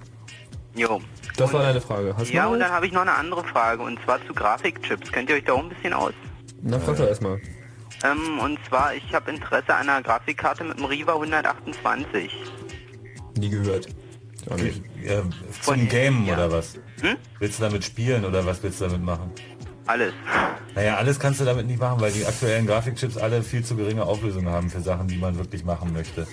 Jo. 0.75 1.01
Das 1.37 1.53
war 1.53 1.63
deine 1.63 1.81
Frage. 1.81 2.15
Hast 2.17 2.31
Ja, 2.33 2.47
und 2.47 2.61
dann 2.61 2.71
habe 2.71 2.87
ich 2.87 2.93
noch 2.93 3.03
eine 3.03 3.15
andere 3.15 3.45
Frage, 3.45 3.83
und 3.83 3.99
zwar 4.05 4.25
zu 4.27 4.35
Grafikchips. 4.35 5.11
Kennt 5.11 5.31
ihr 5.31 5.37
euch 5.37 5.45
da 5.45 5.55
auch 5.55 5.63
ein 5.63 5.69
bisschen 5.71 5.93
aus? 5.93 6.13
Na, 6.63 6.79
frag 6.79 6.97
doch 6.97 7.07
erstmal. 7.07 7.41
Ähm, 8.05 8.39
und 8.41 8.59
zwar, 8.69 8.95
ich 8.95 9.13
habe 9.13 9.31
Interesse 9.31 9.75
an 9.75 9.89
einer 9.89 10.03
Grafikkarte 10.03 10.63
mit 10.65 10.79
dem 10.79 10.85
Riva 10.85 11.15
128. 11.15 12.31
Nie 13.39 13.49
gehört. 13.51 13.89
Ja, 15.05 15.23
zum 15.63 15.89
Game 15.89 16.29
oder 16.29 16.51
was? 16.51 16.75
Hm? 17.01 17.17
Willst 17.39 17.59
du 17.59 17.65
damit 17.65 17.85
spielen 17.85 18.25
oder 18.25 18.45
was 18.47 18.63
willst 18.63 18.81
du 18.81 18.87
damit 18.87 19.03
machen? 19.03 19.31
Alles. 19.89 20.13
Naja, 20.75 20.97
alles 20.97 21.19
kannst 21.19 21.41
du 21.41 21.47
damit 21.47 21.67
nicht 21.67 21.81
machen, 21.81 21.99
weil 22.01 22.13
die 22.13 22.27
aktuellen 22.27 22.67
Grafikchips 22.67 23.17
alle 23.17 23.43
viel 23.43 23.65
zu 23.65 23.75
geringe 23.75 24.05
Auflösung 24.05 24.47
haben 24.47 24.69
für 24.69 24.83
Sachen, 24.83 25.09
die 25.09 25.17
man 25.17 25.39
wirklich 25.39 25.65
machen 25.65 25.95
möchte. 25.95 26.27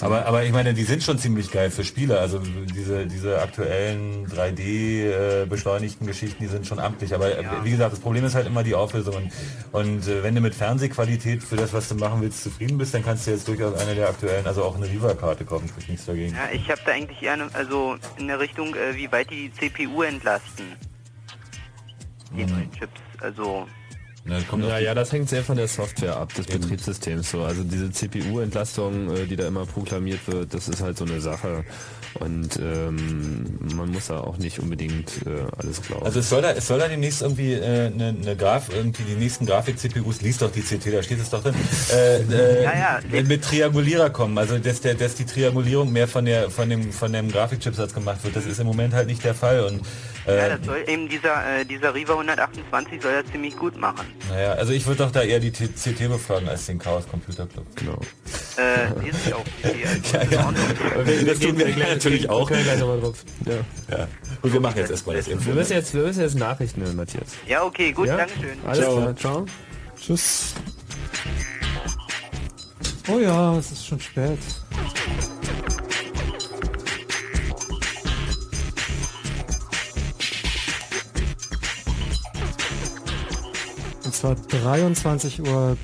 aber, 0.00 0.26
aber 0.26 0.44
ich 0.44 0.52
meine, 0.52 0.72
die 0.72 0.84
sind 0.84 1.02
schon 1.02 1.18
ziemlich 1.18 1.50
geil 1.50 1.72
für 1.72 1.82
Spiele. 1.82 2.20
Also 2.20 2.38
diese, 2.38 3.06
diese 3.06 3.42
aktuellen 3.42 4.28
3D 4.28 4.62
äh, 4.62 5.46
beschleunigten 5.46 6.06
Geschichten, 6.06 6.44
die 6.44 6.48
sind 6.48 6.68
schon 6.68 6.78
amtlich. 6.78 7.12
Aber 7.14 7.36
äh, 7.36 7.44
wie 7.64 7.72
gesagt, 7.72 7.92
das 7.92 8.00
Problem 8.00 8.24
ist 8.24 8.36
halt 8.36 8.46
immer 8.46 8.62
die 8.62 8.76
Auflösung. 8.76 9.16
Und, 9.16 9.32
und 9.72 10.06
äh, 10.06 10.22
wenn 10.22 10.36
du 10.36 10.40
mit 10.40 10.54
Fernsehqualität 10.54 11.42
für 11.42 11.56
das, 11.56 11.72
was 11.72 11.88
du 11.88 11.96
machen 11.96 12.22
willst, 12.22 12.44
zufrieden 12.44 12.78
bist, 12.78 12.94
dann 12.94 13.04
kannst 13.04 13.26
du 13.26 13.32
jetzt 13.32 13.48
durchaus 13.48 13.74
eine 13.80 13.96
der 13.96 14.08
aktuellen, 14.08 14.46
also 14.46 14.62
auch 14.62 14.76
eine 14.76 14.86
Riva-Karte 14.86 15.44
kaufen, 15.44 15.66
spricht 15.66 15.88
nichts 15.88 16.06
dagegen. 16.06 16.32
Ja, 16.32 16.48
ich 16.52 16.70
habe 16.70 16.80
da 16.86 16.92
eigentlich 16.92 17.20
eher, 17.20 17.32
eine, 17.32 17.48
also 17.54 17.96
in 18.18 18.28
der 18.28 18.38
Richtung, 18.38 18.72
äh, 18.76 18.94
wie 18.94 19.10
weit 19.10 19.30
die 19.30 19.50
CPU 19.52 20.02
entlasten. 20.02 20.64
Die 22.34 22.44
neuen 22.44 22.70
Chips. 22.72 23.00
Also, 23.20 23.66
ja, 24.68 24.78
ja, 24.78 24.94
das 24.94 25.12
hängt 25.12 25.28
sehr 25.28 25.44
von 25.44 25.56
der 25.56 25.68
Software 25.68 26.16
ab, 26.16 26.34
des 26.34 26.46
Betriebssystems. 26.46 27.30
So. 27.30 27.42
Also 27.42 27.62
diese 27.62 27.90
CPU-Entlastung, 27.92 29.14
äh, 29.14 29.26
die 29.26 29.36
da 29.36 29.46
immer 29.46 29.66
proklamiert 29.66 30.26
wird, 30.26 30.52
das 30.52 30.68
ist 30.68 30.82
halt 30.82 30.98
so 30.98 31.04
eine 31.04 31.20
Sache. 31.20 31.64
Und 32.14 32.58
ähm, 32.60 33.58
man 33.76 33.90
muss 33.90 34.06
da 34.06 34.20
auch 34.20 34.38
nicht 34.38 34.58
unbedingt 34.58 35.26
äh, 35.26 35.44
alles 35.58 35.80
glauben. 35.82 36.04
Also 36.04 36.20
es 36.20 36.28
soll 36.28 36.42
da, 36.42 36.52
es 36.52 36.66
soll 36.66 36.78
da 36.78 36.88
demnächst 36.88 37.22
irgendwie 37.22 37.52
äh, 37.52 37.86
eine, 37.86 38.16
eine 38.20 38.36
Graf, 38.36 38.68
irgendwie 38.74 39.02
die 39.04 39.14
nächsten 39.14 39.46
Grafik-CPUs, 39.46 40.22
liest 40.22 40.42
doch 40.42 40.50
die 40.50 40.62
CT, 40.62 40.92
da 40.92 41.02
steht 41.02 41.20
es 41.20 41.30
doch 41.30 41.42
drin, 41.42 41.54
äh, 41.92 42.22
äh, 42.22 42.64
Ja, 42.64 42.74
ja. 42.74 43.00
mit, 43.10 43.28
mit 43.28 43.44
Triangulierer 43.44 44.10
kommen. 44.10 44.38
Also 44.38 44.58
dass 44.58 44.80
der, 44.80 44.94
dass 44.94 45.14
die 45.14 45.26
Triangulierung 45.26 45.92
mehr 45.92 46.08
von 46.08 46.24
der 46.24 46.50
von 46.50 46.68
dem 46.68 46.90
von 46.90 47.12
dem 47.12 47.30
Grafikchipsatz 47.30 47.92
gemacht 47.92 48.24
wird. 48.24 48.34
Das 48.34 48.46
ist 48.46 48.58
im 48.58 48.66
Moment 48.66 48.94
halt 48.94 49.06
nicht 49.06 49.22
der 49.22 49.34
Fall. 49.34 49.60
Und 49.60 49.82
ja, 50.26 50.32
äh, 50.32 50.50
das 50.58 50.66
soll 50.66 50.84
eben 50.86 51.08
dieser, 51.08 51.60
äh, 51.60 51.64
dieser 51.64 51.94
Riva 51.94 52.14
128 52.14 53.02
soll 53.02 53.22
das 53.22 53.30
ziemlich 53.32 53.56
gut 53.56 53.76
machen. 53.78 54.06
naja, 54.30 54.52
also 54.52 54.72
ich 54.72 54.86
würde 54.86 55.04
doch 55.04 55.10
da 55.12 55.22
eher 55.22 55.40
die 55.40 55.50
T 55.52 55.68
CT 55.68 56.08
befragen 56.08 56.48
als 56.48 56.66
den 56.66 56.78
Chaos 56.78 57.06
Computer 57.08 57.46
Club. 57.46 57.66
Genau. 57.76 57.98
Äh, 58.56 58.88
die 59.04 59.10
sind 59.10 59.26
ja 59.28 59.36
auch 59.36 59.44
okay. 59.62 59.84
Also, 60.12 60.34
Ja, 60.34 60.40
ja. 60.40 61.24
Das 61.26 61.38
tun 61.38 61.58
wir 61.58 61.76
natürlich 61.76 62.28
auch. 62.30 62.42
Okay, 62.42 62.62
gleich 62.62 62.78
nochmal 62.80 63.00
drauf. 63.00 63.24
Ja. 63.44 63.96
Ja. 63.96 64.08
Gut, 64.42 64.52
wir 64.52 64.60
machen 64.60 64.78
jetzt 64.78 64.90
erstmal 64.90 65.16
das 65.16 65.28
Info. 65.28 65.46
Wir 65.46 65.54
müssen 65.54 65.72
jetzt, 65.72 65.94
wir 65.94 66.02
müssen 66.02 66.20
jetzt 66.20 66.34
Nachrichten 66.36 66.82
hören, 66.82 66.96
Matthias. 66.96 67.28
Ja, 67.46 67.62
okay, 67.62 67.92
gut, 67.92 68.06
Ja? 68.06 68.16
Dankeschön. 68.16 68.58
Alles 68.66 68.78
Ciao. 68.80 68.96
klar, 68.96 69.16
ciao. 69.16 69.46
Tschüss. 70.00 70.54
Oh 73.08 73.18
ja, 73.18 73.56
es 73.58 73.70
ist 73.70 73.86
schon 73.86 74.00
spät. 74.00 74.38
Zwar 84.16 84.34
23.33 84.34 85.40
Uhr. 85.40 85.76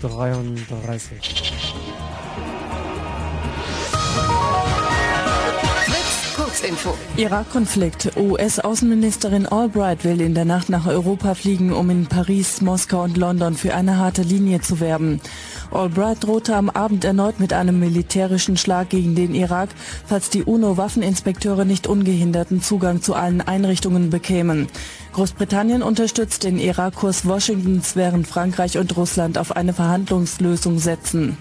Kurzinfo. 6.52 6.94
Irak-Konflikt. 7.16 8.14
US-Außenministerin 8.14 9.46
Albright 9.46 10.04
will 10.04 10.20
in 10.20 10.34
der 10.34 10.44
Nacht 10.44 10.68
nach 10.68 10.86
Europa 10.86 11.34
fliegen, 11.34 11.72
um 11.72 11.88
in 11.88 12.06
Paris, 12.06 12.60
Moskau 12.60 13.04
und 13.04 13.16
London 13.16 13.54
für 13.54 13.74
eine 13.74 13.96
harte 13.96 14.20
Linie 14.20 14.60
zu 14.60 14.78
werben. 14.78 15.22
Albright 15.70 16.24
drohte 16.24 16.54
am 16.54 16.68
Abend 16.68 17.06
erneut 17.06 17.40
mit 17.40 17.54
einem 17.54 17.80
militärischen 17.80 18.58
Schlag 18.58 18.90
gegen 18.90 19.14
den 19.14 19.34
Irak, 19.34 19.70
falls 20.06 20.28
die 20.28 20.42
UNO-Waffeninspekteure 20.42 21.64
nicht 21.64 21.86
ungehinderten 21.86 22.60
Zugang 22.60 23.00
zu 23.00 23.14
allen 23.14 23.40
Einrichtungen 23.40 24.10
bekämen. 24.10 24.66
Großbritannien 25.14 25.82
unterstützt 25.82 26.44
den 26.44 26.58
Irak-Kurs 26.58 27.26
Washingtons, 27.26 27.96
während 27.96 28.26
Frankreich 28.26 28.76
und 28.76 28.94
Russland 28.98 29.38
auf 29.38 29.56
eine 29.56 29.72
Verhandlungslösung 29.72 30.78
setzen. 30.78 31.38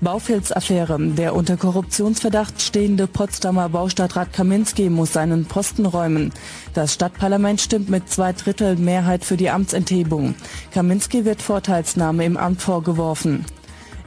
Baufilzaffäre. 0.00 0.98
Der 0.98 1.34
unter 1.34 1.56
Korruptionsverdacht 1.56 2.62
stehende 2.62 3.06
Potsdamer 3.06 3.68
Baustadtrat 3.68 4.32
Kaminski 4.32 4.88
muss 4.88 5.12
seinen 5.12 5.44
Posten 5.44 5.84
räumen. 5.84 6.32
Das 6.72 6.94
Stadtparlament 6.94 7.60
stimmt 7.60 7.90
mit 7.90 8.08
zwei 8.08 8.32
Drittel 8.32 8.76
Mehrheit 8.76 9.24
für 9.24 9.36
die 9.36 9.50
Amtsenthebung. 9.50 10.34
Kaminski 10.72 11.24
wird 11.24 11.42
Vorteilsnahme 11.42 12.24
im 12.24 12.36
Amt 12.36 12.62
vorgeworfen. 12.62 13.44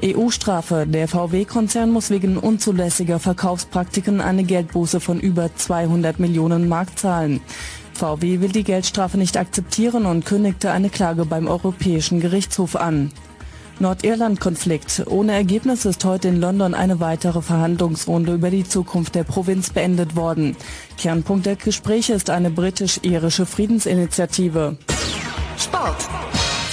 EU-Strafe. 0.04 0.86
Der 0.88 1.08
VW-Konzern 1.08 1.92
muss 1.92 2.10
wegen 2.10 2.38
unzulässiger 2.38 3.20
Verkaufspraktiken 3.20 4.20
eine 4.20 4.44
Geldbuße 4.44 5.00
von 5.00 5.20
über 5.20 5.56
200 5.56 6.20
Millionen 6.20 6.68
Mark 6.68 6.98
zahlen. 6.98 7.40
VW 7.94 8.42
will 8.42 8.52
die 8.52 8.64
Geldstrafe 8.64 9.18
nicht 9.18 9.38
akzeptieren 9.38 10.06
und 10.06 10.26
kündigte 10.26 10.72
eine 10.72 10.90
Klage 10.90 11.26
beim 11.26 11.48
Europäischen 11.48 12.20
Gerichtshof 12.20 12.76
an. 12.76 13.12
Nordirland-Konflikt. 13.80 15.04
Ohne 15.08 15.34
Ergebnis 15.34 15.86
ist 15.86 16.06
heute 16.06 16.28
in 16.28 16.40
London 16.40 16.74
eine 16.74 17.00
weitere 17.00 17.42
Verhandlungsrunde 17.42 18.34
über 18.34 18.50
die 18.50 18.64
Zukunft 18.64 19.16
der 19.16 19.24
Provinz 19.24 19.70
beendet 19.70 20.16
worden. 20.16 20.56
Kernpunkt 20.98 21.46
der 21.46 21.56
Gespräche 21.56 22.14
ist 22.14 22.30
eine 22.30 22.50
britisch-irische 22.50 23.46
Friedensinitiative. 23.46 24.78
Sport. 25.58 26.10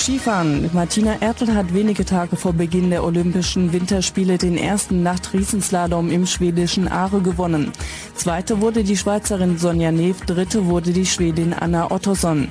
Skifahren. 0.01 0.71
Martina 0.73 1.17
Ertl 1.21 1.55
hat 1.55 1.75
wenige 1.75 2.07
Tage 2.07 2.37
vor 2.37 2.55
Beginn 2.55 2.89
der 2.89 3.05
Olympischen 3.05 3.73
Winterspiele 3.75 4.39
den 4.39 4.57
ersten 4.57 5.03
Nacht-Riesenslalom 5.03 6.11
im 6.11 6.25
schwedischen 6.25 6.89
Aare 6.89 7.21
gewonnen. 7.21 7.71
Zweite 8.15 8.63
wurde 8.63 8.83
die 8.83 8.97
Schweizerin 8.97 9.59
Sonja 9.59 9.93
Neff, 9.93 10.23
dritte 10.23 10.65
wurde 10.67 10.93
die 10.93 11.05
Schwedin 11.05 11.53
Anna 11.53 11.91
Ottosson. 11.91 12.49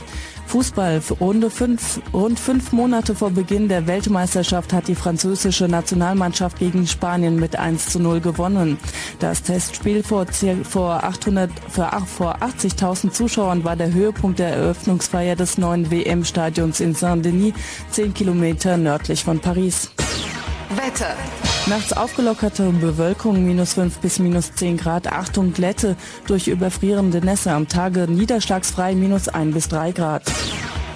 Fußball. 0.49 0.99
Runde 1.19 1.51
fünf, 1.51 2.01
rund 2.11 2.39
fünf 2.39 2.71
Monate 2.71 3.13
vor 3.13 3.30
Beginn 3.30 3.67
der 3.69 3.85
Weltmeisterschaft 3.85 4.73
hat 4.73 4.88
die 4.88 4.95
französische 4.95 5.67
Nationalmannschaft 5.67 6.57
gegen 6.57 6.88
Spanien 6.88 7.35
mit 7.35 7.55
1 7.55 7.89
zu 7.89 7.99
0 7.99 8.19
gewonnen. 8.19 8.80
Das 9.19 9.43
Testspiel 9.43 10.01
vor, 10.01 10.26
vor, 10.63 11.03
800, 11.03 11.51
für 11.69 11.93
ach- 11.93 12.07
vor 12.07 12.38
80.000 12.41 13.11
Zuschauern 13.11 13.63
war 13.63 13.76
der 13.76 13.93
Höhepunkt 13.93 14.39
der 14.39 14.49
Eröffnungsfeier 14.55 15.35
des 15.35 15.59
neuen 15.59 15.91
WM-Stadions 15.91 16.80
in 16.80 16.95
Saint-Denis, 16.95 17.53
10 17.91 18.15
Kilometer 18.15 18.77
nördlich 18.77 19.23
von 19.23 19.39
Paris. 19.39 19.91
Wetter. 20.75 21.15
Nachts 21.65 21.93
aufgelockerte 21.93 22.71
Bewölkung, 22.71 23.43
minus 23.43 23.73
5 23.73 23.97
bis 23.99 24.19
minus 24.19 24.53
10 24.53 24.77
Grad. 24.77 25.11
Achtung, 25.11 25.51
Glätte 25.53 25.95
durch 26.27 26.47
überfrierende 26.47 27.19
Nässe. 27.19 27.51
Am 27.51 27.67
Tage 27.67 28.07
niederschlagsfrei, 28.07 28.93
minus 28.93 29.27
1 29.27 29.53
bis 29.53 29.67
3 29.69 29.91
Grad. 29.91 30.23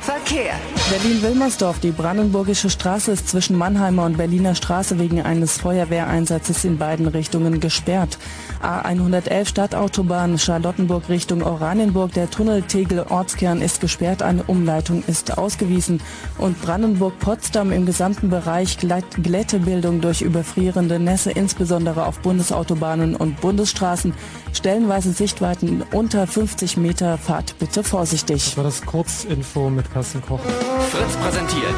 Verkehr. 0.02 0.54
Berlin-Wilmersdorf. 0.90 1.80
Die 1.80 1.92
Brandenburgische 1.92 2.70
Straße 2.70 3.12
ist 3.12 3.30
zwischen 3.30 3.58
Mannheimer 3.58 4.06
und 4.06 4.18
Berliner 4.18 4.54
Straße 4.54 5.00
wegen 5.00 5.22
eines 5.22 5.58
Feuerwehreinsatzes 5.58 6.66
in 6.66 6.78
beiden 6.78 7.08
Richtungen 7.08 7.60
gesperrt. 7.60 8.18
A111 8.64 9.46
Stadtautobahn 9.46 10.38
Charlottenburg 10.38 11.10
Richtung 11.10 11.44
Oranienburg. 11.44 12.14
Der 12.14 12.30
Tunnel 12.30 12.62
Tegel 12.64 13.06
Ortskern 13.10 13.62
ist 13.62 13.82
gesperrt. 13.82 14.22
Eine 14.22 14.44
Umleitung 14.44 15.04
ist 15.06 15.38
ausgewiesen. 15.38 16.02
Und 16.38 16.62
Brandenburg-Potsdam 16.62 17.72
im 17.72 17.86
gesamten 17.86 18.30
Bereich 18.30 18.78
Glättebildung 18.78 20.02
durch 20.02 20.22
überfrierende 20.22 21.00
Nässe, 21.00 21.32
insbesondere 21.32 22.06
auf 22.06 22.20
Bundesautobahnen 22.20 23.16
und 23.16 23.42
Bundesstraßen. 23.42 24.14
Stellenweise 24.54 25.12
Sichtweiten 25.12 25.84
unter 25.92 26.26
50 26.26 26.78
Meter. 26.78 27.18
Fahrt 27.18 27.58
bitte 27.60 27.84
vorsichtig. 27.84 28.46
Das 28.46 28.58
war 28.58 28.64
das 28.64 28.82
Kurzinfo 28.86 29.70
mit 29.70 29.92
Carsten 29.92 30.22
Koch. 30.22 30.40
Fritz 30.40 31.16
präsentiert 31.18 31.76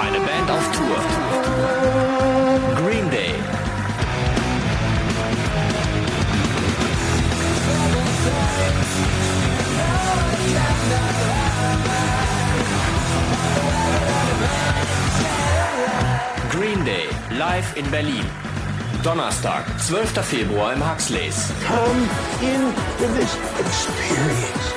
eine 0.00 0.18
Band 0.18 0.50
auf 0.50 0.72
Tour. 0.72 1.25
Live 17.36 17.76
in 17.76 17.90
Berlin. 17.90 18.24
Donnerstag, 19.02 19.64
12. 19.86 20.24
Februar 20.24 20.72
im 20.72 20.82
Huxleys. 20.82 21.52
Come 21.66 22.08
in 22.40 22.72
to 22.98 23.06
this 23.14 23.36
experience. 23.58 24.72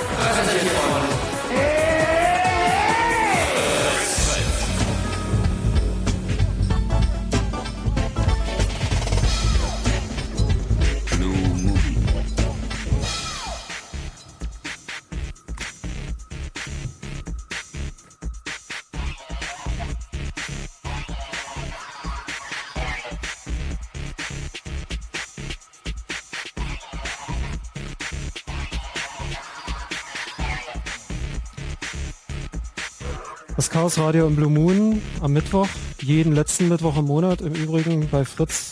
Das 33.70 33.76
Chaos 33.76 34.00
Radio 34.00 34.26
im 34.26 34.36
Blue 34.36 34.50
Moon 34.50 35.00
am 35.22 35.32
Mittwoch, 35.32 35.68
jeden 36.02 36.34
letzten 36.34 36.70
Mittwoch 36.70 36.98
im 36.98 37.06
Monat 37.06 37.42
im 37.42 37.54
Übrigen 37.54 38.10
bei 38.10 38.26
Fritz 38.26 38.72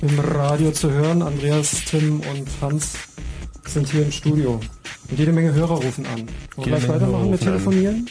im 0.00 0.18
Radio 0.18 0.70
zu 0.72 0.90
hören. 0.90 1.20
Andreas, 1.20 1.84
Tim 1.84 2.20
und 2.20 2.48
Hans 2.62 2.94
sind 3.66 3.90
hier 3.90 4.04
im 4.04 4.10
Studio. 4.10 4.58
Und 5.10 5.18
jede 5.18 5.32
Menge 5.32 5.52
Hörer 5.52 5.74
rufen 5.74 6.06
an. 6.06 6.26
Wollen 6.56 6.70
wir 6.70 6.78
gleich 6.78 6.88
weitermachen 6.88 7.30
mit 7.30 7.42
an. 7.42 7.46
Telefonieren? 7.46 8.08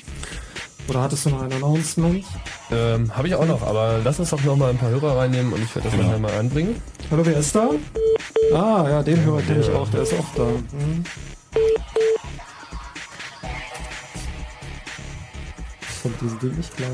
Oder 0.88 1.02
hattest 1.02 1.26
du 1.26 1.32
noch 1.32 1.42
ein 1.42 1.54
Announcement? 1.54 2.24
Ähm, 2.72 3.18
Habe 3.18 3.28
ich 3.28 3.34
auch 3.34 3.48
noch, 3.48 3.64
aber 3.64 4.00
lass 4.04 4.20
uns 4.20 4.30
doch 4.30 4.44
noch 4.44 4.56
mal 4.56 4.70
ein 4.70 4.78
paar 4.78 4.92
Hörer 4.92 5.18
reinnehmen 5.18 5.52
und 5.52 5.64
ich 5.64 5.76
werde 5.76 5.88
das 5.90 5.98
Genau. 5.98 6.08
nachher 6.10 6.20
mal 6.20 6.34
anbringen. 6.34 6.76
Hallo, 7.10 7.26
wer 7.26 7.38
ist 7.38 7.56
da? 7.56 7.72
Ah, 8.54 8.86
ja, 8.88 9.02
den 9.02 9.24
Hörer 9.26 9.42
kenne 9.42 9.62
ich 9.62 9.72
auch, 9.72 9.90
der 9.90 10.04
ist 10.04 10.14
auch 10.14 10.36
da. 10.36 10.44
Hm. 10.44 11.04
Dieses 16.22 16.38
Ding 16.38 16.56
nicht 16.56 16.78
klar. 16.78 16.90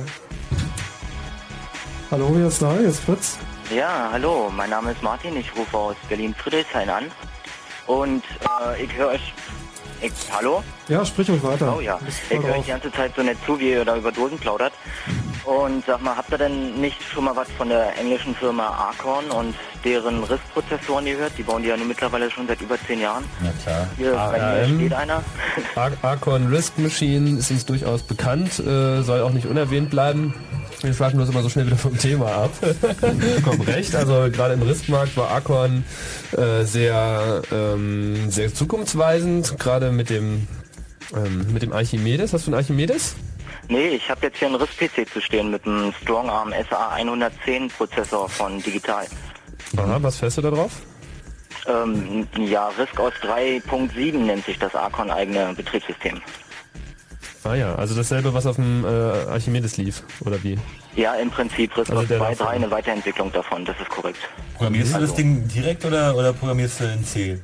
Hallo, 2.09 2.29
wer 2.33 2.47
ist 2.47 2.61
da? 2.61 2.71
Hier 2.71 2.87
ist 2.87 3.01
Fritz. 3.01 3.37
Ja, 3.75 4.09
hallo, 4.13 4.49
mein 4.55 4.69
Name 4.69 4.91
ist 4.91 5.03
Martin, 5.03 5.35
ich 5.35 5.53
rufe 5.57 5.77
aus 5.77 5.95
Berlin-Friedrichshain 6.07 6.89
an. 6.89 7.11
Und 7.87 8.23
äh, 8.63 8.83
ich 8.83 8.95
höre 8.95 9.09
euch. 9.09 9.33
Ich, 10.01 10.13
hallo? 10.31 10.63
Ja, 10.87 11.03
sprich 11.03 11.29
ruhig 11.29 11.43
weiter. 11.43 11.75
Oh 11.75 11.81
ja, 11.81 11.99
ich 12.07 12.39
höre 12.39 12.55
euch 12.55 12.61
die 12.63 12.69
ganze 12.69 12.91
Zeit 12.91 13.13
so 13.15 13.23
nett 13.23 13.37
zu, 13.45 13.59
wie 13.59 13.71
ihr 13.71 13.83
da 13.83 13.97
über 13.97 14.13
Dosen 14.13 14.37
plaudert. 14.37 14.71
Und 15.47 15.85
sag 15.85 16.01
mal, 16.01 16.17
habt 16.17 16.29
ihr 16.29 16.37
denn 16.37 16.81
nicht 16.81 17.01
schon 17.01 17.23
mal 17.23 17.33
was 17.33 17.47
von 17.57 17.69
der 17.69 17.97
englischen 17.97 18.35
Firma 18.35 18.67
Arcorn 18.67 19.31
und 19.31 19.55
deren 19.85 20.21
RISC-Prozessoren 20.25 21.05
gehört? 21.05 21.31
Die 21.37 21.43
bauen 21.43 21.63
die 21.63 21.69
ja 21.69 21.77
nun 21.77 21.87
mittlerweile 21.87 22.29
schon 22.29 22.47
seit 22.47 22.59
über 22.59 22.75
zehn 22.85 22.99
Jahren. 22.99 23.23
Na 23.41 23.51
klar. 23.63 23.87
Hier, 23.95 24.11
bei 24.11 24.67
mir 24.67 24.75
steht 24.75 24.93
einer. 24.93 25.23
Ar 25.75 25.91
Archon 26.01 26.47
Risk 26.47 26.77
Machine 26.77 27.39
ist 27.39 27.49
uns 27.49 27.65
durchaus 27.65 28.03
bekannt, 28.03 28.59
äh, 28.59 29.01
soll 29.03 29.21
auch 29.21 29.31
nicht 29.31 29.45
unerwähnt 29.45 29.89
bleiben. 29.89 30.33
Wir 30.81 30.93
schweifen 30.93 31.17
uns 31.21 31.29
immer 31.29 31.41
so 31.41 31.47
schnell 31.47 31.67
wieder 31.67 31.77
vom 31.77 31.97
Thema 31.97 32.29
ab. 32.29 32.51
Vollkommen 32.99 33.61
recht. 33.61 33.95
Also 33.95 34.29
gerade 34.29 34.55
im 34.55 34.61
Riskmarkt 34.63 35.15
war 35.15 35.29
Archon 35.29 35.85
äh, 36.35 36.65
sehr, 36.65 37.41
ähm, 37.53 38.29
sehr 38.29 38.53
zukunftsweisend, 38.53 39.57
gerade 39.57 39.93
mit 39.93 40.09
dem 40.09 40.45
ähm, 41.15 41.45
mit 41.53 41.61
dem 41.61 41.71
Archimedes. 41.71 42.33
Hast 42.33 42.47
du 42.47 42.51
einen 42.51 42.59
Archimedes? 42.59 43.15
Nee, 43.69 43.89
ich 43.89 44.09
habe 44.09 44.25
jetzt 44.27 44.37
hier 44.37 44.47
einen 44.47 44.55
RISC-PC 44.55 45.09
zu 45.11 45.21
stehen 45.21 45.51
mit 45.51 45.65
einem 45.65 45.91
Strongarm 46.01 46.53
SA110 46.53 47.69
Prozessor 47.75 48.29
von 48.29 48.61
Digital. 48.63 49.05
Aha, 49.75 49.97
was 50.01 50.17
fährst 50.17 50.37
du 50.37 50.41
da 50.41 50.51
drauf? 50.51 50.71
Ähm, 51.67 52.27
ja, 52.37 52.69
RISC 52.69 52.97
aus 52.99 53.13
3.7 53.21 54.17
nennt 54.19 54.45
sich 54.45 54.57
das 54.57 54.73
Arcon 54.73 55.11
eigene 55.11 55.53
Betriebssystem. 55.53 56.21
Ah 57.43 57.55
ja, 57.55 57.75
also 57.75 57.95
dasselbe, 57.95 58.33
was 58.33 58.45
auf 58.45 58.55
dem 58.55 58.83
äh, 58.85 58.87
Archimedes 58.87 59.77
lief, 59.77 60.03
oder 60.25 60.41
wie? 60.43 60.57
Ja, 60.95 61.15
im 61.15 61.29
Prinzip 61.29 61.75
RISC 61.77 61.89
Also 61.89 62.01
aus 62.03 62.07
der 62.07 62.19
2.3 62.21 62.29
davon. 62.37 62.47
eine 62.47 62.71
Weiterentwicklung 62.71 63.31
davon, 63.33 63.65
das 63.65 63.77
ist 63.79 63.89
korrekt. 63.89 64.19
Programmierst 64.55 64.89
du 64.95 64.99
das 64.99 65.01
Also, 65.11 65.15
Ding 65.15 65.47
direkt 65.49 65.83
oder, 65.85 66.15
oder 66.15 66.31
programmierst 66.33 66.79
du 66.79 66.83
in 66.85 67.03
C? 67.05 67.39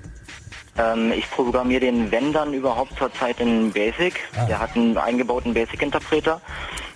Ähm, 0.77 1.11
ich 1.11 1.29
programmiere 1.29 1.81
den 1.81 2.11
Wenn 2.11 2.33
dann 2.33 2.53
überhaupt 2.53 2.97
zurzeit 2.97 3.39
in 3.39 3.71
Basic. 3.71 4.19
Ah. 4.35 4.45
Der 4.45 4.59
hat 4.59 4.75
einen 4.75 4.97
eingebauten 4.97 5.53
Basic-Interpreter, 5.53 6.41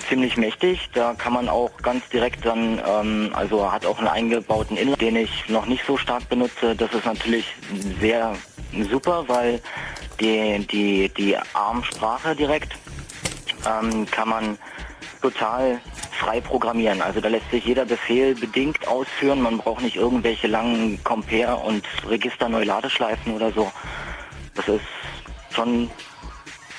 ziemlich 0.10 0.38
mächtig. 0.38 0.90
Da 0.94 1.14
kann 1.14 1.34
man 1.34 1.48
auch 1.50 1.72
ganz 1.84 2.08
direkt 2.10 2.46
dann, 2.46 2.82
ähm, 2.88 3.32
also 3.34 3.72
hat 3.72 3.86
auch 3.86 4.00
einen 4.00 4.08
eingebauten 4.08 4.78
Inline, 4.78 4.98
den 4.98 5.16
ich 5.16 5.48
noch 5.50 5.66
nicht 5.66 5.86
so 5.86 5.98
stark 5.98 6.28
benutze. 6.30 6.76
Das 6.76 6.92
ist 6.94 7.06
natürlich 7.06 7.46
sehr 8.00 8.36
super, 8.90 9.26
weil 9.28 9.62
die, 10.20 10.66
die, 10.68 11.10
die 11.10 11.38
ARM-Sprache 11.54 12.36
direkt 12.36 12.76
ähm, 13.66 14.06
kann 14.10 14.30
man 14.30 14.58
total 15.22 15.80
frei 16.20 16.42
programmieren. 16.42 17.02
Also 17.02 17.22
da 17.22 17.30
lässt 17.30 17.50
sich 17.52 17.66
jeder 17.66 17.86
Befehl 17.86 18.36
bedingt 18.36 18.88
ausführen. 18.88 19.42
Man 19.42 19.58
braucht 19.58 19.82
nicht 19.82 19.96
irgendwelche 19.96 20.48
langen 20.48 21.04
Compare- 21.04 21.58
und 21.58 21.84
Register-Neuladeschleifen 22.08 23.34
oder 23.34 23.52
so. 23.52 23.72
Das 24.56 24.68
ist 24.68 24.82
schon 25.52 25.90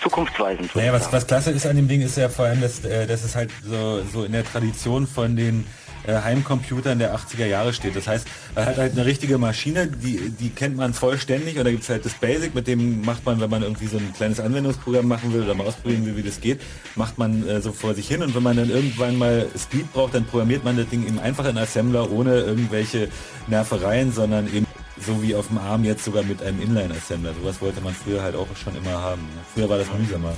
zukunftsweisend. 0.02 0.74
Naja, 0.74 0.92
was, 0.92 1.12
was 1.12 1.26
klasse 1.26 1.50
ist 1.50 1.66
an 1.66 1.76
dem 1.76 1.88
Ding, 1.88 2.00
ist 2.02 2.16
ja 2.16 2.28
vor 2.28 2.46
allem, 2.46 2.60
dass, 2.60 2.84
äh, 2.84 3.06
dass 3.06 3.24
es 3.24 3.34
halt 3.34 3.50
so, 3.64 4.02
so 4.04 4.24
in 4.24 4.32
der 4.32 4.44
Tradition 4.44 5.06
von 5.06 5.36
den 5.36 5.66
äh, 6.06 6.14
Heimcomputern 6.14 6.98
der 6.98 7.16
80er 7.16 7.46
Jahre 7.46 7.72
steht. 7.72 7.96
Das 7.96 8.06
heißt, 8.06 8.26
er 8.54 8.66
hat 8.66 8.76
halt 8.76 8.92
eine 8.92 9.04
richtige 9.04 9.38
Maschine, 9.38 9.86
die, 9.86 10.30
die 10.30 10.50
kennt 10.50 10.76
man 10.76 10.94
vollständig 10.94 11.58
und 11.58 11.64
da 11.64 11.70
gibt 11.70 11.82
es 11.82 11.88
halt 11.88 12.04
das 12.04 12.14
Basic, 12.14 12.54
mit 12.54 12.66
dem 12.66 13.02
macht 13.02 13.24
man, 13.24 13.40
wenn 13.40 13.50
man 13.50 13.62
irgendwie 13.62 13.86
so 13.86 13.98
ein 13.98 14.12
kleines 14.14 14.40
Anwendungsprogramm 14.40 15.06
machen 15.06 15.32
will 15.32 15.42
oder 15.42 15.54
mal 15.54 15.66
ausprobieren 15.66 16.06
will, 16.06 16.16
wie 16.16 16.22
das 16.22 16.40
geht, 16.40 16.60
macht 16.96 17.18
man 17.18 17.46
äh, 17.46 17.60
so 17.60 17.72
vor 17.72 17.94
sich 17.94 18.08
hin 18.08 18.22
und 18.22 18.34
wenn 18.34 18.42
man 18.42 18.56
dann 18.56 18.70
irgendwann 18.70 19.16
mal 19.16 19.46
Speed 19.56 19.92
braucht, 19.92 20.14
dann 20.14 20.24
programmiert 20.24 20.64
man 20.64 20.76
das 20.76 20.88
Ding 20.88 21.06
eben 21.06 21.18
einfach 21.18 21.46
in 21.46 21.58
Assembler 21.58 22.10
ohne 22.10 22.40
irgendwelche 22.40 23.08
Nervereien, 23.46 24.12
sondern 24.12 24.46
eben 24.52 24.66
so 25.00 25.22
wie 25.22 25.34
auf 25.34 25.48
dem 25.48 25.58
Arm 25.58 25.84
jetzt 25.84 26.04
sogar 26.04 26.22
mit 26.22 26.42
einem 26.42 26.60
Inline-Assembler. 26.60 27.32
Sowas 27.34 27.60
wollte 27.60 27.80
man 27.80 27.94
früher 27.94 28.22
halt 28.22 28.34
auch 28.34 28.48
schon 28.56 28.76
immer 28.76 29.00
haben. 29.00 29.22
Früher 29.54 29.68
war 29.68 29.78
das 29.78 29.86
mühsamer. 29.96 30.34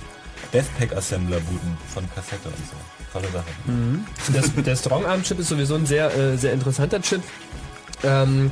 Deathpack-Assembler 0.52 1.40
booten 1.40 1.76
von 1.88 2.04
Kassette 2.14 2.48
und 2.48 2.66
so. 2.66 2.99
Tolle 3.12 3.28
Sache. 3.32 3.44
Mhm. 3.66 4.04
Das, 4.32 4.52
der 4.64 4.76
Strongarm-Chip 4.76 5.38
ist 5.40 5.48
sowieso 5.48 5.74
ein 5.74 5.86
sehr, 5.86 6.16
äh, 6.16 6.36
sehr 6.36 6.52
interessanter 6.52 7.00
Chip. 7.02 7.22
Ähm, 8.02 8.50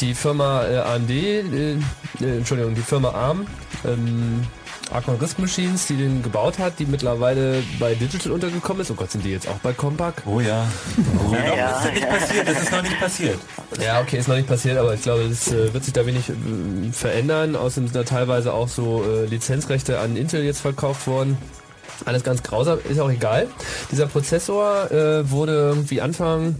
die 0.00 0.14
Firma 0.14 0.64
äh, 0.66 0.76
AMD, 0.78 1.10
äh, 1.10 1.72
äh, 1.72 1.76
Entschuldigung, 2.20 2.74
die 2.74 2.82
Firma 2.82 3.10
ARM, 3.10 3.46
ähm, 3.84 4.42
Arcon 4.92 5.16
Risk 5.16 5.38
Machines, 5.38 5.86
die 5.86 5.96
den 5.96 6.22
gebaut 6.22 6.58
hat, 6.58 6.78
die 6.78 6.84
mittlerweile 6.86 7.62
bei 7.80 7.94
Digital 7.94 8.30
untergekommen 8.32 8.82
ist. 8.82 8.90
Oh 8.90 8.94
Gott, 8.94 9.10
sind 9.10 9.24
die 9.24 9.30
jetzt 9.30 9.48
auch 9.48 9.56
bei 9.62 9.72
Compaq? 9.72 10.22
Oh 10.26 10.38
ja. 10.40 10.66
Oh, 11.28 11.34
Ja, 11.34 11.56
ja. 11.56 11.70
Das 11.70 11.84
ist 11.86 11.94
nicht 11.94 12.08
passiert, 12.08 12.48
das 12.48 12.62
ist 12.62 12.72
noch 12.72 12.82
nicht 12.82 13.00
passiert. 13.00 13.38
Ja, 13.82 14.00
okay, 14.00 14.18
ist 14.18 14.28
noch 14.28 14.36
nicht 14.36 14.46
passiert, 14.46 14.76
aber 14.78 14.94
ich 14.94 15.02
glaube, 15.02 15.22
es 15.22 15.50
äh, 15.50 15.72
wird 15.72 15.82
sich 15.84 15.94
da 15.94 16.06
wenig 16.06 16.28
äh, 16.28 16.92
verändern. 16.92 17.56
Außerdem 17.56 17.88
sind 17.88 17.96
da 17.96 18.04
teilweise 18.04 18.52
auch 18.52 18.68
so 18.68 19.02
äh, 19.04 19.24
Lizenzrechte 19.26 19.98
an 19.98 20.16
Intel 20.16 20.44
jetzt 20.44 20.60
verkauft 20.60 21.06
worden. 21.08 21.38
Alles 22.04 22.24
ganz 22.24 22.42
grausam, 22.42 22.78
ist 22.88 23.00
auch 23.00 23.10
egal. 23.10 23.48
Dieser 23.90 24.06
Prozessor 24.06 24.90
äh, 24.90 25.30
wurde 25.30 25.52
irgendwie 25.52 26.00
Anfang 26.00 26.56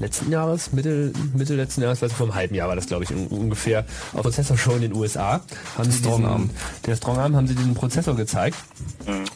letzten 0.00 0.32
Jahres, 0.32 0.72
Mittel, 0.72 1.12
Mitte 1.34 1.54
letzten 1.54 1.82
Jahres, 1.82 2.02
also 2.02 2.14
vor 2.14 2.26
einem 2.26 2.34
halben 2.34 2.54
Jahr 2.54 2.68
war 2.68 2.76
das, 2.76 2.86
glaube 2.86 3.04
ich, 3.04 3.10
un 3.10 3.26
ungefähr, 3.26 3.84
auf 4.14 4.22
Prozessor-Show 4.22 4.72
in 4.72 4.82
den 4.82 4.94
USA. 4.94 5.40
Haben 5.76 5.90
sie 5.90 6.02
diesen, 6.02 6.50
der 6.86 6.96
Strongarm 6.96 7.36
haben 7.36 7.46
sie 7.46 7.54
diesen 7.54 7.74
Prozessor 7.74 8.16
gezeigt. 8.16 8.56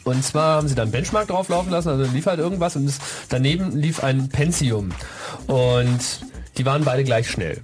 Und 0.03 0.23
zwar 0.23 0.57
haben 0.57 0.67
sie 0.67 0.75
dann 0.75 0.91
Benchmark 0.91 1.27
drauflaufen 1.27 1.71
lassen, 1.71 1.89
also 1.89 2.11
lief 2.11 2.25
halt 2.25 2.39
irgendwas 2.39 2.75
und 2.75 2.91
daneben 3.29 3.77
lief 3.77 4.03
ein 4.03 4.29
Pentium. 4.29 4.89
Und 5.47 5.99
die 6.57 6.65
waren 6.65 6.83
beide 6.83 7.03
gleich 7.03 7.29
schnell. 7.29 7.61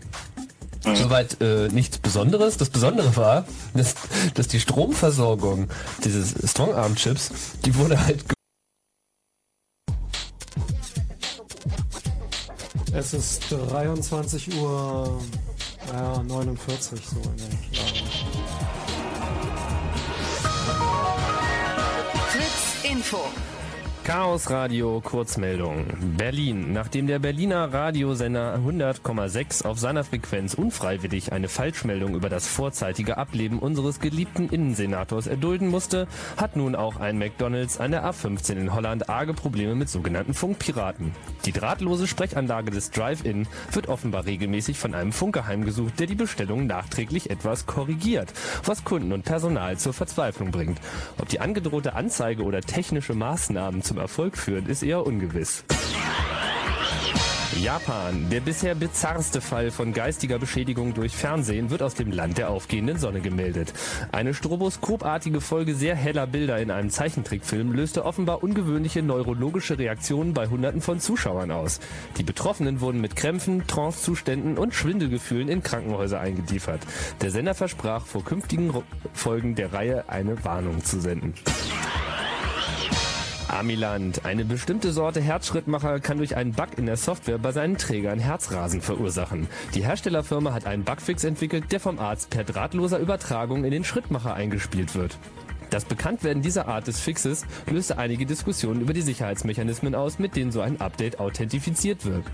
Soweit 0.83 1.39
äh, 1.41 1.67
nichts 1.69 1.97
Besonderes. 1.99 2.57
Das 2.57 2.69
Besondere 2.69 3.15
war, 3.15 3.45
dass, 3.73 3.93
dass 4.33 4.47
die 4.47 4.59
Stromversorgung 4.59 5.69
dieses 6.03 6.33
Strongarm-Chips, 6.51 7.31
die 7.65 7.75
wurde 7.75 7.99
halt 8.03 8.23
ge- 8.27 8.35
Es 12.93 13.13
ist 13.13 13.43
23 13.51 14.55
Uhr 14.55 15.21
Ja, 15.93 16.23
49 16.23 16.99
so 17.05 17.15
in 17.21 17.37
der. 17.37 17.47
Fritz 22.29 22.91
Info. 22.91 23.19
Chaos 24.03 24.49
Radio 24.49 24.99
Kurzmeldung. 24.99 25.85
Berlin. 26.17 26.73
Nachdem 26.73 27.05
der 27.05 27.19
Berliner 27.19 27.71
Radiosender 27.71 28.55
100,6 28.55 29.63
auf 29.63 29.77
seiner 29.77 30.03
Frequenz 30.03 30.55
unfreiwillig 30.55 31.31
eine 31.31 31.47
Falschmeldung 31.47 32.15
über 32.15 32.27
das 32.27 32.47
vorzeitige 32.47 33.17
Ableben 33.17 33.59
unseres 33.59 33.99
geliebten 33.99 34.49
Innensenators 34.49 35.27
erdulden 35.27 35.67
musste, 35.67 36.07
hat 36.35 36.55
nun 36.55 36.75
auch 36.75 36.99
ein 36.99 37.19
McDonalds 37.19 37.79
an 37.79 37.91
der 37.91 38.03
A15 38.03 38.53
in 38.53 38.73
Holland 38.73 39.07
arge 39.07 39.35
Probleme 39.35 39.75
mit 39.75 39.87
sogenannten 39.87 40.33
Funkpiraten. 40.33 41.13
Die 41.45 41.51
drahtlose 41.51 42.07
Sprechanlage 42.07 42.71
des 42.71 42.89
Drive-In 42.89 43.47
wird 43.71 43.87
offenbar 43.87 44.25
regelmäßig 44.25 44.79
von 44.79 44.95
einem 44.95 45.11
Funker 45.11 45.45
heimgesucht, 45.45 45.99
der 45.99 46.07
die 46.07 46.15
Bestellung 46.15 46.65
nachträglich 46.65 47.29
etwas 47.29 47.67
korrigiert, 47.67 48.33
was 48.65 48.83
Kunden 48.83 49.13
und 49.13 49.25
Personal 49.25 49.77
zur 49.77 49.93
Verzweiflung 49.93 50.49
bringt. 50.49 50.79
Ob 51.19 51.29
die 51.29 51.39
angedrohte 51.39 51.93
Anzeige 51.93 52.41
oder 52.41 52.61
technische 52.61 53.13
Maßnahmen 53.13 53.83
zum 53.91 53.99
Erfolg 53.99 54.37
führen, 54.37 54.67
ist 54.67 54.83
eher 54.83 55.05
ungewiss. 55.05 55.65
Japan. 57.61 58.29
Der 58.31 58.39
bisher 58.39 58.73
bizarrste 58.73 59.41
Fall 59.41 59.69
von 59.69 59.91
geistiger 59.91 60.39
Beschädigung 60.39 60.93
durch 60.93 61.11
Fernsehen 61.11 61.69
wird 61.69 61.83
aus 61.83 61.93
dem 61.93 62.09
Land 62.09 62.37
der 62.37 62.49
aufgehenden 62.49 62.97
Sonne 62.97 63.19
gemeldet. 63.19 63.73
Eine 64.13 64.33
stroboskopartige 64.33 65.41
Folge 65.41 65.75
sehr 65.75 65.93
heller 65.95 66.25
Bilder 66.25 66.59
in 66.59 66.71
einem 66.71 66.89
Zeichentrickfilm 66.89 67.73
löste 67.73 68.05
offenbar 68.05 68.43
ungewöhnliche 68.43 69.03
neurologische 69.03 69.77
Reaktionen 69.77 70.33
bei 70.33 70.47
Hunderten 70.47 70.79
von 70.79 71.01
Zuschauern 71.01 71.51
aus. 71.51 71.81
Die 72.17 72.23
Betroffenen 72.23 72.79
wurden 72.79 73.01
mit 73.01 73.17
Krämpfen, 73.17 73.67
Trancezuständen 73.67 74.57
und 74.57 74.73
Schwindelgefühlen 74.73 75.49
in 75.49 75.63
Krankenhäuser 75.63 76.21
eingeliefert. 76.21 76.81
Der 77.19 77.29
Sender 77.29 77.55
versprach, 77.55 78.05
vor 78.05 78.23
künftigen 78.23 78.73
Folgen 79.11 79.55
der 79.55 79.73
Reihe 79.73 80.07
eine 80.07 80.45
Warnung 80.45 80.81
zu 80.81 81.01
senden. 81.01 81.33
Amiland. 83.51 84.25
Eine 84.25 84.45
bestimmte 84.45 84.91
Sorte 84.91 85.21
Herzschrittmacher 85.21 85.99
kann 85.99 86.17
durch 86.17 86.35
einen 86.35 86.53
Bug 86.53 86.77
in 86.77 86.85
der 86.85 86.97
Software 86.97 87.37
bei 87.37 87.51
seinen 87.51 87.77
Trägern 87.77 88.19
Herzrasen 88.19 88.81
verursachen. 88.81 89.47
Die 89.75 89.85
Herstellerfirma 89.85 90.53
hat 90.53 90.65
einen 90.65 90.83
Bugfix 90.83 91.23
entwickelt, 91.23 91.71
der 91.71 91.79
vom 91.79 91.99
Arzt 91.99 92.29
per 92.29 92.43
drahtloser 92.43 92.99
Übertragung 92.99 93.65
in 93.65 93.71
den 93.71 93.83
Schrittmacher 93.83 94.33
eingespielt 94.33 94.95
wird. 94.95 95.17
Das 95.69 95.85
Bekanntwerden 95.85 96.41
dieser 96.41 96.67
Art 96.67 96.87
des 96.87 96.99
Fixes 96.99 97.45
löste 97.69 97.97
einige 97.97 98.25
Diskussionen 98.25 98.81
über 98.81 98.91
die 98.91 99.01
Sicherheitsmechanismen 99.01 99.95
aus, 99.95 100.19
mit 100.19 100.35
denen 100.35 100.51
so 100.51 100.59
ein 100.59 100.81
Update 100.81 101.19
authentifiziert 101.21 102.05
wird. 102.05 102.25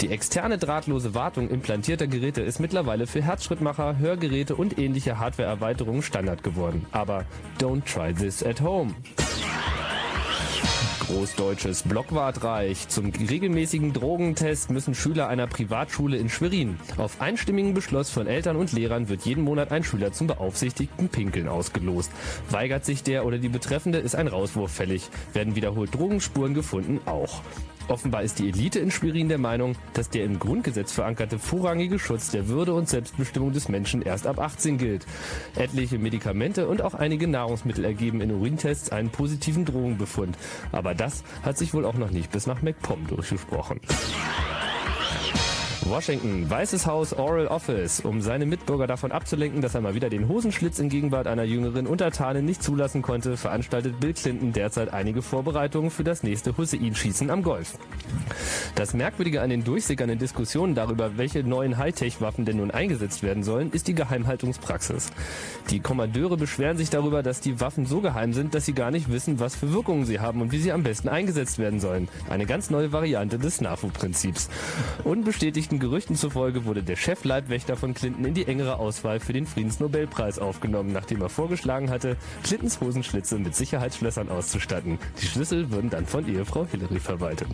Die 0.00 0.08
externe 0.08 0.58
drahtlose 0.58 1.14
Wartung 1.14 1.48
implantierter 1.50 2.08
Geräte 2.08 2.42
ist 2.42 2.58
mittlerweile 2.58 3.06
für 3.06 3.22
Herzschrittmacher, 3.22 3.98
Hörgeräte 3.98 4.56
und 4.56 4.76
ähnliche 4.76 5.18
Hardware-Erweiterungen 5.18 6.02
Standard 6.02 6.42
geworden. 6.42 6.84
Aber 6.90 7.24
don't 7.60 7.84
try 7.84 8.12
this 8.12 8.42
at 8.42 8.60
home. 8.60 8.94
Großdeutsches 11.10 11.82
Blockwartreich. 11.82 12.86
Zum 12.86 13.10
regelmäßigen 13.10 13.92
Drogentest 13.92 14.70
müssen 14.70 14.94
Schüler 14.94 15.26
einer 15.26 15.48
Privatschule 15.48 16.16
in 16.16 16.28
Schwerin. 16.28 16.78
Auf 16.98 17.20
einstimmigen 17.20 17.74
Beschluss 17.74 18.10
von 18.10 18.28
Eltern 18.28 18.54
und 18.56 18.72
Lehrern 18.72 19.08
wird 19.08 19.22
jeden 19.22 19.42
Monat 19.42 19.72
ein 19.72 19.82
Schüler 19.82 20.12
zum 20.12 20.28
beaufsichtigten 20.28 21.08
Pinkeln 21.08 21.48
ausgelost. 21.48 22.12
Weigert 22.48 22.84
sich 22.84 23.02
der 23.02 23.26
oder 23.26 23.38
die 23.38 23.48
Betreffende, 23.48 23.98
ist 23.98 24.14
ein 24.14 24.28
Rauswurf 24.28 24.70
fällig. 24.70 25.08
Werden 25.32 25.56
wiederholt 25.56 25.92
Drogenspuren 25.92 26.54
gefunden, 26.54 27.00
auch. 27.06 27.42
Offenbar 27.90 28.22
ist 28.22 28.38
die 28.38 28.48
Elite 28.48 28.78
in 28.78 28.92
Schwerin 28.92 29.28
der 29.28 29.38
Meinung, 29.38 29.74
dass 29.94 30.08
der 30.08 30.24
im 30.24 30.38
Grundgesetz 30.38 30.92
verankerte 30.92 31.40
vorrangige 31.40 31.98
Schutz 31.98 32.30
der 32.30 32.46
Würde 32.46 32.72
und 32.72 32.88
Selbstbestimmung 32.88 33.52
des 33.52 33.68
Menschen 33.68 34.00
erst 34.00 34.28
ab 34.28 34.38
18 34.38 34.78
gilt. 34.78 35.06
Etliche 35.56 35.98
Medikamente 35.98 36.68
und 36.68 36.82
auch 36.82 36.94
einige 36.94 37.26
Nahrungsmittel 37.26 37.84
ergeben 37.84 38.20
in 38.20 38.30
Urintests 38.30 38.90
einen 38.90 39.10
positiven 39.10 39.64
Drogenbefund. 39.64 40.38
Aber 40.70 40.94
das 40.94 41.24
hat 41.42 41.58
sich 41.58 41.74
wohl 41.74 41.84
auch 41.84 41.94
noch 41.94 42.12
nicht 42.12 42.30
bis 42.30 42.46
nach 42.46 42.62
MacPom 42.62 43.08
durchgesprochen. 43.08 43.80
Washington, 45.86 46.48
Weißes 46.48 46.86
Haus 46.86 47.12
Oral 47.12 47.46
Office. 47.46 48.00
Um 48.00 48.20
seine 48.20 48.44
Mitbürger 48.44 48.86
davon 48.86 49.12
abzulenken, 49.12 49.62
dass 49.62 49.74
er 49.74 49.80
mal 49.80 49.94
wieder 49.94 50.10
den 50.10 50.28
Hosenschlitz 50.28 50.78
in 50.78 50.88
Gegenwart 50.88 51.26
einer 51.26 51.42
jüngeren 51.44 51.86
Untertanin 51.86 52.44
nicht 52.44 52.62
zulassen 52.62 53.02
konnte, 53.02 53.36
veranstaltet 53.36 53.98
Bill 53.98 54.12
Clinton 54.12 54.52
derzeit 54.52 54.92
einige 54.92 55.22
Vorbereitungen 55.22 55.90
für 55.90 56.04
das 56.04 56.22
nächste 56.22 56.56
Hussein-Schießen 56.56 57.30
am 57.30 57.42
Golf. 57.42 57.78
Das 58.74 58.94
Merkwürdige 58.94 59.40
an 59.40 59.50
den 59.50 59.64
durchsickernden 59.64 60.18
Diskussionen 60.18 60.74
darüber, 60.74 61.16
welche 61.16 61.42
neuen 61.42 61.78
Hightech-Waffen 61.78 62.44
denn 62.44 62.58
nun 62.58 62.70
eingesetzt 62.70 63.22
werden 63.22 63.42
sollen, 63.42 63.72
ist 63.72 63.88
die 63.88 63.94
Geheimhaltungspraxis. 63.94 65.10
Die 65.70 65.80
Kommandeure 65.80 66.36
beschweren 66.36 66.76
sich 66.76 66.90
darüber, 66.90 67.22
dass 67.22 67.40
die 67.40 67.60
Waffen 67.60 67.86
so 67.86 68.00
geheim 68.00 68.32
sind, 68.32 68.54
dass 68.54 68.66
sie 68.66 68.74
gar 68.74 68.90
nicht 68.90 69.10
wissen, 69.10 69.40
was 69.40 69.56
für 69.56 69.72
Wirkungen 69.72 70.04
sie 70.04 70.20
haben 70.20 70.40
und 70.40 70.52
wie 70.52 70.58
sie 70.58 70.72
am 70.72 70.82
besten 70.82 71.08
eingesetzt 71.08 71.58
werden 71.58 71.80
sollen. 71.80 72.08
Eine 72.28 72.46
ganz 72.46 72.70
neue 72.70 72.92
Variante 72.92 73.38
des 73.38 73.60
NAFO-Prinzips. 73.60 74.48
Unbestätigten 75.70 75.88
Gerüchten 75.88 76.16
zufolge 76.16 76.64
wurde 76.64 76.82
der 76.82 76.96
Chefleibwächter 76.96 77.76
von 77.76 77.94
Clinton 77.94 78.24
in 78.24 78.34
die 78.34 78.46
engere 78.46 78.80
Auswahl 78.80 79.20
für 79.20 79.32
den 79.32 79.46
Friedensnobelpreis 79.46 80.40
aufgenommen, 80.40 80.92
nachdem 80.92 81.22
er 81.22 81.28
vorgeschlagen 81.28 81.90
hatte, 81.90 82.16
Clintons 82.42 82.80
Hosenschlitze 82.80 83.38
mit 83.38 83.54
Sicherheitsschlössern 83.54 84.30
auszustatten. 84.30 84.98
Die 85.22 85.26
Schlüssel 85.26 85.70
würden 85.70 85.88
dann 85.88 86.06
von 86.06 86.26
Ehefrau 86.26 86.66
Hillary 86.66 86.98
verwaltet. 86.98 87.48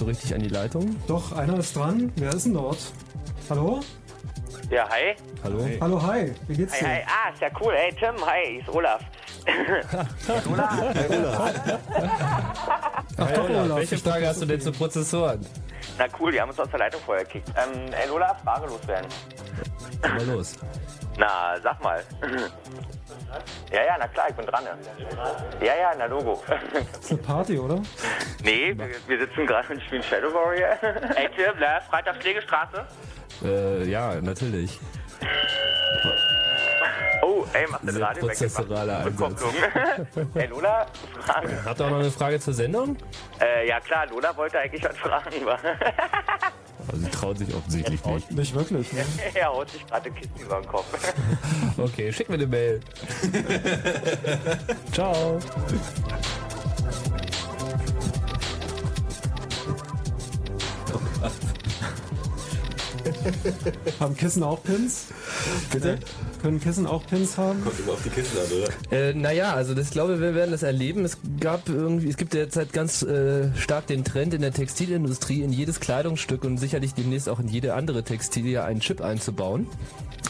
So 0.00 0.06
richtig 0.06 0.34
an 0.34 0.40
die 0.40 0.48
Leitung. 0.48 0.96
Doch, 1.06 1.32
einer 1.32 1.58
ist 1.58 1.76
dran. 1.76 2.10
Wer 2.16 2.30
ist 2.30 2.46
denn 2.46 2.54
dort? 2.54 2.78
Hallo? 3.50 3.80
Ja, 4.70 4.88
hi. 4.88 5.14
Hallo. 5.44 5.68
Hallo, 5.80 6.02
hi. 6.02 6.32
Wie 6.48 6.56
geht's 6.56 6.72
Hi, 6.74 6.78
dir? 6.78 6.88
hi. 6.88 7.02
Ah, 7.06 7.30
ist 7.32 7.42
ja 7.42 7.48
cool. 7.60 7.74
Hey, 7.76 7.94
Tim, 7.98 8.14
hi, 8.26 8.42
ich 8.56 8.66
ist 8.66 8.74
Olaf. 8.74 9.02
Olaf. 10.50 10.72
Ach 13.18 13.30
doch, 13.32 13.50
Olaf. 13.50 13.76
Welche 13.78 13.98
Frage 13.98 14.26
hast 14.26 14.40
du 14.40 14.46
denn 14.46 14.60
zu 14.60 14.72
Prozessoren? 14.72 15.44
Na 15.98 16.06
cool, 16.18 16.32
die 16.32 16.40
haben 16.40 16.48
uns 16.48 16.58
aus 16.58 16.70
der 16.70 16.78
Leitung 16.78 17.00
vorher 17.04 17.24
gekickt. 17.24 17.50
Ähm, 17.50 17.92
ey, 17.92 18.08
Lola, 18.08 18.34
Frage 18.42 18.68
loswerden. 18.68 19.10
Mal 20.02 20.24
los. 20.24 20.56
Na, 21.18 21.60
sag 21.62 21.82
mal. 21.82 22.02
Ja, 23.72 23.84
ja, 23.84 23.96
na 23.98 24.08
klar, 24.08 24.26
ich 24.28 24.34
bin 24.34 24.46
dran. 24.46 24.64
Ja, 25.60 25.66
ja, 25.66 25.74
ja 25.76 25.92
na 25.96 26.06
Logo. 26.06 26.42
Das 26.46 27.04
ist 27.04 27.10
eine 27.12 27.20
Party, 27.22 27.58
oder? 27.58 27.80
nee, 28.42 28.76
wir, 28.76 28.88
wir 29.06 29.18
sitzen 29.18 29.46
gerade 29.46 29.72
und 29.72 29.82
spielen 29.82 30.02
Shadow 30.02 30.32
Warrior. 30.32 30.76
Ey, 31.16 31.28
Tim, 31.36 31.58
ne? 31.58 31.80
Freitagspflegestraße. 31.88 32.86
Äh, 33.44 33.84
ja, 33.84 34.20
natürlich. 34.20 34.78
Oh, 37.22 37.44
ey, 37.52 37.66
mach 37.70 37.80
Sehr 37.82 38.02
Radio 38.02 38.22
weg. 38.22 38.28
prozessoraler 38.30 39.06
Einsatz. 39.06 39.44
Ey, 40.34 40.46
Lola, 40.46 40.86
Frage. 41.20 41.64
Habt 41.64 41.80
ihr 41.80 41.86
auch 41.86 41.90
noch 41.90 41.98
eine 42.00 42.10
Frage 42.10 42.40
zur 42.40 42.54
Sendung? 42.54 42.96
Äh, 43.40 43.68
ja 43.68 43.78
klar, 43.80 44.06
Lola 44.06 44.36
wollte 44.36 44.58
eigentlich 44.58 44.82
was 44.82 44.96
fragen. 44.96 45.30
Also 46.88 47.02
sie 47.02 47.10
traut 47.10 47.38
sich 47.38 47.54
offensichtlich 47.54 48.04
nicht. 48.04 48.30
Nicht 48.32 48.54
wirklich. 48.54 48.92
Ne? 48.92 49.04
er 49.34 49.48
haut 49.48 49.70
sich 49.70 49.86
gerade 49.86 50.10
Kissen 50.10 50.32
über 50.38 50.60
den 50.60 50.66
Kopf. 50.66 50.86
Okay, 51.76 52.12
schick 52.12 52.28
mir 52.28 52.34
eine 52.34 52.46
Mail. 52.46 52.80
Ciao. 54.92 55.38
Haben 64.00 64.16
Kissen 64.16 64.42
auch 64.42 64.62
Pins? 64.62 65.06
Bitte? 65.70 65.98
Können 66.40 66.60
Kissen 66.60 66.86
auch 66.86 67.06
Pins 67.06 67.36
haben? 67.36 67.62
Kommt 67.62 67.78
immer 67.80 67.92
auf 67.92 68.02
die 68.02 68.08
Kissen 68.08 68.38
an, 68.38 68.46
oder? 68.58 68.96
Äh, 68.96 69.14
naja, 69.14 69.52
also 69.54 69.74
das 69.74 69.90
ich 69.90 69.94
glaube, 69.94 70.20
wir 70.20 70.36
werden 70.36 70.52
das 70.52 70.62
erleben. 70.62 71.04
Es 71.04 71.18
gab 71.40 71.68
irgendwie, 71.68 72.08
es 72.08 72.16
gibt 72.16 72.32
derzeit 72.32 72.72
ganz 72.72 73.02
äh, 73.02 73.52
stark 73.56 73.88
den 73.88 74.04
Trend 74.04 74.34
in 74.34 74.40
der 74.40 74.52
Textilindustrie, 74.52 75.42
in 75.42 75.52
jedes 75.52 75.80
Kleidungsstück 75.80 76.44
und 76.44 76.58
sicherlich 76.58 76.94
demnächst 76.94 77.28
auch 77.28 77.40
in 77.40 77.48
jede 77.48 77.74
andere 77.74 78.04
Textilie 78.04 78.62
einen 78.62 78.78
Chip 78.78 79.00
einzubauen. 79.00 79.66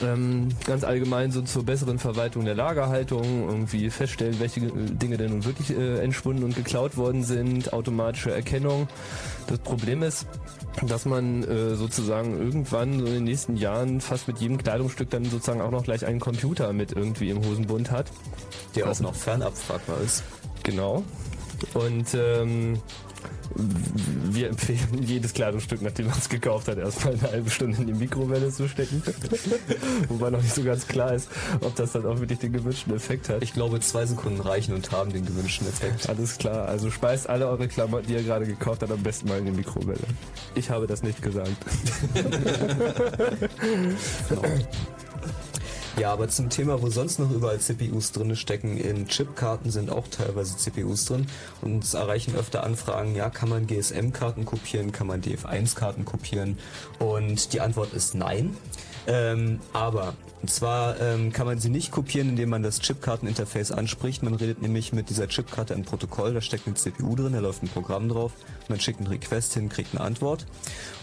Ähm, 0.02 0.48
ganz 0.64 0.82
allgemein 0.82 1.30
so 1.30 1.42
zur 1.42 1.64
besseren 1.64 1.98
Verwaltung 1.98 2.46
der 2.46 2.54
Lagerhaltung, 2.54 3.50
irgendwie 3.50 3.90
feststellen, 3.90 4.40
welche 4.40 4.60
äh, 4.60 4.70
Dinge 4.72 5.18
denn 5.18 5.30
nun 5.30 5.44
wirklich 5.44 5.76
äh, 5.76 5.98
entschwunden 5.98 6.42
und 6.42 6.56
geklaut 6.56 6.96
worden 6.96 7.22
sind, 7.22 7.74
automatische 7.74 8.32
Erkennung. 8.32 8.88
Das 9.46 9.58
Problem 9.58 10.02
ist, 10.02 10.26
dass 10.82 11.04
man 11.04 11.44
äh, 11.44 11.74
sozusagen 11.74 12.38
irgendwann 12.38 13.00
so 13.00 13.06
in 13.06 13.12
den 13.12 13.24
nächsten 13.24 13.56
Jahren 13.56 14.00
fast 14.00 14.28
mit 14.28 14.38
jedem 14.38 14.58
Kleidungsstück 14.58 15.10
dann 15.10 15.24
sozusagen 15.24 15.60
auch 15.60 15.70
noch 15.70 15.84
gleich 15.84 16.06
einen 16.06 16.20
Computer 16.20 16.72
mit 16.72 16.92
irgendwie 16.92 17.30
im 17.30 17.44
Hosenbund 17.44 17.90
hat. 17.90 18.06
Der 18.74 18.90
auch 18.90 19.00
noch 19.00 19.14
fernabfragbar 19.14 20.00
ist. 20.00 20.22
Genau. 20.62 21.02
Und 21.74 22.14
ähm, 22.14 22.80
wir 23.54 24.48
empfehlen 24.48 25.02
jedes 25.02 25.32
Kleidungsstück, 25.32 25.82
nachdem 25.82 26.06
man 26.06 26.18
es 26.18 26.28
gekauft 26.28 26.68
hat, 26.68 26.78
erstmal 26.78 27.14
eine 27.14 27.22
halbe 27.22 27.50
Stunde 27.50 27.78
in 27.78 27.86
die 27.86 27.92
Mikrowelle 27.92 28.50
zu 28.50 28.68
stecken. 28.68 29.02
Wobei 30.08 30.30
noch 30.30 30.42
nicht 30.42 30.54
so 30.54 30.62
ganz 30.62 30.86
klar 30.86 31.14
ist, 31.14 31.28
ob 31.60 31.74
das 31.74 31.92
dann 31.92 32.06
auch 32.06 32.20
wirklich 32.20 32.38
den 32.38 32.52
gewünschten 32.52 32.94
Effekt 32.94 33.28
hat. 33.28 33.42
Ich 33.42 33.52
glaube, 33.52 33.80
zwei 33.80 34.06
Sekunden 34.06 34.40
reichen 34.40 34.74
und 34.74 34.90
haben 34.92 35.12
den 35.12 35.26
gewünschten 35.26 35.66
Effekt. 35.68 36.08
Alles 36.08 36.38
klar, 36.38 36.68
also 36.68 36.90
speist 36.90 37.28
alle 37.28 37.48
eure 37.48 37.68
Klamotten, 37.68 38.06
die 38.06 38.14
ihr 38.14 38.22
gerade 38.22 38.46
gekauft 38.46 38.82
habt, 38.82 38.92
am 38.92 39.02
besten 39.02 39.28
mal 39.28 39.38
in 39.38 39.46
die 39.46 39.52
Mikrowelle. 39.52 39.98
Ich 40.54 40.70
habe 40.70 40.86
das 40.86 41.02
nicht 41.02 41.22
gesagt. 41.22 41.50
Genau. 44.28 44.42
Ja, 46.00 46.14
aber 46.14 46.30
zum 46.30 46.48
Thema, 46.48 46.80
wo 46.80 46.88
sonst 46.88 47.18
noch 47.18 47.30
überall 47.30 47.58
CPUs 47.58 48.12
drin 48.12 48.34
stecken, 48.34 48.78
in 48.78 49.06
Chipkarten 49.06 49.70
sind 49.70 49.90
auch 49.90 50.08
teilweise 50.08 50.56
CPUs 50.56 51.04
drin 51.04 51.26
und 51.60 51.74
uns 51.74 51.92
erreichen 51.92 52.34
öfter 52.36 52.64
Anfragen, 52.64 53.14
ja, 53.14 53.28
kann 53.28 53.50
man 53.50 53.66
GSM-Karten 53.66 54.46
kopieren, 54.46 54.92
kann 54.92 55.08
man 55.08 55.20
DF1-Karten 55.20 56.06
kopieren 56.06 56.58
und 57.00 57.52
die 57.52 57.60
Antwort 57.60 57.92
ist 57.92 58.14
nein. 58.14 58.56
Ähm, 59.10 59.58
aber, 59.72 60.14
und 60.40 60.50
zwar 60.50 61.00
ähm, 61.00 61.32
kann 61.32 61.46
man 61.46 61.58
sie 61.58 61.68
nicht 61.68 61.90
kopieren, 61.90 62.28
indem 62.30 62.50
man 62.50 62.62
das 62.62 62.78
Chipkarteninterface 62.78 63.72
anspricht. 63.72 64.22
Man 64.22 64.34
redet 64.34 64.62
nämlich 64.62 64.92
mit 64.92 65.10
dieser 65.10 65.26
Chipkarte 65.26 65.74
ein 65.74 65.84
Protokoll, 65.84 66.32
da 66.32 66.40
steckt 66.40 66.68
eine 66.68 66.76
CPU 66.76 67.16
drin, 67.16 67.32
da 67.32 67.40
läuft 67.40 67.64
ein 67.64 67.68
Programm 67.68 68.08
drauf. 68.08 68.32
Man 68.68 68.78
schickt 68.78 69.00
einen 69.00 69.08
Request 69.08 69.54
hin, 69.54 69.68
kriegt 69.68 69.94
eine 69.94 70.04
Antwort. 70.04 70.46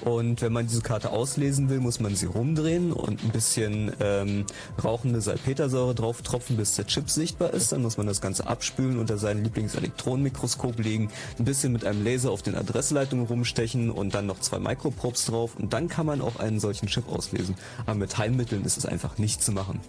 Und 0.01 0.41
wenn 0.41 0.53
man 0.53 0.67
diese 0.67 0.81
Karte 0.81 1.09
auslesen 1.09 1.69
will, 1.69 1.81
muss 1.81 1.99
man 1.99 2.15
sie 2.15 2.27
rumdrehen 2.27 2.93
und 2.93 3.21
ein 3.21 3.29
bisschen 3.31 3.91
ähm, 3.99 4.45
rauchende 4.81 5.19
Salpetersäure 5.19 5.93
drauf 5.93 6.21
tropfen, 6.21 6.55
bis 6.55 6.75
der 6.75 6.87
Chip 6.87 7.09
sichtbar 7.09 7.53
ist. 7.53 7.73
Dann 7.73 7.81
muss 7.81 7.97
man 7.97 8.07
das 8.07 8.21
Ganze 8.21 8.47
abspülen, 8.47 8.97
unter 8.97 9.17
sein 9.17 9.43
Lieblingselektronenmikroskop 9.43 10.79
legen, 10.79 11.11
ein 11.37 11.45
bisschen 11.45 11.73
mit 11.73 11.83
einem 11.83 12.05
Laser 12.05 12.31
auf 12.31 12.41
den 12.41 12.55
Adressleitungen 12.55 13.25
rumstechen 13.25 13.91
und 13.91 14.15
dann 14.15 14.27
noch 14.27 14.39
zwei 14.39 14.59
Microprobes 14.59 15.25
drauf. 15.25 15.57
Und 15.57 15.73
dann 15.73 15.89
kann 15.89 16.05
man 16.05 16.21
auch 16.21 16.37
einen 16.37 16.61
solchen 16.61 16.87
Chip 16.87 17.11
auslesen. 17.11 17.55
Aber 17.85 17.96
mit 17.97 18.17
Heimmitteln 18.17 18.63
ist 18.65 18.77
es 18.77 18.85
einfach 18.85 19.17
nicht 19.17 19.41
zu 19.43 19.51
machen. 19.51 19.79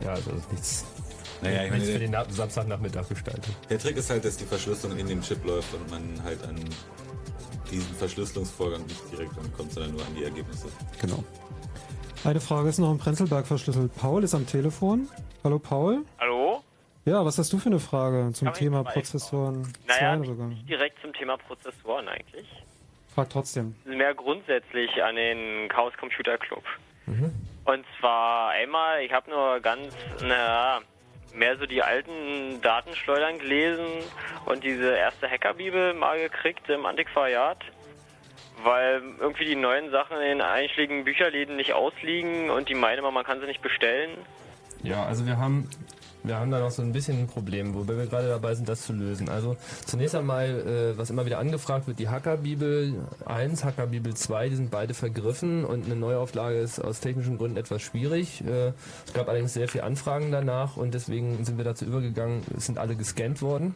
Ja, 0.00 0.10
also 0.10 0.30
das 0.30 0.40
ist 0.40 0.52
nichts. 0.52 0.84
Naja, 1.42 1.64
ich 1.64 1.70
meine, 1.70 1.84
für 1.84 1.98
den 1.98 2.10
Na- 2.10 2.28
Samstagnachmittag 2.28 3.08
gestaltet. 3.08 3.54
Der 3.70 3.78
Trick 3.78 3.96
ist 3.96 4.10
halt, 4.10 4.24
dass 4.24 4.36
die 4.36 4.44
Verschlüsselung 4.44 4.98
in 4.98 5.06
dem 5.06 5.22
Chip 5.22 5.44
läuft 5.44 5.72
und 5.74 5.88
man 5.90 6.22
halt 6.24 6.42
an 6.44 6.56
diesen 7.70 7.94
Verschlüsselungsvorgang 7.94 8.82
nicht 8.86 9.12
direkt 9.12 9.36
rankommt, 9.36 9.72
sondern 9.72 9.92
nur 9.92 10.00
an 10.04 10.14
die 10.16 10.24
Ergebnisse. 10.24 10.66
Genau. 11.00 11.22
Eine 12.24 12.40
Frage 12.40 12.68
ist 12.68 12.78
noch 12.78 12.90
im 12.90 12.98
Prenzlberg 12.98 13.46
verschlüsselt. 13.46 13.94
Paul 13.96 14.24
ist 14.24 14.34
am 14.34 14.46
Telefon. 14.46 15.08
Hallo 15.44 15.58
Paul. 15.60 16.04
Hallo? 16.18 16.62
Ja, 17.04 17.24
was 17.24 17.38
hast 17.38 17.52
du 17.52 17.58
für 17.58 17.68
eine 17.68 17.78
Frage 17.78 18.32
zum 18.32 18.46
Kann 18.46 18.54
Thema 18.54 18.82
Prozessoren 18.84 19.72
Naja, 19.86 20.18
2 20.18 20.26
sogar? 20.26 20.48
nicht 20.48 20.68
direkt 20.68 21.00
zum 21.00 21.12
Thema 21.12 21.36
Prozessoren 21.38 22.08
eigentlich. 22.08 22.46
Frag 23.18 23.30
trotzdem. 23.30 23.74
Mehr 23.84 24.14
grundsätzlich 24.14 25.02
an 25.02 25.16
den 25.16 25.68
Chaos 25.68 25.92
Computer 25.98 26.38
Club. 26.38 26.62
Und 27.64 27.84
zwar 27.98 28.50
einmal, 28.50 29.02
ich 29.02 29.12
habe 29.12 29.28
nur 29.28 29.58
ganz, 29.58 29.92
naja, 30.22 30.82
mehr 31.34 31.56
so 31.58 31.66
die 31.66 31.82
alten 31.82 32.60
Datenschleudern 32.62 33.40
gelesen 33.40 33.86
und 34.44 34.62
diese 34.62 34.96
erste 34.96 35.28
Hackerbibel 35.28 35.94
mal 35.94 36.16
gekriegt 36.16 36.68
im 36.68 36.86
Antiquariat. 36.86 37.58
Weil 38.62 39.02
irgendwie 39.18 39.46
die 39.46 39.56
neuen 39.56 39.90
Sachen 39.90 40.18
in 40.18 40.38
den 40.38 40.40
einschlägigen 40.40 41.02
Bücherläden 41.02 41.56
nicht 41.56 41.72
ausliegen 41.72 42.50
und 42.50 42.68
die 42.68 42.74
meinen 42.74 43.00
immer, 43.00 43.10
man 43.10 43.24
kann 43.24 43.40
sie 43.40 43.46
nicht 43.46 43.62
bestellen. 43.62 44.10
Ja, 44.84 45.06
also 45.06 45.26
wir 45.26 45.38
haben 45.38 45.68
wir 46.28 46.38
haben 46.38 46.50
da 46.50 46.60
noch 46.60 46.70
so 46.70 46.82
ein 46.82 46.92
bisschen 46.92 47.18
ein 47.18 47.26
Problem, 47.26 47.74
wobei 47.74 47.96
wir 47.96 48.06
gerade 48.06 48.28
dabei 48.28 48.54
sind, 48.54 48.68
das 48.68 48.82
zu 48.82 48.92
lösen. 48.92 49.28
Also 49.28 49.56
zunächst 49.86 50.14
einmal, 50.14 50.46
äh, 50.94 50.98
was 50.98 51.10
immer 51.10 51.26
wieder 51.26 51.38
angefragt 51.38 51.86
wird, 51.86 51.98
die 51.98 52.08
Hackerbibel 52.08 52.94
1, 53.24 53.64
Hackerbibel 53.64 54.14
2, 54.14 54.50
die 54.50 54.56
sind 54.56 54.70
beide 54.70 54.94
vergriffen 54.94 55.64
und 55.64 55.86
eine 55.86 55.96
Neuauflage 55.96 56.58
ist 56.58 56.78
aus 56.78 57.00
technischen 57.00 57.38
Gründen 57.38 57.56
etwas 57.56 57.82
schwierig. 57.82 58.44
Äh, 58.46 58.72
es 59.06 59.12
gab 59.14 59.28
allerdings 59.28 59.54
sehr 59.54 59.68
viele 59.68 59.84
Anfragen 59.84 60.30
danach 60.30 60.76
und 60.76 60.94
deswegen 60.94 61.44
sind 61.44 61.56
wir 61.56 61.64
dazu 61.64 61.84
übergegangen, 61.84 62.42
es 62.56 62.66
sind 62.66 62.78
alle 62.78 62.94
gescannt 62.94 63.42
worden. 63.42 63.74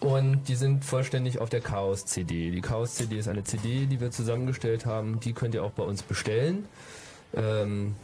Und 0.00 0.48
die 0.48 0.54
sind 0.54 0.84
vollständig 0.84 1.40
auf 1.40 1.50
der 1.50 1.60
Chaos 1.60 2.06
CD. 2.06 2.50
Die 2.50 2.62
Chaos 2.62 2.94
CD 2.94 3.18
ist 3.18 3.28
eine 3.28 3.44
CD, 3.44 3.86
die 3.86 4.00
wir 4.00 4.10
zusammengestellt 4.10 4.86
haben. 4.86 5.20
Die 5.20 5.34
könnt 5.34 5.54
ihr 5.54 5.62
auch 5.62 5.72
bei 5.72 5.82
uns 5.82 6.02
bestellen. 6.02 6.64
Ähm, 7.34 7.94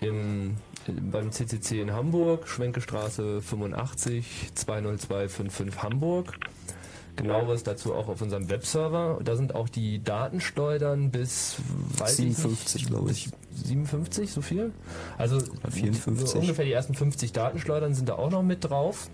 im, 0.00 0.56
beim 0.88 1.32
CCC 1.32 1.80
in 1.80 1.92
Hamburg, 1.92 2.48
Schwenkestraße 2.48 3.40
85 3.40 4.50
20255 4.54 5.82
Hamburg. 5.82 6.34
Genaueres 7.16 7.62
dazu 7.62 7.94
auch 7.94 8.08
auf 8.08 8.20
unserem 8.20 8.50
Webserver. 8.50 9.20
Da 9.22 9.36
sind 9.36 9.54
auch 9.54 9.68
die 9.68 10.02
Datenschleudern 10.02 11.10
bis 11.10 11.56
weiß 11.98 12.18
ich 12.18 12.36
57, 12.36 12.74
nicht, 12.74 12.88
glaube 12.88 13.10
ich. 13.12 13.28
57, 13.54 14.32
so 14.32 14.42
viel? 14.42 14.72
Also 15.16 15.38
54. 15.38 16.28
so 16.28 16.38
ungefähr 16.40 16.64
die 16.64 16.72
ersten 16.72 16.94
50 16.94 17.32
Datenschleudern 17.32 17.94
sind 17.94 18.08
da 18.08 18.14
auch 18.14 18.30
noch 18.30 18.42
mit 18.42 18.64
drauf. 18.64 19.08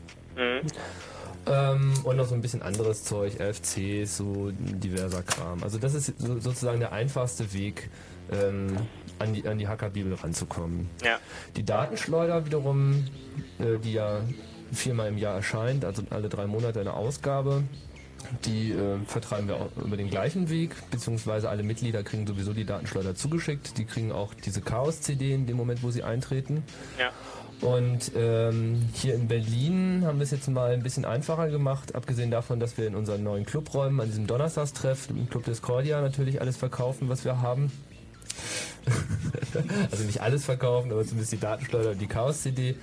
Ähm, 1.46 1.92
und 2.04 2.16
noch 2.16 2.26
so 2.26 2.34
ein 2.34 2.42
bisschen 2.42 2.62
anderes 2.62 3.04
Zeug, 3.04 3.38
LFCs, 3.38 4.16
so 4.16 4.50
diverser 4.52 5.22
Kram. 5.22 5.62
Also 5.62 5.78
das 5.78 5.94
ist 5.94 6.14
so, 6.18 6.38
sozusagen 6.38 6.80
der 6.80 6.92
einfachste 6.92 7.52
Weg, 7.52 7.90
ähm, 8.30 8.76
an 9.20 9.34
die, 9.34 9.46
an 9.46 9.58
die 9.58 9.68
Hackerbibel 9.68 10.14
ranzukommen. 10.14 10.88
Ja. 11.04 11.18
Die 11.56 11.64
Datenschleuder 11.64 12.46
wiederum, 12.46 13.06
äh, 13.58 13.78
die 13.78 13.92
ja 13.92 14.20
viermal 14.72 15.08
im 15.08 15.18
Jahr 15.18 15.36
erscheint, 15.36 15.84
also 15.84 16.02
alle 16.10 16.28
drei 16.28 16.46
Monate 16.46 16.80
eine 16.80 16.94
Ausgabe, 16.94 17.64
die 18.44 18.72
äh, 18.72 18.98
vertreiben 19.06 19.48
wir 19.48 19.56
auch 19.56 19.76
über 19.84 19.96
den 19.96 20.10
gleichen 20.10 20.50
Weg, 20.50 20.74
beziehungsweise 20.90 21.48
alle 21.48 21.62
Mitglieder 21.62 22.02
kriegen 22.02 22.26
sowieso 22.26 22.52
die 22.52 22.64
Datenschleuder 22.64 23.14
zugeschickt. 23.14 23.78
Die 23.78 23.84
kriegen 23.84 24.12
auch 24.12 24.34
diese 24.34 24.60
Chaos-CD 24.60 25.34
in 25.34 25.46
dem 25.46 25.56
Moment, 25.56 25.82
wo 25.82 25.90
sie 25.90 26.02
eintreten. 26.02 26.62
Ja. 26.98 27.10
Und 27.60 28.12
ähm, 28.16 28.88
hier 28.94 29.14
in 29.14 29.28
Berlin 29.28 30.04
haben 30.06 30.18
wir 30.18 30.24
es 30.24 30.30
jetzt 30.30 30.48
mal 30.48 30.72
ein 30.72 30.82
bisschen 30.82 31.04
einfacher 31.04 31.48
gemacht, 31.48 31.94
abgesehen 31.94 32.30
davon, 32.30 32.58
dass 32.58 32.78
wir 32.78 32.86
in 32.86 32.94
unseren 32.94 33.22
neuen 33.22 33.44
Clubräumen 33.44 34.00
an 34.00 34.06
diesem 34.06 34.26
Donnerstagstreff, 34.26 35.10
im 35.10 35.28
Club 35.28 35.44
Discordia, 35.44 36.00
natürlich 36.00 36.40
alles 36.40 36.56
verkaufen, 36.56 37.08
was 37.10 37.24
wir 37.24 37.42
haben. 37.42 37.70
also 39.90 40.04
nicht 40.04 40.20
alles 40.20 40.44
verkaufen, 40.44 40.92
aber 40.92 41.04
zumindest 41.04 41.32
die 41.32 41.40
Datenschleuder 41.40 41.90
und 41.90 42.00
die 42.00 42.06
Chaos-CD. 42.06 42.76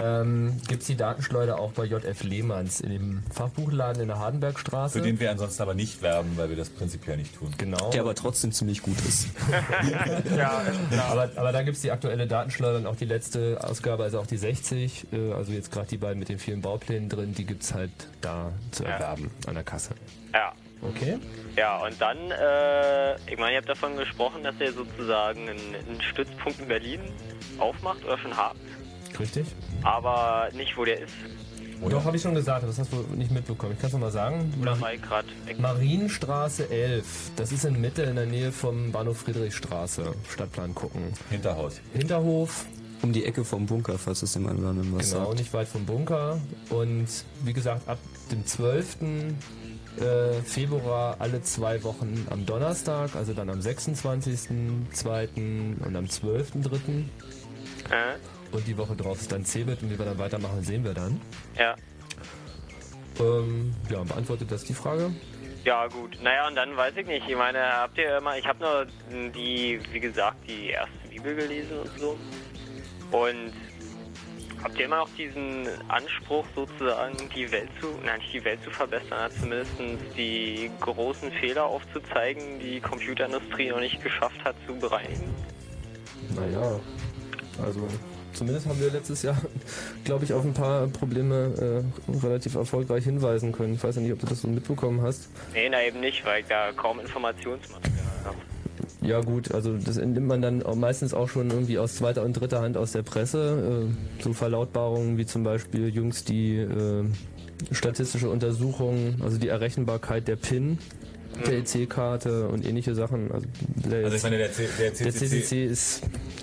Ähm, 0.00 0.60
Gibt 0.68 0.82
es 0.82 0.86
die 0.86 0.96
Datenschleuder 0.96 1.58
auch 1.58 1.72
bei 1.72 1.84
JF 1.84 2.22
Lehmanns 2.22 2.80
in 2.80 2.90
dem 2.90 3.22
Fachbuchladen 3.30 4.02
in 4.02 4.08
der 4.08 4.18
Hardenbergstraße. 4.18 4.98
Für 4.98 5.04
den 5.04 5.20
wir 5.20 5.30
ansonsten 5.30 5.62
aber 5.62 5.74
nicht 5.74 6.02
werben, 6.02 6.32
weil 6.36 6.48
wir 6.48 6.56
das 6.56 6.70
prinzipiell 6.70 7.16
nicht 7.16 7.36
tun. 7.36 7.52
Genau. 7.58 7.90
Der 7.90 8.02
aber 8.02 8.14
trotzdem 8.14 8.52
ziemlich 8.52 8.82
gut 8.82 8.98
ist. 9.06 9.28
ja, 10.36 10.62
aber, 11.10 11.30
aber 11.36 11.52
da 11.52 11.62
gibt 11.62 11.76
es 11.76 11.82
die 11.82 11.90
aktuelle 11.90 12.26
Datenschleuder 12.26 12.78
und 12.78 12.86
auch 12.86 12.96
die 12.96 13.04
letzte 13.04 13.58
Ausgabe, 13.62 14.04
also 14.04 14.20
auch 14.20 14.26
die 14.26 14.36
60, 14.36 15.06
äh, 15.12 15.32
also 15.32 15.52
jetzt 15.52 15.70
gerade 15.72 15.88
die 15.88 15.98
beiden 15.98 16.18
mit 16.18 16.28
den 16.28 16.38
vielen 16.38 16.60
Bauplänen 16.60 17.08
drin, 17.08 17.34
die 17.34 17.44
gibt 17.44 17.62
es 17.62 17.74
halt 17.74 17.90
da 18.20 18.52
zu 18.70 18.84
erwerben 18.84 19.30
an 19.46 19.54
der 19.54 19.64
Kasse. 19.64 19.94
Ja. 20.32 20.52
Okay. 20.82 21.18
Ja, 21.56 21.78
und 21.84 22.00
dann, 22.00 22.16
äh, 22.30 23.14
ich 23.30 23.38
meine, 23.38 23.52
ihr 23.52 23.58
habt 23.58 23.68
davon 23.68 23.96
gesprochen, 23.96 24.42
dass 24.42 24.54
ihr 24.60 24.72
sozusagen 24.72 25.48
einen, 25.48 25.74
einen 25.88 26.02
Stützpunkt 26.02 26.58
in 26.60 26.68
Berlin 26.68 27.00
aufmacht 27.58 28.04
oder 28.04 28.18
schon 28.18 28.36
habt, 28.36 28.58
Richtig. 29.18 29.46
aber 29.82 30.48
nicht, 30.54 30.76
wo 30.76 30.84
der 30.84 31.00
ist. 31.00 31.12
Doch, 31.88 32.04
habe 32.04 32.16
ich 32.16 32.22
schon 32.22 32.34
gesagt, 32.34 32.62
das 32.66 32.78
hast 32.78 32.92
du 32.92 33.04
nicht 33.16 33.32
mitbekommen. 33.32 33.72
Ich 33.72 33.78
kann 33.80 33.88
es 33.88 33.92
nochmal 33.92 34.12
sagen. 34.12 34.54
Oder 34.62 34.76
gerade 34.76 35.26
weg? 35.46 35.58
Marienstraße 35.58 36.70
11. 36.70 37.32
Das 37.34 37.50
ist 37.50 37.64
in 37.64 37.80
Mitte 37.80 38.02
in 38.02 38.14
der 38.14 38.26
Nähe 38.26 38.52
vom 38.52 38.92
Bahnhof 38.92 39.18
Friedrichstraße. 39.18 40.14
Stadtplan 40.32 40.74
gucken. 40.76 41.12
Hinterhaus. 41.28 41.80
Hinterhof. 41.92 42.66
Um 43.02 43.12
die 43.12 43.24
Ecke 43.24 43.44
vom 43.44 43.66
Bunker, 43.66 43.98
falls 43.98 44.22
es 44.22 44.36
anderen 44.36 44.94
was 44.96 45.10
Genau, 45.10 45.24
sagt. 45.26 45.38
nicht 45.40 45.52
weit 45.52 45.66
vom 45.66 45.84
Bunker. 45.84 46.38
Und 46.70 47.08
wie 47.44 47.52
gesagt, 47.52 47.88
ab 47.88 47.98
dem 48.30 48.46
12. 48.46 48.96
äh, 49.98 50.40
Februar 50.42 51.16
alle 51.18 51.42
zwei 51.42 51.82
Wochen 51.82 52.26
am 52.30 52.46
Donnerstag, 52.46 53.14
also 53.14 53.34
dann 53.34 53.50
am 53.50 53.60
26.2. 53.60 55.84
und 55.84 55.96
am 55.96 56.04
12.3. 56.04 57.04
Äh, 57.90 58.16
Und 58.52 58.66
die 58.66 58.76
Woche 58.78 58.96
drauf 58.96 59.20
ist 59.20 59.30
dann 59.32 59.44
Cebit 59.44 59.82
und 59.82 59.90
wie 59.90 59.98
wir 59.98 60.06
dann 60.06 60.18
weitermachen, 60.18 60.62
sehen 60.62 60.84
wir 60.84 60.94
dann. 60.94 61.20
ja. 61.58 61.74
Ähm, 63.20 63.74
ja, 63.90 64.02
beantwortet 64.04 64.50
das 64.50 64.64
die 64.64 64.72
Frage? 64.72 65.12
Ja, 65.64 65.86
gut. 65.86 66.18
Naja, 66.22 66.48
und 66.48 66.54
dann 66.56 66.74
weiß 66.74 66.96
ich 66.96 67.06
nicht. 67.06 67.28
Ich 67.28 67.36
meine, 67.36 67.58
habt 67.60 67.98
ihr 67.98 68.16
immer, 68.16 68.38
ich 68.38 68.46
habe 68.46 68.64
nur 68.64 68.86
die, 69.32 69.78
wie 69.92 70.00
gesagt, 70.00 70.38
die 70.48 70.70
erste 70.70 71.08
Bibel 71.10 71.36
gelesen 71.36 71.78
und 71.80 71.90
so. 72.00 72.16
Und 73.16 73.52
habt 74.62 74.78
ihr 74.78 74.86
immer 74.86 74.98
noch 74.98 75.08
diesen 75.16 75.68
Anspruch, 75.88 76.44
sozusagen 76.54 77.16
die 77.34 77.50
Welt 77.50 77.68
zu, 77.80 77.88
nein, 78.04 78.18
nicht 78.18 78.32
die 78.32 78.44
Welt 78.44 78.62
zu 78.62 78.70
verbessern, 78.70 79.12
aber 79.12 79.34
zumindest 79.34 79.72
die 80.16 80.70
großen 80.80 81.30
Fehler 81.32 81.64
aufzuzeigen, 81.64 82.58
die 82.58 82.74
die 82.74 82.80
Computerindustrie 82.80 83.70
noch 83.70 83.80
nicht 83.80 84.02
geschafft 84.02 84.42
hat 84.44 84.54
zu 84.66 84.74
bereinigen? 84.76 85.34
Naja, 86.34 86.80
also 87.64 87.86
zumindest 88.32 88.66
haben 88.66 88.80
wir 88.80 88.90
letztes 88.90 89.22
Jahr, 89.22 89.36
glaube 90.04 90.24
ich, 90.24 90.32
auf 90.32 90.44
ein 90.44 90.54
paar 90.54 90.86
Probleme 90.88 91.84
äh, 92.08 92.24
relativ 92.24 92.54
erfolgreich 92.54 93.04
hinweisen 93.04 93.52
können. 93.52 93.74
Ich 93.74 93.82
weiß 93.82 93.96
ja 93.96 94.02
nicht, 94.02 94.12
ob 94.12 94.20
du 94.20 94.26
das 94.26 94.40
so 94.40 94.48
mitbekommen 94.48 95.02
hast. 95.02 95.28
Nee, 95.52 95.68
na 95.68 95.82
eben 95.82 96.00
nicht, 96.00 96.24
weil 96.24 96.42
ich 96.42 96.46
da 96.46 96.72
kaum 96.72 97.00
Informationsmaterial 97.00 98.24
habe. 98.24 98.51
Ja 99.02 99.20
gut, 99.20 99.52
also 99.52 99.76
das 99.76 99.96
entnimmt 99.96 100.28
man 100.28 100.42
dann 100.42 100.62
meistens 100.76 101.12
auch 101.12 101.28
schon 101.28 101.50
irgendwie 101.50 101.78
aus 101.78 101.96
zweiter 101.96 102.22
und 102.22 102.34
dritter 102.34 102.60
Hand 102.60 102.76
aus 102.76 102.92
der 102.92 103.02
Presse. 103.02 103.88
Äh, 104.20 104.22
so 104.22 104.32
Verlautbarungen 104.32 105.18
wie 105.18 105.26
zum 105.26 105.42
Beispiel 105.42 105.88
jüngst 105.88 106.28
die 106.28 106.56
äh, 106.56 107.04
statistische 107.72 108.30
Untersuchung, 108.30 109.16
also 109.22 109.38
die 109.38 109.48
Errechenbarkeit 109.48 110.28
der 110.28 110.36
PIN 110.36 110.78
der 111.46 111.58
EC-Karte 111.58 112.48
und 112.48 112.64
ähnliche 112.64 112.94
Sachen. 112.94 113.30
Also, 113.32 113.46
Also 113.90 114.16
ich 114.16 114.22
meine, 114.22 114.38
der, 114.38 114.52
C, 114.52 114.68
der, 114.78 114.94
CCC 114.94 115.04
der 115.04 115.12
CCC 115.12 115.64
ist, 115.64 116.02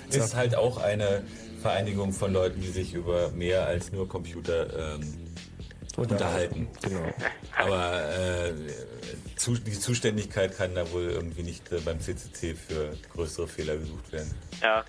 ist 0.09 0.35
halt 0.35 0.55
auch 0.55 0.77
eine 0.77 1.21
Vereinigung 1.61 2.11
von 2.11 2.33
Leuten, 2.33 2.61
die 2.61 2.69
sich 2.69 2.93
über 2.93 3.29
mehr 3.31 3.67
als 3.67 3.91
nur 3.91 4.07
Computer 4.07 4.95
ähm, 4.95 5.01
unterhalten. 5.99 6.67
Genau. 6.81 7.13
Aber 7.57 8.01
äh, 8.09 8.53
zu, 9.35 9.53
die 9.53 9.79
Zuständigkeit 9.79 10.55
kann 10.57 10.75
da 10.75 10.89
wohl 10.91 11.03
irgendwie 11.03 11.43
nicht 11.43 11.71
äh, 11.71 11.79
beim 11.79 11.99
CCC 11.99 12.55
für 12.55 12.93
größere 13.13 13.47
Fehler 13.47 13.77
gesucht 13.77 14.11
werden. 14.11 14.33
Ja. 14.61 14.83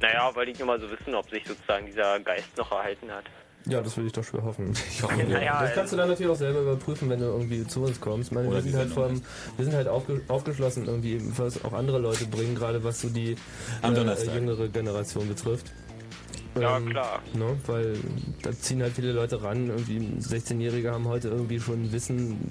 Naja, 0.00 0.34
wollte 0.34 0.52
ich 0.52 0.58
nur 0.58 0.68
mal 0.68 0.80
so 0.80 0.88
wissen, 0.90 1.14
ob 1.14 1.28
sich 1.28 1.44
sozusagen 1.46 1.86
dieser 1.86 2.20
Geist 2.20 2.56
noch 2.56 2.70
erhalten 2.70 3.10
hat. 3.10 3.24
Ja, 3.66 3.82
das 3.82 3.96
würde 3.96 4.06
ich 4.06 4.12
doch 4.12 4.24
schwer 4.24 4.42
hoffen. 4.44 4.72
Ich 4.90 5.02
hoffe, 5.02 5.22
Naja, 5.24 5.62
das 5.62 5.74
kannst 5.74 5.92
du 5.92 5.96
dann 5.96 6.08
natürlich 6.08 6.30
auch 6.32 6.36
selber 6.36 6.60
überprüfen, 6.60 7.10
wenn 7.10 7.20
du 7.20 7.26
irgendwie 7.26 7.66
zu 7.66 7.82
uns 7.82 8.00
kommst. 8.00 8.30
Ich 8.30 8.34
meine, 8.34 8.50
wir 8.50 8.62
sind 8.62 8.76
halt 8.76 8.90
vom, 8.90 9.20
wir 9.56 9.64
sind 9.64 9.74
halt 9.74 9.88
aufge, 9.88 10.22
aufgeschlossen 10.28 10.86
irgendwie, 10.86 11.20
was 11.36 11.62
auch 11.64 11.72
andere 11.72 11.98
Leute 11.98 12.26
bringen, 12.26 12.54
gerade 12.54 12.82
was 12.84 13.00
so 13.00 13.08
die 13.08 13.36
äh, 13.82 14.34
jüngere 14.34 14.68
Generation 14.68 15.28
betrifft. 15.28 15.66
Ja, 16.60 16.76
Ähm, 16.76 16.90
klar. 16.90 17.20
Ne, 17.34 17.56
weil 17.66 17.96
da 18.42 18.52
ziehen 18.52 18.82
halt 18.82 18.94
viele 18.94 19.12
Leute 19.12 19.42
ran. 19.42 19.68
Irgendwie 19.68 19.98
16-Jährige 20.20 20.92
haben 20.92 21.06
heute 21.06 21.28
irgendwie 21.28 21.60
schon 21.60 21.90
Wissen, 21.92 22.50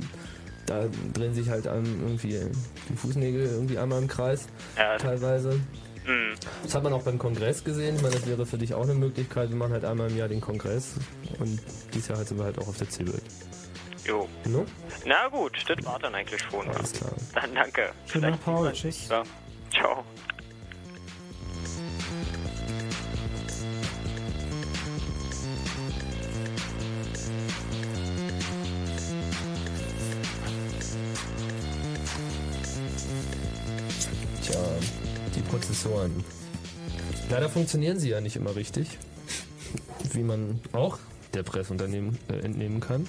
da 0.66 0.86
drehen 1.14 1.34
sich 1.34 1.50
halt 1.50 1.68
einem 1.68 2.02
irgendwie 2.02 2.40
die 2.90 2.96
Fußnägel 2.96 3.46
irgendwie 3.46 3.78
einmal 3.78 4.02
im 4.02 4.08
Kreis, 4.08 4.48
Ja. 4.78 4.98
teilweise. 4.98 5.60
Hm. 6.06 6.36
Das 6.64 6.74
hat 6.74 6.84
man 6.84 6.94
auch 6.94 7.04
beim 7.04 7.18
Kongress 7.20 7.64
gesehen. 7.64 7.96
Ich 7.98 8.02
meine, 8.02 8.16
das 8.16 8.26
wäre 8.28 8.46
für 8.46 8.58
dich 8.58 8.74
auch 8.74 8.84
eine 8.84 8.94
Möglichkeit. 8.94 9.50
Wir 9.50 9.58
machen 9.58 9.74
halt 9.74 9.84
einmal 9.84 10.10
im 10.10 10.18
Jahr 10.18 10.30
den 10.30 10.40
Kongress 10.42 10.94
und 11.40 11.60
dieses 11.94 12.08
Jahr 12.08 12.18
halt 12.18 12.28
sind 12.30 12.38
wir 12.38 12.46
halt 12.46 12.58
auch 12.60 12.68
auf 12.70 12.78
der 12.78 12.90
CeBIT. 12.90 13.22
Jo. 14.06 14.26
No? 14.46 14.66
Na 15.06 15.28
gut, 15.28 15.52
das 15.68 15.86
war 15.86 16.00
dann 16.00 16.16
eigentlich 16.16 16.42
schon. 16.50 16.66
Alles 16.70 16.94
klar. 16.94 17.12
Dann 17.36 17.54
danke. 17.54 17.90
Schönen 18.06 18.24
Dank, 18.24 18.44
Paul. 18.46 18.72
Tschüss. 18.72 19.10
Ja. 19.10 19.24
Ciao. 19.70 20.06
Prozessoren. 35.78 36.24
Leider 37.30 37.49
funktionieren 37.49 37.99
sie 37.99 38.10
ja 38.10 38.22
nicht 38.22 38.36
immer 38.36 38.56
richtig. 38.56 38.98
Wie 40.14 40.24
man 40.24 40.60
auch 40.72 40.98
der 41.34 41.44
Presseunternehmen 41.44 42.18
äh, 42.30 42.40
entnehmen 42.40 42.80
kann. 42.80 43.06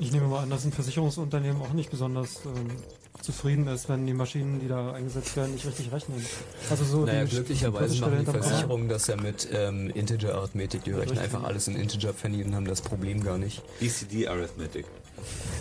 Ich 0.00 0.10
nehme 0.10 0.26
mal 0.26 0.42
an, 0.42 0.50
dass 0.50 0.64
ein 0.64 0.72
Versicherungsunternehmen 0.72 1.60
auch 1.62 1.72
nicht 1.72 1.90
besonders 1.90 2.40
ähm, 2.46 2.70
zufrieden 3.20 3.68
ist, 3.68 3.88
wenn 3.88 4.06
die 4.06 4.14
Maschinen, 4.14 4.60
die 4.60 4.66
da 4.66 4.92
eingesetzt 4.92 5.36
werden, 5.36 5.52
nicht 5.52 5.66
richtig 5.66 5.92
rechnen. 5.92 6.24
Also 6.68 6.84
so 6.84 7.04
Naja, 7.04 7.24
die 7.24 7.30
glücklicherweise 7.30 8.00
machen 8.00 8.24
die. 8.24 8.30
Versicherungen 8.30 8.88
das 8.88 9.06
ja 9.06 9.16
mit 9.16 9.48
ähm, 9.52 9.90
Integer-Arithmetik. 9.90 10.84
Die 10.84 10.90
rechnen 10.90 11.10
Richtig. 11.10 11.24
einfach 11.24 11.44
alles 11.44 11.68
in 11.68 11.76
Integer-Pfennig 11.76 12.44
und 12.44 12.54
haben 12.54 12.66
das 12.66 12.80
Problem 12.80 13.22
gar 13.22 13.38
nicht. 13.38 13.62
BCD-Arithmetic. 13.78 14.86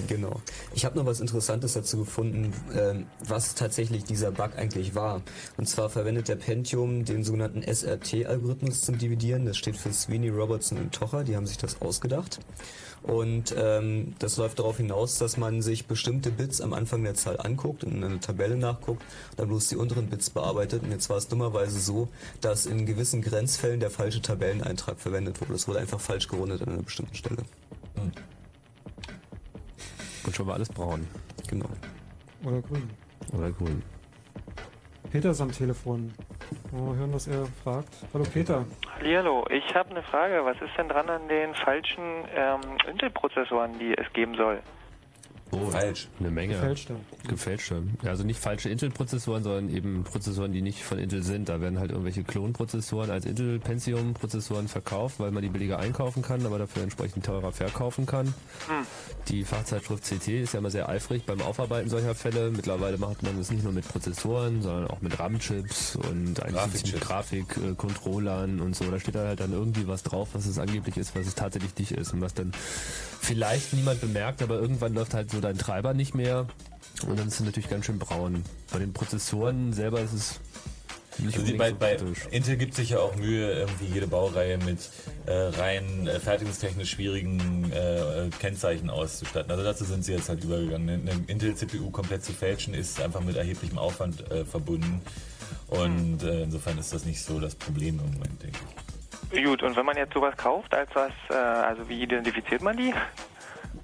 Genau. 0.08 0.42
Ich 0.74 0.86
habe 0.86 0.98
noch 0.98 1.06
was 1.06 1.22
Interessantes 1.22 1.74
dazu 1.74 2.00
gefunden, 2.00 2.54
ähm, 2.78 3.06
was 3.26 3.56
tatsächlich 3.56 4.04
dieser 4.04 4.32
Bug 4.32 4.52
eigentlich 4.58 4.96
war. 4.96 5.22
Und 5.58 5.68
zwar 5.68 5.90
verwendet 5.90 6.28
der 6.28 6.36
Pentium 6.36 7.06
den 7.06 7.24
sogenannten 7.24 7.62
SRT-Algorithmus 7.62 8.82
zum 8.82 8.98
Dividieren. 8.98 9.46
Das 9.46 9.58
steht 9.58 9.78
für 9.78 9.94
Sweeney, 9.94 10.30
Robertson 10.30 10.78
und 10.78 10.94
Tocher. 10.94 11.24
Die 11.24 11.36
haben 11.36 11.48
sich 11.48 11.58
das 11.58 11.82
ausgedacht. 11.82 12.40
Und 13.04 13.54
ähm, 13.58 14.16
das 14.20 14.38
läuft 14.38 14.60
darauf 14.60 14.78
hinaus, 14.78 15.18
dass 15.18 15.38
man 15.38 15.62
sich 15.62 15.88
bestimmte 15.88 16.32
Bits 16.32 16.62
am 16.62 16.74
Anfang 16.74 17.04
der 17.04 17.16
Zahl 17.16 17.40
anguckt 17.40 17.84
und 17.84 17.92
in 17.92 18.04
eine 18.04 18.20
Tabelle 18.20 18.56
nachguckt, 18.56 19.04
dann 19.36 19.50
bloß 19.50 19.68
die 19.68 19.76
unteren 19.76 20.10
Bits 20.10 20.30
bearbeitet. 20.30 20.84
Und 20.84 20.92
jetzt 20.92 21.10
war 21.10 21.18
es 21.18 21.28
dummerweise 21.28 21.80
so, 21.80 22.08
dass 22.40 22.66
in 22.66 22.86
gewissen 22.86 23.22
Grenzfällen 23.22 23.82
der 23.82 23.90
falsche 23.90 24.22
Tabelleneintrag 24.22 25.00
verwendet 25.00 25.42
wurde. 25.42 25.54
Es 25.54 25.68
wurde 25.68 25.80
einfach 25.80 26.00
falsch 26.00 26.30
gerundet 26.30 26.62
an 26.62 26.70
einer 26.70 26.84
bestimmten 26.84 27.16
Stelle. 27.16 27.44
Und 30.26 30.36
schon 30.36 30.48
war 30.48 30.56
alles 30.56 30.70
braun. 30.70 31.08
Genau. 31.50 31.70
Oder 32.46 32.62
grün. 32.62 32.90
Oder 33.34 33.52
grün. 33.52 33.84
Peter 35.12 35.32
ist 35.32 35.42
am 35.42 35.52
Telefon. 35.52 36.14
Mal 36.72 36.96
hören, 36.96 37.14
was 37.14 37.28
er 37.28 37.46
fragt. 37.64 37.90
Hallo 38.14 38.26
Peter. 38.32 38.66
Hallihallo, 38.96 39.46
ich 39.50 39.76
habe 39.76 39.92
eine 39.92 40.04
Frage. 40.04 40.44
Was 40.44 40.60
ist 40.62 40.76
denn 40.78 40.90
dran 40.90 41.10
an 41.10 41.28
den 41.28 41.54
falschen 41.54 42.26
ähm, 42.36 42.62
Intel-Prozessoren, 42.90 43.78
die 43.80 43.94
es 43.96 44.12
geben 44.14 44.36
soll? 44.36 44.60
Oh, 45.54 45.70
falsch. 45.70 46.08
Eine 46.20 46.32
Menge. 46.32 46.54
Gefälschte. 46.54 46.96
Gefälschte. 47.28 47.84
Also 48.04 48.24
nicht 48.24 48.40
falsche 48.40 48.70
Intel-Prozessoren, 48.70 49.44
sondern 49.44 49.70
eben 49.70 50.04
Prozessoren, 50.04 50.52
die 50.52 50.62
nicht 50.62 50.84
von 50.84 50.98
Intel 50.98 51.24
sind. 51.24 51.50
Da 51.50 51.62
werden 51.62 51.80
halt 51.80 51.92
irgendwelche 51.92 52.24
Klonprozessoren 52.24 53.12
als 53.12 53.26
Intel 53.26 53.60
Pentium-Prozessoren 53.60 54.68
verkauft, 54.68 55.20
weil 55.20 55.32
man 55.32 55.44
die 55.44 55.50
billiger 55.50 55.80
einkaufen 55.80 56.24
kann, 56.24 56.46
aber 56.46 56.58
dafür 56.58 56.84
entsprechend 56.84 57.26
teurer 57.26 57.52
verkaufen 57.52 58.06
kann. 58.06 58.28
Hm. 58.68 58.86
Die 59.28 59.44
Fachzeitschrift 59.44 60.04
CT 60.04 60.28
ist 60.28 60.54
ja 60.54 60.60
immer 60.60 60.72
sehr 60.72 60.90
eifrig 60.90 61.26
beim 61.26 61.42
Aufarbeiten 61.42 61.90
solcher 61.90 62.16
Fälle. 62.16 62.50
Mittlerweile 62.52 62.98
macht 62.98 63.24
man 63.24 63.38
das 63.38 63.52
nicht 63.52 63.64
nur 63.64 63.74
mit 63.74 63.88
Prozessoren, 63.88 64.62
sondern 64.62 64.88
auch 64.88 65.02
mit 65.02 65.20
RAM-Chips 65.20 65.96
und 65.96 66.42
eigentlich 66.44 66.94
mit 66.94 67.02
Grafik-Controllern 67.02 68.60
und 68.60 68.76
so. 68.76 68.90
Da 68.90 69.00
steht 69.00 69.16
da 69.16 69.26
halt 69.28 69.40
dann 69.40 69.54
irgendwie 69.54 69.88
was 69.88 70.04
drauf, 70.04 70.30
was 70.34 70.46
es 70.46 70.58
angeblich 70.58 70.98
ist, 70.98 71.16
was 71.16 71.28
es 71.28 71.36
tatsächlich 71.36 71.78
nicht 71.78 71.92
ist 71.92 72.14
und 72.14 72.22
was 72.22 72.34
dann 72.34 72.52
vielleicht 73.22 73.74
niemand 73.74 74.02
bemerkt, 74.02 74.42
aber 74.42 74.60
irgendwann 74.60 74.94
läuft 74.94 75.14
halt 75.14 75.32
so 75.32 75.40
dein 75.44 75.58
Treiber 75.58 75.94
nicht 75.94 76.16
mehr 76.16 76.48
und 77.08 77.20
dann 77.20 77.28
ist 77.28 77.36
es 77.36 77.46
natürlich 77.46 77.70
ganz 77.70 77.86
schön 77.86 78.00
braun. 78.00 78.44
Bei 78.72 78.80
den 78.80 78.94
Prozessoren 78.94 79.74
selber 79.74 80.02
ist 80.02 80.14
es 80.14 80.40
nicht 81.20 81.38
Also 81.38 81.58
bei, 81.58 81.70
so 81.70 81.76
bei. 81.76 81.98
Intel 82.32 82.58
gibt 82.58 82.74
sich 82.74 82.92
ja 82.92 83.00
auch 83.00 83.16
Mühe, 83.16 83.52
irgendwie 83.52 83.86
jede 83.86 84.08
Baureihe 84.08 84.58
mit 84.58 84.90
äh, 85.26 85.32
rein 85.32 86.08
äh, 86.08 86.20
fertigungstechnisch 86.20 86.92
schwierigen 86.92 87.72
äh, 87.72 88.26
äh, 88.26 88.30
Kennzeichen 88.40 88.90
auszustatten. 88.90 89.52
Also 89.52 89.64
dazu 89.64 89.84
sind 89.84 90.04
sie 90.04 90.14
jetzt 90.14 90.30
halt 90.30 90.44
übergegangen. 90.44 90.90
Eine, 90.90 91.12
eine 91.12 91.24
Intel-CPU 91.28 91.92
komplett 91.92 92.24
zu 92.24 92.34
fälschen 92.34 92.74
ist 92.74 93.02
einfach 93.02 93.22
mit 93.22 93.36
erheblichem 93.36 93.78
Aufwand 93.78 94.30
äh, 94.32 94.46
verbunden. 94.46 95.02
Und 95.68 96.24
äh, 96.24 96.44
insofern 96.44 96.78
ist 96.78 96.94
das 96.94 97.06
nicht 97.06 97.22
so 97.22 97.40
das 97.40 97.56
Problem 97.56 98.00
im 98.00 98.12
Moment, 98.14 98.42
denke 98.42 98.58
ich. 99.32 99.44
Gut, 99.44 99.64
und 99.64 99.76
wenn 99.76 99.86
man 99.86 99.98
jetzt 99.98 100.14
sowas 100.14 100.36
kauft, 100.38 100.74
als 100.74 100.90
was, 100.94 101.12
äh, 101.30 101.34
also 101.34 101.88
wie 101.90 102.02
identifiziert 102.02 102.62
man 102.62 102.78
die? 102.78 102.94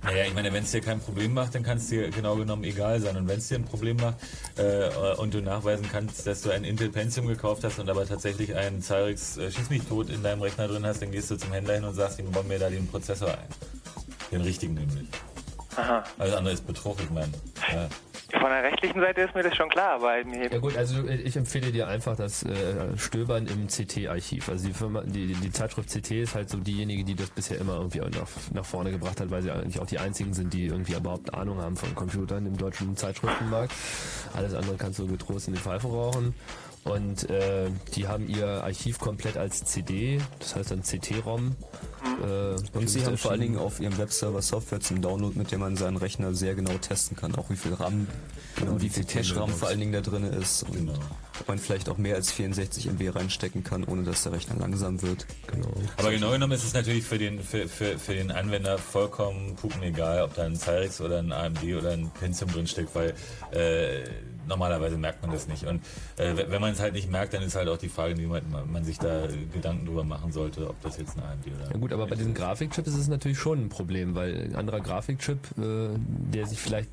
Naja, 0.01 0.23
ich 0.26 0.34
meine, 0.34 0.53
wenn 0.53 0.63
es 0.63 0.71
dir 0.71 0.80
kein 0.80 0.99
Problem 0.99 1.34
macht, 1.34 1.55
dann 1.55 1.63
kann 1.63 1.77
es 1.77 1.88
dir 1.88 2.09
genau 2.09 2.35
genommen 2.35 2.63
egal 2.63 3.01
sein. 3.01 3.17
Und 3.17 3.27
wenn 3.27 3.39
es 3.39 3.49
dir 3.49 3.55
ein 3.55 3.65
Problem 3.65 3.97
macht 3.97 4.15
äh, 4.57 5.15
und 5.17 5.34
du 5.34 5.41
nachweisen 5.41 5.88
kannst, 5.91 6.26
dass 6.26 6.41
du 6.41 6.51
ein 6.51 6.63
Intel 6.63 6.89
Pentium 6.89 7.27
gekauft 7.27 7.63
hast 7.63 7.80
und 7.80 7.89
aber 7.89 8.05
tatsächlich 8.05 8.55
einen 8.55 8.81
Cyrix 8.81 9.38
äh, 9.38 9.51
Schieß 9.51 9.69
mich 9.69 9.84
tot 9.84 10.09
in 10.09 10.23
deinem 10.23 10.41
Rechner 10.41 10.67
drin 10.67 10.85
hast, 10.85 11.01
dann 11.01 11.11
gehst 11.11 11.30
du 11.31 11.35
zum 11.35 11.51
Händler 11.51 11.76
hin 11.76 11.84
und 11.84 11.95
sagst 11.95 12.17
ihm, 12.19 12.31
bauen 12.31 12.47
mir 12.47 12.59
da 12.59 12.69
den 12.69 12.88
Prozessor 12.88 13.30
ein. 13.30 13.47
Den 14.31 14.41
richtigen 14.41 14.76
nämlich. 14.76 15.07
Aha. 15.75 16.03
Alles 16.17 16.35
andere 16.35 16.53
ist 16.53 16.65
Betrug, 16.65 16.97
ich 17.01 17.09
meine. 17.09 17.31
Ja. 17.71 17.87
Von 18.31 18.49
der 18.49 18.61
rechtlichen 18.61 19.01
Seite 19.01 19.21
ist 19.21 19.33
mir 19.33 19.41
das 19.41 19.55
schon 19.55 19.69
klar, 19.69 19.95
aber 19.95 20.23
mir 20.23 20.51
Ja 20.51 20.59
gut, 20.59 20.77
also 20.77 21.07
ich 21.07 21.35
empfehle 21.35 21.71
dir 21.71 21.87
einfach 21.87 22.15
das 22.15 22.43
äh, 22.43 22.95
Stöbern 22.95 23.47
im 23.47 23.67
CT-Archiv. 23.67 24.49
Also 24.49 24.67
die 24.67 24.73
Firma, 24.73 25.01
die, 25.01 25.33
die 25.33 25.51
Zeitschrift 25.51 25.89
CT 25.89 26.11
ist 26.11 26.35
halt 26.35 26.47
so 26.47 26.57
diejenige, 26.57 27.03
die 27.03 27.15
das 27.15 27.31
bisher 27.31 27.57
immer 27.57 27.77
irgendwie 27.77 27.99
nach, 27.99 28.27
nach 28.53 28.65
vorne 28.65 28.91
gebracht 28.91 29.19
hat, 29.19 29.31
weil 29.31 29.41
sie 29.41 29.49
eigentlich 29.49 29.79
auch 29.79 29.87
die 29.87 29.97
einzigen 29.97 30.33
sind, 30.33 30.53
die 30.53 30.67
irgendwie 30.67 30.93
überhaupt 30.93 31.33
Ahnung 31.33 31.59
haben 31.59 31.75
von 31.75 31.95
Computern 31.95 32.45
im 32.45 32.55
deutschen 32.55 32.95
Zeitschriftenmarkt. 32.95 33.73
Alles 34.35 34.53
andere 34.53 34.75
kannst 34.77 34.99
du 34.99 35.07
getrost 35.07 35.47
in 35.47 35.55
die 35.55 35.59
Pfeife 35.59 35.87
rauchen. 35.87 36.35
Und 36.84 37.30
äh, 37.30 37.69
die 37.95 38.07
haben 38.07 38.27
ihr 38.27 38.64
Archiv 38.64 38.99
komplett 38.99 39.38
als 39.38 39.64
CD, 39.65 40.19
das 40.39 40.56
heißt 40.56 40.72
dann 40.72 40.81
CT-ROM. 40.81 41.56
Äh, 42.23 42.77
Und 42.77 42.89
sie 42.89 43.06
haben 43.06 43.18
vor 43.18 43.31
allen. 43.31 43.41
Dingen 43.41 43.57
auf 43.57 43.80
ihrem 43.80 43.97
Webserver 43.97 44.41
Software 44.41 44.80
zum 44.80 45.01
Download, 45.01 45.38
mit 45.38 45.51
der 45.51 45.60
man 45.60 45.76
seinen 45.76 45.97
Rechner 45.97 46.34
sehr 46.34 46.56
genau 46.56 46.73
testen 46.73 47.15
kann. 47.15 47.35
Auch 47.35 47.49
wie 47.49 47.56
viel 47.56 47.73
RAM, 47.73 48.07
genau, 48.56 48.81
wie 48.81 48.89
viel 48.89 49.03
Cache-RAM 49.03 49.49
vor 49.49 49.68
allen 49.68 49.80
Dingen 49.80 49.93
da 49.93 50.01
drin 50.01 50.23
ist. 50.23 50.64
Und 50.64 50.89
ob 51.39 51.47
man 51.47 51.57
vielleicht 51.57 51.89
auch 51.89 51.97
mehr 51.97 52.15
als 52.15 52.31
64 52.31 52.88
MB 52.88 53.15
reinstecken 53.15 53.64
kann, 53.64 53.84
ohne 53.84 54.03
dass 54.03 54.23
der 54.23 54.34
Rechner 54.34 54.56
langsam 54.57 55.01
wird. 55.01 55.26
Genau. 55.47 55.72
Aber 55.97 56.11
genau 56.11 56.31
genommen 56.31 56.53
ist 56.53 56.64
es 56.64 56.73
natürlich 56.73 57.03
für 57.03 57.18
den, 57.18 57.41
für, 57.41 57.68
für, 57.68 57.97
für 57.97 58.14
den 58.14 58.31
Anwender 58.31 58.77
vollkommen 58.77 59.56
pupen 59.56 59.84
egal, 59.84 60.23
ob 60.23 60.35
da 60.35 60.43
ein 60.43 60.56
Cyrix 60.56 60.99
oder 61.01 61.19
ein 61.19 61.31
AMD 61.31 61.64
oder 61.77 61.91
ein 61.91 62.10
Pentium 62.19 62.51
drin 62.51 62.68
steckt, 62.68 62.93
weil 62.95 63.14
äh, 63.51 64.03
normalerweise 64.47 64.97
merkt 64.97 65.21
man 65.21 65.31
das 65.31 65.47
nicht. 65.47 65.65
Und 65.65 65.81
äh, 66.17 66.35
wenn 66.47 66.61
man 66.61 66.73
es 66.73 66.79
halt 66.79 66.93
nicht 66.93 67.09
merkt, 67.09 67.33
dann 67.33 67.43
ist 67.43 67.55
halt 67.55 67.69
auch 67.69 67.77
die 67.77 67.89
Frage, 67.89 68.17
wie 68.17 68.25
man, 68.25 68.43
man 68.71 68.83
sich 68.83 68.97
da 68.97 69.27
Gedanken 69.53 69.85
drüber 69.85 70.03
machen 70.03 70.31
sollte, 70.31 70.69
ob 70.69 70.81
das 70.81 70.97
jetzt 70.97 71.17
ein 71.17 71.23
AMD 71.23 71.47
oder 71.47 71.71
Ja 71.71 71.77
gut, 71.77 71.93
aber 71.93 72.07
bei 72.07 72.15
diesem 72.15 72.33
Grafikchip 72.33 72.87
ist 72.87 72.95
es 72.95 73.07
natürlich 73.07 73.39
schon 73.39 73.65
ein 73.65 73.69
Problem, 73.69 74.15
weil 74.15 74.35
ein 74.35 74.55
anderer 74.55 74.81
Grafikchip, 74.81 75.39
äh, 75.57 75.89
der 76.33 76.47
sich 76.47 76.59
vielleicht 76.59 76.89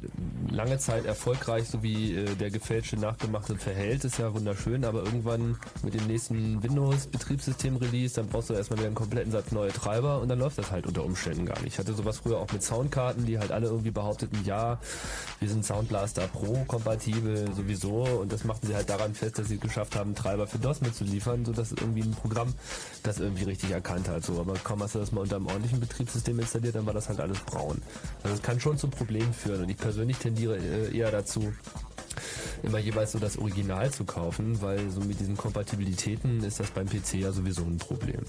lange 0.51 0.79
Zeit 0.79 1.07
erfolgreich 1.07 1.69
so 1.69 1.83
wie 1.83 2.15
äh, 2.15 2.35
der 2.37 2.51
gefälschte 2.51 2.97
nachgemachte 2.97 3.57
verhält, 3.57 4.05
ist 4.05 4.19
ja 4.19 4.33
wunderschön, 4.35 4.85
aber 4.85 5.05
irgendwann 5.05 5.57
mit 5.83 5.95
dem 5.95 6.07
nächsten 6.07 6.63
Windows-Betriebssystem-Release, 6.63 8.17
dann 8.17 8.29
brauchst 8.29 8.51
du 8.51 8.55
erstmal 8.55 8.79
wieder 8.79 8.89
einen 8.89 8.95
kompletten 8.95 9.33
Satz 9.33 9.53
neue 9.53 9.73
Treiber 9.73 10.21
und 10.21 10.29
dann 10.29 10.39
läuft 10.39 10.59
das 10.59 10.71
halt 10.71 10.87
unter 10.87 11.05
Umständen 11.05 11.47
gar 11.47 11.61
nicht. 11.61 11.75
Ich 11.75 11.79
hatte 11.79 11.95
sowas 11.95 12.19
früher 12.19 12.39
auch 12.39 12.53
mit 12.53 12.63
Soundkarten, 12.63 13.27
die 13.27 13.39
halt 13.39 13.53
alle 13.53 13.67
irgendwie 13.67 13.91
behaupteten, 13.91 14.39
ja, 14.45 14.79
wir 15.41 15.49
sind 15.49 15.65
Soundblaster 15.65 16.29
Pro 16.29 16.65
kompatibel 16.67 17.46
sowieso 17.55 18.05
und 18.05 18.33
das 18.33 18.45
machten 18.45 18.67
sie 18.67 18.75
halt 18.75 18.89
daran 18.89 19.15
fest, 19.15 19.39
dass 19.39 19.49
sie 19.49 19.59
geschafft 19.59 19.97
haben, 19.97 20.15
Treiber 20.15 20.47
für 20.47 20.59
DOS 20.59 20.81
mitzuliefern, 20.81 21.45
sodass 21.45 21.73
irgendwie 21.73 22.03
ein 22.03 22.13
Programm 22.13 22.55
das 23.03 23.19
irgendwie 23.19 23.45
richtig 23.45 23.71
erkannt 23.71 24.09
hat. 24.09 24.25
So, 24.25 24.41
aber 24.41 24.55
kaum 24.55 24.83
hast 24.83 24.95
du 24.95 24.99
das 24.99 25.13
mal 25.13 25.23
unter 25.23 25.37
einem 25.37 25.47
ordentlichen 25.47 25.81
Betriebssystem 25.81 26.39
installiert, 26.39 26.75
dann 26.75 26.87
war 26.87 26.95
das 26.95 27.09
halt 27.09 27.21
alles 27.21 27.41
braun. 27.41 27.83
Also 28.23 28.37
es 28.37 28.43
kann 28.43 28.61
schon 28.61 28.79
zu 28.79 28.89
Problemen 28.89 29.33
führen 29.33 29.63
und 29.63 29.69
ich 29.69 29.77
persönlich 29.77 30.19
tendiere 30.19 30.57
äh, 30.57 30.97
eher 30.97 31.11
dazu, 31.11 31.53
immer 32.63 32.79
jeweils 32.79 33.13
so 33.13 33.19
das 33.19 33.39
Original 33.39 33.91
zu 33.91 34.05
kaufen, 34.05 34.61
weil 34.63 34.91
so 34.91 35.01
mit 35.01 35.21
diesen 35.21 35.37
Kompatibilitäten 35.37 36.43
ist 36.43 36.61
das 36.61 36.71
beim 36.71 36.87
PC 36.87 37.15
ja 37.15 37.33
sowieso 37.33 37.63
ein 37.63 37.79
Problem. 37.79 38.23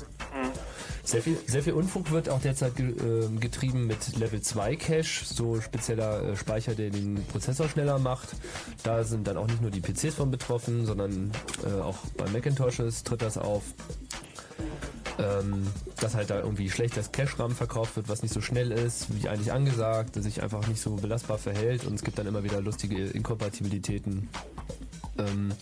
Sehr 1.07 1.21
viel, 1.21 1.37
sehr 1.47 1.63
viel 1.63 1.71
Unfug 1.71 2.11
wird 2.11 2.27
auch 2.27 2.41
derzeit 2.41 2.75
ge, 2.75 2.89
äh, 2.89 3.29
getrieben 3.39 3.87
mit 3.87 4.17
Level 4.17 4.41
2 4.41 4.75
Cache, 4.75 5.23
so 5.23 5.61
spezieller 5.61 6.21
äh, 6.21 6.35
Speicher, 6.35 6.75
der 6.75 6.89
den 6.89 7.23
Prozessor 7.31 7.69
schneller 7.69 7.97
macht. 7.97 8.35
Da 8.83 9.05
sind 9.05 9.25
dann 9.25 9.37
auch 9.37 9.47
nicht 9.47 9.61
nur 9.61 9.71
die 9.71 9.79
PCs 9.79 10.15
von 10.15 10.31
betroffen, 10.31 10.85
sondern 10.85 11.31
äh, 11.65 11.79
auch 11.79 11.95
bei 12.17 12.29
Macintoshes 12.31 13.05
tritt 13.05 13.21
das 13.21 13.37
auf. 13.37 13.63
Ähm, 15.17 15.65
dass 16.01 16.13
halt 16.13 16.29
da 16.29 16.41
irgendwie 16.41 16.69
schlecht 16.69 16.97
das 16.97 17.13
Cache-RAM 17.13 17.55
verkauft 17.55 17.95
wird, 17.95 18.09
was 18.09 18.21
nicht 18.21 18.33
so 18.33 18.41
schnell 18.41 18.73
ist, 18.73 19.07
wie 19.15 19.29
eigentlich 19.29 19.53
angesagt, 19.53 20.17
dass 20.17 20.25
sich 20.25 20.43
einfach 20.43 20.67
nicht 20.67 20.81
so 20.81 20.95
belastbar 20.95 21.37
verhält 21.37 21.85
und 21.85 21.93
es 21.93 22.03
gibt 22.03 22.19
dann 22.19 22.27
immer 22.27 22.43
wieder 22.43 22.59
lustige 22.59 23.05
Inkompatibilitäten. 23.05 24.27
Ähm, 25.19 25.53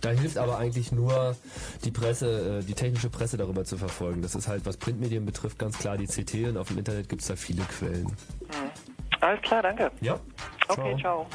da 0.00 0.10
hilft 0.10 0.38
aber 0.38 0.58
eigentlich 0.58 0.92
nur 0.92 1.36
die 1.84 1.90
Presse, 1.90 2.60
äh, 2.60 2.64
die 2.64 2.74
technische 2.74 3.10
Presse 3.10 3.36
darüber 3.36 3.64
zu 3.64 3.76
verfolgen. 3.76 4.22
Das 4.22 4.34
ist 4.34 4.48
halt, 4.48 4.66
was 4.66 4.76
Printmedien 4.76 5.24
betrifft, 5.24 5.58
ganz 5.58 5.78
klar 5.78 5.96
die 5.96 6.06
CT 6.06 6.48
und 6.48 6.56
auf 6.56 6.68
dem 6.68 6.78
Internet 6.78 7.08
gibt 7.08 7.22
es 7.22 7.28
da 7.28 7.36
viele 7.36 7.62
Quellen. 7.62 8.10
Alles 9.20 9.40
klar, 9.42 9.62
danke. 9.62 9.90
Ja. 10.00 10.20
Okay, 10.68 10.96
ciao. 11.00 11.26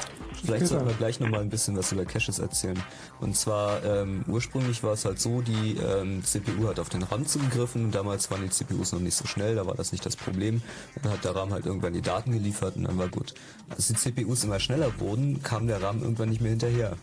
Vielleicht 0.43 0.67
sollten 0.67 0.87
wir 0.87 0.93
gleich 0.93 1.19
nochmal 1.19 1.41
ein 1.41 1.49
bisschen 1.49 1.75
was 1.75 1.91
über 1.91 2.05
Caches 2.05 2.39
erzählen. 2.39 2.81
Und 3.19 3.35
zwar, 3.35 3.83
ähm, 3.83 4.23
ursprünglich 4.27 4.83
war 4.83 4.93
es 4.93 5.05
halt 5.05 5.19
so, 5.19 5.41
die 5.41 5.77
ähm, 5.77 6.23
CPU 6.23 6.67
hat 6.67 6.79
auf 6.79 6.89
den 6.89 7.03
RAM 7.03 7.25
zugegriffen. 7.25 7.91
Damals 7.91 8.29
waren 8.31 8.43
die 8.43 8.49
CPUs 8.49 8.91
noch 8.91 8.99
nicht 8.99 9.15
so 9.15 9.25
schnell, 9.27 9.55
da 9.55 9.65
war 9.65 9.75
das 9.75 9.91
nicht 9.91 10.05
das 10.05 10.15
Problem. 10.15 10.61
Dann 11.01 11.13
hat 11.13 11.25
der 11.25 11.35
RAM 11.35 11.51
halt 11.51 11.65
irgendwann 11.65 11.93
die 11.93 12.01
Daten 12.01 12.31
geliefert 12.31 12.75
und 12.75 12.83
dann 12.83 12.97
war 12.97 13.07
gut. 13.07 13.33
Als 13.69 13.87
die 13.87 13.95
CPUs 13.95 14.43
immer 14.43 14.59
schneller 14.59 14.91
wurden, 14.99 15.41
kam 15.43 15.67
der 15.67 15.81
RAM 15.81 16.01
irgendwann 16.01 16.29
nicht 16.29 16.41
mehr 16.41 16.51
hinterher. 16.51 16.95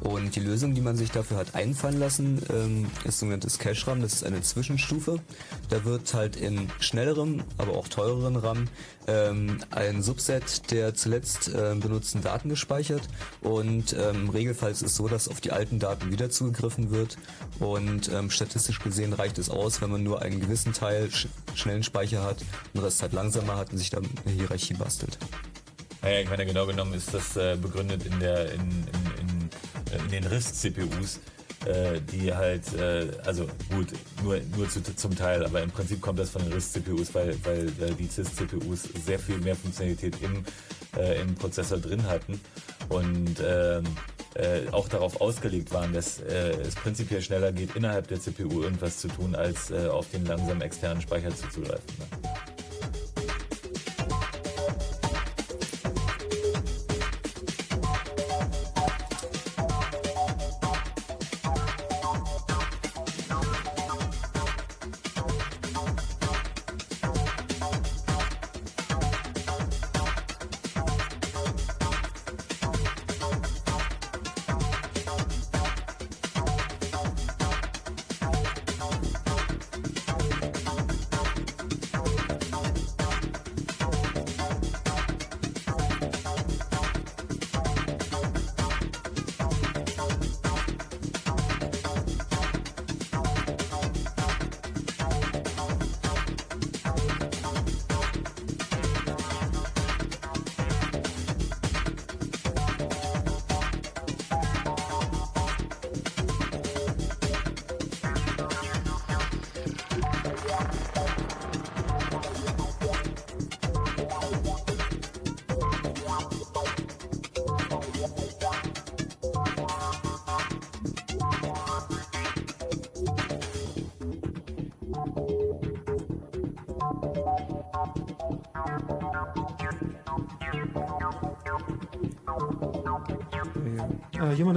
Und 0.00 0.36
die 0.36 0.40
Lösung, 0.40 0.74
die 0.74 0.80
man 0.80 0.96
sich 0.96 1.10
dafür 1.10 1.38
hat 1.38 1.54
einfallen 1.54 1.98
lassen, 1.98 2.42
ähm, 2.50 2.90
ist 3.04 3.18
sogenanntes 3.18 3.58
Cache-RAM. 3.58 4.00
Das 4.00 4.12
ist 4.12 4.24
eine 4.24 4.42
Zwischenstufe. 4.42 5.20
Da 5.68 5.84
wird 5.84 6.14
halt 6.14 6.36
in 6.36 6.70
schnellerem, 6.80 7.42
aber 7.56 7.72
auch 7.72 7.88
teureren 7.88 8.36
RAM 8.36 8.68
ähm, 9.06 9.58
ein 9.70 10.02
Subset 10.02 10.70
der 10.70 10.94
zuletzt 10.94 11.48
äh, 11.48 11.74
benutzten 11.74 12.22
Daten 12.22 12.48
gespeichert. 12.48 13.02
Und 13.40 13.92
ähm, 13.94 14.26
im 14.26 14.28
Regelfall 14.28 14.70
ist 14.70 14.80
so, 14.88 15.08
dass 15.08 15.28
auf 15.28 15.40
die 15.40 15.52
alten 15.52 15.78
Daten 15.78 16.10
wieder 16.12 16.30
zugegriffen 16.30 16.90
wird. 16.90 17.16
Und 17.58 18.10
ähm, 18.12 18.30
statistisch 18.30 18.80
gesehen 18.80 19.12
reicht 19.12 19.38
es 19.38 19.50
aus, 19.50 19.80
wenn 19.80 19.90
man 19.90 20.02
nur 20.02 20.22
einen 20.22 20.40
gewissen 20.40 20.72
Teil 20.72 21.10
sch 21.10 21.28
schnellen 21.54 21.82
Speicher 21.82 22.22
hat, 22.22 22.38
den 22.72 22.82
Rest 22.82 23.02
halt 23.02 23.12
langsamer 23.12 23.56
hat 23.56 23.72
und 23.72 23.78
sich 23.78 23.90
dann 23.90 24.08
eine 24.24 24.34
Hierarchie 24.34 24.74
bastelt. 24.74 25.18
Naja, 26.02 26.20
ich 26.20 26.30
meine, 26.30 26.46
genau 26.46 26.66
genommen 26.66 26.94
ist 26.94 27.12
das 27.12 27.36
äh, 27.36 27.56
begründet 27.56 28.06
in 28.06 28.20
der 28.20 28.52
in, 28.52 28.60
in, 28.60 29.20
in, 29.20 29.37
in 29.92 30.10
den 30.10 30.24
RISC-CPUs, 30.24 31.20
äh, 31.66 32.00
die 32.12 32.32
halt, 32.32 32.72
äh, 32.74 33.08
also 33.24 33.46
gut, 33.70 33.88
nur, 34.22 34.40
nur 34.56 34.68
zu, 34.68 34.82
zum 34.94 35.16
Teil, 35.16 35.44
aber 35.44 35.62
im 35.62 35.70
Prinzip 35.70 36.00
kommt 36.00 36.18
das 36.18 36.30
von 36.30 36.42
den 36.42 36.52
RISC-CPUs, 36.52 37.14
weil, 37.14 37.36
weil 37.44 37.66
die 37.94 38.06
CIS-CPUs 38.06 38.88
sehr 39.04 39.18
viel 39.18 39.38
mehr 39.38 39.56
Funktionalität 39.56 40.14
im, 40.22 40.44
äh, 40.96 41.20
im 41.20 41.34
Prozessor 41.34 41.78
drin 41.78 42.04
hatten 42.04 42.40
und 42.88 43.36
ähm, 43.44 43.84
äh, 44.34 44.68
auch 44.70 44.88
darauf 44.88 45.20
ausgelegt 45.20 45.72
waren, 45.72 45.92
dass 45.92 46.20
es 46.20 46.74
prinzipiell 46.76 47.22
schneller 47.22 47.50
geht, 47.50 47.74
innerhalb 47.74 48.06
der 48.06 48.20
CPU 48.20 48.62
irgendwas 48.62 48.98
zu 48.98 49.08
tun, 49.08 49.34
als 49.34 49.72
auf 49.72 50.10
den 50.10 50.26
langsamen 50.26 50.62
externen 50.62 51.02
Speicher 51.02 51.34
zuzugreifen. 51.34 51.86
Ne? 51.98 52.30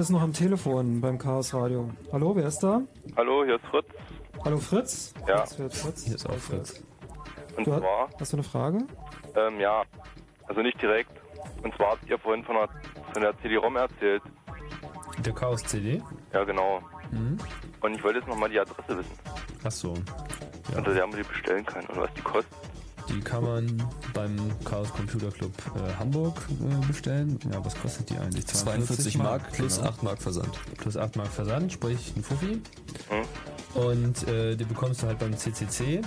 Ist 0.01 0.09
noch 0.09 0.21
am 0.21 0.33
Telefon 0.33 1.01
beim 1.01 1.17
Chaos 1.17 1.53
Radio. 1.53 1.89
Hallo, 2.11 2.35
wer 2.35 2.47
ist 2.47 2.59
da? 2.59 2.81
Hallo, 3.15 3.43
hier 3.45 3.55
ist 3.55 3.65
Fritz. 3.65 3.85
Hallo 4.43 4.57
Fritz? 4.57 5.13
Ja. 5.27 5.37
Fritz, 5.45 5.55
wer 5.59 5.65
ist 5.67 5.77
Fritz? 5.81 6.03
Hier 6.03 6.15
ist 6.15 6.29
auch 6.29 6.35
Fritz. 6.35 6.83
Und 7.57 7.67
Du 7.67 7.77
zwar, 7.77 8.09
hast, 8.19 8.31
du 8.33 8.37
eine 8.37 8.43
Frage? 8.43 8.77
ähm, 9.35 9.59
ja, 9.59 9.83
also 10.47 10.61
nicht 10.61 10.81
direkt. 10.81 11.11
Und 11.63 11.75
zwar 11.75 11.91
habt 11.91 12.09
ihr 12.09 12.17
vorhin 12.17 12.43
von 12.43 12.55
der, 12.55 12.69
von 13.13 13.21
der 13.21 13.37
CD-ROM 13.41 13.75
erzählt. 13.75 14.23
Der 15.25 15.33
Chaos-CD? 15.33 16.01
Ja, 16.33 16.43
genau. 16.43 16.79
Mhm. 17.11 17.37
Und 17.81 17.93
ich 17.95 18.03
wollte 18.03 18.19
jetzt 18.19 18.27
nochmal 18.27 18.49
die 18.49 18.59
Adresse 18.59 18.97
wissen, 18.97 19.11
Ach 19.63 19.71
so. 19.71 19.93
unter 20.75 20.93
der 20.93 21.05
man 21.07 21.17
die 21.17 21.23
bestellen 21.23 21.65
kann 21.65 21.85
und 21.87 21.97
was 21.97 22.13
die 22.13 22.21
kostet. 22.21 22.53
Die 23.09 23.19
kann 23.19 23.43
man 23.43 23.83
beim 24.13 24.37
Chaos 24.63 24.91
Computer 24.93 25.31
Club 25.31 25.53
äh, 25.75 25.93
Hamburg 25.99 26.35
äh, 26.49 26.85
bestellen. 26.85 27.39
Ja, 27.51 27.63
was 27.63 27.75
kostet 27.75 28.09
die 28.09 28.17
eigentlich? 28.17 28.45
42 28.47 29.17
Mark 29.17 29.51
plus 29.51 29.79
8 29.79 30.03
Mark 30.03 30.21
Versand. 30.21 30.51
Plus 30.77 30.97
8 30.97 31.15
Mark 31.15 31.29
Versand, 31.29 31.71
sprich 31.71 32.13
ein 32.15 32.23
Fuffi. 32.23 32.61
Hm? 33.09 33.81
Und 33.81 34.27
äh, 34.27 34.55
die 34.55 34.65
bekommst 34.65 35.03
du 35.03 35.07
halt 35.07 35.19
beim 35.19 35.37
CCC 35.37 36.01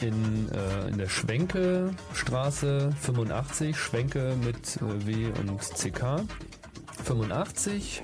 in, 0.00 0.48
äh, 0.50 0.88
in 0.88 0.98
der 0.98 1.08
Schwenke 1.08 1.94
Straße 2.14 2.92
85, 3.00 3.76
Schwenke 3.76 4.34
mit 4.44 4.76
äh, 4.76 5.06
W 5.06 5.26
und 5.40 5.60
CK 5.60 6.24
85 7.04 8.02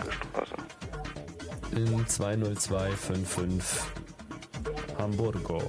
in 1.72 2.06
20255 2.06 3.80
Hamburgo 4.98 5.62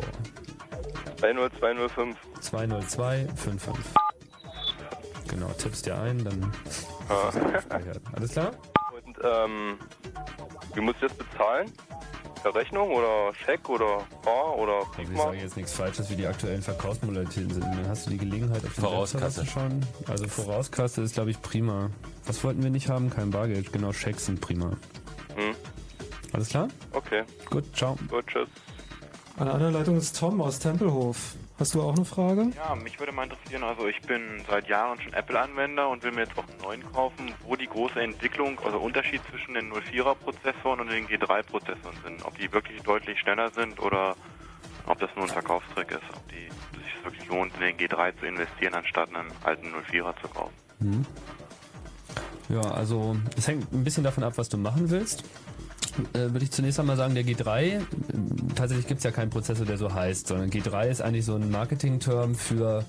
20205. 1.17 2.17
20255. 2.41 3.85
Genau, 5.29 5.47
tippst 5.57 5.85
dir 5.85 5.99
ein, 5.99 6.23
dann 6.23 6.53
Ja. 7.09 7.29
gespeichert. 7.53 8.01
Alles 8.13 8.31
klar? 8.31 8.51
Und 8.95 9.17
ähm, 9.23 9.77
wie 10.73 10.81
muss 10.81 10.95
ich 10.95 11.01
das 11.07 11.13
bezahlen? 11.13 11.71
Per 12.43 12.53
Rechnung 12.53 12.91
oder 12.91 13.33
Scheck 13.33 13.67
oder 13.67 14.05
Bar 14.23 14.55
oder 14.57 14.83
Also 14.97 15.11
ich 15.11 15.17
sage 15.17 15.37
jetzt 15.37 15.57
nichts 15.57 15.73
Falsches, 15.73 16.09
wie 16.11 16.15
die 16.15 16.27
aktuellen 16.27 16.61
Verkaufsmodalitäten 16.61 17.49
sind. 17.51 17.63
Dann 17.63 17.87
hast 17.89 18.05
du 18.05 18.11
die 18.11 18.19
Gelegenheit, 18.19 18.63
auf 18.63 18.73
die 18.75 18.81
Vorauskasse. 18.81 19.45
Schauen. 19.45 19.85
Also 20.07 20.27
Vorauskasse 20.27 21.01
ist, 21.01 21.15
glaube 21.15 21.31
ich, 21.31 21.41
prima. 21.41 21.89
Was 22.25 22.43
wollten 22.43 22.61
wir 22.61 22.69
nicht 22.69 22.89
haben? 22.89 23.09
Kein 23.09 23.31
Bargeld. 23.31 23.73
Genau, 23.73 23.91
Schecks 23.91 24.27
sind 24.27 24.39
prima. 24.39 24.69
Hm. 25.35 25.55
Alles 26.31 26.49
klar? 26.49 26.67
Okay. 26.93 27.23
Gut, 27.49 27.75
ciao. 27.75 27.97
Gut, 28.07 28.27
tschüss. 28.27 28.47
An 29.37 29.45
der 29.45 29.53
anderen 29.53 29.73
Leitung 29.75 29.97
ist 29.97 30.17
Tom 30.17 30.41
aus 30.41 30.57
Tempelhof. 30.57 31.35
Hast 31.59 31.75
du 31.75 31.81
auch 31.83 31.95
eine 31.95 32.05
Frage? 32.05 32.51
Ja, 32.55 32.73
mich 32.73 32.99
würde 32.99 33.11
mal 33.11 33.25
interessieren, 33.25 33.63
also 33.63 33.87
ich 33.87 34.01
bin 34.01 34.43
seit 34.49 34.67
Jahren 34.67 34.99
schon 34.99 35.13
Apple-Anwender 35.13 35.89
und 35.89 36.01
will 36.01 36.11
mir 36.11 36.21
jetzt 36.21 36.35
auch 36.39 36.47
einen 36.49 36.61
neuen 36.61 36.91
kaufen, 36.91 37.31
wo 37.45 37.55
die 37.55 37.67
große 37.67 38.01
Entwicklung, 38.01 38.59
also 38.65 38.79
Unterschied 38.79 39.21
zwischen 39.29 39.53
den 39.53 39.71
04er-Prozessoren 39.71 40.79
und 40.81 40.89
den 40.89 41.07
G3-Prozessoren 41.07 41.97
sind. 42.03 42.25
Ob 42.25 42.35
die 42.39 42.51
wirklich 42.51 42.81
deutlich 42.81 43.19
schneller 43.19 43.51
sind 43.51 43.79
oder 43.79 44.15
ob 44.87 44.99
das 44.99 45.11
nur 45.15 45.25
ein 45.25 45.31
Verkaufstrick 45.31 45.91
ist, 45.91 46.15
ob 46.15 46.27
die, 46.29 46.47
dass 46.73 46.83
sich 46.83 47.03
wirklich 47.03 47.27
lohnt, 47.27 47.53
in 47.55 47.61
den 47.61 47.77
G3 47.77 48.19
zu 48.19 48.25
investieren, 48.25 48.73
anstatt 48.73 49.13
einen 49.13 49.31
alten 49.43 49.67
04er 49.67 50.19
zu 50.19 50.27
kaufen. 50.29 50.53
Mhm. 50.79 51.05
Ja, 52.49 52.61
also 52.61 53.15
es 53.37 53.47
hängt 53.47 53.71
ein 53.71 53.83
bisschen 53.83 54.03
davon 54.03 54.23
ab, 54.23 54.33
was 54.37 54.49
du 54.49 54.57
machen 54.57 54.89
willst. 54.89 55.23
Äh, 56.13 56.31
würde 56.31 56.43
ich 56.43 56.51
zunächst 56.51 56.79
einmal 56.79 56.97
sagen, 56.97 57.15
der 57.15 57.23
G3, 57.25 57.63
äh, 57.63 57.81
tatsächlich 58.55 58.87
gibt 58.87 58.99
es 58.99 59.03
ja 59.03 59.11
keinen 59.11 59.29
Prozessor, 59.29 59.65
der 59.65 59.77
so 59.77 59.93
heißt, 59.93 60.27
sondern 60.27 60.49
G3 60.49 60.89
ist 60.89 61.01
eigentlich 61.01 61.25
so 61.25 61.35
ein 61.35 61.49
Marketing-Term 61.49 62.35
für 62.35 62.85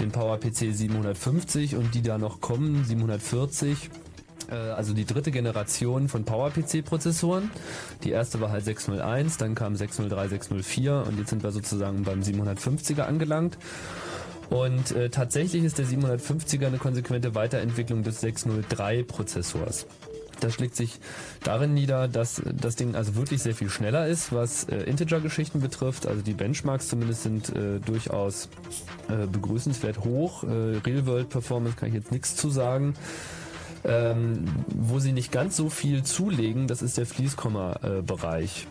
den 0.00 0.10
PowerPC 0.10 0.74
750 0.74 1.76
und 1.76 1.94
die 1.94 2.02
da 2.02 2.18
noch 2.18 2.40
kommen, 2.40 2.84
740. 2.84 3.90
Äh, 4.50 4.54
Also 4.54 4.94
die 4.94 5.04
dritte 5.04 5.30
Generation 5.30 6.08
von 6.08 6.24
PowerPC-Prozessoren. 6.24 7.50
Die 8.04 8.10
erste 8.10 8.40
war 8.40 8.50
halt 8.50 8.64
601, 8.64 9.36
dann 9.38 9.54
kam 9.54 9.76
603, 9.76 10.28
604 10.28 11.04
und 11.06 11.18
jetzt 11.18 11.30
sind 11.30 11.42
wir 11.42 11.50
sozusagen 11.52 12.04
beim 12.04 12.20
750er 12.22 13.02
angelangt. 13.02 13.58
Und 14.48 14.92
äh, 14.92 15.10
tatsächlich 15.10 15.64
ist 15.64 15.78
der 15.78 15.86
750er 15.86 16.66
eine 16.68 16.78
konsequente 16.78 17.34
Weiterentwicklung 17.34 18.04
des 18.04 18.22
603-Prozessors. 18.22 19.86
Das 20.40 20.54
schlägt 20.54 20.76
sich 20.76 21.00
darin 21.42 21.74
nieder, 21.74 22.08
dass 22.08 22.42
das 22.44 22.76
Ding 22.76 22.94
also 22.94 23.16
wirklich 23.16 23.42
sehr 23.42 23.54
viel 23.54 23.70
schneller 23.70 24.06
ist, 24.06 24.32
was 24.32 24.64
äh, 24.64 24.76
Integer-Geschichten 24.76 25.60
betrifft. 25.60 26.06
Also 26.06 26.22
die 26.22 26.34
Benchmarks 26.34 26.88
zumindest 26.88 27.22
sind 27.22 27.54
äh, 27.54 27.80
durchaus 27.80 28.48
äh, 29.08 29.26
begrüßenswert 29.26 30.04
hoch. 30.04 30.44
Äh, 30.44 30.78
Real-World-Performance 30.84 31.76
kann 31.76 31.88
ich 31.88 31.94
jetzt 31.94 32.12
nichts 32.12 32.36
zu 32.36 32.50
sagen. 32.50 32.94
Ähm, 33.84 34.44
wo 34.74 34.98
sie 34.98 35.12
nicht 35.12 35.30
ganz 35.30 35.56
so 35.56 35.70
viel 35.70 36.02
zulegen, 36.02 36.66
das 36.66 36.82
ist 36.82 36.98
der 36.98 37.06
Fließkomma-Bereich. 37.06 38.66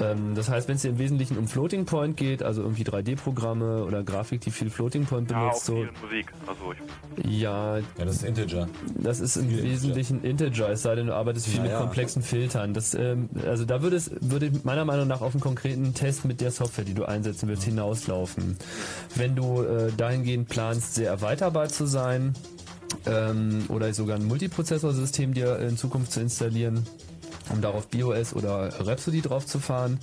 Ähm, 0.00 0.34
das 0.34 0.48
heißt, 0.48 0.68
wenn 0.68 0.76
es 0.76 0.82
dir 0.82 0.88
im 0.88 0.98
Wesentlichen 0.98 1.36
um 1.36 1.46
Floating 1.46 1.84
Point 1.84 2.16
geht, 2.16 2.42
also 2.42 2.62
irgendwie 2.62 2.82
3D-Programme 2.84 3.84
oder 3.84 4.02
Grafik, 4.02 4.40
die 4.40 4.50
viel 4.50 4.70
Floating 4.70 5.04
Point 5.04 5.30
Ja, 5.30 5.36
auch 5.36 5.42
benutzt, 5.64 5.66
so, 5.66 5.74
Musik. 6.02 6.32
Also 6.46 6.72
ich 6.72 7.30
ja, 7.40 7.78
Ja, 7.78 7.84
das 7.98 8.16
ist 8.16 8.24
Integer. 8.24 8.68
das 8.96 9.20
ist 9.20 9.36
im 9.36 9.50
Wesentlichen 9.50 10.22
Integer, 10.22 10.70
es 10.70 10.82
sei 10.82 10.94
denn, 10.94 11.06
du 11.06 11.14
arbeitest 11.14 11.46
viel 11.46 11.56
Ja, 11.56 11.62
mit 11.62 11.72
ja. 11.72 11.78
komplexen 11.80 12.22
Filtern. 12.22 12.72
Das, 12.74 12.94
ähm, 12.94 13.28
also 13.46 13.64
da 13.64 13.82
würde 13.82 13.96
es 13.96 14.10
würde 14.20 14.50
meiner 14.64 14.84
Meinung 14.84 15.06
nach 15.08 15.20
auf 15.20 15.34
einen 15.34 15.40
konkreten 15.40 15.94
Test 15.94 16.24
mit 16.24 16.40
der 16.40 16.50
Software, 16.50 16.84
die 16.84 16.94
du 16.94 17.04
einsetzen 17.04 17.48
willst, 17.48 17.64
hinauslaufen. 17.64 18.56
Wenn 19.16 19.36
du 19.36 19.62
äh, 19.62 19.92
dahingehend 19.96 20.48
planst, 20.48 20.94
sehr 20.94 21.10
erweiterbar 21.10 21.68
zu 21.68 21.86
sein 21.86 22.34
ähm, 23.06 23.64
oder 23.68 23.92
sogar 23.92 24.16
ein 24.16 24.24
Multiprozessorsystem 24.26 25.34
dir 25.34 25.58
in 25.58 25.76
Zukunft 25.76 26.12
zu 26.12 26.20
installieren, 26.20 26.86
um 27.50 27.60
darauf 27.60 27.88
BIOS 27.88 28.34
oder 28.34 28.86
Rhapsody 28.86 29.20
drauf 29.20 29.46
zu 29.46 29.58
fahren, 29.58 29.98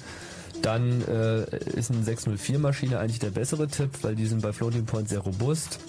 dann 0.62 1.02
äh, 1.04 1.58
ist 1.76 1.92
eine 1.92 2.02
604-Maschine 2.02 3.00
eigentlich 3.00 3.20
der 3.20 3.30
bessere 3.30 3.68
Tipp, 3.68 3.92
weil 4.02 4.16
die 4.16 4.26
sind 4.26 4.42
bei 4.42 4.54
Floating 4.54 4.86
Point 4.86 5.10
sehr 5.10 5.20
robust. 5.20 5.80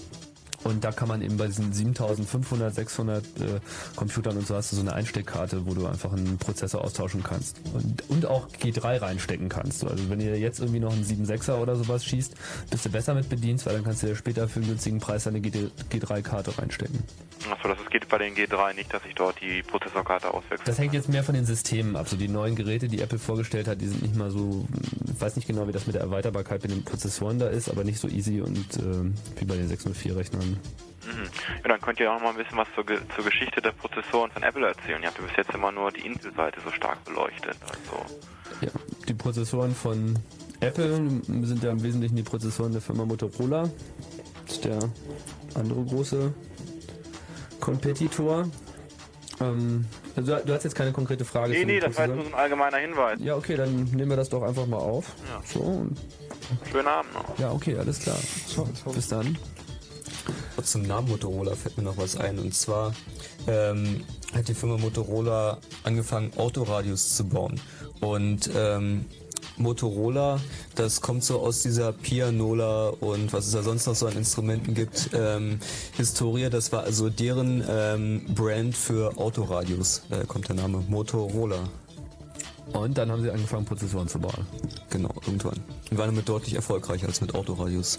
Und 0.64 0.85
da 0.85 0.93
kann 0.93 1.09
man 1.09 1.22
eben 1.22 1.36
bei 1.36 1.47
diesen 1.47 1.72
7500, 1.72 2.74
600 2.74 3.24
äh, 3.24 3.60
Computern 3.97 4.36
und 4.36 4.47
so 4.47 4.55
hast 4.55 4.72
du 4.72 4.76
so 4.76 4.82
eine 4.82 4.93
Einsteckkarte, 4.93 5.66
wo 5.66 5.74
du 5.74 5.86
einfach 5.86 6.12
einen 6.12 6.39
Prozessor 6.39 6.85
austauschen 6.85 7.22
kannst. 7.22 7.60
Und, 7.72 8.09
und 8.09 8.26
auch 8.26 8.48
G3 8.48 9.01
reinstecken 9.01 9.48
kannst. 9.48 9.85
Also 9.85 10.10
wenn 10.10 10.20
ihr 10.20 10.39
jetzt 10.39 10.60
irgendwie 10.60 10.80
noch 10.80 10.93
einen 10.93 11.05
7.6er 11.05 11.55
oder 11.55 11.76
sowas 11.76 12.05
schießt, 12.05 12.35
bist 12.70 12.85
du 12.85 12.90
besser 12.90 13.14
mit 13.14 13.28
bedient, 13.28 13.64
weil 13.66 13.74
dann 13.74 13.85
kannst 13.85 14.02
du 14.02 14.09
dir 14.09 14.16
später 14.16 14.48
für 14.48 14.60
einen 14.60 14.68
günstigen 14.68 14.98
Preis 14.98 15.26
eine 15.26 15.39
G3-Karte 15.39 16.59
reinstecken. 16.59 17.02
Achso, 17.51 17.68
das 17.68 17.78
geht 17.90 18.09
bei 18.09 18.18
den 18.18 18.35
G3 18.35 18.74
nicht, 18.74 18.93
dass 18.93 19.05
ich 19.05 19.14
dort 19.14 19.40
die 19.40 19.62
Prozessorkarte 19.62 20.35
auswechsle. 20.35 20.64
Das 20.64 20.78
hängt 20.78 20.93
jetzt 20.93 21.09
mehr 21.09 21.22
von 21.22 21.35
den 21.35 21.47
Systemen 21.47 21.97
ab. 21.97 22.09
So 22.09 22.16
die 22.16 22.28
neuen 22.28 22.56
Geräte, 22.56 22.89
die 22.89 23.01
Apple 23.01 23.18
vorgestellt 23.18 23.68
hat, 23.68 23.80
die 23.80 23.86
sind 23.86 24.02
nicht 24.02 24.16
mal 24.16 24.30
so, 24.30 24.66
ich 25.05 25.20
weiß 25.20 25.36
nicht 25.36 25.47
genau, 25.47 25.66
wie 25.68 25.72
das 25.72 25.86
mit 25.86 25.94
der 25.94 26.02
Erweiterbarkeit 26.02 26.62
mit 26.62 26.72
den 26.72 26.85
Prozessoren 26.85 27.39
da 27.39 27.48
ist, 27.48 27.68
aber 27.68 27.85
nicht 27.85 28.01
so 28.01 28.09
easy 28.09 28.40
und 28.40 28.76
äh, 28.76 29.40
wie 29.40 29.44
bei 29.44 29.56
den 29.56 29.70
604-Rechnern. 29.70 30.47
Mhm. 30.52 31.28
Ja, 31.62 31.68
dann 31.68 31.80
könnt 31.80 32.00
ihr 32.00 32.10
auch 32.10 32.16
noch 32.16 32.24
mal 32.24 32.30
ein 32.30 32.36
bisschen 32.36 32.58
was 32.58 32.68
zur, 32.74 32.84
Ge 32.84 32.98
zur 33.14 33.24
Geschichte 33.24 33.60
der 33.62 33.72
Prozessoren 33.72 34.30
von 34.30 34.42
Apple 34.42 34.66
erzählen. 34.66 35.02
Ihr 35.02 35.08
habt 35.08 35.18
ja 35.18 35.24
bis 35.24 35.36
jetzt 35.36 35.54
immer 35.54 35.72
nur 35.72 35.90
die 35.90 36.04
Intel-Seite 36.06 36.60
so 36.64 36.70
stark 36.72 37.02
beleuchtet. 37.04 37.56
Also, 37.62 38.04
Ja, 38.60 38.70
die 39.08 39.14
Prozessoren 39.14 39.74
von 39.74 40.18
Apple 40.60 40.96
sind 41.26 41.62
ja 41.62 41.70
im 41.70 41.82
Wesentlichen 41.82 42.16
die 42.16 42.22
Prozessoren 42.22 42.72
der 42.72 42.82
Firma 42.82 43.04
Motorola. 43.04 43.70
Das 44.46 44.56
ist 44.56 44.64
der 44.64 44.78
andere 45.54 45.84
große 45.84 46.32
Kompetitor. 47.60 48.48
Ähm, 49.40 49.86
also 50.16 50.36
du, 50.36 50.52
hast 50.52 50.64
jetzt 50.64 50.74
keine 50.74 50.92
konkrete 50.92 51.24
Frage. 51.24 51.52
nee, 51.52 51.64
nee, 51.64 51.80
das 51.80 51.96
war 51.96 52.06
jetzt 52.06 52.16
nur 52.16 52.24
so 52.24 52.30
ein 52.30 52.34
allgemeiner 52.34 52.78
Hinweis. 52.78 53.18
Ja, 53.20 53.36
okay, 53.36 53.56
dann 53.56 53.84
nehmen 53.84 54.10
wir 54.10 54.16
das 54.16 54.28
doch 54.28 54.42
einfach 54.42 54.66
mal 54.66 54.78
auf. 54.78 55.12
Ja. 55.28 55.40
So, 55.44 55.60
und, 55.60 55.96
Schönen 56.72 56.88
Abend 56.88 57.14
noch. 57.14 57.38
ja, 57.38 57.52
okay, 57.52 57.76
alles 57.76 58.00
klar. 58.00 58.16
Bis 58.94 59.08
dann. 59.08 59.38
Zum 60.62 60.82
Namen 60.82 61.09
Motorola 61.09 61.55
fällt 61.55 61.78
mir 61.78 61.85
noch 61.85 61.97
was 61.97 62.16
ein. 62.16 62.39
Und 62.39 62.55
zwar 62.55 62.94
ähm, 63.47 64.05
hat 64.35 64.48
die 64.48 64.55
Firma 64.55 64.76
Motorola 64.76 65.59
angefangen, 65.85 66.32
Autoradios 66.36 67.16
zu 67.16 67.24
bauen. 67.24 67.60
Und 68.01 68.51
ähm, 68.56 69.06
Motorola, 69.56 70.40
das 70.74 71.01
kommt 71.01 71.24
so 71.24 71.40
aus 71.40 71.62
dieser 71.62 71.93
Pianola 71.93 72.89
und 72.89 73.32
was 73.32 73.47
es 73.47 73.52
da 73.52 73.62
sonst 73.62 73.86
noch 73.86 73.94
so 73.94 74.06
an 74.06 74.16
Instrumenten 74.16 74.74
gibt, 74.74 75.10
ähm, 75.12 75.59
Historie, 75.97 76.48
das 76.48 76.70
war 76.72 76.85
also 76.85 77.10
deren 77.10 77.64
ähm, 77.68 78.22
Brand 78.35 78.76
für 78.76 79.16
Autoradios, 79.18 80.02
äh, 80.10 80.24
kommt 80.26 80.48
der 80.48 80.56
Name 80.56 80.85
Motorola. 80.89 81.68
Und 82.72 82.98
dann 82.98 83.10
haben 83.10 83.22
sie 83.22 83.30
angefangen, 83.30 83.64
Prozessoren 83.64 84.08
zu 84.08 84.18
bauen. 84.18 84.46
Genau, 84.90 85.10
irgendwann. 85.26 85.58
Und 85.90 85.98
waren 85.98 86.10
damit 86.10 86.28
deutlich 86.28 86.54
erfolgreicher 86.54 87.06
als 87.06 87.20
mit 87.20 87.34
Autoradios. 87.34 87.98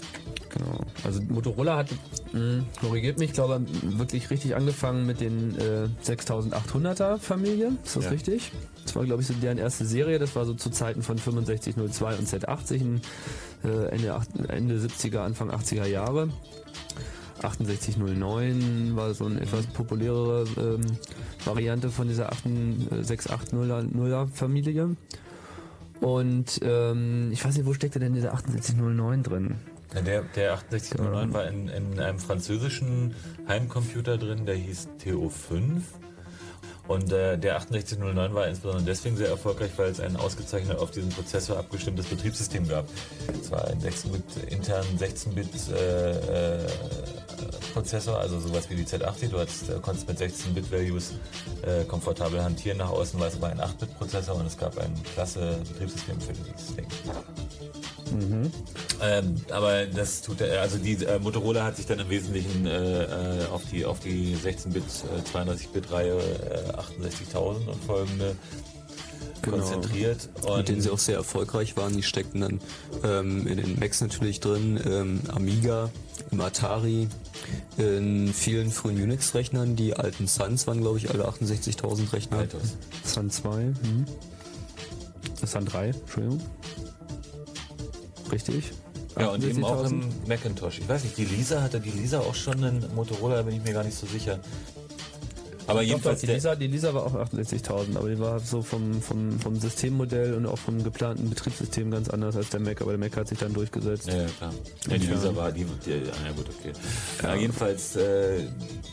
Genau. 0.50 0.80
Also 1.04 1.20
Motorola 1.28 1.76
hat, 1.78 1.88
mh, 2.32 2.62
korrigiert 2.80 3.18
mich, 3.18 3.32
glaube 3.32 3.62
wirklich 3.82 4.30
richtig 4.30 4.54
angefangen 4.56 5.06
mit 5.06 5.20
den 5.20 5.56
äh, 5.58 5.88
6800er 6.04 7.18
Familie. 7.18 7.72
Ist 7.84 7.96
das 7.96 8.04
Ja. 8.04 8.10
richtig? 8.10 8.52
Das 8.84 8.94
war, 8.96 9.04
glaube 9.04 9.22
ich, 9.22 9.28
so 9.28 9.34
deren 9.34 9.58
erste 9.58 9.84
Serie. 9.84 10.18
Das 10.18 10.34
war 10.36 10.44
so 10.46 10.54
zu 10.54 10.70
Zeiten 10.70 11.02
von 11.02 11.18
6502 11.18 12.16
und 12.16 12.28
Z80 12.28 12.74
in, 12.80 13.00
äh, 13.64 13.86
Ende, 13.90 14.20
Ende 14.48 14.76
70er, 14.78 15.18
Anfang 15.18 15.50
80er 15.50 15.86
Jahre. 15.86 16.30
6809 17.40 18.96
war 18.96 19.14
so 19.14 19.26
eine 19.26 19.40
etwas 19.40 19.66
populärere 19.66 20.44
ähm, 20.56 20.80
Variante 21.44 21.90
von 21.90 22.08
dieser 22.08 22.30
8680er 22.32 24.28
Familie. 24.28 24.96
Und 26.00 26.60
ähm, 26.62 27.30
ich 27.32 27.44
weiß 27.44 27.56
nicht, 27.56 27.66
wo 27.66 27.74
steckt 27.74 27.94
denn 27.96 28.14
dieser 28.14 28.30
6809 28.30 29.22
drin? 29.22 29.56
Der, 29.94 30.22
der 30.22 30.58
6809 30.70 31.32
war 31.32 31.48
in, 31.48 31.68
in 31.68 31.98
einem 31.98 32.18
französischen 32.18 33.14
Heimcomputer 33.48 34.18
drin, 34.18 34.46
der 34.46 34.54
hieß 34.54 34.88
TO5. 35.04 35.82
Und 36.90 37.12
äh, 37.12 37.38
der 37.38 37.60
6809 37.60 38.34
war 38.34 38.48
insbesondere 38.48 38.84
deswegen 38.84 39.16
sehr 39.16 39.28
erfolgreich, 39.28 39.70
weil 39.76 39.90
es 39.90 40.00
ein 40.00 40.16
ausgezeichnet 40.16 40.76
auf 40.76 40.90
diesen 40.90 41.10
Prozessor 41.10 41.56
abgestimmtes 41.56 42.06
Betriebssystem 42.06 42.66
gab. 42.66 42.84
Es 43.40 43.48
war 43.52 43.64
ein 43.68 43.80
16-Bit, 43.80 44.50
internen 44.50 44.98
16-Bit 44.98 45.68
äh, 45.70 46.62
äh, 46.62 46.66
Prozessor, 47.74 48.18
also 48.18 48.40
sowas 48.40 48.68
wie 48.70 48.74
die 48.74 48.84
Z80. 48.84 49.28
Du 49.28 49.38
hattest, 49.38 49.70
äh, 49.70 49.74
konntest 49.80 50.08
mit 50.08 50.18
16-Bit-Values 50.18 51.12
äh, 51.62 51.84
komfortabel 51.84 52.42
hantieren. 52.42 52.78
Nach 52.78 52.90
außen 52.90 53.20
war 53.20 53.28
es 53.28 53.36
aber 53.36 53.50
ein 53.50 53.60
8-Bit-Prozessor 53.60 54.34
und 54.34 54.46
es 54.46 54.58
gab 54.58 54.76
ein 54.76 54.92
klasse 55.14 55.60
Betriebssystem 55.68 56.20
für 56.20 56.32
dieses 56.32 56.74
Ding. 56.74 56.88
Mhm. 58.12 58.50
Ähm, 59.02 59.36
aber 59.50 59.86
das 59.86 60.22
tut 60.22 60.40
er, 60.40 60.60
also 60.60 60.78
die 60.78 61.04
äh, 61.04 61.18
Motorola 61.18 61.64
hat 61.64 61.76
sich 61.76 61.86
dann 61.86 62.00
im 62.00 62.10
Wesentlichen 62.10 62.66
äh, 62.66 63.04
äh, 63.04 63.46
auf 63.46 63.62
die 63.70 63.84
auf 63.84 64.00
die 64.00 64.36
16-Bit, 64.36 64.82
äh, 64.82 65.38
32-Bit-Reihe 65.38 66.18
äh, 66.18 66.72
68.000 66.80 67.66
und 67.66 67.84
folgende 67.84 68.36
konzentriert. 69.42 70.28
Und 70.42 70.58
mit 70.58 70.68
denen 70.68 70.80
sie 70.80 70.90
auch 70.90 70.98
sehr 70.98 71.16
erfolgreich 71.16 71.76
waren. 71.76 71.96
Die 71.96 72.02
steckten 72.02 72.40
dann 72.40 72.60
ähm, 73.04 73.46
in 73.46 73.56
den 73.56 73.78
Macs 73.78 74.00
natürlich 74.00 74.40
drin, 74.40 74.80
ähm, 74.84 75.20
Amiga, 75.28 75.90
im 76.30 76.40
Atari, 76.40 77.08
in 77.76 78.32
vielen 78.32 78.70
frühen 78.70 79.02
Unix-Rechnern. 79.02 79.76
Die 79.76 79.94
alten 79.94 80.26
Suns 80.26 80.66
waren, 80.66 80.80
glaube 80.80 80.98
ich, 80.98 81.10
alle 81.10 81.28
68.000 81.28 82.12
Rechner. 82.12 82.38
Altos. 82.38 82.76
Sun 83.04 83.30
2, 83.30 83.50
hm. 83.50 84.04
Sun 85.44 85.64
3, 85.64 85.88
Entschuldigung. 85.88 86.40
Richtig. 88.30 88.72
Ja, 89.18 89.28
und 89.28 89.42
eben 89.42 89.64
auch 89.64 89.84
68.000. 89.84 89.90
im 89.90 90.28
Macintosh. 90.28 90.78
Ich 90.78 90.88
weiß 90.88 91.04
nicht, 91.04 91.18
die 91.18 91.24
Lisa, 91.24 91.62
hatte 91.62 91.80
die 91.80 91.90
Lisa 91.90 92.20
auch 92.20 92.34
schon 92.34 92.62
einen 92.62 92.94
Motorola, 92.94 93.36
da 93.36 93.42
bin 93.42 93.56
ich 93.56 93.64
mir 93.64 93.72
gar 93.72 93.84
nicht 93.84 93.96
so 93.96 94.06
sicher. 94.06 94.38
Aber 95.70 95.82
jedenfalls 95.82 96.20
doch, 96.20 96.26
die, 96.26 96.34
Lisa, 96.34 96.54
die 96.54 96.66
Lisa 96.66 96.94
war 96.94 97.06
auch 97.06 97.14
68.000, 97.14 97.96
aber 97.96 98.08
die 98.08 98.18
war 98.18 98.40
so 98.40 98.62
vom, 98.62 99.00
vom, 99.00 99.38
vom 99.38 99.56
Systemmodell 99.56 100.34
und 100.34 100.46
auch 100.46 100.58
vom 100.58 100.82
geplanten 100.82 101.28
Betriebssystem 101.30 101.90
ganz 101.90 102.08
anders 102.08 102.36
als 102.36 102.50
der 102.50 102.60
Mac, 102.60 102.80
aber 102.82 102.92
der 102.92 102.98
Mac 102.98 103.16
hat 103.16 103.28
sich 103.28 103.38
dann 103.38 103.52
durchgesetzt. 103.52 104.08
Ja, 104.08 104.22
ja, 104.22 104.26
klar. 104.38 104.52
Ja, 104.88 104.98
die 104.98 105.06
Lisa 105.06 105.36
war 105.36 105.52
die, 105.52 105.64
die 105.64 105.92
ah, 105.92 106.26
ja 106.26 106.32
gut, 106.32 106.46
okay. 106.48 106.72
Ja, 107.22 107.34
jedenfalls, 107.34 107.96
äh, 107.96 108.46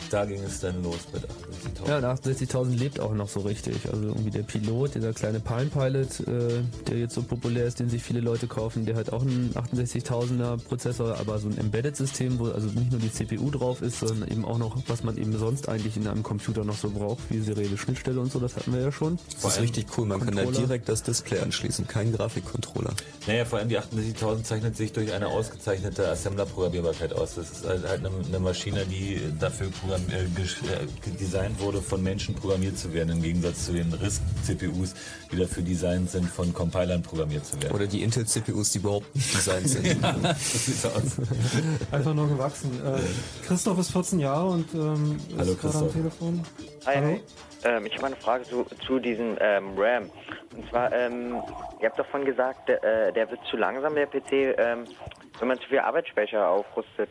da 0.10 0.26
ging 0.26 0.44
es 0.44 0.60
dann 0.60 0.84
los 0.84 1.00
mit 1.14 1.24
68.000. 1.24 1.90
Ja, 1.90 1.98
und 1.98 2.06
68.000 2.06 2.76
lebt 2.78 3.00
auch 3.00 3.14
noch 3.14 3.30
so 3.30 3.42
richtig. 3.42 3.76
Also 3.92 4.04
irgendwie 4.04 4.32
der 4.32 4.44
Pilot, 4.44 4.96
dieser 4.96 5.14
kleine 5.14 5.40
Palm 5.40 5.70
Pilot, 5.70 6.20
äh, 6.22 6.62
der 6.88 6.98
jetzt 6.98 7.16
so 7.16 7.22
populär 7.24 7.66
ist, 7.66 7.80
den 7.80 7.90
sich 7.90 8.04
viele 8.04 8.20
Leute 8.20 8.48
kaufen, 8.48 8.86
der 8.86 8.96
hat 8.96 9.12
auch 9.12 9.22
einen 9.22 9.54
68.000er 9.54 10.58
Prozessor, 10.58 11.18
aber 11.20 11.40
so 11.40 11.50
ein 11.50 11.58
Embedded-System, 11.58 12.40
wo 12.40 12.46
also 12.46 12.68
nicht 12.68 12.92
nur 12.92 13.00
die 13.00 13.12
CPU 13.12 13.50
drauf 13.50 13.82
ist, 13.82 14.00
sondern 14.00 14.30
eben 14.30 14.46
auch 14.46 14.58
noch, 14.58 14.78
was 14.88 15.04
man 15.04 15.18
eben 15.18 15.38
sonst 15.38 15.70
eigentlich 15.70 15.98
in 15.98 16.08
einem 16.08 16.24
Computer 16.24 16.64
noch 16.68 16.78
so 16.78 16.90
braucht, 16.90 17.20
wie 17.30 17.40
serielle 17.40 17.78
Schnittstelle 17.78 18.20
und 18.20 18.32
so, 18.32 18.40
das 18.40 18.56
hatten 18.56 18.74
wir 18.74 18.82
ja 18.82 18.92
schon. 18.92 19.18
Das 19.42 19.54
ist 19.54 19.62
richtig 19.62 19.88
cool. 19.98 20.06
Man 20.06 20.20
kann 20.20 20.36
da 20.36 20.44
Controller. 20.44 20.68
direkt 20.68 20.90
das 20.90 21.04
Display 21.04 21.40
anschließen, 21.40 21.88
kein 21.88 22.12
Grafikcontroller. 22.14 22.94
Naja, 23.26 23.46
vor 23.46 23.60
allem 23.60 23.70
die 23.70 23.80
68.000 23.80 24.44
zeichnet 24.44 24.78
sich 24.78 24.94
durch 24.94 25.12
eine 25.14 25.28
ausgezeichnete 25.28 26.08
Assembler-Programmierbarkeit 26.08 27.14
aus. 27.14 27.36
Das 27.36 27.50
ist 27.50 27.66
halt 27.66 27.88
halt 27.88 28.06
eine, 28.06 28.26
eine 28.26 28.40
Maschine, 28.40 28.86
die 28.86 29.20
dafür 29.40 29.68
äh, 29.68 30.24
äh, 30.24 31.18
designt 31.20 31.60
wurde, 31.60 31.82
von 31.82 32.02
Menschen 32.04 32.36
programmiert 32.36 32.78
zu 32.78 32.94
werden, 32.94 33.10
im 33.10 33.22
Gegensatz 33.22 33.66
zu 33.66 33.74
den 33.74 33.94
RISC-CPUs, 33.94 34.94
die 35.32 35.38
dafür 35.38 35.64
designt 35.64 36.10
sind, 36.12 36.30
von 36.30 36.54
Compilern 36.54 37.02
programmiert 37.02 37.46
zu 37.46 37.62
werden. 37.62 37.74
Oder 37.74 37.88
die 37.88 38.04
Intel-CPUs, 38.04 38.72
die 38.72 38.80
überhaupt 38.80 39.14
nicht 39.16 39.34
designt 39.34 39.70
sind. 39.70 39.86
ja, 40.02 40.14
das 40.14 40.66
sieht 40.66 40.82
so 40.82 40.90
aus. 40.90 41.04
Einfach 41.92 42.14
nur 42.14 42.28
gewachsen. 42.28 42.72
Äh, 42.86 43.00
Christoph 43.46 43.80
ist 43.80 43.92
14 43.92 44.20
Jahre 44.20 44.50
und 44.50 44.74
ähm, 44.74 45.18
Hallo, 45.38 45.52
ist 45.52 45.62
gerade 45.62 45.78
am 45.78 45.92
Christoph. 45.92 45.94
Telefon. 45.94 46.42
Hi. 46.86 47.22
Ähm, 47.64 47.86
ich 47.86 47.96
habe 47.96 48.08
eine 48.08 48.16
Frage 48.16 48.44
zu, 48.46 48.64
zu 48.86 49.00
diesem 49.00 49.38
ähm, 49.40 49.74
RAM. 49.78 50.10
Und 50.56 50.70
zwar, 50.70 50.92
ähm, 50.94 51.42
ihr 51.82 51.90
habt 51.90 52.00
davon 52.00 52.24
gesagt, 52.26 52.70
der, 52.70 52.84
äh, 52.84 53.14
der 53.14 53.30
wird 53.30 53.40
zu 53.50 53.58
langsam, 53.58 53.96
der 53.96 54.06
PC, 54.06 54.58
ähm, 54.58 54.86
wenn 55.40 55.48
man 55.48 55.60
zu 55.60 55.68
viel 55.68 55.80
Arbeitsspeicher 55.80 56.48
aufrüstet. 56.48 57.10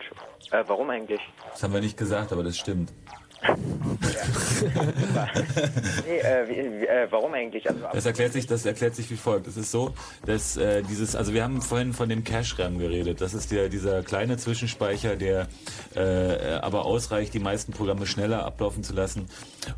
Äh, 0.53 0.65
warum 0.67 0.91
eigentlich? 0.91 1.21
Das 1.51 1.63
haben 1.63 1.75
wir 1.75 1.81
nicht 1.81 1.97
gesagt, 1.97 2.33
aber 2.33 2.43
das 2.43 2.57
stimmt. 2.57 2.93
Nee, 6.07 6.19
äh, 6.19 7.05
äh, 7.05 7.07
warum 7.11 7.35
eigentlich? 7.35 7.69
Also, 7.69 7.81
Das 7.93 8.07
erklärt 8.07 8.33
sich, 8.33 8.47
das 8.47 8.65
erklärt 8.65 8.95
sich 8.95 9.11
wie 9.11 9.17
folgt. 9.17 9.47
Es 9.47 9.57
ist 9.57 9.71
so, 9.71 9.95
dass 10.25 10.57
äh, 10.57 10.83
dieses, 10.83 11.15
also 11.17 11.33
wir 11.33 11.43
haben 11.43 11.61
vorhin 11.63 11.93
von 11.93 12.09
dem 12.09 12.25
Cache-RAM 12.25 12.79
geredet. 12.79 13.21
Das 13.21 13.35
ist 13.35 13.51
der 13.51 13.69
dieser 13.69 14.03
kleine 14.03 14.37
Zwischenspeicher, 14.37 15.17
der 15.17 15.49
äh, 15.95 16.55
aber 16.61 16.85
ausreicht, 16.85 17.35
die 17.35 17.39
meisten 17.39 17.73
Programme 17.73 18.07
schneller 18.07 18.45
ablaufen 18.45 18.83
zu 18.83 18.95
lassen. 18.95 19.27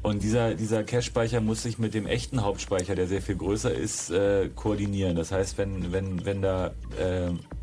Und 0.03 0.23
dieser 0.23 0.55
dieser 0.55 0.85
Cache-Speicher 0.85 1.41
muss 1.41 1.63
sich 1.63 1.79
mit 1.79 1.95
dem 1.95 2.07
echten 2.07 2.43
Hauptspeicher, 2.43 2.95
der 2.95 3.07
sehr 3.07 3.23
viel 3.23 3.37
größer 3.37 3.73
ist, 3.73 4.11
äh, 4.11 4.49
koordinieren. 4.55 5.17
Das 5.17 5.33
heißt, 5.33 5.59
wenn 5.59 5.93
wenn 5.93 6.25
wenn 6.25 6.43
da 6.43 6.73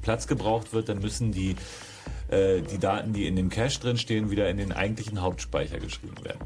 Platz 0.02 0.27
gebraucht 0.27 0.73
wird, 0.73 0.90
dann 0.90 0.99
müssen 0.99 1.32
die 1.32 1.56
äh, 2.30 2.61
die 2.61 2.80
Daten, 2.80 3.14
die 3.14 3.27
in 3.27 3.35
dem 3.35 3.49
Cache 3.49 3.80
drin 3.80 3.97
stehen, 3.97 4.31
wieder 4.31 4.49
in 4.49 4.57
den 4.57 4.72
eigentlichen 4.72 5.22
Hauptspeicher 5.22 5.80
geschrieben 5.80 6.23
werden. 6.23 6.39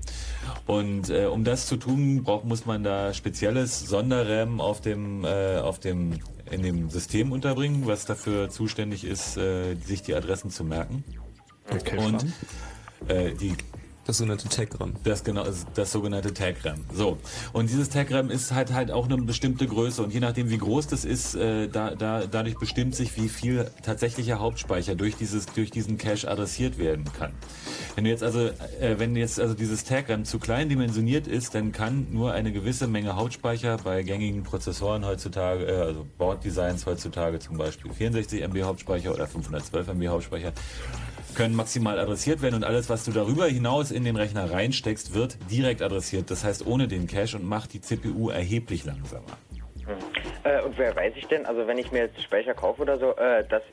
Und 0.65 1.09
äh, 1.09 1.25
um 1.25 1.43
das 1.43 1.67
zu 1.67 1.77
tun, 1.77 2.23
braucht, 2.23 2.45
muss 2.45 2.65
man 2.65 2.83
da 2.83 3.13
spezielles 3.13 3.79
Sonderram 3.79 4.61
auf 4.61 4.81
dem, 4.81 5.23
äh, 5.23 5.57
auf 5.57 5.79
dem, 5.79 6.19
in 6.51 6.61
dem 6.61 6.89
System 6.89 7.31
unterbringen, 7.31 7.85
was 7.85 8.05
dafür 8.05 8.49
zuständig 8.49 9.03
ist, 9.03 9.37
äh, 9.37 9.75
sich 9.75 10.01
die 10.01 10.15
Adressen 10.15 10.49
zu 10.49 10.63
merken. 10.63 11.03
Okay, 11.69 11.97
Und 11.97 12.25
äh, 13.07 13.33
die 13.33 13.55
das 14.09 14.17
sogenannte 14.17 14.49
Tag-RAM. 14.49 14.93
Das 15.03 15.23
genau, 15.23 15.45
das 15.75 15.91
sogenannte 15.91 16.33
Tag-RAM. 16.33 16.83
So. 16.93 17.19
Und 17.53 17.69
dieses 17.69 17.89
Tag-RAM 17.89 18.31
ist 18.31 18.51
halt 18.51 18.73
halt 18.73 18.91
auch 18.91 19.05
eine 19.05 19.17
bestimmte 19.17 19.67
Größe 19.67 20.01
und 20.01 20.11
je 20.11 20.19
nachdem 20.19 20.49
wie 20.49 20.57
groß 20.57 20.87
das 20.87 21.05
ist, 21.05 21.35
äh, 21.35 21.67
da, 21.67 21.93
da, 21.93 22.25
dadurch 22.25 22.57
bestimmt 22.57 22.95
sich, 22.95 23.15
wie 23.17 23.29
viel 23.29 23.69
tatsächlicher 23.83 24.39
Hauptspeicher 24.39 24.95
durch 24.95 25.15
dieses, 25.15 25.45
durch 25.45 25.69
diesen 25.69 25.99
Cache 25.99 26.27
adressiert 26.27 26.79
werden 26.79 27.05
kann. 27.17 27.33
Wenn 27.95 28.03
du 28.03 28.09
jetzt 28.09 28.23
also, 28.23 28.39
äh, 28.39 28.97
wenn 28.97 29.15
jetzt 29.15 29.39
also 29.39 29.53
dieses 29.53 29.83
Tag-RAM 29.83 30.25
zu 30.25 30.39
klein 30.39 30.69
dimensioniert 30.69 31.27
ist, 31.27 31.53
dann 31.53 31.71
kann 31.71 32.07
nur 32.09 32.33
eine 32.33 32.51
gewisse 32.51 32.87
Menge 32.87 33.15
Hauptspeicher 33.15 33.77
bei 33.83 34.01
gängigen 34.01 34.41
Prozessoren 34.41 35.05
heutzutage, 35.05 35.65
äh, 35.65 35.81
also 35.81 36.07
Board-Designs 36.17 36.87
heutzutage 36.87 37.37
zum 37.37 37.57
Beispiel 37.57 37.93
64 37.93 38.41
MB 38.41 38.63
Hauptspeicher 38.63 39.13
oder 39.13 39.27
512 39.27 39.87
MB 39.89 40.07
Hauptspeicher, 40.07 40.51
können 41.35 41.55
maximal 41.55 41.99
adressiert 41.99 42.41
werden 42.41 42.55
und 42.55 42.63
alles, 42.63 42.89
was 42.89 43.05
du 43.05 43.11
darüber 43.11 43.47
hinaus 43.47 43.91
in 43.91 44.03
den 44.03 44.15
Rechner 44.15 44.51
reinsteckst, 44.51 45.13
wird 45.13 45.37
direkt 45.49 45.81
adressiert. 45.81 46.31
Das 46.31 46.43
heißt 46.43 46.65
ohne 46.65 46.87
den 46.87 47.07
Cache 47.07 47.37
und 47.37 47.45
macht 47.45 47.73
die 47.73 47.81
CPU 47.81 48.29
erheblich 48.29 48.85
langsamer. 48.85 49.37
Hm. 49.85 49.97
Äh, 50.43 50.61
und 50.61 50.77
wer 50.77 50.95
weiß 50.95 51.13
ich 51.15 51.25
denn, 51.27 51.45
also 51.45 51.67
wenn 51.67 51.77
ich 51.77 51.91
mir 51.91 52.03
jetzt 52.03 52.21
Speicher 52.21 52.53
kaufe 52.53 52.81
oder 52.81 52.97
so, 52.97 53.15
äh, 53.15 53.43
das, 53.49 53.63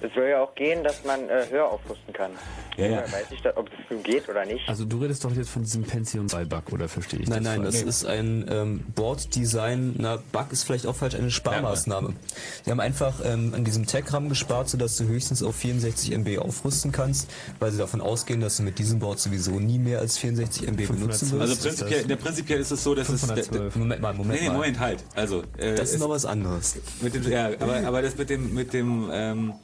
es 0.00 0.14
soll 0.14 0.28
ja 0.28 0.42
auch 0.42 0.54
gehen, 0.54 0.84
dass 0.84 1.04
man 1.04 1.28
äh, 1.28 1.46
höher 1.50 1.66
aufrüsten 1.66 2.12
kann. 2.12 2.30
Ja, 2.76 2.86
ja. 2.86 3.12
Weiß 3.12 3.26
ich 3.30 3.42
da, 3.42 3.52
ob 3.56 3.68
das 3.70 3.80
so 3.90 3.96
geht 3.96 4.28
oder 4.28 4.44
nicht. 4.44 4.68
Also 4.68 4.84
du 4.84 4.98
redest 4.98 5.24
doch 5.24 5.32
jetzt 5.32 5.50
von 5.50 5.62
diesem 5.62 5.82
Pentium 5.82 6.26
2-Bug, 6.26 6.72
oder 6.72 6.88
verstehe 6.88 7.20
ich 7.20 7.28
Nein, 7.28 7.42
das 7.42 7.52
nein, 7.52 7.64
das 7.64 7.76
falsch? 7.76 7.88
ist 7.88 8.04
ein 8.06 8.46
ähm, 8.48 8.84
Board-Design, 8.94 9.96
na, 9.98 10.18
Bug 10.30 10.52
ist 10.52 10.62
vielleicht 10.64 10.86
auch 10.86 10.94
falsch, 10.94 11.16
eine 11.16 11.30
Sparmaßnahme. 11.30 12.14
Die 12.64 12.70
haben 12.70 12.80
einfach 12.80 13.14
ähm, 13.24 13.52
an 13.54 13.64
diesem 13.64 13.86
Tag-RAM 13.86 14.28
gespart, 14.28 14.68
sodass 14.68 14.96
du 14.96 15.04
höchstens 15.04 15.42
auf 15.42 15.56
64 15.56 16.12
MB 16.12 16.38
aufrüsten 16.38 16.92
kannst, 16.92 17.28
weil 17.58 17.72
sie 17.72 17.78
davon 17.78 18.00
ausgehen, 18.00 18.40
dass 18.40 18.58
du 18.58 18.62
mit 18.62 18.78
diesem 18.78 19.00
Board 19.00 19.18
sowieso 19.18 19.58
nie 19.58 19.78
mehr 19.78 19.98
als 19.98 20.18
64 20.18 20.68
MB 20.68 20.86
benutzen 20.86 21.32
wirst. 21.32 21.50
Also 21.50 21.68
prinzipiell, 21.68 22.04
der 22.04 22.16
prinzipiell 22.16 22.60
ist 22.60 22.70
es 22.70 22.84
so, 22.84 22.94
dass 22.94 23.08
es... 23.08 23.26
Der, 23.26 23.70
Moment 23.74 24.00
mal, 24.00 24.14
Moment 24.14 24.40
nee, 24.40 24.46
nee, 24.46 24.48
mal. 24.48 24.54
Moment, 24.54 24.78
halt. 24.78 25.04
Also, 25.14 25.42
äh, 25.58 25.74
Das 25.74 25.92
ist 25.92 25.98
noch 25.98 26.10
was 26.10 26.24
anderes. 26.24 26.76
Mit 27.00 27.14
dem, 27.14 27.28
ja, 27.30 27.50
aber, 27.58 27.86
aber 27.86 28.02
das 28.02 28.16
mit 28.16 28.30
dem, 28.30 28.54
mit 28.54 28.72
dem, 28.72 29.08
ähm, 29.12 29.54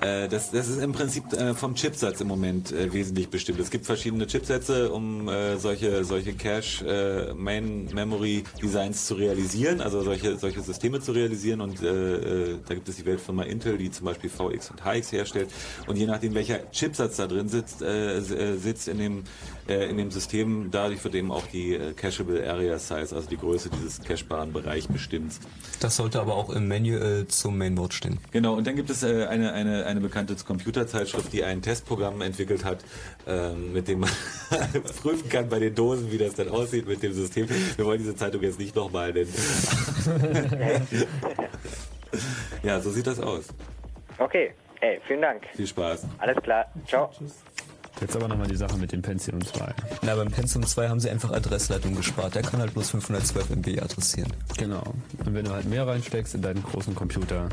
äh, 0.00 0.28
das, 0.28 0.50
das 0.50 0.68
ist 0.68 0.82
im 0.82 0.92
Prinzip 0.92 1.32
äh, 1.32 1.54
vom 1.54 1.74
Chipsatz 1.74 2.20
im 2.20 2.28
Moment 2.28 2.72
äh, 2.72 2.92
wesentlich 2.92 3.28
bestimmt. 3.28 3.60
Es 3.60 3.70
gibt 3.70 3.86
verschiedene 3.86 4.26
Chipsätze, 4.26 4.90
um 4.90 5.28
äh, 5.28 5.56
solche, 5.58 6.04
solche 6.04 6.34
Cache 6.34 7.30
äh, 7.30 7.34
Main 7.34 7.88
Memory 7.92 8.44
Designs 8.62 9.06
zu 9.06 9.14
realisieren, 9.14 9.80
also 9.80 10.02
solche, 10.02 10.36
solche 10.36 10.60
Systeme 10.62 11.00
zu 11.00 11.12
realisieren 11.12 11.60
und 11.60 11.82
äh, 11.82 12.14
äh, 12.14 12.58
da 12.66 12.74
gibt 12.74 12.88
es 12.88 12.96
die 12.96 13.06
Weltfirma 13.06 13.44
Intel, 13.44 13.78
die 13.78 13.90
zum 13.90 14.06
Beispiel 14.06 14.30
VX 14.30 14.70
und 14.70 14.84
HX 14.84 15.12
herstellt 15.12 15.50
und 15.86 15.96
je 15.96 16.06
nachdem 16.06 16.34
welcher 16.34 16.70
Chipsatz 16.70 17.16
da 17.16 17.26
drin 17.26 17.48
sitzt, 17.48 17.82
äh, 17.82 18.18
äh, 18.18 18.56
sitzt 18.56 18.88
in 18.88 18.98
dem 18.98 19.24
äh, 19.68 19.88
in 19.88 19.96
dem 19.96 20.10
System, 20.10 20.70
dadurch 20.70 21.02
wird 21.04 21.14
eben 21.14 21.30
auch 21.30 21.46
die 21.46 21.74
äh, 21.74 21.92
Cacheable 21.92 22.48
Area 22.48 22.78
Size, 22.78 23.14
also 23.14 23.28
die 23.28 23.36
Größe 23.36 23.70
dieses 23.70 24.02
cacherbaren 24.02 24.52
Bereich 24.52 24.88
bestimmt. 24.88 25.34
Das 25.80 25.96
sollte 25.96 26.20
aber 26.20 26.34
auch 26.34 26.50
im 26.50 26.68
Manual 26.68 27.26
zum 27.28 27.56
Mainboard 27.56 27.94
stehen. 27.94 28.18
Genau, 28.30 28.54
und 28.54 28.66
dann 28.66 28.76
gibt 28.76 28.90
es 28.90 29.02
äh, 29.02 29.26
eine, 29.26 29.52
eine, 29.52 29.86
eine 29.86 30.00
bekannte 30.00 30.34
Computerzeitschrift, 30.34 31.32
die 31.32 31.44
ein 31.44 31.62
Testprogramm 31.62 32.20
entwickelt 32.20 32.64
hat, 32.64 32.84
ähm, 33.26 33.72
mit 33.72 33.88
dem 33.88 34.00
man 34.00 34.10
prüfen 35.02 35.28
kann 35.28 35.48
bei 35.48 35.58
den 35.58 35.74
Dosen, 35.74 36.10
wie 36.10 36.18
das 36.18 36.34
dann 36.34 36.48
aussieht 36.48 36.86
mit 36.86 37.02
dem 37.02 37.12
System. 37.12 37.48
Wir 37.76 37.84
wollen 37.86 37.98
diese 37.98 38.14
Zeitung 38.16 38.42
jetzt 38.42 38.58
nicht 38.58 38.74
nochmal 38.76 39.12
nennen. 39.12 39.32
ja, 42.62 42.80
so 42.80 42.90
sieht 42.90 43.06
das 43.06 43.20
aus. 43.20 43.48
Okay, 44.18 44.52
ey, 44.80 45.00
vielen 45.06 45.22
Dank. 45.22 45.42
Viel 45.54 45.66
Spaß. 45.66 46.06
Alles 46.18 46.36
klar. 46.42 46.66
Ciao. 46.86 47.10
Jetzt 48.00 48.16
aber 48.16 48.26
nochmal 48.26 48.48
die 48.48 48.56
Sache 48.56 48.76
mit 48.76 48.92
dem 48.92 49.02
Pentium 49.02 49.44
2. 49.44 49.72
Na, 50.02 50.16
beim 50.16 50.30
Pentium 50.30 50.66
2 50.66 50.88
haben 50.88 51.00
sie 51.00 51.10
einfach 51.10 51.30
Adressleitung 51.30 51.94
gespart. 51.94 52.34
Der 52.34 52.42
kann 52.42 52.60
halt 52.60 52.74
bloß 52.74 52.90
512 52.90 53.50
MB 53.50 53.80
adressieren. 53.80 54.32
Genau. 54.58 54.82
Und 55.24 55.34
wenn 55.34 55.44
du 55.44 55.52
halt 55.52 55.66
mehr 55.66 55.86
reinsteckst 55.86 56.34
in 56.34 56.42
deinen 56.42 56.62
großen 56.62 56.94
Computer, 56.94 57.48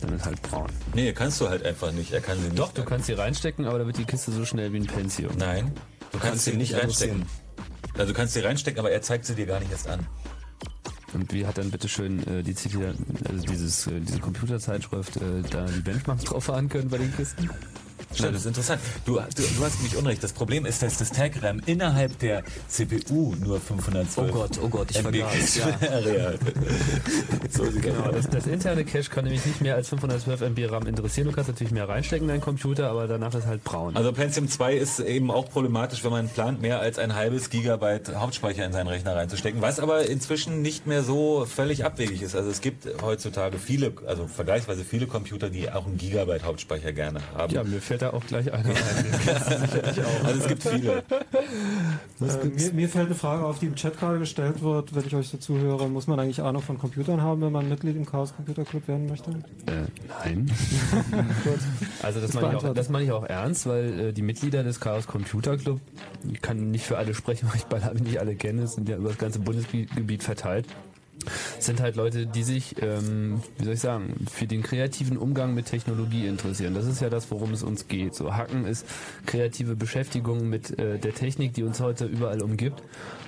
dann 0.00 0.14
ist 0.14 0.24
halt 0.24 0.40
braun. 0.42 0.68
Nee, 0.94 1.12
kannst 1.12 1.40
du 1.40 1.48
halt 1.48 1.64
einfach 1.64 1.90
nicht. 1.92 2.12
Er 2.12 2.20
kann 2.20 2.38
sie 2.38 2.44
nicht. 2.44 2.58
Doch, 2.58 2.72
du 2.72 2.84
kannst 2.84 3.06
sie 3.06 3.14
reinstecken, 3.14 3.66
aber 3.66 3.80
da 3.80 3.86
wird 3.86 3.98
die 3.98 4.04
Kiste 4.04 4.30
so 4.30 4.44
schnell 4.44 4.72
wie 4.72 4.78
ein 4.78 4.86
Pentium. 4.86 5.32
Nein, 5.36 5.72
du 6.12 6.18
kannst 6.18 6.44
sie 6.44 6.56
nicht 6.56 6.74
reinstecken. 6.74 7.26
Also 7.94 8.12
du 8.12 8.16
kannst 8.16 8.34
sie 8.34 8.40
reinstecken, 8.40 8.78
aber 8.78 8.92
er 8.92 9.02
zeigt 9.02 9.26
sie 9.26 9.34
dir 9.34 9.46
gar 9.46 9.58
nicht 9.58 9.72
erst 9.72 9.88
an. 9.88 10.06
Und 11.12 11.32
wie 11.32 11.44
hat 11.44 11.58
dann 11.58 11.70
bitteschön 11.70 12.26
äh, 12.28 12.42
die 12.42 12.54
Zitier, 12.54 12.94
also 13.28 13.44
dieses, 13.44 13.86
äh, 13.88 14.00
diese 14.00 14.20
Computerzeitschrift 14.20 15.16
äh, 15.16 15.42
da 15.50 15.66
die 15.66 15.80
Benchmarks 15.80 16.24
drauf 16.24 16.44
fahren 16.44 16.68
können 16.68 16.88
bei 16.88 16.98
den 16.98 17.14
Kisten? 17.14 17.50
Stimmt, 18.12 18.34
das 18.34 18.42
ist 18.42 18.46
interessant. 18.46 18.80
Du, 19.04 19.14
du, 19.14 19.42
du 19.42 19.64
hast 19.64 19.82
mich 19.82 19.96
unrecht. 19.96 20.22
Das 20.22 20.32
Problem 20.32 20.66
ist, 20.66 20.82
dass 20.82 20.98
das 20.98 21.10
Tag-RAM 21.10 21.62
innerhalb 21.66 22.18
der 22.18 22.42
CPU 22.68 23.34
nur 23.36 23.60
512 23.60 24.30
Oh 24.30 24.32
Gott, 24.32 24.58
oh 24.62 24.68
Gott, 24.68 24.90
ich 24.90 24.98
MB 24.98 25.16
vergaß, 25.16 25.56
ja. 25.56 26.32
So 27.50 27.64
Genau, 27.80 28.10
das, 28.10 28.28
das 28.28 28.46
interne 28.46 28.84
Cache 28.84 29.10
kann 29.10 29.24
nämlich 29.24 29.44
nicht 29.46 29.60
mehr 29.60 29.74
als 29.76 29.88
512 29.88 30.40
MB 30.40 30.70
RAM 30.70 30.86
interessieren. 30.86 31.28
Du 31.28 31.32
kannst 31.32 31.48
natürlich 31.48 31.72
mehr 31.72 31.88
reinstecken 31.88 32.24
in 32.24 32.28
deinen 32.28 32.40
Computer, 32.40 32.90
aber 32.90 33.06
danach 33.06 33.34
ist 33.34 33.46
halt 33.46 33.64
braun. 33.64 33.96
Also 33.96 34.12
Pentium 34.12 34.48
2 34.48 34.74
ist 34.74 35.00
eben 35.00 35.30
auch 35.30 35.48
problematisch, 35.48 36.04
wenn 36.04 36.10
man 36.10 36.28
plant, 36.28 36.60
mehr 36.60 36.80
als 36.80 36.98
ein 36.98 37.14
halbes 37.14 37.50
Gigabyte 37.50 38.16
Hauptspeicher 38.16 38.64
in 38.64 38.72
seinen 38.72 38.88
Rechner 38.88 39.16
reinzustecken, 39.16 39.62
was 39.62 39.80
aber 39.80 40.06
inzwischen 40.06 40.62
nicht 40.62 40.86
mehr 40.86 41.02
so 41.02 41.46
völlig 41.46 41.84
abwegig 41.84 42.22
ist. 42.22 42.34
Also 42.34 42.50
es 42.50 42.60
gibt 42.60 42.88
heutzutage 43.02 43.58
viele, 43.58 43.92
also 44.06 44.26
vergleichsweise 44.26 44.84
viele 44.84 45.06
Computer, 45.06 45.48
die 45.48 45.70
auch 45.70 45.86
einen 45.86 45.96
Gigabyte 45.96 46.44
Hauptspeicher 46.44 46.92
gerne 46.92 47.20
haben. 47.34 47.54
Ja, 47.54 47.64
mir 47.64 47.80
fällt 47.80 47.99
da 48.00 48.10
auch 48.10 48.24
gleich 48.24 48.52
einer 48.52 48.68
ein. 48.68 48.74
Also 50.24 50.40
es 50.40 50.48
gibt 50.48 50.62
viele. 50.62 51.02
Äh, 52.20 52.46
mir, 52.46 52.72
mir 52.72 52.88
fällt 52.88 53.06
eine 53.06 53.14
Frage 53.14 53.44
auf, 53.44 53.58
die 53.58 53.66
im 53.66 53.74
Chat 53.74 53.98
gerade 53.98 54.18
gestellt 54.18 54.62
wird, 54.62 54.94
wenn 54.94 55.06
ich 55.06 55.14
euch 55.14 55.28
so 55.28 55.38
zuhöre. 55.38 55.88
Muss 55.88 56.06
man 56.06 56.18
eigentlich 56.20 56.42
Ahnung 56.42 56.62
von 56.62 56.78
Computern 56.78 57.22
haben, 57.22 57.40
wenn 57.42 57.52
man 57.52 57.68
Mitglied 57.68 57.96
im 57.96 58.06
Chaos 58.06 58.34
Computer 58.34 58.64
Club 58.64 58.86
werden 58.88 59.06
möchte? 59.06 59.30
Äh, 59.30 59.86
nein. 60.24 60.50
also 62.02 62.20
das 62.20 62.30
Ist 62.30 62.40
meine, 62.40 62.56
ich 62.56 62.64
auch, 62.64 62.74
das 62.74 62.88
meine 62.88 63.04
ich 63.04 63.12
auch 63.12 63.24
ernst, 63.24 63.66
weil 63.66 64.00
äh, 64.00 64.12
die 64.12 64.22
Mitglieder 64.22 64.62
des 64.62 64.80
Chaos 64.80 65.06
Computer 65.06 65.56
Club, 65.56 65.80
ich 66.30 66.40
kann 66.40 66.70
nicht 66.70 66.84
für 66.84 66.98
alle 66.98 67.14
sprechen, 67.14 67.48
weil 67.70 67.82
ich 67.94 68.02
nicht 68.02 68.20
alle 68.20 68.34
kenne, 68.34 68.66
sind 68.66 68.88
ja 68.88 68.96
über 68.96 69.08
das 69.08 69.18
ganze 69.18 69.40
Bundesgebiet 69.40 70.22
verteilt. 70.22 70.66
Sind 71.58 71.80
halt 71.80 71.96
Leute, 71.96 72.26
die 72.26 72.42
sich, 72.42 72.76
ähm, 72.80 73.42
wie 73.58 73.64
soll 73.64 73.74
ich 73.74 73.80
sagen, 73.80 74.26
für 74.32 74.46
den 74.46 74.62
kreativen 74.62 75.18
Umgang 75.18 75.54
mit 75.54 75.66
Technologie 75.66 76.26
interessieren. 76.26 76.74
Das 76.74 76.86
ist 76.86 77.00
ja 77.00 77.10
das, 77.10 77.30
worum 77.30 77.52
es 77.52 77.62
uns 77.62 77.88
geht. 77.88 78.14
So 78.14 78.34
Hacken 78.34 78.64
ist 78.64 78.86
kreative 79.26 79.76
Beschäftigung 79.76 80.48
mit 80.48 80.78
äh, 80.78 80.98
der 80.98 81.14
Technik, 81.14 81.54
die 81.54 81.62
uns 81.62 81.80
heute 81.80 82.06
überall 82.06 82.42
umgibt. 82.42 82.82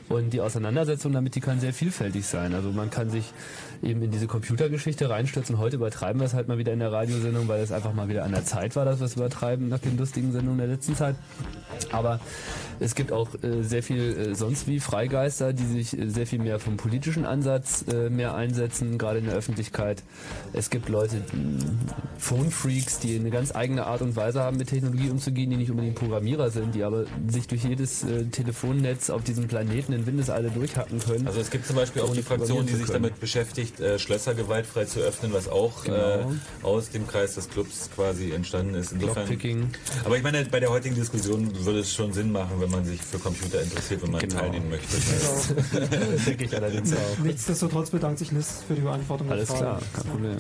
Und 0.09 0.31
die 0.33 0.41
Auseinandersetzung 0.41 1.13
damit, 1.13 1.35
die 1.35 1.41
kann 1.41 1.61
sehr 1.61 1.73
vielfältig 1.73 2.27
sein. 2.27 2.55
Also 2.55 2.71
man 2.71 2.91
kann 2.91 3.11
sich 3.11 3.33
eben 3.83 4.03
in 4.03 4.11
diese 4.11 4.27
Computergeschichte 4.27 5.11
reinstürzen. 5.11 5.59
Heute 5.59 5.77
übertreiben 5.77 6.21
wir 6.21 6.27
es 6.27 6.35
halt 6.35 6.49
mal 6.49 6.59
wieder 6.59 6.73
in 6.73 6.79
der 6.79 6.93
Radiosendung, 6.93 7.49
weil 7.49 7.61
es 7.61 7.73
einfach 7.73 7.93
mal 7.93 8.09
wieder 8.09 8.25
an 8.25 8.33
der 8.33 8.45
Zeit 8.45 8.77
war, 8.77 8.85
dass 8.85 9.01
wir 9.01 9.07
es 9.07 9.17
übertreiben 9.17 9.69
nach 9.69 9.79
den 9.79 9.97
lustigen 9.97 10.33
Sendungen 10.33 10.59
der 10.59 10.69
letzten 10.69 10.95
Zeit. 10.95 11.17
Aber 11.91 12.21
es 12.81 12.95
gibt 12.95 13.13
auch 13.13 13.29
äh, 13.43 13.63
sehr 13.63 13.83
viel 13.83 14.01
äh, 14.01 14.35
sonst 14.35 14.67
wie 14.67 14.81
Freigeister, 14.81 15.53
die 15.53 15.65
sich 15.65 15.99
äh, 15.99 16.09
sehr 16.09 16.27
viel 16.27 16.39
mehr 16.39 16.59
vom 16.59 16.77
politischen 16.77 17.25
Ansatz 17.25 17.85
äh, 17.93 18.11
mehr 18.11 18.35
einsetzen, 18.35 18.99
gerade 18.99 19.19
in 19.19 19.27
der 19.27 19.35
Öffentlichkeit. 19.35 20.03
Es 20.53 20.71
gibt 20.71 20.89
Leute, 20.89 21.17
mh, 21.33 21.65
Phone-Freaks, 22.19 23.01
die 23.01 23.17
eine 23.17 23.31
ganz 23.31 23.55
eigene 23.55 23.87
Art 23.87 24.03
und 24.03 24.17
Weise 24.17 24.43
haben, 24.43 24.57
mit 24.57 24.69
Technologie 24.69 25.11
umzugehen, 25.11 25.51
die 25.51 25.57
nicht 25.57 25.71
unbedingt 25.71 25.97
Programmierer 25.97 26.51
sind, 26.51 26.75
die 26.75 26.85
aber 26.85 27.05
sich 27.29 27.47
durch 27.49 27.65
jedes 27.65 28.05
äh, 28.05 28.25
Telefonnetz 28.25 29.11
auf 29.11 29.23
diesem 29.25 29.49
Planeten 29.49 29.93
in 29.93 30.07
Windeseile 30.07 30.51
durchhacken 30.51 31.01
können. 31.01 31.27
Also 31.27 31.41
es 31.41 31.51
gibt 31.51 31.67
zum 31.67 31.77
Beispiel 31.77 32.03
auch 32.03 32.13
die 32.13 32.23
Fraktion, 32.23 32.67
die 32.67 32.75
sich 32.75 32.87
damit 32.87 33.19
beschäftigt, 33.21 33.72
äh, 33.81 33.99
Schlösser 33.99 34.35
gewaltfrei 34.35 34.85
zu 34.85 35.01
öffnen, 35.01 35.33
was 35.33 35.49
auch 35.49 35.85
Genau. 35.85 35.97
äh, 35.97 36.25
aus 36.63 36.91
dem 36.91 37.07
Kreis 37.07 37.35
des 37.35 37.49
Clubs 37.49 37.91
quasi 37.95 38.33
entstanden 38.33 38.75
ist. 38.75 38.93
Insofern, 38.93 39.29
aber 40.05 40.17
ich 40.17 40.23
meine, 40.23 40.45
bei 40.47 40.61
der 40.61 40.71
heutigen 40.71 40.95
Diskussion 40.95 41.51
würde 41.65 41.81
es 41.81 41.93
schon 41.95 42.13
Sinn 42.13 42.33
machen, 42.33 42.61
wenn 42.61 42.71
man 42.71 42.85
sich 42.85 43.01
für 43.01 43.19
Computer 43.19 43.61
interessiert, 43.63 44.03
wenn 44.03 44.11
man 44.13 44.21
Genau. 44.21 44.39
teilnehmen 44.41 44.71
möchte. 44.71 44.97
Denke 46.27 46.45
ich 46.45 46.57
allerdings 46.57 46.93
auch. 46.93 47.19
Nichtsdestotrotz 47.25 47.91
bedankt 47.91 48.19
sich 48.19 48.31
Liz 48.33 48.63
für 48.67 48.75
die 48.75 48.81
Beantwortung 48.83 49.31
Alles 49.31 49.49
klar, 49.49 49.81
kein 49.95 50.05
Problem. 50.11 50.37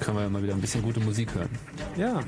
Können 0.00 0.16
wir 0.16 0.22
ja 0.24 0.28
mal 0.28 0.42
wieder 0.42 0.54
ein 0.54 0.60
bisschen 0.60 0.82
gute 0.82 1.00
Musik 1.00 1.34
hören. 1.34 1.48
Ja. 1.96 2.20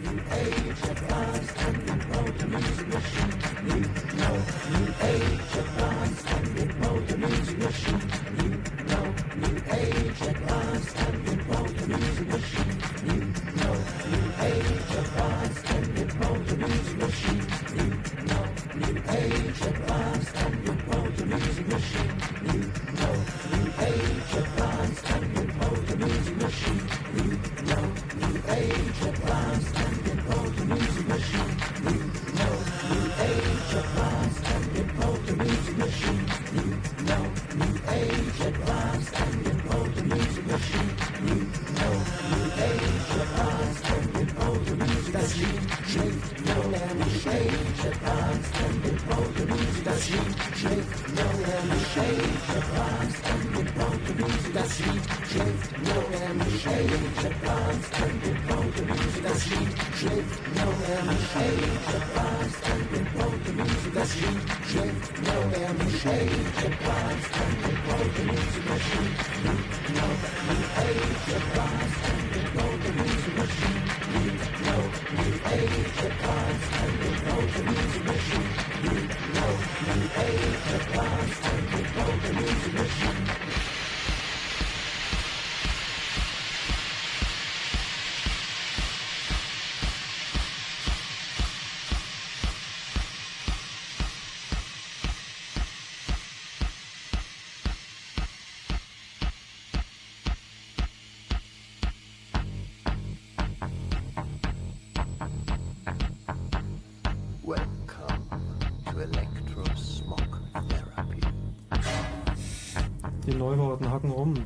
Das 24.37 24.76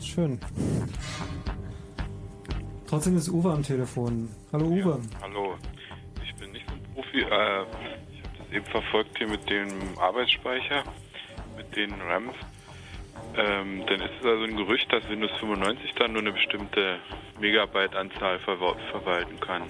Schön. 0.01 0.41
Trotzdem 2.87 3.17
ist 3.17 3.29
Uwe 3.29 3.53
am 3.53 3.63
Telefon. 3.63 4.29
Hallo 4.53 4.67
Uwe. 4.67 5.01
Hallo, 5.23 5.55
ich 6.25 6.35
bin 6.37 6.51
nicht 6.53 6.67
so 6.69 6.75
ein 6.75 6.83
Profi. 6.95 7.21
Äh, 7.21 7.25
ich 7.25 7.29
habe 7.29 7.67
das 8.39 8.53
eben 8.53 8.65
verfolgt 8.67 9.19
hier 9.19 9.29
mit 9.29 9.49
dem 9.49 9.69
Arbeitsspeicher, 9.99 10.83
mit 11.57 11.77
den 11.77 11.93
RAMs. 12.01 12.35
Ähm, 13.37 13.85
dann 13.87 14.01
ist 14.01 14.11
es 14.21 14.27
also 14.27 14.45
ein 14.45 14.57
Gerücht, 14.57 14.93
dass 14.93 15.09
Windows 15.09 15.31
95 15.39 15.93
dann 15.95 16.13
nur 16.13 16.23
eine 16.23 16.33
bestimmte 16.33 16.99
Megabyte-Anzahl 17.41 18.39
verwa- 18.39 18.77
verwalten 18.91 19.39
kann. 19.39 19.63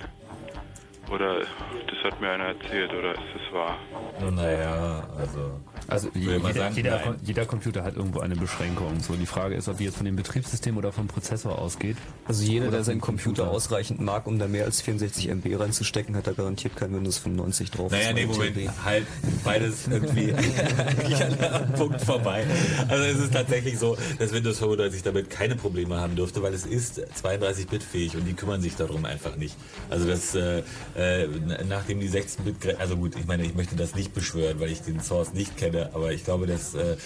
Oder 1.12 1.40
das 1.40 2.04
hat 2.04 2.20
mir 2.20 2.30
einer 2.30 2.44
erzählt, 2.54 2.92
oder 2.94 3.12
ist 3.14 3.22
das 3.34 3.52
wahr? 3.52 3.76
Nun, 4.20 4.36
naja, 4.36 5.02
also. 5.18 5.60
Also 5.90 6.08
jeder, 6.14 6.40
sagen, 6.54 6.76
jeder, 6.76 7.16
jeder 7.22 7.46
Computer 7.46 7.82
hat 7.82 7.96
irgendwo 7.96 8.20
eine 8.20 8.36
Beschränkung. 8.36 9.00
So 9.00 9.14
die 9.14 9.26
Frage 9.26 9.56
ist, 9.56 9.68
ob 9.68 9.78
die 9.78 9.84
jetzt 9.84 9.96
von 9.96 10.06
dem 10.06 10.16
Betriebssystem 10.16 10.76
oder 10.76 10.92
vom 10.92 11.08
Prozessor 11.08 11.58
ausgeht. 11.58 11.96
Also 12.24 12.44
jeder, 12.44 12.68
Oder 12.68 12.76
der 12.76 12.84
seinen 12.84 13.00
vom 13.00 13.16
Computer 13.16 13.50
ausreichend 13.50 14.00
mag, 14.00 14.26
um 14.26 14.38
da 14.38 14.46
mehr 14.46 14.64
als 14.64 14.80
64 14.80 15.28
MB 15.28 15.60
reinzustecken, 15.60 16.16
hat 16.16 16.26
da 16.26 16.32
garantiert 16.32 16.76
kein 16.76 16.94
Windows 16.94 17.18
95 17.18 17.70
drauf. 17.70 17.90
Naja, 17.90 18.12
nee, 18.12 18.26
Moment, 18.26 18.56
TB. 18.56 18.70
halt 18.84 19.06
beides 19.44 19.88
irgendwie 19.88 20.32
an 20.34 21.38
einem 21.38 21.72
Punkt 21.72 22.00
vorbei. 22.00 22.44
Also 22.88 23.04
es 23.04 23.18
ist 23.18 23.32
tatsächlich 23.32 23.78
so, 23.78 23.96
dass 24.18 24.32
Windows 24.32 24.58
95 24.58 25.02
damit 25.02 25.30
keine 25.30 25.56
Probleme 25.56 25.98
haben 25.98 26.14
dürfte, 26.14 26.42
weil 26.42 26.54
es 26.54 26.66
ist 26.66 27.00
32-Bit 27.22 27.82
fähig 27.82 28.16
und 28.16 28.26
die 28.26 28.34
kümmern 28.34 28.60
sich 28.60 28.76
darum 28.76 29.04
einfach 29.04 29.36
nicht. 29.36 29.56
Also 29.88 30.06
das, 30.06 30.34
äh, 30.34 30.62
äh, 30.96 31.28
nachdem 31.68 32.00
die 32.00 32.08
16-Bit, 32.08 32.78
also 32.78 32.96
gut, 32.96 33.16
ich 33.16 33.26
meine, 33.26 33.44
ich 33.44 33.54
möchte 33.54 33.74
das 33.76 33.94
nicht 33.94 34.14
beschwören, 34.14 34.60
weil 34.60 34.70
ich 34.70 34.82
den 34.82 35.00
Source 35.00 35.32
nicht 35.32 35.56
kenne, 35.56 35.79
aber 35.92 36.12
ich 36.12 36.24
glaube, 36.24 36.46
dass 36.46 36.74
äh, 36.74 36.96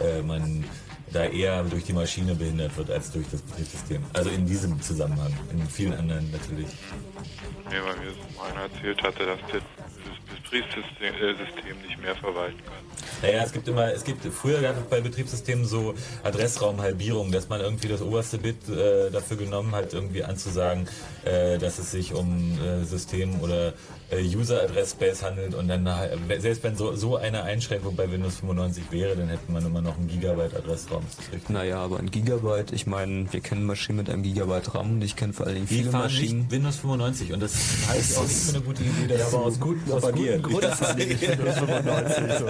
äh, 0.00 0.22
man 0.22 0.64
da 1.12 1.24
eher 1.24 1.62
durch 1.64 1.84
die 1.84 1.92
Maschine 1.92 2.34
behindert 2.34 2.76
wird 2.76 2.90
als 2.90 3.12
durch 3.12 3.26
das 3.30 3.40
Betriebssystem. 3.42 4.04
Also 4.12 4.30
in 4.30 4.46
diesem 4.46 4.80
Zusammenhang, 4.80 5.32
in 5.52 5.66
vielen 5.68 5.94
anderen 5.94 6.30
natürlich. 6.30 6.66
Nee, 7.70 7.76
weil 7.84 7.96
mir 7.96 8.12
einer 8.42 8.62
erzählt 8.62 9.02
hatte, 9.02 9.26
dass 9.26 9.38
das 9.52 9.62
Betriebssystem 10.42 11.14
äh, 11.14 11.32
nicht 11.86 12.00
mehr 12.00 12.14
verwalten 12.16 12.58
kann. 12.64 12.84
Naja, 13.22 13.42
es 13.44 13.52
gibt 13.52 13.68
immer, 13.68 13.92
es 13.92 14.04
gibt, 14.04 14.24
früher 14.24 14.60
gab 14.60 14.76
es 14.76 14.84
bei 14.84 15.00
Betriebssystemen 15.00 15.64
so 15.64 15.94
Adressraumhalbierung, 16.22 17.32
dass 17.32 17.48
man 17.48 17.60
irgendwie 17.60 17.88
das 17.88 18.02
oberste 18.02 18.38
Bit 18.38 18.68
äh, 18.68 19.10
dafür 19.10 19.36
genommen 19.36 19.74
hat, 19.74 19.92
irgendwie 19.92 20.24
anzusagen, 20.24 20.88
äh, 21.24 21.58
dass 21.58 21.78
es 21.78 21.90
sich 21.90 22.12
um 22.12 22.58
äh, 22.60 22.84
System 22.84 23.40
oder 23.40 23.72
äh, 24.10 24.22
User 24.36 24.62
Address 24.62 24.92
Space 24.92 25.22
handelt 25.22 25.54
und 25.54 25.68
dann, 25.68 25.86
äh, 25.86 26.40
selbst 26.40 26.62
wenn 26.62 26.76
so, 26.76 26.94
so 26.94 27.16
eine 27.16 27.42
Einschränkung 27.42 27.96
bei 27.96 28.10
Windows 28.10 28.36
95 28.36 28.84
wäre, 28.90 29.16
dann 29.16 29.28
hätte 29.28 29.50
man 29.50 29.64
immer 29.64 29.80
noch 29.80 29.96
einen 29.96 30.08
Gigabyte 30.08 30.54
Adressraum. 30.56 31.04
Naja, 31.48 31.78
aber 31.78 31.98
ein 31.98 32.10
Gigabyte, 32.10 32.72
ich 32.72 32.86
meine, 32.86 33.32
wir 33.32 33.40
kennen 33.40 33.64
Maschinen 33.64 33.98
mit 33.98 34.10
einem 34.10 34.22
Gigabyte 34.22 34.74
RAM 34.74 34.92
und 34.94 35.02
ich 35.02 35.16
kenne 35.16 35.32
vor 35.32 35.46
allen 35.46 35.56
Dingen 35.56 35.66
Die 35.68 35.74
viele 35.76 35.90
fahren 35.90 36.02
Maschinen. 36.02 36.38
nicht 36.40 36.50
Windows 36.50 36.76
95 36.76 37.32
und 37.32 37.42
das 37.42 37.54
halte 37.88 38.00
ich 38.08 38.16
auch 38.16 38.22
nicht 38.22 38.34
für 38.36 38.54
eine 38.56 38.64
gute 38.64 38.82
Idee, 38.82 39.06
das 39.08 39.18
Ja, 39.20 39.26
aber 39.26 39.46
aus 39.46 39.60
guten, 39.60 39.92
aus 39.92 40.02
guten 40.02 40.42
Grund 40.42 40.96
nicht 40.96 41.20
Windows 41.28 41.54
95. 41.58 42.24
So. 42.38 42.46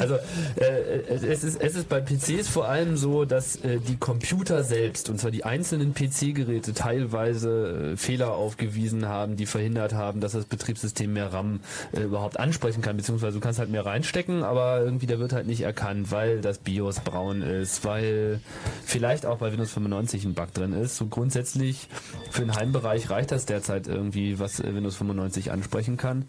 Also 0.00 0.14
äh, 0.56 1.00
es, 1.08 1.44
ist, 1.44 1.60
es 1.60 1.74
ist 1.76 1.88
bei 1.88 2.00
PCs 2.00 2.48
vor 2.48 2.68
allem 2.68 2.96
so, 2.96 3.24
dass 3.24 3.56
äh, 3.56 3.78
die 3.78 3.96
Computer 3.96 4.62
selbst, 4.64 5.08
und 5.10 5.18
zwar 5.20 5.30
die 5.30 5.44
einzelnen 5.44 5.94
PC-Geräte, 5.94 6.74
teilweise 6.74 7.92
äh, 7.92 7.96
Fehler 7.96 8.32
aufgewiesen 8.34 9.08
haben, 9.08 9.36
die 9.36 9.46
verhindert 9.46 9.92
haben, 9.94 10.20
dass 10.20 10.32
das 10.32 10.44
Betriebssystem 10.74 11.12
mehr 11.12 11.32
RAM 11.32 11.60
äh, 11.92 12.02
überhaupt 12.02 12.38
ansprechen 12.38 12.82
kann, 12.82 12.96
beziehungsweise 12.96 13.34
du 13.34 13.40
kannst 13.40 13.58
halt 13.58 13.70
mehr 13.70 13.86
reinstecken, 13.86 14.42
aber 14.42 14.80
irgendwie 14.80 15.06
der 15.06 15.18
wird 15.18 15.32
halt 15.32 15.46
nicht 15.46 15.62
erkannt, 15.62 16.10
weil 16.10 16.40
das 16.40 16.58
BIOS 16.58 17.00
braun 17.00 17.42
ist, 17.42 17.84
weil 17.84 18.40
vielleicht 18.84 19.24
auch 19.26 19.38
bei 19.38 19.50
Windows 19.52 19.72
95 19.72 20.24
ein 20.24 20.34
Bug 20.34 20.52
drin 20.52 20.72
ist. 20.72 20.96
So 20.96 21.06
grundsätzlich 21.06 21.88
für 22.30 22.42
den 22.42 22.54
Heimbereich 22.54 23.10
reicht 23.10 23.32
das 23.32 23.46
derzeit 23.46 23.86
irgendwie, 23.86 24.38
was 24.38 24.60
äh, 24.60 24.74
Windows 24.74 24.96
95 24.96 25.50
ansprechen 25.52 25.96
kann. 25.96 26.28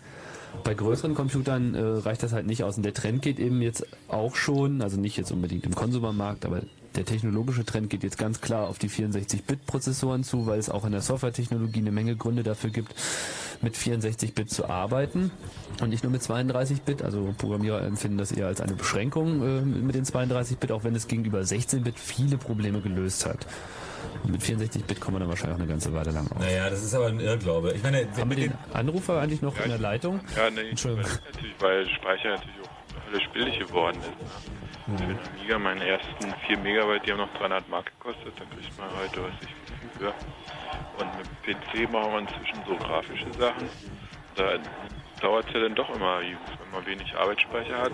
Bei 0.63 0.73
größeren 0.73 1.15
Computern 1.15 1.75
äh, 1.75 1.81
reicht 1.81 2.23
das 2.23 2.31
halt 2.31 2.45
nicht 2.45 2.63
aus. 2.63 2.77
Und 2.77 2.83
der 2.83 2.93
Trend 2.93 3.21
geht 3.21 3.39
eben 3.39 3.61
jetzt 3.61 3.85
auch 4.07 4.35
schon, 4.35 4.81
also 4.81 4.97
nicht 4.97 5.17
jetzt 5.17 5.31
unbedingt 5.31 5.65
im 5.65 5.75
Konsumermarkt, 5.75 6.45
aber 6.45 6.61
der 6.95 7.05
technologische 7.05 7.65
Trend 7.65 7.89
geht 7.89 8.03
jetzt 8.03 8.17
ganz 8.17 8.41
klar 8.41 8.67
auf 8.67 8.79
die 8.79 8.89
64-Bit-Prozessoren 8.89 10.23
zu, 10.23 10.47
weil 10.47 10.59
es 10.59 10.69
auch 10.69 10.85
in 10.85 10.91
der 10.91 11.01
Softwaretechnologie 11.01 11.79
eine 11.79 11.91
Menge 11.91 12.15
Gründe 12.15 12.43
dafür 12.43 12.69
gibt, 12.69 12.93
mit 13.61 13.75
64-Bit 13.75 14.49
zu 14.49 14.69
arbeiten 14.69 15.31
und 15.81 15.89
nicht 15.89 16.03
nur 16.03 16.11
mit 16.11 16.21
32-Bit. 16.21 17.01
Also 17.01 17.33
Programmierer 17.37 17.81
empfinden 17.83 18.17
das 18.17 18.31
eher 18.31 18.47
als 18.47 18.61
eine 18.61 18.73
Beschränkung 18.73 19.41
äh, 19.41 19.61
mit 19.61 19.95
den 19.95 20.05
32-Bit, 20.05 20.71
auch 20.71 20.83
wenn 20.83 20.95
es 20.95 21.07
gegenüber 21.07 21.39
16-Bit 21.39 21.99
viele 21.99 22.37
Probleme 22.37 22.81
gelöst 22.81 23.25
hat. 23.25 23.45
Und 24.23 24.31
mit 24.31 24.41
64-Bit 24.41 24.99
kommen 25.01 25.15
wir 25.15 25.19
dann 25.19 25.29
wahrscheinlich 25.29 25.55
auch 25.55 25.61
eine 25.61 25.69
ganze 25.69 25.93
Weile 25.93 26.11
lang 26.11 26.29
auf. 26.31 26.39
Naja, 26.39 26.69
das 26.69 26.83
ist 26.83 26.93
aber 26.93 27.07
ein 27.07 27.19
Irrglaube. 27.19 27.73
Ich 27.73 27.83
meine, 27.83 28.07
Haben 28.17 28.29
wir 28.29 28.37
den 28.37 28.53
Anrufer 28.73 29.19
eigentlich 29.19 29.41
noch 29.41 29.59
in 29.59 29.69
der 29.69 29.79
Leitung? 29.79 30.19
Ja, 30.35 30.49
nee, 30.49 30.69
Entschuldigung. 30.69 31.05
weil 31.05 31.31
natürlich, 31.31 31.55
weil 31.59 31.89
Speicher 31.89 32.29
natürlich 32.29 32.55
auch 32.63 33.07
höllisch 33.07 33.29
billig 33.33 33.59
geworden 33.59 33.97
ist. 33.99 34.07
Ne? 34.07 34.45
Für 34.85 34.91
einen 35.03 35.19
Amiga, 35.33 35.57
meinen 35.57 35.81
ersten 35.81 36.31
4 36.45 36.57
Megabyte, 36.59 37.07
die 37.07 37.11
haben 37.11 37.17
noch 37.17 37.33
300 37.33 37.67
Mark 37.69 37.85
gekostet, 37.87 38.33
da 38.37 38.45
kriegt 38.45 38.77
man 38.77 38.87
heute, 38.99 39.23
weiß 39.23 39.33
ich, 39.41 39.47
viel 39.47 39.89
für. 39.97 40.13
Und 41.01 41.09
mit 41.17 41.27
PC 41.41 41.91
machen 41.91 42.11
wir 42.11 42.19
inzwischen 42.19 42.63
so 42.67 42.75
grafische 42.75 43.33
Sachen. 43.33 43.67
Da 44.35 44.59
dauert 45.21 45.47
es 45.47 45.53
ja 45.55 45.61
dann 45.61 45.73
doch 45.73 45.89
immer, 45.89 46.19
wenn 46.21 46.71
man 46.71 46.85
wenig 46.85 47.15
Arbeitsspeicher 47.15 47.77
hat. 47.79 47.93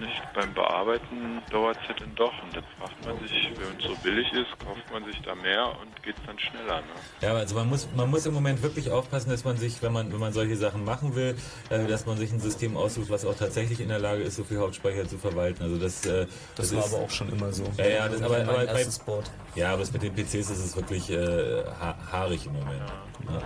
Nicht 0.00 0.22
beim 0.34 0.52
Bearbeiten 0.54 1.42
dauert 1.50 1.78
es 1.82 1.88
ja 1.88 1.94
dann 1.98 2.14
doch. 2.14 2.32
Und 2.42 2.54
dann 2.54 2.64
fragt 2.78 3.04
man 3.06 3.18
sich, 3.26 3.50
wenn 3.56 3.78
es 3.78 3.84
so 3.84 3.94
billig 4.02 4.32
ist, 4.32 4.50
kauft 4.64 4.92
man 4.92 5.04
sich 5.04 5.20
da 5.22 5.34
mehr 5.34 5.66
und 5.80 6.02
geht 6.02 6.14
dann 6.26 6.38
schneller. 6.38 6.80
Ne? 6.80 6.86
Ja, 7.20 7.32
also 7.32 7.54
man 7.54 7.68
muss, 7.68 7.88
man 7.96 8.10
muss 8.10 8.26
im 8.26 8.34
Moment 8.34 8.62
wirklich 8.62 8.90
aufpassen, 8.90 9.30
dass 9.30 9.44
man 9.44 9.56
sich, 9.56 9.82
wenn 9.82 9.92
man, 9.92 10.12
wenn 10.12 10.20
man 10.20 10.32
solche 10.32 10.56
Sachen 10.56 10.84
machen 10.84 11.14
will, 11.14 11.36
äh, 11.70 11.86
dass 11.86 12.06
man 12.06 12.16
sich 12.18 12.32
ein 12.32 12.40
System 12.40 12.76
aussucht, 12.76 13.10
was 13.10 13.24
auch 13.24 13.34
tatsächlich 13.34 13.80
in 13.80 13.88
der 13.88 13.98
Lage 13.98 14.22
ist, 14.22 14.36
so 14.36 14.44
viel 14.44 14.58
Hauptspeicher 14.58 15.08
zu 15.08 15.18
verwalten. 15.18 15.62
Also 15.62 15.78
das, 15.78 16.04
äh, 16.06 16.26
Das 16.56 16.74
war 16.74 16.84
aber 16.84 17.04
auch 17.04 17.10
schon 17.10 17.30
immer 17.30 17.52
so. 17.52 17.64
Ja, 17.78 17.86
ja, 17.86 18.08
das, 18.08 18.22
aber, 18.22 18.36
aber 18.42 18.66
bei, 18.66 18.84
Board. 19.06 19.30
ja, 19.54 19.70
aber 19.70 19.80
das 19.80 19.92
mit 19.92 20.02
den 20.02 20.14
PCs 20.14 20.50
ist 20.50 20.50
es 20.50 20.76
wirklich 20.76 21.10
äh, 21.10 21.64
ha 21.80 21.96
haarig 22.12 22.46
im 22.46 22.52
Moment. 22.52 22.82
Ja. 23.28 23.42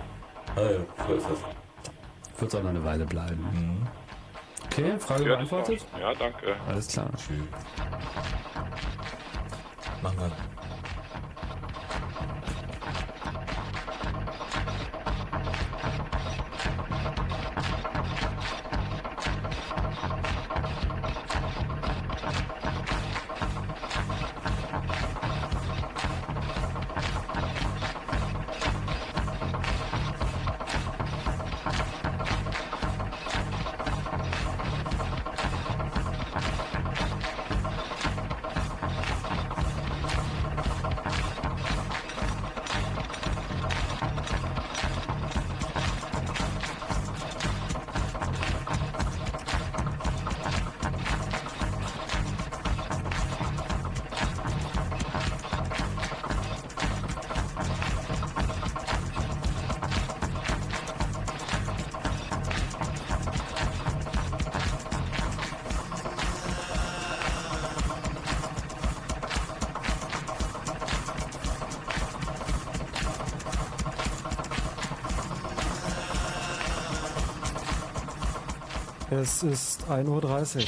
Also, 0.55 0.85
so 1.07 1.13
ist 1.15 1.27
das. 1.29 1.39
Wird 2.39 2.53
es 2.53 2.55
auch 2.55 2.63
noch 2.63 2.69
eine 2.69 2.83
Weile 2.83 3.05
bleiben. 3.05 3.41
Mhm. 3.53 4.02
Okay, 4.75 4.99
Frage 4.99 5.25
Ja, 5.25 5.35
beantwortet? 5.35 5.85
Ja, 5.99 6.15
danke. 6.15 6.55
Alles 6.67 6.87
klar. 6.87 7.11
Machen 10.01 10.17
wir. 10.17 10.31
Es 79.23 79.41
ist 79.41 79.85
1.30 79.89 80.59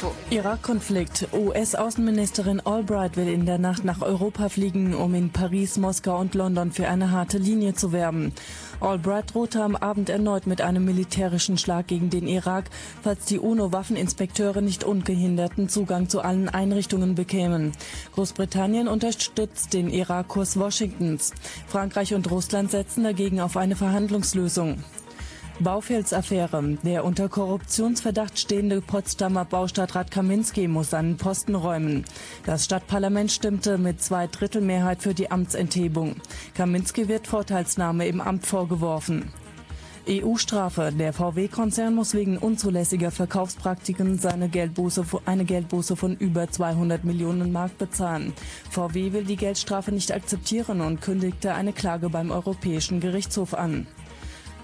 Uhr. 0.00 0.12
Irak-Konflikt. 0.30 1.28
US-Außenministerin 1.34 2.60
Albright 2.64 3.18
will 3.18 3.28
in 3.28 3.44
der 3.44 3.58
Nacht 3.58 3.84
nach 3.84 4.00
Europa 4.00 4.48
fliegen, 4.48 4.94
um 4.94 5.14
in 5.14 5.28
Paris, 5.28 5.76
Moskau 5.76 6.18
und 6.18 6.34
London 6.34 6.72
für 6.72 6.88
eine 6.88 7.10
harte 7.10 7.36
Linie 7.36 7.74
zu 7.74 7.92
werben. 7.92 8.32
Albright 8.80 9.34
drohte 9.34 9.62
am 9.62 9.76
Abend 9.76 10.08
erneut 10.08 10.46
mit 10.46 10.62
einem 10.62 10.86
militärischen 10.86 11.58
Schlag 11.58 11.88
gegen 11.88 12.08
den 12.08 12.26
Irak, 12.26 12.70
falls 13.02 13.26
die 13.26 13.38
UNO-Waffeninspekteure 13.38 14.62
nicht 14.62 14.82
ungehinderten 14.82 15.68
Zugang 15.68 16.08
zu 16.08 16.22
allen 16.22 16.48
Einrichtungen 16.48 17.14
bekämen. 17.14 17.72
Großbritannien 18.14 18.86
unterstützt 18.86 19.74
den 19.74 19.90
Irak-Kurs 19.90 20.58
Washingtons. 20.58 21.32
Frankreich 21.66 22.14
und 22.14 22.30
Russland 22.30 22.70
setzen 22.70 23.02
dagegen 23.02 23.40
auf 23.40 23.56
eine 23.56 23.74
Verhandlungslösung. 23.74 24.84
Baufels-Affäre. 25.60 26.78
Der 26.82 27.04
unter 27.04 27.28
Korruptionsverdacht 27.28 28.38
stehende 28.38 28.80
Potsdamer 28.80 29.44
Baustadtrat 29.44 30.10
Kaminski 30.10 30.68
muss 30.68 30.90
seinen 30.90 31.16
Posten 31.16 31.54
räumen. 31.54 32.04
Das 32.44 32.64
Stadtparlament 32.64 33.30
stimmte 33.30 33.78
mit 33.78 34.02
zwei 34.02 34.26
Drittel 34.26 34.62
Mehrheit 34.62 35.02
für 35.02 35.14
die 35.14 35.30
Amtsenthebung. 35.30 36.16
Kaminski 36.54 37.08
wird 37.08 37.26
Vorteilsnahme 37.26 38.06
im 38.06 38.20
Amt 38.20 38.46
vorgeworfen. 38.46 39.32
EU-Strafe. 40.08 40.92
Der 40.92 41.12
VW-Konzern 41.12 41.94
muss 41.94 42.14
wegen 42.14 42.38
unzulässiger 42.38 43.10
Verkaufspraktiken 43.10 44.18
seine 44.18 44.48
Geldbuße, 44.48 45.04
eine 45.24 45.44
Geldbuße 45.44 45.96
von 45.96 46.16
über 46.16 46.50
200 46.50 47.04
Millionen 47.04 47.52
Mark 47.52 47.78
bezahlen. 47.78 48.32
VW 48.70 49.12
will 49.12 49.24
die 49.24 49.36
Geldstrafe 49.36 49.92
nicht 49.92 50.12
akzeptieren 50.12 50.80
und 50.80 51.00
kündigte 51.00 51.54
eine 51.54 51.72
Klage 51.72 52.10
beim 52.10 52.30
Europäischen 52.30 53.00
Gerichtshof 53.00 53.54
an. 53.54 53.86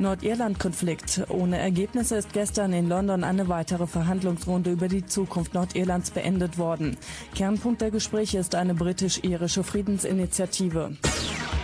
Nordirland-Konflikt. 0.01 1.23
Ohne 1.29 1.59
Ergebnisse 1.59 2.17
ist 2.17 2.33
gestern 2.33 2.73
in 2.73 2.89
London 2.89 3.23
eine 3.23 3.49
weitere 3.49 3.87
Verhandlungsrunde 3.87 4.71
über 4.73 4.89
die 4.89 5.07
Zukunft 5.07 5.55
Nordirlands 5.55 6.11
beendet 6.11 6.59
worden. 6.59 6.97
Kernpunkt 7.35 7.81
der 7.81 7.91
Gespräche 7.91 8.39
ist 8.39 8.55
eine 8.55 8.75
britisch-irische 8.75 9.63
Friedensinitiative. 9.63 10.97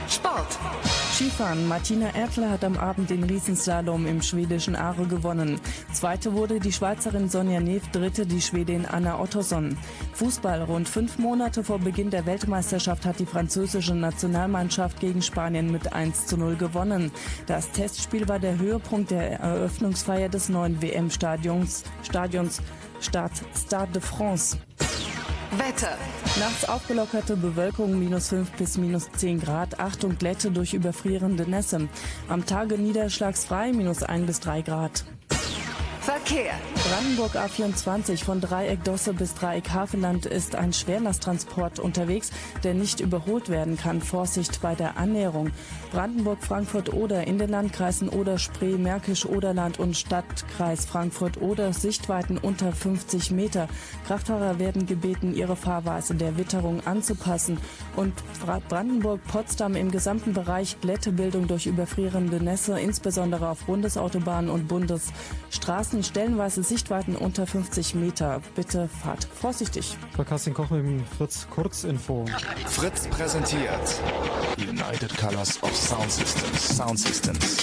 Sport. 0.08 0.58
Skifahren. 1.16 1.66
Martina 1.66 2.15
Ertler 2.15 2.50
hat 2.50 2.62
am 2.62 2.76
Abend 2.76 3.08
den 3.08 3.24
Riesenslalom 3.24 4.06
im 4.06 4.20
schwedischen 4.20 4.76
Aare 4.76 5.06
gewonnen. 5.06 5.58
Zweite 5.90 6.34
wurde 6.34 6.60
die 6.60 6.73
Schweizerin 6.73 7.31
Sonja 7.31 7.58
Neff, 7.58 7.89
dritte 7.90 8.26
die 8.26 8.42
Schwedin 8.42 8.84
Anna 8.84 9.18
Ottosson. 9.18 9.78
Fußball. 10.12 10.65
Rund 10.65 10.86
fünf 10.86 11.16
Monate 11.16 11.65
vor 11.65 11.78
Beginn 11.78 12.10
der 12.10 12.26
Weltmeisterschaft 12.26 13.06
hat 13.06 13.18
die 13.18 13.24
französische 13.24 13.94
Nationalmannschaft 13.94 15.00
gegen 15.00 15.23
Spanien 15.23 15.73
mit 15.73 15.90
1 15.90 16.26
zu 16.26 16.36
0 16.36 16.56
gewonnen. 16.56 17.10
Das 17.47 17.70
Testspiel 17.70 18.25
war 18.28 18.38
der 18.38 18.58
Höhepunkt 18.58 19.10
der 19.10 19.40
Eröffnungsfeier 19.40 20.28
des 20.28 20.48
neuen 20.48 20.80
WM-Stadions 20.82 21.84
Stadions 22.02 22.60
Stade 23.00 23.92
de 23.92 24.02
France. 24.02 24.58
Wetter. 25.52 25.96
Nachts 26.38 26.68
aufgelockerte 26.68 27.36
Bewölkung 27.36 27.98
minus 27.98 28.28
5 28.28 28.50
bis 28.52 28.78
minus 28.78 29.10
10 29.12 29.40
Grad. 29.40 29.78
Achtung 29.80 30.18
Glätte 30.18 30.50
durch 30.50 30.74
überfrierende 30.74 31.48
Nässe. 31.48 31.88
Am 32.28 32.44
Tage 32.44 32.78
niederschlagsfrei 32.78 33.72
minus 33.72 34.02
1 34.02 34.26
bis 34.26 34.40
3 34.40 34.62
Grad. 34.62 35.05
Verkehr. 36.00 36.52
Brandenburg 36.88 37.34
A24 37.34 38.22
von 38.22 38.40
Dreieck 38.40 38.84
Dosse 38.84 39.12
bis 39.12 39.34
Dreieck 39.34 39.70
Havelland 39.70 40.24
ist 40.24 40.55
ein 40.55 40.72
Schwerlasttransport 40.72 41.80
unterwegs, 41.80 42.30
der 42.62 42.74
nicht 42.74 43.00
überholt 43.00 43.48
werden 43.48 43.76
kann. 43.76 44.00
Vorsicht 44.00 44.62
bei 44.62 44.76
der 44.76 44.98
Annäherung. 44.98 45.50
Brandenburg, 45.90 46.42
Frankfurt 46.42 46.92
oder 46.92 47.26
in 47.26 47.39
den 47.39 47.50
Landkreisen 47.50 48.08
Oder, 48.08 48.39
Spree, 48.39 48.76
Märkisch, 48.76 49.26
Oderland 49.26 49.78
und 49.78 49.97
Stadtkreis 49.97 50.84
Frankfurt 50.84 51.40
oder 51.40 51.73
Sichtweiten 51.73 52.39
unter 52.39 52.73
50 52.73 53.31
Meter. 53.31 53.68
Kraftfahrer 54.06 54.58
werden 54.58 54.86
gebeten, 54.86 55.34
ihre 55.34 55.56
Fahrweise 55.56 56.15
der 56.15 56.36
Witterung 56.36 56.86
anzupassen. 56.86 57.58
Und 57.97 58.12
Brandenburg-Potsdam 58.68 59.74
im 59.74 59.90
gesamten 59.90 60.32
Bereich 60.32 60.81
Glättebildung 60.81 61.48
durch 61.48 61.66
überfrierende 61.66 62.42
Nässe, 62.42 62.78
insbesondere 62.78 63.48
auf 63.48 63.65
Bundesautobahnen 63.65 64.50
und 64.50 64.68
Bundesstraßen, 64.68 66.02
stellenweise 66.02 66.62
Sichtweiten 66.62 67.16
unter 67.16 67.47
50 67.47 67.94
Meter. 67.94 68.40
Bitte 68.55 68.89
fahrt 68.89 69.24
vorsichtig. 69.24 69.97
Bei 70.16 70.24
Kerstin 70.24 70.55
Koch 70.55 70.70
mit 70.70 70.84
dem 70.84 71.05
Fritz 71.05 71.47
Kurzinfo. 71.50 72.24
Fritz 72.66 73.06
präsentiert 73.08 74.00
United 74.58 75.16
Colors 75.18 75.62
of 75.62 75.74
Sound 75.86 76.10
Systems. 76.10 76.76
Sound 76.76 76.98
Systems. 76.98 77.56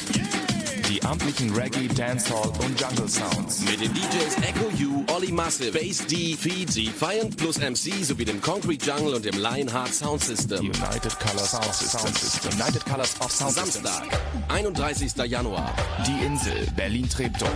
Die 0.88 1.04
amtlichen 1.04 1.54
Reggae, 1.54 1.90
Dancehall 1.90 2.48
und 2.60 2.80
Jungle 2.80 3.10
Sounds. 3.10 3.60
Mit 3.70 3.82
den 3.82 3.94
DJs 3.94 4.38
Echo 4.38 4.66
U, 4.82 5.04
Olli 5.14 5.30
Massive, 5.30 5.78
Bass 5.78 6.06
D, 6.08 6.38
Feed, 6.38 6.74
Defiant 6.74 7.36
plus 7.36 7.58
MC 7.60 8.02
sowie 8.02 8.24
dem 8.24 8.40
Concrete 8.40 8.86
Jungle 8.86 9.16
und 9.16 9.26
dem 9.26 9.38
Lionheart 9.38 9.94
Sound 9.94 10.24
System. 10.24 10.60
United 10.68 11.20
Colors 11.20 11.52
Sound 11.52 11.76
Systems. 11.76 12.56
United 12.56 12.86
Colors 12.86 13.14
of 13.20 13.30
Sound 13.30 13.56
Systems. 13.56 13.84
Samstag, 13.84 14.20
31. 14.48 15.14
Januar. 15.26 15.76
Die 16.08 16.26
Insel, 16.26 16.66
Berlin 16.78 17.10
Treptow. 17.10 17.50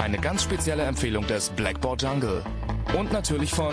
Eine 0.00 0.18
ganz 0.18 0.42
spezielle 0.42 0.82
Empfehlung 0.82 1.24
des 1.28 1.50
Blackboard 1.50 2.02
Jungle. 2.02 2.42
Und 2.98 3.12
natürlich 3.12 3.52
von 3.52 3.72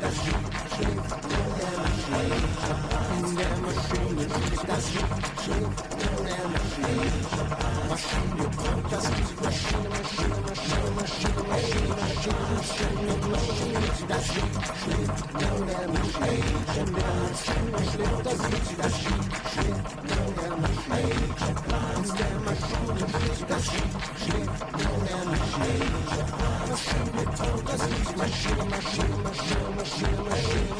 Machine, 28.17 28.69
machine, 28.69 28.69
machine, 28.69 29.23
machine, 29.23 30.25
machine. 30.25 30.70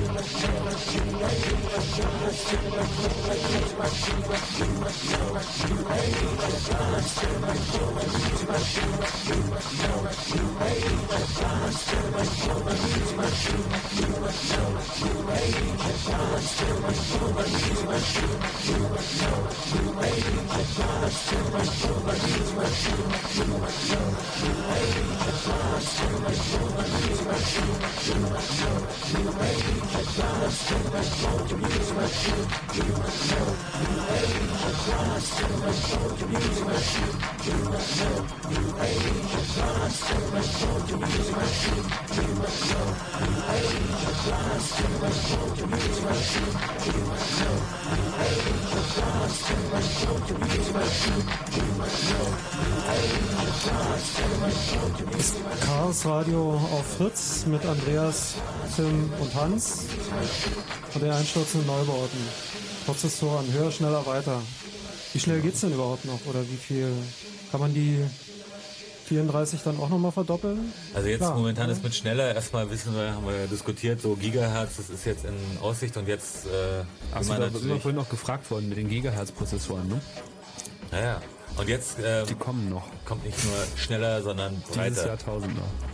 Maschine, 0.05 0.59
Maschine, 0.65 1.05
Maschine, 1.05 2.01
Maschine, 2.15 2.69
Maschine, 3.15 3.69
Maschine, 3.77 4.24
Radio 56.15 56.53
auf 56.71 56.85
Fritz 56.97 57.45
mit 57.45 57.65
Andreas, 57.65 58.35
Tim 58.73 59.11
und 59.19 59.35
Hans 59.35 59.83
und 60.93 61.03
den 61.03 61.11
einstürzenden 61.11 61.67
Neubauten. 61.67 62.19
Prozessoren, 62.85 63.51
höher, 63.51 63.69
schneller, 63.69 64.05
weiter. 64.05 64.41
Wie 65.11 65.19
schnell 65.19 65.41
geht's 65.41 65.59
denn 65.59 65.73
überhaupt 65.73 66.05
noch? 66.05 66.25
Oder 66.25 66.41
wie 66.43 66.55
viel? 66.55 66.87
Kann 67.51 67.59
man 67.59 67.73
die 67.73 67.99
34 69.07 69.61
dann 69.63 69.77
auch 69.77 69.89
nochmal 69.89 70.13
verdoppeln? 70.13 70.71
Also 70.93 71.09
jetzt 71.09 71.19
Klar, 71.19 71.35
momentan 71.35 71.67
ne? 71.67 71.73
ist 71.73 71.83
mit 71.83 71.93
schneller, 71.93 72.33
erstmal 72.33 72.69
wissen 72.71 72.95
wir, 72.95 73.13
haben 73.13 73.27
wir 73.27 73.47
diskutiert, 73.47 73.99
so 73.99 74.15
Gigahertz, 74.15 74.77
das 74.77 74.89
ist 74.89 75.05
jetzt 75.05 75.25
in 75.25 75.35
Aussicht 75.61 75.97
und 75.97 76.07
jetzt 76.07 76.45
äh, 76.45 76.85
Achso, 77.13 77.33
da 77.33 77.49
sind 77.49 77.67
wir 77.67 77.81
vorhin 77.81 77.97
noch 77.97 78.07
gefragt 78.07 78.49
worden 78.51 78.69
mit 78.69 78.77
den 78.77 78.87
Gigahertz-Prozessoren, 78.87 79.89
ne? 79.89 79.99
naja, 80.91 81.21
und 81.57 81.67
jetzt 81.67 81.97
ähm, 82.01 82.25
Die 82.27 82.35
kommen 82.35 82.69
noch. 82.69 82.87
kommt 83.03 83.25
nicht 83.25 83.37
nur 83.43 83.53
schneller, 83.75 84.21
sondern 84.21 84.55
Dieses 84.61 84.75
breiter, 84.75 85.07
Jahrtausend 85.07 85.55
noch. 85.57 85.84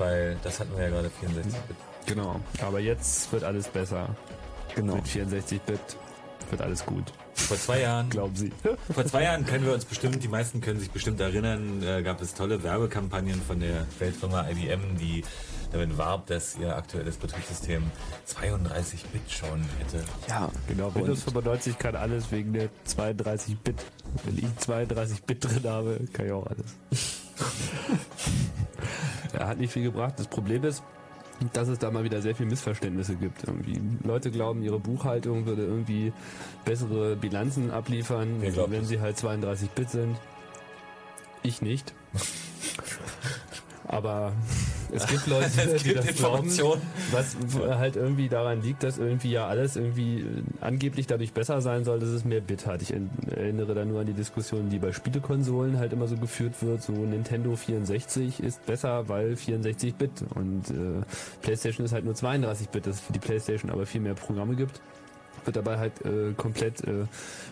Weil 0.00 0.36
das 0.42 0.58
hatten 0.58 0.74
wir 0.76 0.84
ja 0.84 0.90
gerade 0.90 1.10
64 1.10 1.52
Bit. 1.68 1.76
Genau. 2.06 2.40
Aber 2.62 2.80
jetzt 2.80 3.30
wird 3.32 3.44
alles 3.44 3.68
besser. 3.68 4.08
Genau. 4.74 4.96
Mit 4.96 5.04
64-Bit 5.06 5.96
wird 6.50 6.62
alles 6.62 6.84
gut. 6.84 7.12
Vor 7.34 7.56
zwei 7.56 7.80
Jahren, 7.80 8.08
Glauben 8.10 8.34
Sie. 8.34 8.52
vor 8.92 9.04
zwei 9.04 9.24
Jahren 9.24 9.44
können 9.46 9.66
wir 9.66 9.74
uns 9.74 9.84
bestimmt, 9.84 10.22
die 10.22 10.28
meisten 10.28 10.60
können 10.60 10.80
sich 10.80 10.90
bestimmt 10.90 11.20
erinnern, 11.20 11.82
äh, 11.82 12.02
gab 12.02 12.20
es 12.20 12.34
tolle 12.34 12.62
Werbekampagnen 12.62 13.40
von 13.42 13.60
der 13.60 13.86
Weltfirma 13.98 14.48
IBM, 14.48 14.96
die 14.98 15.22
damit 15.72 15.96
warb, 15.96 16.26
dass 16.26 16.56
ihr 16.58 16.76
aktuelles 16.76 17.16
Betriebssystem 17.16 17.82
32 18.24 19.04
Bit 19.06 19.30
schon 19.30 19.62
hätte. 19.78 20.04
Ja, 20.28 20.50
Genau, 20.68 20.94
Windows 20.94 21.22
95 21.22 21.78
kann 21.78 21.96
alles 21.96 22.30
wegen 22.32 22.52
der 22.52 22.68
32-Bit. 22.88 23.84
Wenn 24.24 24.38
ich 24.38 24.44
32-Bit 24.60 25.44
drin 25.44 25.70
habe, 25.70 26.00
kann 26.12 26.26
ich 26.26 26.32
auch 26.32 26.46
alles. 26.46 26.74
Er 29.32 29.46
hat 29.46 29.58
nicht 29.58 29.72
viel 29.72 29.84
gebracht. 29.84 30.14
Das 30.18 30.26
Problem 30.26 30.64
ist, 30.64 30.82
dass 31.52 31.68
es 31.68 31.78
da 31.78 31.90
mal 31.90 32.04
wieder 32.04 32.20
sehr 32.20 32.34
viel 32.34 32.46
Missverständnisse 32.46 33.14
gibt. 33.14 33.44
Irgendwie 33.44 33.80
Leute 34.04 34.30
glauben, 34.30 34.62
ihre 34.62 34.78
Buchhaltung 34.78 35.46
würde 35.46 35.64
irgendwie 35.64 36.12
bessere 36.64 37.16
Bilanzen 37.16 37.70
abliefern, 37.70 38.42
wenn 38.42 38.54
das? 38.54 38.88
sie 38.88 39.00
halt 39.00 39.16
32-Bit 39.16 39.90
sind. 39.90 40.16
Ich 41.42 41.62
nicht. 41.62 41.94
Aber 43.88 44.32
es 44.92 45.06
gibt 45.06 45.26
Leute, 45.26 45.44
Es 45.74 45.82
die 45.82 45.88
gibt 45.90 45.98
das 46.08 46.16
glauben, 46.16 46.44
Informationen. 46.48 46.82
was 47.12 47.36
halt 47.78 47.96
irgendwie 47.96 48.28
daran 48.28 48.62
liegt, 48.62 48.82
dass 48.82 48.98
irgendwie 48.98 49.30
ja 49.32 49.46
alles 49.46 49.76
irgendwie 49.76 50.20
äh, 50.20 50.24
angeblich 50.60 51.06
dadurch 51.06 51.32
besser 51.32 51.60
sein 51.60 51.84
soll, 51.84 52.00
dass 52.00 52.08
es 52.10 52.24
mehr 52.24 52.40
Bit 52.40 52.66
hat. 52.66 52.82
Ich 52.82 52.92
erinnere 52.92 53.74
da 53.74 53.84
nur 53.84 54.00
an 54.00 54.06
die 54.06 54.12
Diskussion, 54.12 54.68
die 54.70 54.78
bei 54.78 54.92
Spielekonsolen 54.92 55.78
halt 55.78 55.92
immer 55.92 56.06
so 56.06 56.16
geführt 56.16 56.54
wird. 56.60 56.82
So 56.82 56.92
Nintendo 56.92 57.54
64 57.56 58.40
ist 58.42 58.64
besser, 58.66 59.08
weil 59.08 59.36
64 59.36 59.94
Bit 59.94 60.10
und 60.34 60.70
äh, 60.70 61.02
PlayStation 61.42 61.84
ist 61.84 61.92
halt 61.92 62.04
nur 62.04 62.14
32 62.14 62.68
Bit, 62.68 62.86
dass 62.86 62.96
es 62.96 63.00
für 63.00 63.12
die 63.12 63.18
PlayStation 63.18 63.70
aber 63.70 63.86
viel 63.86 64.00
mehr 64.00 64.14
Programme 64.14 64.54
gibt. 64.56 64.80
Wird 65.44 65.56
dabei 65.56 65.78
halt 65.78 66.04
äh, 66.04 66.32
komplett 66.36 66.82
äh, 66.84 67.06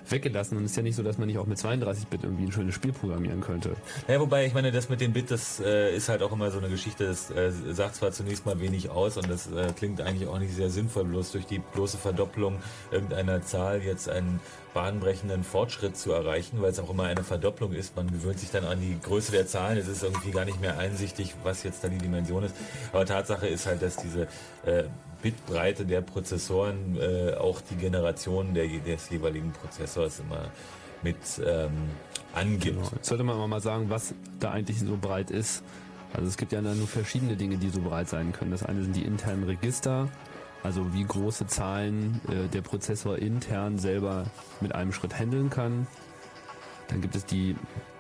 weggelassen 0.08 0.57
und 0.57 0.65
es 0.65 0.73
ist 0.73 0.76
ja 0.76 0.83
nicht 0.83 0.97
so, 0.97 1.02
dass 1.02 1.18
man 1.18 1.28
nicht 1.28 1.39
auch 1.39 1.47
mit 1.47 1.58
32 1.58 2.07
Bit 2.08 2.25
irgendwie 2.25 2.44
ein 2.44 2.52
schönes 2.52 2.75
Spiel 2.75 2.92
programmieren 2.92 3.41
könnte. 3.41 3.76
Ja, 4.07 4.20
wobei, 4.20 4.47
ich 4.47 4.55
meine, 4.55 4.73
das 4.73 4.89
mit 4.89 5.00
dem 5.00 5.12
Bit, 5.12 5.31
das 5.31 5.60
äh, 5.60 5.94
ist 5.94 6.08
halt 6.08 6.23
auch 6.23 6.33
immer 6.33 6.50
so 6.50 6.58
eine 6.58 6.68
Geschichte, 6.68 7.07
das 7.07 7.31
äh, 7.31 7.50
sagt 7.70 7.97
zwar 7.97 8.12
zunächst 8.12 8.47
mal 8.47 8.60
wenig 8.60 8.91
aus 8.91 9.17
und 9.17 9.31
das 9.31 9.50
äh, 9.52 9.73
klingt 9.76 10.00
eigentlich 10.00 10.28
auch 10.28 10.39
nicht 10.39 10.55
sehr 10.55 10.70
sinnvoll, 10.70 11.05
bloß 11.05 11.33
durch 11.33 11.47
die 11.47 11.58
bloße 11.58 11.99
Verdopplung 11.99 12.58
irgendeiner 12.91 13.42
Zahl 13.42 13.83
jetzt 13.83 14.08
einen 14.08 14.41
bahnbrechenden 14.75 15.44
Fortschritt 15.44 15.97
zu 15.97 16.12
erreichen, 16.12 16.60
weil 16.60 16.70
es 16.70 16.78
auch 16.78 16.91
immer 16.91 17.05
eine 17.05 17.25
Verdopplung 17.25 17.73
ist. 17.73 17.97
Man 17.97 18.10
gewöhnt 18.10 18.39
sich 18.39 18.50
dann 18.50 18.65
an 18.65 18.81
die 18.81 18.99
Größe 19.00 19.33
der 19.33 19.47
Zahlen. 19.47 19.78
Es 19.78 19.89
ist 19.89 20.02
irgendwie 20.02 20.31
gar 20.31 20.44
nicht 20.44 20.60
mehr 20.60 20.78
einsichtig, 20.78 21.34
was 21.42 21.62
jetzt 21.62 21.83
da 21.83 21.89
die 21.89 21.99
Dimension 21.99 22.44
ist. 22.44 22.55
Aber 22.92 23.05
Tatsache 23.05 23.49
ist 23.49 23.67
halt, 23.67 23.83
dass 23.83 23.97
diese 23.97 24.28
äh, 24.65 24.84
Bitbreite 25.22 25.84
der 25.84 26.00
Prozessoren 26.00 26.97
äh, 26.97 27.34
auch 27.34 27.60
die 27.60 27.76
Generation 27.76 28.55
der, 28.55 28.66
des 28.66 29.10
jeweiligen 29.10 29.52
Prozessors 29.52 30.20
immer 30.20 30.50
mit 31.02 31.16
ähm, 31.44 31.72
angibt. 32.34 32.76
Genau. 32.76 32.90
Jetzt 32.94 33.08
sollte 33.08 33.24
man 33.24 33.50
mal 33.50 33.60
sagen, 33.60 33.90
was 33.90 34.14
da 34.40 34.50
eigentlich 34.52 34.80
so 34.80 34.97
breit 35.00 35.30
ist. 35.30 35.62
Also 36.12 36.26
es 36.26 36.36
gibt 36.36 36.52
ja 36.52 36.62
nur 36.62 36.86
verschiedene 36.86 37.36
Dinge, 37.36 37.58
die 37.58 37.68
so 37.68 37.80
breit 37.80 38.08
sein 38.08 38.32
können. 38.32 38.50
Das 38.50 38.62
eine 38.62 38.82
sind 38.82 38.97
die 38.97 39.05
internen 39.05 39.44
Register, 39.44 40.08
also 40.62 40.92
wie 40.94 41.05
große 41.05 41.47
Zahlen 41.47 42.20
äh, 42.28 42.48
der 42.48 42.62
Prozessor 42.62 43.18
intern 43.18 43.78
selber 43.78 44.26
mit 44.60 44.74
einem 44.74 44.92
Schritt 44.92 45.18
handeln 45.18 45.50
kann. 45.50 45.86
Dann 46.88 47.02
gibt 47.02 47.14
es 47.14 47.26
die 47.26 47.56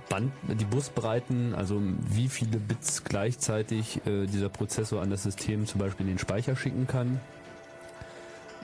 Band, 0.08 0.32
die 0.48 0.64
Busbreiten, 0.64 1.54
also 1.54 1.80
wie 2.10 2.28
viele 2.28 2.58
Bits 2.58 3.04
gleichzeitig 3.04 4.00
äh, 4.06 4.26
dieser 4.26 4.48
Prozessor 4.48 5.02
an 5.02 5.10
das 5.10 5.22
System 5.22 5.66
zum 5.66 5.80
Beispiel 5.80 6.06
in 6.06 6.12
den 6.12 6.18
Speicher 6.18 6.56
schicken 6.56 6.86
kann. 6.86 7.20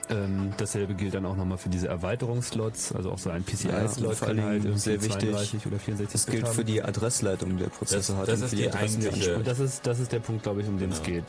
Ähm, 0.09 0.53
dasselbe 0.57 0.93
gilt 0.93 1.15
dann 1.15 1.25
auch 1.25 1.35
nochmal 1.35 1.57
für 1.57 1.69
diese 1.69 1.87
Erweiterungsslots, 1.87 2.93
also 2.93 3.11
auch 3.11 3.17
so 3.17 3.31
ein 3.31 3.43
PCI-Slot 3.43 4.21
allen 4.21 4.37
kann 4.37 4.45
halt 4.45 4.79
sehr 4.79 5.01
wichtig, 5.01 5.31
32 5.31 5.65
oder 5.65 5.79
64 5.79 6.11
Das 6.11 6.25
gilt 6.27 6.45
haben. 6.45 6.53
für 6.53 6.63
die 6.63 6.83
Adressleitung 6.83 7.57
der 7.57 7.67
Prozessor 7.67 8.17
hat 8.17 8.29
und 8.29 8.37
für 8.37 8.55
die 8.55 8.69
die. 8.69 9.29
Und 9.31 9.47
das 9.47 9.59
ist, 9.59 9.87
das 9.87 9.99
ist 9.99 10.11
der 10.11 10.19
Punkt, 10.19 10.43
glaube 10.43 10.61
ich, 10.61 10.67
um 10.67 10.77
den 10.77 10.91
es 10.91 11.01
geht. 11.01 11.23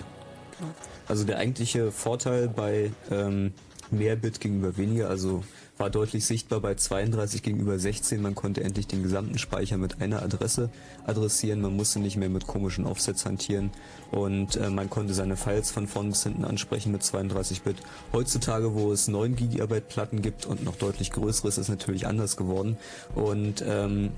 Also 1.08 1.24
der 1.24 1.38
eigentliche 1.38 1.90
Vorteil 1.90 2.48
bei 2.48 2.90
ähm, 3.10 3.54
mehr 3.90 4.16
Bit 4.16 4.40
gegenüber 4.40 4.76
weniger, 4.76 5.08
also 5.08 5.42
war 5.78 5.90
deutlich 5.90 6.24
sichtbar 6.24 6.60
bei 6.60 6.74
32 6.74 7.42
gegenüber 7.42 7.78
16. 7.78 8.20
Man 8.20 8.34
konnte 8.34 8.64
endlich 8.64 8.86
den 8.86 9.02
gesamten 9.02 9.38
Speicher 9.38 9.76
mit 9.76 10.00
einer 10.00 10.22
Adresse 10.22 10.70
adressieren. 11.06 11.60
Man 11.60 11.76
musste 11.76 12.00
nicht 12.00 12.16
mehr 12.16 12.28
mit 12.28 12.46
komischen 12.46 12.86
Offsets 12.86 13.26
hantieren 13.26 13.70
und 14.10 14.56
äh, 14.56 14.70
man 14.70 14.88
konnte 14.88 15.14
seine 15.14 15.36
Files 15.36 15.70
von 15.70 15.86
vorn 15.86 16.10
bis 16.10 16.22
hinten 16.22 16.44
ansprechen 16.44 16.92
mit 16.92 17.02
32 17.02 17.62
Bit. 17.62 17.76
Heutzutage, 18.12 18.74
wo 18.74 18.92
es 18.92 19.08
9 19.08 19.36
GB 19.36 19.80
Platten 19.80 20.22
gibt 20.22 20.46
und 20.46 20.64
noch 20.64 20.76
deutlich 20.76 21.12
größeres, 21.12 21.58
ist 21.58 21.68
natürlich 21.68 22.06
anders 22.06 22.36
geworden 22.36 22.76
und 23.14 23.62
ähm, 23.66 24.10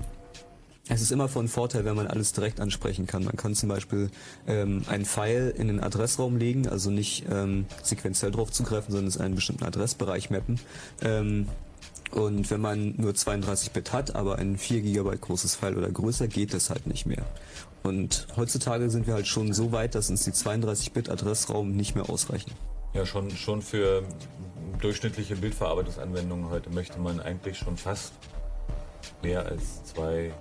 es 0.89 1.01
ist 1.01 1.11
immer 1.11 1.29
von 1.29 1.47
Vorteil, 1.47 1.85
wenn 1.85 1.95
man 1.95 2.07
alles 2.07 2.33
direkt 2.33 2.59
ansprechen 2.59 3.05
kann. 3.05 3.23
Man 3.23 3.37
kann 3.37 3.55
zum 3.55 3.69
Beispiel 3.69 4.09
ähm, 4.47 4.83
ein 4.89 5.05
File 5.05 5.53
in 5.55 5.67
den 5.67 5.79
Adressraum 5.79 6.35
legen, 6.37 6.67
also 6.67 6.89
nicht 6.89 7.25
ähm, 7.31 7.65
sequenziell 7.83 8.31
drauf 8.31 8.51
zugreifen, 8.51 8.91
sondern 8.91 9.07
es 9.07 9.15
in 9.15 9.21
einen 9.21 9.35
bestimmten 9.35 9.63
Adressbereich 9.63 10.31
mappen. 10.31 10.59
Ähm, 11.01 11.47
und 12.11 12.49
wenn 12.49 12.59
man 12.59 12.95
nur 12.97 13.13
32 13.13 13.71
Bit 13.71 13.93
hat, 13.93 14.15
aber 14.15 14.39
ein 14.39 14.57
4 14.57 14.81
GB 14.81 15.17
großes 15.17 15.55
File 15.55 15.77
oder 15.77 15.91
größer, 15.91 16.27
geht 16.27 16.55
das 16.55 16.71
halt 16.71 16.87
nicht 16.87 17.05
mehr. 17.05 17.23
Und 17.83 18.27
heutzutage 18.35 18.89
sind 18.89 19.05
wir 19.05 19.13
halt 19.13 19.27
schon 19.27 19.53
so 19.53 19.71
weit, 19.71 19.93
dass 19.93 20.09
uns 20.09 20.23
die 20.23 20.33
32 20.33 20.91
Bit 20.91 21.09
Adressraum 21.09 21.75
nicht 21.75 21.93
mehr 21.93 22.09
ausreichen. 22.09 22.51
Ja, 22.95 23.05
schon, 23.05 23.29
schon 23.29 23.61
für 23.61 24.03
durchschnittliche 24.81 25.35
Bildverarbeitungsanwendungen 25.35 26.49
heute 26.49 26.71
möchte 26.71 26.99
man 26.99 27.19
eigentlich 27.19 27.59
schon 27.59 27.77
fast 27.77 28.13
mehr 29.21 29.45
als 29.45 29.83
zwei. 29.85 30.31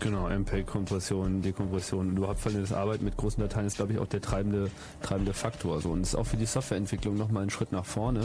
Genau, 0.00 0.28
MPEG-Kompression, 0.28 1.42
Dekompression 1.42 2.16
überhaupt 2.16 2.44
das 2.44 2.72
Arbeiten 2.72 3.04
mit 3.04 3.16
großen 3.16 3.40
Dateien 3.40 3.66
ist, 3.66 3.76
glaube 3.76 3.94
ich, 3.94 3.98
auch 3.98 4.06
der 4.06 4.20
treibende, 4.20 4.70
treibende 5.02 5.32
Faktor. 5.32 5.80
So. 5.80 5.90
Und 5.90 6.02
es 6.02 6.08
ist 6.08 6.14
auch 6.14 6.26
für 6.26 6.36
die 6.36 6.46
Softwareentwicklung 6.46 7.16
nochmal 7.16 7.44
ein 7.44 7.50
Schritt 7.50 7.72
nach 7.72 7.84
vorne, 7.84 8.20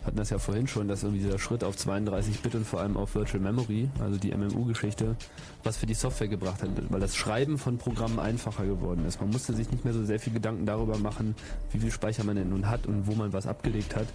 Wir 0.00 0.06
hatten 0.06 0.16
das 0.16 0.30
ja 0.30 0.38
vorhin 0.38 0.66
schon, 0.66 0.88
dass 0.88 1.02
irgendwie 1.02 1.22
dieser 1.22 1.38
Schritt 1.38 1.62
auf 1.62 1.76
32-Bit 1.76 2.54
und 2.54 2.66
vor 2.66 2.80
allem 2.80 2.96
auf 2.96 3.14
Virtual 3.14 3.42
Memory, 3.42 3.90
also 4.00 4.18
die 4.18 4.34
MMU-Geschichte, 4.34 5.14
was 5.62 5.76
für 5.76 5.84
die 5.84 5.94
Software 5.94 6.28
gebracht 6.28 6.62
hat, 6.62 6.70
weil 6.88 7.00
das 7.00 7.14
Schreiben 7.14 7.58
von 7.58 7.76
Programmen 7.76 8.18
einfacher 8.18 8.64
geworden 8.64 9.04
ist. 9.06 9.20
Man 9.20 9.28
musste 9.28 9.52
sich 9.52 9.70
nicht 9.70 9.84
mehr 9.84 9.92
so 9.92 10.02
sehr 10.02 10.18
viel 10.18 10.32
Gedanken 10.32 10.64
darüber 10.64 10.96
machen, 10.96 11.34
wie 11.70 11.80
viel 11.80 11.90
Speicher 11.90 12.24
man 12.24 12.36
denn 12.36 12.48
nun 12.48 12.70
hat 12.70 12.86
und 12.86 13.06
wo 13.06 13.14
man 13.14 13.34
was 13.34 13.46
abgelegt 13.46 13.94
hat. 13.94 14.06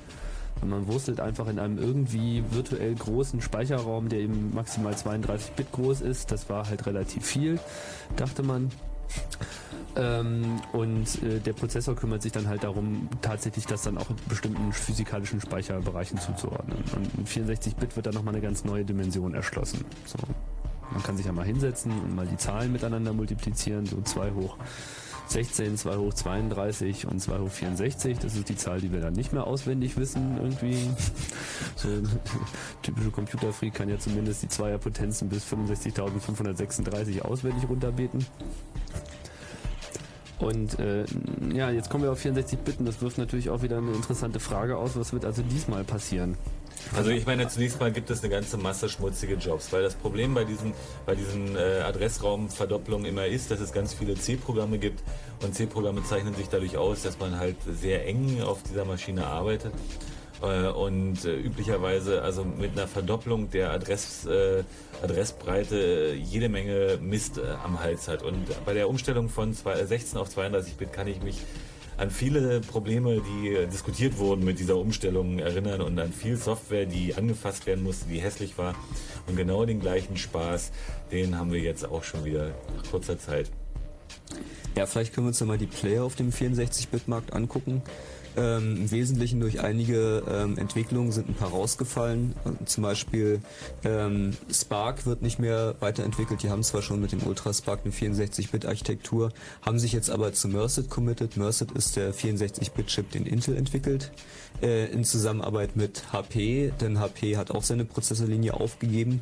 Und 0.62 0.70
man 0.70 0.88
wurstelt 0.88 1.20
einfach 1.20 1.48
in 1.48 1.60
einem 1.60 1.78
irgendwie 1.78 2.44
virtuell 2.50 2.96
großen 2.96 3.42
Speicherraum, 3.42 4.10
der 4.10 4.20
eben 4.20 4.54
maximal 4.54 4.96
32 4.96 5.52
Bit 5.52 5.72
groß 5.72 6.02
ist. 6.02 6.32
Das 6.32 6.50
war 6.50 6.68
halt 6.68 6.86
relativ 6.86 7.26
viel, 7.26 7.60
dachte 8.16 8.44
man. 8.44 8.72
Ähm, 9.96 10.62
und 10.74 11.24
äh, 11.24 11.40
der 11.40 11.54
Prozessor 11.54 11.96
kümmert 11.96 12.22
sich 12.22 12.32
dann 12.32 12.48
halt 12.48 12.64
darum, 12.64 13.08
tatsächlich 13.22 13.66
das 13.66 13.84
dann 13.84 13.98
auch 13.98 14.10
in 14.10 14.18
bestimmten 14.28 14.74
physikalischen 14.74 15.40
Speicherbereichen 15.40 16.20
zuzuordnen. 16.20 16.78
Und 17.18 17.28
64-Bit 17.28 17.96
wird 17.96 18.06
dann 18.06 18.14
nochmal 18.14 18.34
eine 18.34 18.42
ganz 18.42 18.66
neue 18.66 18.84
Dimension 18.84 19.34
erschlossen. 19.34 19.86
So. 20.06 20.18
Man 20.92 21.02
kann 21.02 21.18
sich 21.18 21.26
ja 21.26 21.32
mal 21.32 21.46
hinsetzen 21.46 21.92
und 21.92 22.16
mal 22.16 22.28
die 22.28 22.38
Zahlen 22.38 22.72
miteinander 22.72 23.14
multiplizieren, 23.14 23.86
so 23.86 24.02
2 24.02 24.32
hoch 24.32 24.58
16, 25.28 25.78
2 25.78 25.98
hoch 25.98 26.14
32 26.14 27.08
und 27.08 27.20
2 27.20 27.40
hoch 27.40 27.50
64. 27.50 28.20
Das 28.20 28.36
ist 28.36 28.50
die 28.50 28.56
Zahl, 28.56 28.80
die 28.80 28.92
wir 28.92 29.02
dann 29.02 29.14
nicht 29.14 29.34
mehr 29.34 29.48
auswendig 29.48 29.98
wissen 29.98 30.38
irgendwie. 30.42 30.78
So 31.78 31.90
typische 32.82 33.12
Computerfreak 33.12 33.74
kann 33.74 33.90
ja 33.90 33.98
zumindest 33.98 34.44
die 34.44 34.48
Zweierpotenzen 34.48 35.30
bis 35.30 35.46
65.536 35.46 37.22
auswendig 37.22 37.68
runterbeten. 37.70 38.26
Und 40.40 40.80
äh, 40.80 41.06
ja, 41.54 41.72
jetzt 41.72 41.90
kommen 41.90 42.04
wir 42.04 42.12
auf 42.12 42.20
64 42.20 42.60
Bitten. 42.60 42.86
Das 42.86 43.02
wirft 43.02 43.18
natürlich 43.18 43.50
auch 43.50 43.62
wieder 43.62 43.78
eine 43.78 43.92
interessante 43.92 44.40
Frage 44.40 44.78
aus. 44.78 44.98
Was 44.98 45.14
wird 45.14 45.26
also 45.26 45.42
diesmal 45.42 45.84
passieren? 45.84 46.38
Also 46.96 47.10
ich 47.10 47.26
meine, 47.26 47.48
zunächst 47.48 47.80
mal 47.80 47.92
gibt 47.92 48.10
es 48.10 48.22
eine 48.24 48.30
ganze 48.30 48.58
Masse 48.58 48.90
schmutzige 48.90 49.36
Jobs, 49.36 49.72
weil 49.74 49.84
das 49.84 49.96
Problem 49.96 50.34
bei 50.34 50.44
diesen, 50.44 50.74
bei 51.06 51.16
diesen 51.16 51.56
äh, 51.56 51.82
Adressraumverdopplungen 51.82 53.06
immer 53.06 53.26
ist, 53.26 53.52
dass 53.52 53.60
es 53.60 53.74
ganz 53.74 53.94
viele 53.94 54.16
C-Programme 54.16 54.78
gibt 54.78 55.04
und 55.44 55.56
C-Programme 55.56 56.04
zeichnen 56.04 56.36
sich 56.36 56.48
dadurch 56.48 56.78
aus, 56.78 57.04
dass 57.04 57.20
man 57.20 57.40
halt 57.40 57.58
sehr 57.80 58.06
eng 58.06 58.42
auf 58.42 58.62
dieser 58.64 58.86
Maschine 58.86 59.26
arbeitet 59.26 59.74
äh, 60.42 60.68
und 60.68 61.26
äh, 61.26 61.36
üblicherweise 61.36 62.22
also 62.22 62.44
mit 62.44 62.74
einer 62.74 62.88
Verdopplung 62.88 63.50
der 63.50 63.72
Adress, 63.72 64.26
äh, 64.26 64.64
Adressbreite 65.02 66.14
jede 66.14 66.50
Menge 66.50 66.98
Mist 67.02 67.38
äh, 67.38 67.42
am 67.64 67.80
Hals 67.80 68.08
hat. 68.08 68.24
Und 68.24 68.46
bei 68.66 68.74
der 68.74 68.90
Umstellung 68.90 69.30
von 69.30 69.54
zwei, 69.54 69.84
16 69.84 70.20
auf 70.20 70.30
32 70.30 70.76
Bit 70.76 70.94
kann 70.94 71.08
ich 71.08 71.22
mich 71.22 71.42
an 71.98 72.12
viele 72.12 72.60
Probleme, 72.62 73.22
die 73.22 73.50
äh, 73.50 73.68
diskutiert 73.68 74.18
wurden 74.18 74.44
mit 74.44 74.60
dieser 74.60 74.78
Umstellung 74.78 75.40
erinnern 75.40 75.82
und 75.82 75.98
an 76.00 76.12
viel 76.12 76.38
Software, 76.38 76.86
die 76.86 77.16
angefasst 77.16 77.66
werden 77.66 77.84
musste, 77.84 78.08
die 78.10 78.20
hässlich 78.20 78.58
war. 78.58 78.76
Und 79.28 79.36
genau 79.36 79.66
den 79.66 79.80
gleichen 79.80 80.18
Spaß, 80.18 80.72
den 81.12 81.38
haben 81.38 81.52
wir 81.52 81.60
jetzt 81.60 81.86
auch 81.86 82.04
schon 82.04 82.26
wieder 82.26 82.52
nach 82.76 82.90
kurzer 82.90 83.18
Zeit. 83.18 83.50
Ja, 84.76 84.86
vielleicht 84.86 85.14
können 85.14 85.26
wir 85.26 85.30
uns 85.30 85.40
ja 85.40 85.46
mal 85.46 85.58
die 85.58 85.68
Player 85.68 86.04
auf 86.04 86.16
dem 86.16 86.32
64-Bit-Markt 86.32 87.32
angucken. 87.32 87.82
Ähm, 88.38 88.78
Im 88.78 88.92
Wesentlichen 88.92 89.40
durch 89.40 89.62
einige 89.62 90.24
ähm, 90.30 90.58
Entwicklungen 90.58 91.12
sind 91.12 91.30
ein 91.30 91.36
paar 91.36 91.50
rausgefallen. 91.50 92.36
Zum 92.66 92.84
Beispiel 92.84 93.42
ähm, 93.84 94.36
Spark 94.52 95.06
wird 95.06 95.22
nicht 95.22 95.40
mehr 95.40 95.76
weiterentwickelt. 95.80 96.44
Die 96.44 96.50
haben 96.50 96.64
zwar 96.64 96.82
schon 96.82 97.00
mit 97.00 97.12
dem 97.12 97.24
Ultra 97.24 97.54
Spark 97.54 97.82
eine 97.84 97.94
64-Bit-Architektur, 97.94 99.32
haben 99.62 99.80
sich 99.80 99.94
jetzt 99.94 100.10
aber 100.10 100.34
zu 100.34 100.50
Merced 100.50 100.90
committed. 100.90 101.38
Merced 101.38 101.72
ist 101.72 101.96
der 101.96 102.14
64-Bit-Chip, 102.14 103.12
den 103.12 103.26
Intel 103.26 103.56
entwickelt, 103.56 104.12
äh, 104.62 104.92
in 104.92 105.06
Zusammenarbeit 105.06 105.76
mit 105.76 106.12
HP, 106.12 106.74
denn 106.82 107.00
HP 107.00 107.38
hat 107.38 107.52
auch 107.52 107.64
seine 107.64 107.86
Prozessorlinie 107.86 108.54
aufgegeben. 108.54 109.22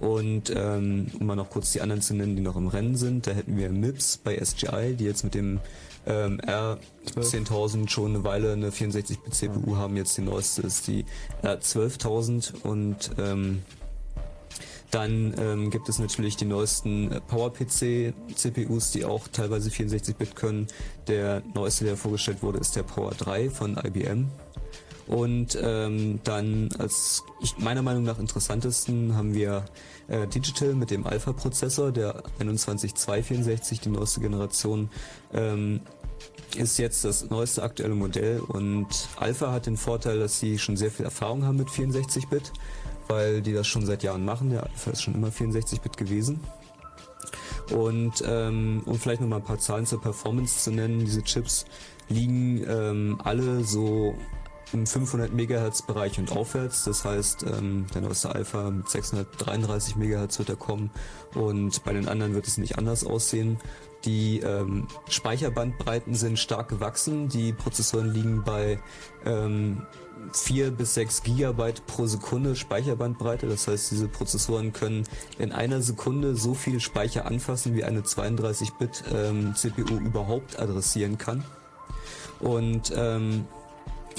Und 0.00 0.52
ähm, 0.54 1.06
um 1.18 1.26
mal 1.26 1.36
noch 1.36 1.50
kurz 1.50 1.72
die 1.72 1.80
anderen 1.80 2.02
zu 2.02 2.14
nennen, 2.14 2.36
die 2.36 2.42
noch 2.42 2.56
im 2.56 2.68
Rennen 2.68 2.96
sind, 2.96 3.26
da 3.26 3.32
hätten 3.32 3.56
wir 3.56 3.70
MIPS 3.70 4.18
bei 4.18 4.36
SGI, 4.36 4.94
die 4.98 5.04
jetzt 5.04 5.24
mit 5.24 5.34
dem 5.34 5.60
ähm, 6.06 6.40
R10000 6.40 7.88
schon 7.88 8.14
eine 8.14 8.24
Weile 8.24 8.52
eine 8.52 8.70
64-Bit 8.70 9.34
CPU 9.34 9.76
haben. 9.76 9.96
Jetzt 9.96 10.16
die 10.16 10.22
neueste 10.22 10.62
ist 10.62 10.86
die 10.86 11.04
R12000 11.42 12.62
und 12.62 13.10
ähm, 13.18 13.62
dann 14.90 15.34
ähm, 15.38 15.70
gibt 15.70 15.88
es 15.88 15.98
natürlich 15.98 16.36
die 16.36 16.46
neuesten 16.46 17.12
äh, 17.12 17.20
PowerPC 17.20 18.12
CPUs, 18.34 18.90
die 18.90 19.04
auch 19.04 19.28
teilweise 19.28 19.70
64-Bit 19.70 20.34
können. 20.34 20.66
Der 21.06 21.42
neueste, 21.54 21.84
der 21.84 21.96
vorgestellt 21.96 22.42
wurde, 22.42 22.58
ist 22.58 22.74
der 22.74 22.82
Power 22.82 23.12
3 23.12 23.50
von 23.50 23.76
IBM. 23.76 24.28
Und 25.06 25.58
ähm, 25.60 26.20
dann 26.24 26.68
als 26.78 27.24
meiner 27.58 27.82
Meinung 27.82 28.04
nach 28.04 28.18
interessantesten 28.18 29.16
haben 29.16 29.34
wir 29.34 29.64
Digital 30.26 30.74
mit 30.74 30.90
dem 30.90 31.06
Alpha-Prozessor, 31.06 31.92
der 31.92 32.22
21264, 32.38 33.80
die 33.80 33.90
neueste 33.90 34.20
Generation, 34.20 34.90
ähm, 35.32 35.80
ist 36.56 36.78
jetzt 36.78 37.04
das 37.04 37.30
neueste 37.30 37.62
aktuelle 37.62 37.94
Modell 37.94 38.40
und 38.40 38.86
Alpha 39.16 39.52
hat 39.52 39.66
den 39.66 39.76
Vorteil, 39.76 40.18
dass 40.18 40.40
sie 40.40 40.58
schon 40.58 40.76
sehr 40.76 40.90
viel 40.90 41.04
Erfahrung 41.04 41.44
haben 41.44 41.56
mit 41.56 41.68
64-Bit, 41.68 42.52
weil 43.08 43.40
die 43.40 43.52
das 43.52 43.66
schon 43.66 43.86
seit 43.86 44.02
Jahren 44.02 44.24
machen. 44.24 44.50
Der 44.50 44.64
Alpha 44.64 44.90
ist 44.90 45.02
schon 45.02 45.14
immer 45.14 45.28
64-Bit 45.28 45.96
gewesen. 45.96 46.40
Und 47.70 48.24
ähm, 48.26 48.82
um 48.84 48.98
vielleicht 48.98 49.20
nochmal 49.20 49.38
ein 49.38 49.44
paar 49.44 49.60
Zahlen 49.60 49.86
zur 49.86 50.00
Performance 50.00 50.64
zu 50.64 50.72
nennen, 50.72 51.00
diese 51.00 51.22
Chips 51.22 51.66
liegen 52.08 52.64
ähm, 52.68 53.20
alle 53.22 53.62
so 53.62 54.16
im 54.72 54.86
500 54.86 55.32
Megahertz 55.32 55.82
Bereich 55.82 56.18
und 56.18 56.32
aufwärts. 56.32 56.84
Das 56.84 57.04
heißt, 57.04 57.44
ähm, 57.44 57.86
der 57.94 58.02
neueste 58.02 58.34
Alpha 58.34 58.70
mit 58.70 58.88
633 58.88 59.96
Megahertz 59.96 60.38
wird 60.38 60.48
er 60.48 60.56
kommen 60.56 60.90
und 61.34 61.82
bei 61.84 61.92
den 61.92 62.08
anderen 62.08 62.34
wird 62.34 62.46
es 62.46 62.58
nicht 62.58 62.78
anders 62.78 63.04
aussehen. 63.04 63.58
Die 64.04 64.40
ähm, 64.40 64.86
Speicherbandbreiten 65.08 66.14
sind 66.14 66.38
stark 66.38 66.68
gewachsen. 66.68 67.28
Die 67.28 67.52
Prozessoren 67.52 68.10
liegen 68.10 68.42
bei 68.44 68.80
ähm, 69.26 69.82
4 70.32 70.70
bis 70.70 70.94
6 70.94 71.22
Gigabyte 71.22 71.86
pro 71.86 72.06
Sekunde 72.06 72.56
Speicherbandbreite. 72.56 73.46
Das 73.46 73.68
heißt, 73.68 73.90
diese 73.90 74.08
Prozessoren 74.08 74.72
können 74.72 75.04
in 75.38 75.52
einer 75.52 75.82
Sekunde 75.82 76.34
so 76.36 76.54
viel 76.54 76.80
Speicher 76.80 77.26
anfassen, 77.26 77.74
wie 77.74 77.84
eine 77.84 78.00
32-Bit 78.00 79.04
ähm, 79.12 79.54
CPU 79.54 79.96
überhaupt 79.98 80.58
adressieren 80.58 81.18
kann. 81.18 81.44
Und 82.40 82.92
ähm, 82.96 83.44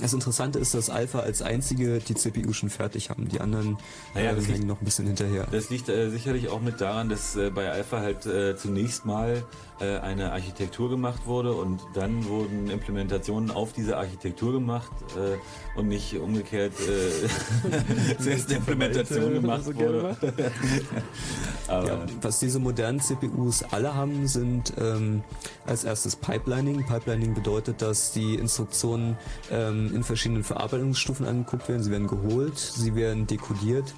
das 0.02 0.14
Interessante 0.14 0.60
ist, 0.60 0.74
dass 0.74 0.90
Alpha 0.90 1.20
als 1.20 1.42
einzige 1.42 2.00
die 2.00 2.16
CPU 2.16 2.54
schon 2.54 2.70
fertig 2.70 3.10
haben. 3.10 3.30
Die 3.30 3.40
anderen 3.40 3.78
Naja, 4.14 4.32
äh, 4.32 4.42
hängen 4.42 4.68
noch 4.68 4.82
ein 4.82 4.86
bisschen 4.86 5.06
hinterher. 5.06 5.48
Das 5.52 5.70
liegt 5.70 5.90
äh, 5.90 6.10
sicherlich 6.10 6.50
auch 6.50 6.62
mit 6.62 6.82
daran, 6.82 7.10
dass 7.10 7.36
äh, 7.36 7.52
bei 7.52 7.72
Alpha 7.72 8.00
halt 8.00 8.26
äh, 8.26 8.56
zunächst 8.56 9.06
mal 9.06 9.44
eine 9.82 10.32
Architektur 10.32 10.90
gemacht 10.90 11.26
wurde 11.26 11.54
und 11.54 11.82
dann 11.94 12.26
wurden 12.28 12.70
Implementationen 12.70 13.52
auf 13.52 13.74
diese 13.74 13.98
Architektur 13.98 14.54
gemacht 14.54 14.92
äh, 15.16 15.80
und 15.80 15.88
nicht 15.88 16.16
umgekehrt 16.18 16.74
äh, 16.80 18.18
zuerst 18.22 18.50
eine 18.50 18.58
Implementation 18.58 19.34
gemacht 19.34 19.66
wurde. 19.66 20.16
Aber 21.68 21.88
ja, 21.88 22.06
was 22.22 22.40
diese 22.40 22.60
modernen 22.60 23.00
CPUs 23.00 23.64
alle 23.72 23.96
haben, 23.96 24.28
sind 24.28 24.74
ähm, 24.78 25.24
als 25.66 25.84
erstes 25.84 26.16
Pipelining. 26.16 26.86
Pipelining 26.86 27.34
bedeutet, 27.34 27.82
dass 27.82 28.12
die 28.12 28.36
Instruktionen 28.36 29.18
ähm, 29.52 29.92
in 29.96 30.04
verschiedenen 30.04 30.44
Verarbeitungsstufen 30.44 31.26
angeguckt 31.26 31.70
werden. 31.70 31.84
Sie 31.84 31.92
werden 31.92 32.08
geholt, 32.08 32.58
sie 32.58 32.96
werden 32.96 33.28
dekodiert. 33.28 33.94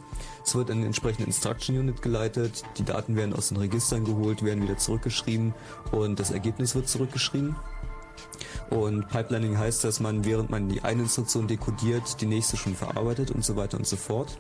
Es 0.46 0.56
wird 0.56 0.70
in 0.70 0.78
eine 0.78 0.88
entsprechende 0.88 1.26
Instruction 1.26 1.78
Unit 1.78 2.02
geleitet, 2.02 2.64
die 2.78 2.84
Daten 2.84 3.16
werden 3.16 3.34
aus 3.34 3.50
den 3.50 3.58
Registern 3.58 4.04
geholt, 4.04 4.44
werden 4.44 4.64
wieder 4.64 4.78
zurückgeschrieben 4.78 5.54
und 5.92 6.20
das 6.20 6.32
Ergebnis 6.32 6.76
wird 6.76 6.90
zurückgeschrieben. 6.90 7.56
Und 8.70 9.08
Pipelining 9.10 9.58
heißt, 9.58 9.84
dass 9.84 10.00
man, 10.00 10.26
während 10.26 10.50
man 10.50 10.68
die 10.70 10.82
eine 10.82 11.04
Instruktion 11.04 11.48
dekodiert, 11.48 12.20
die 12.22 12.26
nächste 12.26 12.58
schon 12.58 12.76
verarbeitet 12.76 13.32
und 13.32 13.46
so 13.46 13.56
weiter 13.56 13.78
und 13.78 13.88
so 13.88 13.96
fort. 13.96 14.38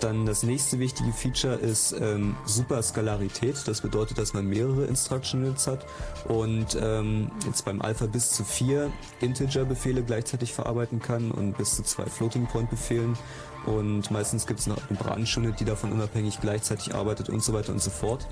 Dann 0.00 0.26
das 0.26 0.42
nächste 0.42 0.80
wichtige 0.80 1.12
Feature 1.12 1.54
ist 1.54 1.92
ähm, 1.92 2.34
Superskalarität. 2.44 3.56
Das 3.66 3.82
bedeutet, 3.82 4.18
dass 4.18 4.34
man 4.34 4.46
mehrere 4.46 4.86
Instruction 4.86 5.44
Units 5.44 5.68
hat 5.68 5.86
und 6.26 6.76
ähm, 6.80 7.30
jetzt 7.46 7.64
beim 7.64 7.80
Alpha 7.80 8.06
bis 8.06 8.30
zu 8.30 8.42
vier 8.42 8.90
Integer-Befehle 9.20 10.02
gleichzeitig 10.02 10.52
verarbeiten 10.52 11.00
kann 11.00 11.30
und 11.30 11.56
bis 11.56 11.76
zu 11.76 11.84
zwei 11.84 12.06
Floating-Point-Befehlen. 12.06 13.16
Und 13.66 14.10
meistens 14.10 14.46
gibt 14.46 14.60
es 14.60 14.66
noch 14.66 14.78
eine 14.88 14.98
Branch-Unit, 14.98 15.60
die 15.60 15.64
davon 15.64 15.92
unabhängig 15.92 16.40
gleichzeitig 16.40 16.94
arbeitet 16.94 17.28
und 17.28 17.42
so 17.42 17.52
weiter 17.52 17.72
und 17.72 17.80
so 17.80 17.90
fort. 17.90 18.26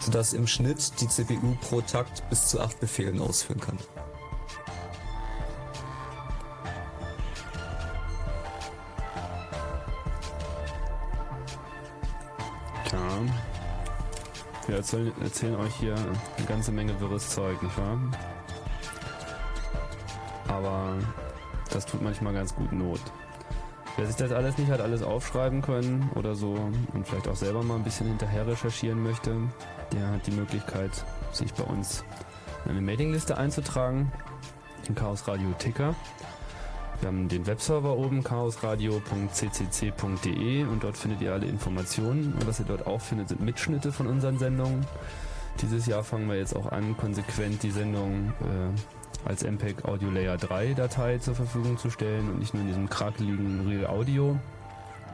Sodass 0.00 0.32
im 0.32 0.46
Schnitt 0.46 1.00
die 1.00 1.08
CPU 1.08 1.56
pro 1.60 1.80
Takt 1.80 2.28
bis 2.28 2.48
zu 2.48 2.60
acht 2.60 2.80
Befehlen 2.80 3.20
ausführen 3.20 3.60
kann. 3.60 3.78
Tja. 12.88 12.98
Wir 14.66 14.76
erzählen, 14.76 15.12
erzählen 15.22 15.56
euch 15.56 15.74
hier 15.76 15.94
eine 15.94 16.46
ganze 16.46 16.72
Menge 16.72 16.98
wirres 17.00 17.30
Zeug, 17.30 17.62
nicht 17.62 17.78
wahr? 17.78 17.98
Aber 20.48 20.96
das 21.70 21.86
tut 21.86 22.02
manchmal 22.02 22.32
ganz 22.34 22.54
gut 22.54 22.72
Not. 22.72 23.00
Wer 23.96 24.06
sich 24.06 24.16
das 24.16 24.32
alles 24.32 24.58
nicht 24.58 24.70
hat 24.70 24.80
alles 24.80 25.04
aufschreiben 25.04 25.62
können 25.62 26.10
oder 26.16 26.34
so 26.34 26.58
und 26.92 27.06
vielleicht 27.06 27.28
auch 27.28 27.36
selber 27.36 27.62
mal 27.62 27.76
ein 27.76 27.84
bisschen 27.84 28.08
hinterher 28.08 28.44
recherchieren 28.46 29.00
möchte, 29.00 29.36
der 29.92 30.10
hat 30.10 30.26
die 30.26 30.32
Möglichkeit, 30.32 30.90
sich 31.30 31.54
bei 31.54 31.62
uns 31.62 32.02
in 32.64 32.72
eine 32.72 32.80
Mailingliste 32.80 33.38
einzutragen. 33.38 34.10
Den 34.88 34.96
Chaos 34.96 35.28
Radio 35.28 35.52
Ticker. 35.58 35.94
Wir 37.00 37.08
haben 37.08 37.28
den 37.28 37.46
Webserver 37.46 37.96
oben, 37.96 38.24
chaosradio.ccc.de 38.24 40.64
und 40.64 40.82
dort 40.82 40.96
findet 40.96 41.20
ihr 41.20 41.32
alle 41.32 41.46
Informationen. 41.46 42.32
Und 42.32 42.46
was 42.46 42.60
ihr 42.60 42.66
dort 42.66 42.86
auch 42.86 43.00
findet, 43.00 43.28
sind 43.28 43.42
Mitschnitte 43.42 43.92
von 43.92 44.06
unseren 44.06 44.38
Sendungen. 44.38 44.86
Dieses 45.60 45.86
Jahr 45.86 46.02
fangen 46.02 46.28
wir 46.28 46.36
jetzt 46.36 46.56
auch 46.56 46.72
an, 46.72 46.96
konsequent 46.96 47.62
die 47.62 47.70
Sendung 47.70 48.32
äh, 48.40 48.70
als 49.24 49.42
MPEG 49.42 49.84
Audio 49.84 50.10
Layer 50.10 50.36
3 50.36 50.74
Datei 50.74 51.18
zur 51.18 51.34
Verfügung 51.34 51.78
zu 51.78 51.90
stellen 51.90 52.30
und 52.30 52.38
nicht 52.38 52.54
nur 52.54 52.62
in 52.62 52.68
diesem 52.68 52.88
krakeligen 52.88 53.66
Real 53.66 53.86
Audio. 53.86 54.38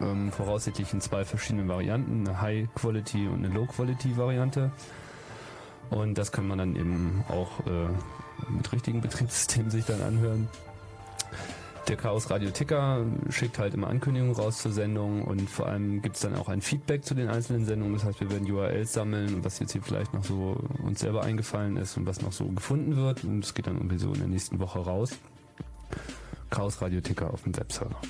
Ähm, 0.01 0.33
voraussichtlich 0.33 0.93
in 0.93 1.01
zwei 1.01 1.25
verschiedenen 1.25 1.69
Varianten, 1.69 2.27
eine 2.27 2.41
High 2.41 2.69
Quality 2.75 3.29
und 3.29 3.45
eine 3.45 3.55
Low 3.55 3.67
Quality 3.67 4.17
Variante. 4.17 4.71
Und 5.91 6.17
das 6.17 6.33
kann 6.33 6.49
man 6.49 6.59
dann 6.59 6.77
eben 6.77 7.25
auch 7.29 7.61
äh, 7.67 7.89
mit 8.49 8.73
richtigen 8.73 9.01
Betriebssystemen 9.01 9.71
sich 9.71 9.85
dann 9.85 10.01
anhören. 10.01 10.49
Der 11.91 11.97
Chaos 11.97 12.31
Radio 12.31 12.53
Ticker 12.53 13.05
schickt 13.31 13.59
halt 13.59 13.75
immer 13.75 13.89
Ankündigungen 13.89 14.33
raus 14.33 14.59
zur 14.59 14.71
Sendung 14.71 15.25
und 15.25 15.51
vor 15.51 15.67
allem 15.67 16.01
gibt 16.03 16.15
es 16.15 16.23
dann 16.23 16.37
auch 16.37 16.49
ein 16.49 16.61
Feedback 16.61 17.05
zu 17.05 17.17
den 17.17 17.27
einzelnen 17.29 17.65
Sendungen. 17.65 17.95
Das 17.95 18.05
heißt, 18.05 18.21
wir 18.21 18.31
werden 18.31 18.49
URLs 18.49 18.93
sammeln 18.93 19.35
und 19.35 19.45
was 19.45 19.59
jetzt 19.59 19.73
hier 19.73 19.83
vielleicht 19.83 20.15
noch 20.15 20.23
so 20.23 20.57
uns 20.85 21.01
selber 21.01 21.25
eingefallen 21.25 21.77
ist 21.77 21.97
und 21.97 22.07
was 22.07 22.23
noch 22.23 22.31
so 22.31 22.45
gefunden 22.47 22.95
wird. 22.95 23.25
Und 23.25 23.45
es 23.45 23.55
geht 23.55 23.67
dann 23.67 23.75
irgendwie 23.75 23.99
so 23.99 24.13
in 24.13 24.21
der 24.21 24.29
nächsten 24.29 24.61
Woche 24.61 24.79
raus. 24.79 25.19
Chaos 26.49 26.81
Radio 26.81 27.01
Ticker 27.01 27.35
auf 27.35 27.43
dem 27.43 27.57
Webserver. 27.57 28.01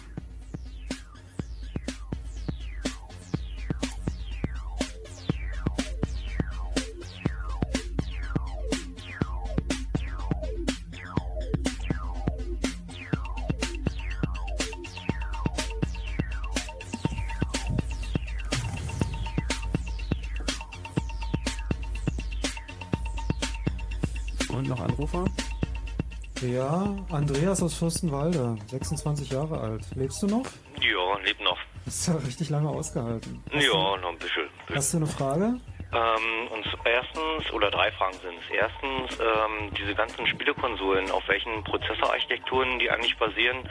Andreas 27.50 27.64
aus 27.64 27.78
Fürstenwalde, 27.78 28.56
26 28.68 29.30
Jahre 29.30 29.58
alt. 29.60 29.82
Lebst 29.96 30.22
du 30.22 30.28
noch? 30.28 30.46
Ja, 30.80 31.18
lebt 31.24 31.40
noch. 31.40 31.58
Ist 31.84 32.06
ja 32.06 32.14
richtig 32.14 32.48
lange 32.48 32.68
ausgehalten. 32.68 33.42
Hast 33.52 33.64
ja, 33.64 33.72
du, 33.72 33.96
noch 33.96 34.10
ein 34.10 34.18
bisschen. 34.18 34.48
hast 34.72 34.92
du 34.92 34.98
eine 34.98 35.06
Frage? 35.08 35.58
Ähm, 35.92 36.48
und 36.52 36.64
erstens, 36.84 37.52
oder 37.52 37.72
drei 37.72 37.90
Fragen 37.90 38.14
sind 38.22 38.38
es. 38.38 38.54
Erstens, 38.54 39.18
ähm, 39.18 39.74
diese 39.76 39.96
ganzen 39.96 40.28
Spielekonsolen, 40.28 41.10
auf 41.10 41.26
welchen 41.26 41.64
Prozessorarchitekturen 41.64 42.78
die 42.78 42.88
eigentlich 42.88 43.18
basieren. 43.18 43.68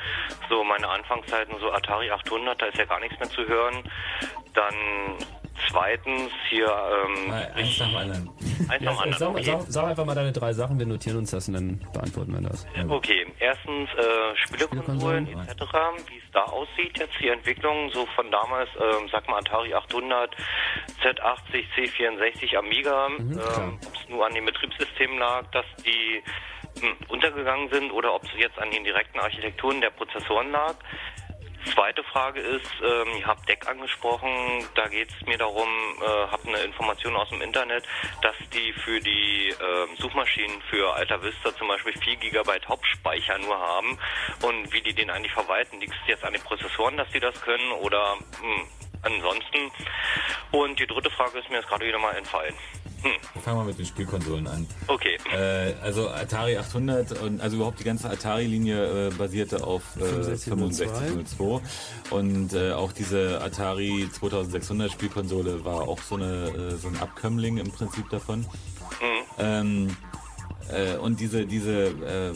So 0.49 0.61
meine 0.66 0.90
Anfangszeiten, 0.90 1.58
so 1.61 1.72
Atari 1.72 2.11
800, 2.11 2.61
da 2.61 2.66
ist 2.66 2.77
ja 2.77 2.83
gar 2.83 2.99
nichts 2.99 3.17
mehr 3.17 3.30
zu 3.30 3.48
hören. 3.48 3.82
Dann 4.56 4.75
zweitens 5.70 6.32
hier, 6.50 6.68
ähm, 6.68 7.32
Eins 7.32 7.80
nach 7.80 7.88
dem 7.88 7.96
anderen. 7.98 8.30
eins 8.70 8.84
Ja, 8.84 8.92
am 8.92 8.98
anderen. 9.00 9.44
sag, 9.44 9.62
sag, 9.68 9.86
einfach 9.86 10.06
mal 10.06 10.16
deine 10.16 10.32
drei 10.32 10.54
Sachen, 10.54 10.80
wir 10.80 10.86
notieren 10.86 11.18
uns 11.18 11.32
das 11.32 11.48
und 11.48 11.56
dann 11.56 11.80
beantworten 11.94 12.34
wir 12.34 12.50
das. 12.50 12.66
Okay, 12.88 13.26
erstens 13.40 13.90
äh, 13.94 14.36
Spielekonsolen 14.36 15.28
etc., 15.28 15.64
wie 16.08 16.18
es 16.18 16.32
da 16.34 16.44
aussieht 16.44 16.98
jetzt, 17.00 17.14
die 17.22 17.30
Entwicklung 17.30 17.90
so 17.92 18.06
von 18.16 18.30
damals, 18.32 18.70
ähm, 18.80 19.08
sag 19.12 19.28
mal 19.28 19.40
Atari 19.40 19.74
800, 19.74 20.36
Z80, 21.02 21.66
C64, 21.76 22.56
Amiga, 22.58 23.08
ähm, 23.08 23.40
ob 23.86 23.96
es 23.96 24.10
nur 24.10 24.26
an 24.26 24.34
den 24.34 24.46
Betriebssystemen 24.46 25.18
lag, 25.20 25.46
dass 25.52 25.66
die 25.86 26.22
hm, 26.82 26.96
untergegangen 27.10 27.70
sind 27.70 27.92
oder 27.92 28.14
ob 28.14 28.24
es 28.24 28.30
jetzt 28.38 28.58
an 28.60 28.72
den 28.72 28.84
direkten 28.84 29.20
Architekturen 29.20 29.82
der 29.82 29.90
Prozessoren 29.92 30.52
lag. 30.52 30.76
Zweite 31.66 32.04
Frage 32.04 32.40
ist, 32.40 32.72
ähm, 32.82 33.18
ihr 33.20 33.28
habt 33.28 33.48
DEC 33.48 33.68
angesprochen, 33.68 34.66
da 34.76 34.88
geht 34.88 35.10
es 35.10 35.28
mir 35.28 35.38
darum, 35.38 35.68
äh, 36.02 36.32
habt 36.32 36.48
eine 36.48 36.60
Information 36.60 37.16
aus 37.16 37.30
dem 37.30 37.42
Internet, 37.42 37.84
dass 38.22 38.36
die 38.54 38.72
für 38.74 39.00
die 39.02 39.50
ähm, 39.50 39.96
Suchmaschinen 39.98 40.62
für 40.70 40.94
Alta 40.94 41.22
Vista 41.22 41.54
zum 41.56 41.68
Beispiel 41.68 41.94
4 42.02 42.16
GB 42.16 42.52
Hauptspeicher 42.68 43.38
nur 43.40 43.60
haben 43.60 44.00
und 44.44 44.72
wie 44.72 44.82
die 44.82 44.94
den 44.94 45.10
eigentlich 45.10 45.34
verwalten. 45.34 45.80
Liegt 45.80 45.94
es 45.94 46.08
jetzt 46.08 46.24
an 46.24 46.34
den 46.34 46.42
Prozessoren, 46.42 46.98
dass 46.98 47.10
die 47.10 47.20
das 47.20 47.40
können 47.42 47.72
oder 47.74 48.18
hm, 48.42 48.68
ansonsten? 49.04 49.72
Und 50.52 50.80
die 50.80 50.88
dritte 50.88 51.10
Frage 51.12 51.40
ist 51.40 51.50
mir 51.50 51.58
jetzt 51.58 51.68
gerade 51.68 51.86
wieder 51.86 52.00
mal 52.00 52.16
entfallen. 52.16 52.56
Hm. 53.02 53.42
Fangen 53.42 53.60
wir 53.60 53.66
mit 53.66 53.80
den 53.80 53.86
Spielkonsolen 53.86 54.48
an. 54.48 54.68
Okay. 54.88 55.18
Äh, 55.34 55.74
also 55.82 56.10
Atari 56.10 56.58
800 56.58 57.22
und 57.22 57.42
also 57.42 57.58
überhaupt 57.58 57.80
die 57.80 57.84
ganze 57.84 58.10
Atari-Linie 58.10 59.08
äh, 59.08 59.10
basierte 59.11 59.64
auf 59.64 59.84
äh, 59.98 60.24
6502. 60.24 61.08
6502 61.08 62.16
und 62.16 62.53
äh, 62.53 62.72
auch 62.74 62.92
diese 62.92 63.42
Atari 63.42 64.10
2600 64.11 64.92
Spielkonsole 64.92 65.64
war 65.64 65.88
auch 65.88 66.02
so 66.02 66.16
eine 66.16 66.48
äh, 66.48 66.76
so 66.78 66.88
ein 66.88 66.98
Abkömmling 66.98 67.58
im 67.58 67.72
Prinzip 67.72 68.10
davon. 68.10 68.45
Ähm, 69.38 69.95
äh, 70.72 70.98
und 70.98 71.19
diese 71.19 71.45
diese 71.45 72.34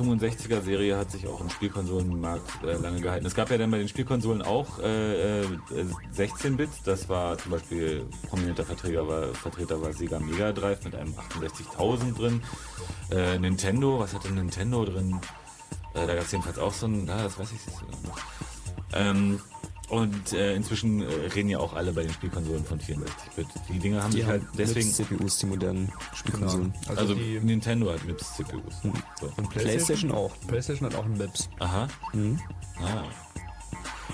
äh, 0.00 0.02
65er 0.02 0.60
Serie 0.62 0.96
hat 0.96 1.10
sich 1.10 1.26
auch 1.26 1.40
im 1.40 1.50
Spielkonsolenmarkt 1.50 2.64
äh, 2.64 2.74
lange 2.74 3.00
gehalten. 3.00 3.26
Es 3.26 3.34
gab 3.34 3.50
ja 3.50 3.58
dann 3.58 3.70
bei 3.70 3.78
den 3.78 3.88
Spielkonsolen 3.88 4.42
auch 4.42 4.78
äh, 4.78 5.42
äh, 5.42 5.46
16-Bit. 6.16 6.70
Das 6.84 7.08
war 7.08 7.38
zum 7.38 7.52
Beispiel 7.52 8.04
prominenter 8.28 8.64
Vertreter 8.64 9.06
war, 9.06 9.34
Vertreter 9.34 9.80
war 9.82 9.92
Sega 9.92 10.18
Mega 10.18 10.52
Drive 10.52 10.84
mit 10.84 10.94
einem 10.94 11.14
68.000 11.14 12.16
drin. 12.16 12.42
Äh, 13.10 13.38
Nintendo, 13.38 13.98
was 13.98 14.14
hatte 14.14 14.32
Nintendo 14.32 14.84
drin? 14.84 15.20
Äh, 15.94 16.06
da 16.06 16.14
gab 16.14 16.24
es 16.24 16.32
jedenfalls 16.32 16.58
auch 16.58 16.72
so 16.72 16.86
ein, 16.86 17.06
ja, 17.06 17.22
das 17.22 17.38
weiß 17.38 17.52
ich 17.52 17.66
nicht. 17.66 17.78
so 17.78 17.86
genau. 17.86 18.14
Ähm, 18.92 19.40
und 19.90 20.32
äh, 20.32 20.54
inzwischen 20.54 21.02
äh, 21.02 21.06
reden 21.34 21.48
ja 21.48 21.58
auch 21.58 21.74
alle 21.74 21.92
bei 21.92 22.02
den 22.02 22.12
Spielkonsolen 22.12 22.64
von 22.64 22.78
64-Bit. 22.78 23.46
Die 23.68 23.78
Dinge 23.78 24.02
haben 24.02 24.12
Die 24.12 24.18
sich 24.18 24.26
halt 24.26 24.42
deswegen 24.56 24.86
MIPS 24.86 24.96
CPUs, 24.96 25.38
die 25.38 25.46
modernen 25.46 25.92
Spielkonsolen. 26.14 26.72
Also, 26.88 27.00
Also 27.00 27.14
die 27.14 27.40
Nintendo 27.40 27.92
hat 27.92 28.04
MIPS 28.04 28.36
CPUs. 28.36 28.82
So. 29.20 29.32
Und 29.36 29.50
PlayStation 29.50 30.12
auch. 30.12 30.32
PlayStation 30.46 30.88
hat 30.88 30.96
auch 30.96 31.04
einen 31.04 31.18
MIPS. 31.18 31.48
Aha. 31.58 31.88
Mhm. 32.12 32.38
Ah. 32.82 33.04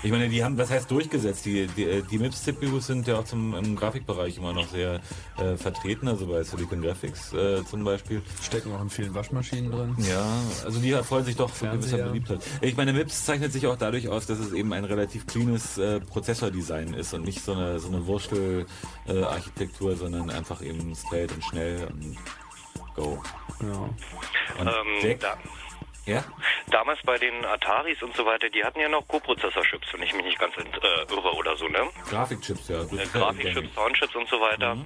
Ich 0.03 0.11
meine, 0.11 0.29
die 0.29 0.43
haben, 0.43 0.57
was 0.57 0.69
heißt 0.69 0.89
durchgesetzt? 0.91 1.45
Die, 1.45 1.67
die, 1.67 2.03
die 2.03 2.17
MIPS-CPUs 2.19 2.87
sind 2.87 3.07
ja 3.07 3.19
auch 3.19 3.25
zum, 3.25 3.55
im 3.55 3.75
Grafikbereich 3.75 4.37
immer 4.37 4.53
noch 4.53 4.67
sehr 4.67 5.01
äh, 5.37 5.57
vertreten, 5.57 6.07
also 6.07 6.27
bei 6.27 6.43
Silicon 6.43 6.81
Graphics 6.81 7.33
äh, 7.33 7.63
zum 7.65 7.83
Beispiel. 7.83 8.21
Stecken 8.41 8.73
auch 8.73 8.81
in 8.81 8.89
vielen 8.89 9.13
Waschmaschinen 9.13 9.71
drin. 9.71 9.95
Ja, 10.09 10.25
also 10.65 10.79
die 10.79 10.91
freuen 11.03 11.25
sich 11.25 11.35
doch 11.35 11.49
von 11.49 11.71
gewisser. 11.71 11.97
Beliebtheit. 11.97 12.39
Ich 12.61 12.77
meine, 12.77 12.93
MIPS 12.93 13.25
zeichnet 13.25 13.51
sich 13.51 13.67
auch 13.67 13.75
dadurch 13.77 14.07
aus, 14.07 14.25
dass 14.25 14.39
es 14.39 14.53
eben 14.53 14.71
ein 14.73 14.85
relativ 14.85 15.25
cleanes 15.27 15.77
äh, 15.77 15.99
Prozessordesign 15.99 16.93
ist 16.93 17.13
und 17.13 17.25
nicht 17.25 17.43
so 17.43 17.53
eine, 17.53 17.79
so 17.79 17.87
eine 17.87 18.05
Wurstel-Architektur, 18.05 19.95
sondern 19.95 20.29
einfach 20.29 20.61
eben 20.61 20.95
straight 20.95 21.31
und 21.31 21.43
schnell 21.43 21.87
und 21.87 22.15
go. 22.95 23.21
Ja. 23.61 23.89
Und 24.59 24.67
Ähm, 24.67 24.73
ja? 26.07 26.23
damals 26.71 26.99
bei 27.03 27.17
den 27.17 27.45
Ataris 27.45 28.01
und 28.01 28.15
so 28.15 28.25
weiter, 28.25 28.49
die 28.49 28.63
hatten 28.63 28.79
ja 28.79 28.89
noch 28.89 29.07
Co-Prozessor-Chips, 29.07 29.93
wenn 29.93 30.03
ich 30.03 30.13
mich 30.13 30.25
nicht 30.25 30.39
ganz 30.39 30.53
äh, 30.57 31.13
irre 31.13 31.33
oder 31.35 31.55
so, 31.55 31.67
ne? 31.67 31.79
Grafikchips, 32.09 32.69
ja. 32.69 32.81
Äh, 32.81 33.05
Grafikchips. 33.11 33.73
Soundchips 33.73 34.15
und 34.15 34.27
so 34.29 34.39
weiter. 34.39 34.77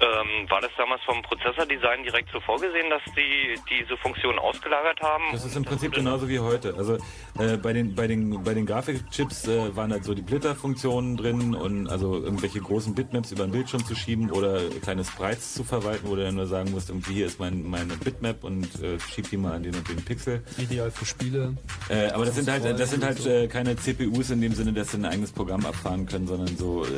Ähm, 0.00 0.48
war 0.48 0.60
das 0.60 0.70
damals 0.76 1.02
vom 1.02 1.20
Prozessordesign 1.22 2.04
direkt 2.04 2.30
so 2.32 2.40
vorgesehen, 2.40 2.90
dass 2.90 3.02
die 3.16 3.58
diese 3.68 3.96
Funktion 3.98 4.38
ausgelagert 4.38 5.00
haben? 5.00 5.24
Das 5.32 5.44
ist 5.44 5.56
im 5.56 5.64
Prinzip 5.64 5.92
genauso 5.92 6.28
wie 6.28 6.38
heute. 6.38 6.74
Also 6.76 6.94
äh, 7.38 7.56
bei 7.56 7.72
den 7.72 7.94
bei 7.94 8.06
den 8.06 8.42
bei 8.42 8.54
den 8.54 8.66
Grafikchips 8.66 9.48
äh, 9.48 9.76
waren 9.76 9.92
halt 9.92 10.04
so 10.04 10.14
die 10.14 10.22
Splitter-Funktionen 10.22 11.16
drin 11.16 11.54
und 11.54 11.88
also 11.88 12.14
irgendwelche 12.14 12.60
großen 12.60 12.94
Bitmaps 12.94 13.32
über 13.32 13.44
den 13.44 13.52
Bildschirm 13.52 13.84
zu 13.84 13.94
schieben 13.94 14.30
oder 14.30 14.60
kleine 14.82 15.04
Sprites 15.04 15.54
zu 15.54 15.64
verwalten, 15.64 16.08
wo 16.08 16.16
du 16.16 16.22
dann 16.22 16.36
nur 16.36 16.46
sagen 16.46 16.70
musst, 16.70 16.90
irgendwie 16.90 17.14
hier 17.14 17.26
ist 17.26 17.40
mein 17.40 17.62
meine 17.68 17.94
Bitmap 17.96 18.44
und 18.44 18.82
äh, 18.82 18.98
schieb 19.00 19.28
die 19.30 19.36
mal 19.36 19.54
an 19.54 19.62
den 19.62 19.74
und 19.74 19.88
den 19.88 20.04
Pixel. 20.04 20.42
Ideal 20.62 20.90
für 20.90 21.04
Spiele. 21.04 21.54
Äh, 21.88 22.08
aber 22.08 22.24
das 22.26 22.36
sind 22.36 22.50
halt 22.50 22.64
das 22.78 22.90
sind 22.90 23.04
halt 23.04 23.18
so. 23.18 23.28
äh, 23.28 23.48
keine 23.48 23.76
CPUs 23.76 24.30
in 24.30 24.40
dem 24.40 24.54
Sinne, 24.54 24.72
dass 24.72 24.90
sie 24.92 24.98
ein 24.98 25.04
eigenes 25.04 25.32
Programm 25.32 25.64
abfahren 25.66 26.06
können, 26.06 26.26
sondern 26.26 26.56
so 26.56 26.84
äh, 26.84 26.88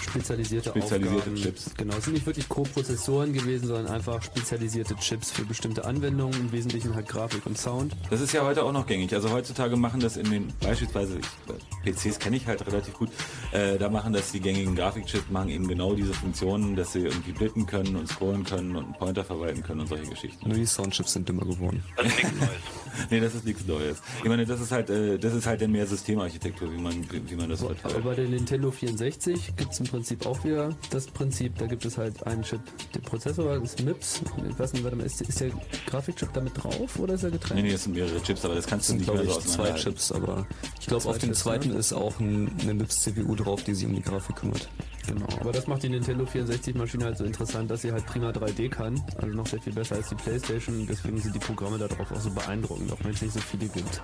spezialisierte, 0.00 0.70
spezialisierte 0.70 1.16
Aufgaben. 1.16 1.36
Chips. 1.36 1.70
Genau, 1.76 1.96
es 1.96 2.04
sind 2.04 2.14
nicht 2.14 2.26
wirklich 2.26 2.48
Co-Prozessoren 2.48 3.32
gewesen, 3.32 3.68
sondern 3.68 3.88
einfach 3.88 4.22
spezialisierte 4.22 4.96
Chips 4.96 5.30
für 5.30 5.44
bestimmte 5.44 5.84
Anwendungen, 5.84 6.38
im 6.40 6.52
Wesentlichen 6.52 6.94
halt 6.94 7.08
Grafik 7.08 7.46
und 7.46 7.58
Sound. 7.58 7.94
Das 8.10 8.20
ist 8.20 8.32
ja 8.32 8.44
heute 8.44 8.64
auch 8.64 8.72
noch 8.72 8.86
gängig. 8.86 9.14
Also 9.14 9.30
heutzutage 9.30 9.76
machen 9.76 10.00
das 10.00 10.16
in 10.16 10.30
den, 10.30 10.52
beispielsweise, 10.60 11.18
ich, 11.18 11.94
PCs 11.94 12.18
kenne 12.18 12.36
ich 12.36 12.46
halt 12.46 12.66
relativ 12.66 12.94
gut, 12.94 13.10
äh, 13.52 13.78
da 13.78 13.88
machen 13.88 14.12
das 14.12 14.32
die 14.32 14.40
gängigen 14.40 14.74
Grafikchips, 14.74 15.30
machen 15.30 15.48
eben 15.50 15.68
genau 15.68 15.94
diese 15.94 16.12
Funktionen, 16.14 16.76
dass 16.76 16.92
sie 16.92 17.00
irgendwie 17.00 17.32
blitten 17.32 17.66
können 17.66 17.96
und 17.96 18.08
scrollen 18.08 18.44
können 18.44 18.76
und 18.76 18.84
einen 18.84 18.94
Pointer 18.94 19.24
verwalten 19.24 19.62
können 19.62 19.80
und 19.80 19.88
solche 19.88 20.06
Geschichten. 20.06 20.48
Nur 20.48 20.56
die 20.56 20.66
Soundchips 20.66 21.12
sind 21.12 21.28
dümmer 21.28 21.44
geworden. 21.44 21.82
Das 21.96 22.06
ist 22.06 22.16
nichts 22.16 22.32
Neues. 22.38 22.50
nee, 23.10 23.20
das 23.20 23.34
ist 23.34 23.44
nichts 23.44 23.66
Neues. 23.66 23.98
Ich 24.22 24.28
meine, 24.28 24.46
das 24.46 24.60
ist 24.60 24.72
halt, 24.72 24.90
äh, 24.90 25.18
das 25.18 25.34
ist 25.34 25.46
halt 25.46 25.60
dann 25.60 25.72
mehr 25.72 25.86
Systemarchitektur, 25.86 26.72
wie 26.72 26.78
man, 26.78 26.94
wie, 27.10 27.30
wie 27.30 27.36
man 27.36 27.48
das 27.48 27.62
heute 27.62 27.84
Aber 27.84 28.00
bei 28.00 28.14
der 28.14 28.28
Nintendo 28.28 28.70
64 28.70 29.56
gibt 29.56 29.72
es 29.72 29.80
im 29.80 29.86
Prinzip 29.86 30.26
auch 30.26 30.44
wieder 30.44 30.76
das 30.90 31.06
Prinzip, 31.06 31.56
da 31.58 31.66
gibt 31.66 31.84
es 31.84 31.98
halt 31.98 32.26
einen 32.26 32.42
Chip, 32.42 32.60
der 32.94 33.00
Prozessor 33.00 33.62
ist 33.62 33.82
MIPS, 33.82 34.22
ich 34.48 34.58
weiß 34.58 34.72
nicht, 34.72 34.84
warte 34.84 34.96
mal, 34.96 35.04
ist, 35.04 35.20
ist 35.20 35.40
der 35.40 35.50
Grafikchip 35.86 36.32
damit 36.32 36.52
drauf 36.62 36.98
oder 36.98 37.14
ist 37.14 37.24
er 37.24 37.30
getrennt? 37.30 37.60
Nee, 37.60 37.68
nee, 37.68 37.74
es 37.74 37.84
sind 37.84 37.94
mehrere 37.94 38.22
Chips, 38.22 38.44
aber 38.44 38.54
das 38.54 38.66
kannst 38.66 38.88
du 38.88 38.92
sind, 38.92 38.98
nicht 38.98 39.12
mehr 39.12 39.22
glaube 39.22 39.32
so 39.32 39.38
ich, 39.40 39.46
zwei 39.46 39.62
auseinanderhalten. 39.62 39.94
Chips, 39.94 40.12
aber 40.12 40.46
ich 40.80 40.86
glaube, 40.86 41.02
Zwei 41.02 41.10
auf 41.10 41.18
dem 41.18 41.34
zweiten 41.34 41.68
ne? 41.70 41.74
ist 41.76 41.92
auch 41.92 42.18
ein, 42.20 42.50
eine 42.60 42.74
MIPS-CPU 42.74 43.34
drauf, 43.34 43.62
die 43.64 43.74
sich 43.74 43.86
um 43.86 43.94
die 43.94 44.02
Grafik 44.02 44.36
kümmert. 44.36 44.68
Genau, 45.06 45.26
aber 45.40 45.52
das 45.52 45.66
macht 45.66 45.82
die 45.82 45.88
Nintendo 45.88 46.26
64 46.26 46.74
Maschine 46.74 47.06
halt 47.06 47.16
so 47.16 47.24
interessant, 47.24 47.70
dass 47.70 47.82
sie 47.82 47.92
halt 47.92 48.04
prima 48.06 48.30
3D 48.30 48.68
kann, 48.68 49.02
also 49.16 49.28
noch 49.28 49.46
sehr 49.46 49.60
viel 49.60 49.72
besser 49.72 49.96
als 49.96 50.08
die 50.08 50.14
Playstation, 50.16 50.86
deswegen 50.86 51.18
sind 51.18 51.34
die 51.34 51.38
Programme 51.38 51.78
darauf 51.78 52.10
auch 52.10 52.20
so 52.20 52.30
beeindruckend, 52.30 52.92
auch 52.92 52.98
wenn 53.02 53.12
es 53.12 53.22
nicht 53.22 53.32
so 53.32 53.40
viele 53.40 53.68
gibt. 53.68 54.02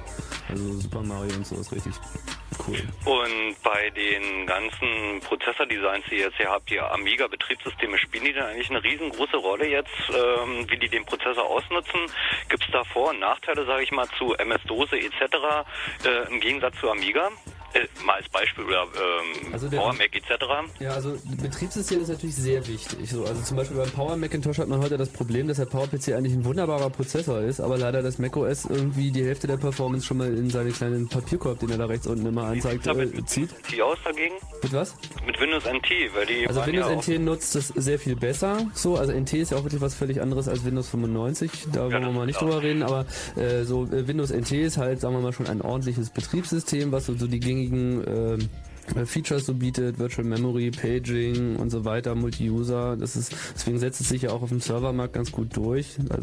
Also 0.48 0.73
Super 0.74 1.02
Mario 1.02 1.34
und 1.36 1.47
so 1.47 1.56
ist 1.56 1.73
richtig 1.73 1.94
cool. 2.66 2.78
Und 3.05 3.62
bei 3.62 3.90
den 3.90 4.47
ganzen 4.47 5.20
Prozessordesigns, 5.20 6.05
die 6.10 6.16
ihr 6.16 6.26
jetzt 6.26 6.36
hier 6.36 6.50
habt, 6.50 6.70
die 6.70 6.81
Amiga-Betriebssysteme, 6.81 7.98
spielen 7.98 8.24
die 8.24 8.32
denn 8.32 8.44
eigentlich 8.44 8.70
eine 8.70 8.82
riesengroße 8.82 9.36
Rolle 9.36 9.66
jetzt, 9.66 9.90
ähm, 10.10 10.66
wie 10.68 10.78
die 10.78 10.89
den 10.89 11.05
Prozessor 11.05 11.44
ausnutzen? 11.44 12.00
Gibt 12.48 12.64
es 12.64 12.70
da 12.73 12.84
Vor- 12.84 13.10
und 13.10 13.20
Nachteile, 13.20 13.66
sage 13.66 13.82
ich 13.82 13.92
mal, 13.92 14.06
zu 14.18 14.34
MS-DOSE 14.34 14.98
etc. 14.98 15.66
Äh, 16.05 16.32
im 16.32 16.40
Gegensatz 16.40 16.74
zu 16.81 16.90
Amiga? 16.90 17.31
Äh, 17.74 17.86
mal 18.06 18.14
als 18.16 18.28
Beispiel 18.28 18.64
oder 18.64 18.82
ähm, 18.84 19.52
Also 19.52 19.68
der- 19.68 19.78
Power 19.78 19.92
Mac 19.94 20.14
etc. 20.14 20.30
Ja, 20.80 20.90
also 20.92 21.16
Betriebssystem 21.42 22.02
ist 22.02 22.08
natürlich 22.08 22.36
sehr 22.36 22.64
wichtig. 22.68 23.10
So, 23.10 23.24
also 23.24 23.42
zum 23.42 23.56
Beispiel 23.56 23.76
beim 23.76 23.90
Power 23.90 24.16
Macintosh 24.16 24.58
hat 24.58 24.68
man 24.68 24.80
heute 24.80 24.96
das 24.96 25.08
Problem, 25.08 25.48
dass 25.48 25.56
der 25.56 25.66
Power 25.66 25.88
PC 25.88 26.14
eigentlich 26.14 26.34
ein 26.34 26.44
wunderbarer 26.44 26.90
Prozessor 26.90 27.40
ist, 27.40 27.60
aber 27.60 27.76
leider 27.76 28.02
das 28.02 28.18
macOS 28.18 28.64
irgendwie 28.66 29.10
die 29.10 29.24
Hälfte 29.24 29.46
der 29.48 29.56
Performance 29.56 30.06
schon 30.06 30.18
mal 30.18 30.32
in 30.32 30.50
seinen 30.50 30.72
kleinen 30.72 31.08
Papierkorb, 31.08 31.58
den 31.58 31.70
er 31.70 31.78
da 31.78 31.86
rechts 31.86 32.06
unten 32.06 32.24
immer 32.26 32.44
anzeigt, 32.44 32.86
äh, 32.86 33.24
zieht. 33.24 33.50
NT 33.52 33.82
aus 33.82 33.98
dagegen? 34.04 34.34
Mit 34.62 34.72
was? 34.72 34.94
Mit 35.26 35.40
Windows 35.40 35.64
NT, 35.64 35.90
weil 36.14 36.26
die 36.26 36.46
Also 36.46 36.64
Windows 36.66 36.88
ja 36.88 37.14
NT 37.16 37.20
nutzt 37.24 37.54
das 37.56 37.68
sehr 37.68 37.98
viel 37.98 38.14
besser. 38.14 38.58
So, 38.74 38.96
also 38.96 39.12
NT 39.12 39.32
ist 39.34 39.50
ja 39.50 39.58
auch 39.58 39.64
wirklich 39.64 39.80
was 39.80 39.94
völlig 39.94 40.20
anderes 40.22 40.46
als 40.48 40.64
Windows 40.64 40.88
95. 40.90 41.50
Da 41.72 41.90
wollen 41.90 42.04
wir 42.04 42.12
mal 42.12 42.26
nicht 42.26 42.40
drüber 42.40 42.62
reden, 42.62 42.82
aber 42.84 43.04
äh, 43.36 43.64
so 43.64 43.84
äh, 43.86 44.06
Windows 44.06 44.30
NT 44.30 44.52
ist 44.52 44.78
halt, 44.78 45.00
sagen 45.00 45.14
wir 45.16 45.20
mal, 45.22 45.32
schon 45.32 45.46
ein 45.48 45.60
ordentliches 45.60 46.10
Betriebssystem, 46.10 46.92
was 46.92 47.06
so, 47.06 47.14
die 47.14 47.40
gängigen 47.70 48.05
ähm, 48.07 48.41
äh, 48.41 48.44
Features 49.06 49.46
so 49.46 49.54
bietet, 49.54 49.98
Virtual 49.98 50.26
Memory, 50.26 50.70
Paging 50.70 51.56
und 51.56 51.70
so 51.70 51.84
weiter, 51.84 52.14
Multi-User. 52.14 52.96
Das 52.96 53.16
ist, 53.16 53.34
deswegen 53.54 53.78
setzt 53.78 54.00
es 54.00 54.08
sich 54.08 54.22
ja 54.22 54.30
auch 54.30 54.42
auf 54.42 54.50
dem 54.50 54.60
Servermarkt 54.60 55.14
ganz 55.14 55.32
gut 55.32 55.56
durch. 55.56 55.96
Also, 56.10 56.22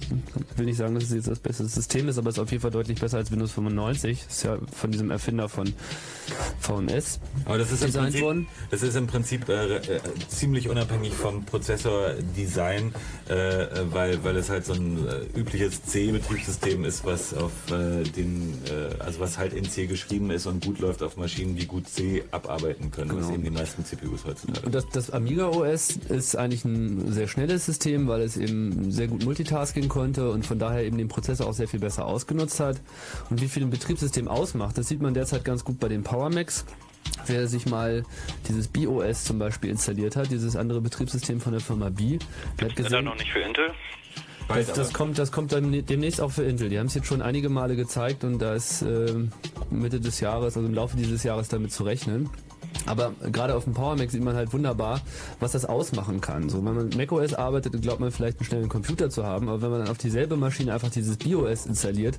ich 0.52 0.58
will 0.58 0.66
nicht 0.66 0.78
sagen, 0.78 0.96
dass 0.96 1.06
es 1.06 1.12
jetzt 1.12 1.28
das 1.28 1.40
beste 1.40 1.66
System 1.66 2.08
ist, 2.08 2.18
aber 2.18 2.30
es 2.30 2.36
ist 2.36 2.40
auf 2.40 2.52
jeden 2.52 2.62
Fall 2.62 2.72
deutlich 2.72 3.00
besser 3.00 3.18
als 3.18 3.32
Windows 3.32 3.52
95. 3.52 4.24
Das 4.26 4.36
ist 4.38 4.44
ja 4.44 4.58
von 4.72 4.92
diesem 4.92 5.10
Erfinder 5.12 5.50
von 5.50 5.74
VMS 6.60 7.20
Aber 7.46 7.58
das 7.58 7.72
ist 7.72 7.84
im 7.84 7.92
Prinzip, 7.92 8.22
worden. 8.22 8.48
das 8.70 8.84
ist 8.84 8.96
im 8.96 9.08
Prinzip 9.08 9.50
äh, 9.50 9.78
äh, 9.78 10.00
ziemlich 10.28 10.70
unabhängig 10.70 11.14
vom 11.14 11.44
Prozessor-Design, 11.46 12.94
äh, 13.30 13.64
äh, 13.64 13.68
weil, 13.92 14.24
weil 14.24 14.38
es 14.38 14.50
halt 14.50 14.66
so 14.66 14.74
ein 14.74 15.08
äh, 15.08 15.40
übliches 15.40 15.84
C-Betriebssystem 15.84 16.86
ist, 16.86 17.04
was 17.06 17.34
auf 17.34 17.52
äh, 17.72 18.04
den, 18.04 18.60
äh, 18.66 19.02
also 19.02 19.20
was 19.20 19.38
halt 19.38 19.54
in 19.54 19.66
C 19.66 19.88
geschrieben 19.88 20.30
ist 20.32 20.46
und 20.46 20.64
gut 20.64 20.80
läuft 20.80 21.02
auf 21.02 21.18
Maschinen, 21.18 21.56
die 21.56 21.66
gut 21.66 21.88
C 21.88 22.24
abarbeiten 22.32 22.51
können, 22.92 23.12
was 23.12 23.22
Genau. 23.26 23.34
eben 23.34 23.44
die 23.44 23.50
meisten 23.50 23.84
CPUs 23.86 24.26
heutzutage. 24.26 24.66
Und 24.66 24.76
das, 24.76 24.88
das 24.90 25.12
Amiga 25.12 25.48
OS 25.48 25.92
ist 26.10 26.36
eigentlich 26.36 26.66
ein 26.66 27.12
sehr 27.12 27.28
schnelles 27.28 27.66
System, 27.66 28.08
weil 28.08 28.22
es 28.22 28.38
eben 28.38 28.92
sehr 28.92 29.08
gut 29.08 29.24
Multitasking 29.24 29.88
konnte 29.88 30.30
und 30.32 30.46
von 30.46 30.60
daher 30.60 30.84
eben 30.84 30.98
den 30.98 31.08
Prozessor 31.08 31.48
auch 31.48 31.54
sehr 31.54 31.68
viel 31.68 31.80
besser 31.80 32.06
ausgenutzt 32.06 32.60
hat. 32.60 32.78
Und 33.30 33.42
wie 33.42 33.48
viel 33.48 33.64
ein 33.64 33.70
Betriebssystem 33.70 34.28
ausmacht, 34.28 34.78
das 34.78 34.88
sieht 34.88 35.02
man 35.02 35.14
derzeit 35.14 35.44
ganz 35.44 35.64
gut 35.64 35.80
bei 35.80 35.88
den 35.88 36.04
Power 36.04 36.30
Macs. 36.30 36.66
Wer 37.26 37.48
sich 37.48 37.66
mal 37.66 38.04
dieses 38.48 38.68
BOS 38.68 39.24
zum 39.26 39.40
Beispiel 39.40 39.70
installiert 39.72 40.16
hat, 40.16 40.32
dieses 40.32 40.56
andere 40.56 40.82
Betriebssystem 40.82 41.40
von 41.40 41.52
der 41.52 41.62
Firma 41.62 41.90
B, 41.90 42.18
der 42.60 42.70
hat 42.70 42.78
Ist 42.80 42.86
gesehen, 42.86 43.06
noch 43.06 43.16
nicht 43.18 43.32
für 43.32 43.40
Intel? 43.40 43.72
Das, 44.48 44.74
das 44.74 44.94
kommt, 44.94 45.18
das 45.18 45.32
kommt 45.32 45.52
dann 45.52 45.86
demnächst 45.86 46.22
auch 46.22 46.32
für 46.32 46.44
Intel. 46.44 46.70
Die 46.70 46.80
haben 46.80 46.88
es 46.88 46.94
jetzt 46.94 47.08
schon 47.08 47.22
einige 47.22 47.50
Male 47.50 47.76
gezeigt 47.76 48.24
und 48.24 48.40
da 48.40 48.54
ist 48.54 48.82
ähm, 48.82 49.32
Mitte 49.70 50.00
des 50.00 50.20
Jahres, 50.20 50.58
also 50.58 50.68
im 50.68 50.74
Laufe 50.74 50.98
dieses 50.98 51.24
Jahres 51.24 51.48
damit 51.48 51.72
zu 51.72 51.84
rechnen. 51.84 52.30
Aber 52.86 53.14
gerade 53.32 53.56
auf 53.56 53.66
dem 53.66 53.74
Power 53.74 53.96
Mac 53.96 54.10
sieht 54.10 54.24
man 54.24 54.36
halt 54.36 54.54
wunderbar, 54.54 55.02
was 55.40 55.52
das 55.52 55.66
ausmachen 55.66 56.20
kann. 56.20 56.50
So, 56.50 56.66
wenn 56.66 56.74
man 56.74 56.86
mit 56.86 56.98
macOS 56.98 57.34
arbeitet, 57.34 57.80
glaubt 57.82 58.00
man 58.00 58.12
vielleicht 58.12 58.40
einen 58.40 58.46
schnellen 58.46 58.70
Computer 58.70 59.10
zu 59.10 59.26
haben, 59.26 59.50
aber 59.50 59.62
wenn 59.62 59.70
man 59.70 59.80
dann 59.82 59.90
auf 59.90 59.98
dieselbe 59.98 60.36
Maschine 60.36 60.74
einfach 60.74 60.90
dieses 60.90 61.18
BIOS 61.18 61.66
installiert, 61.66 62.18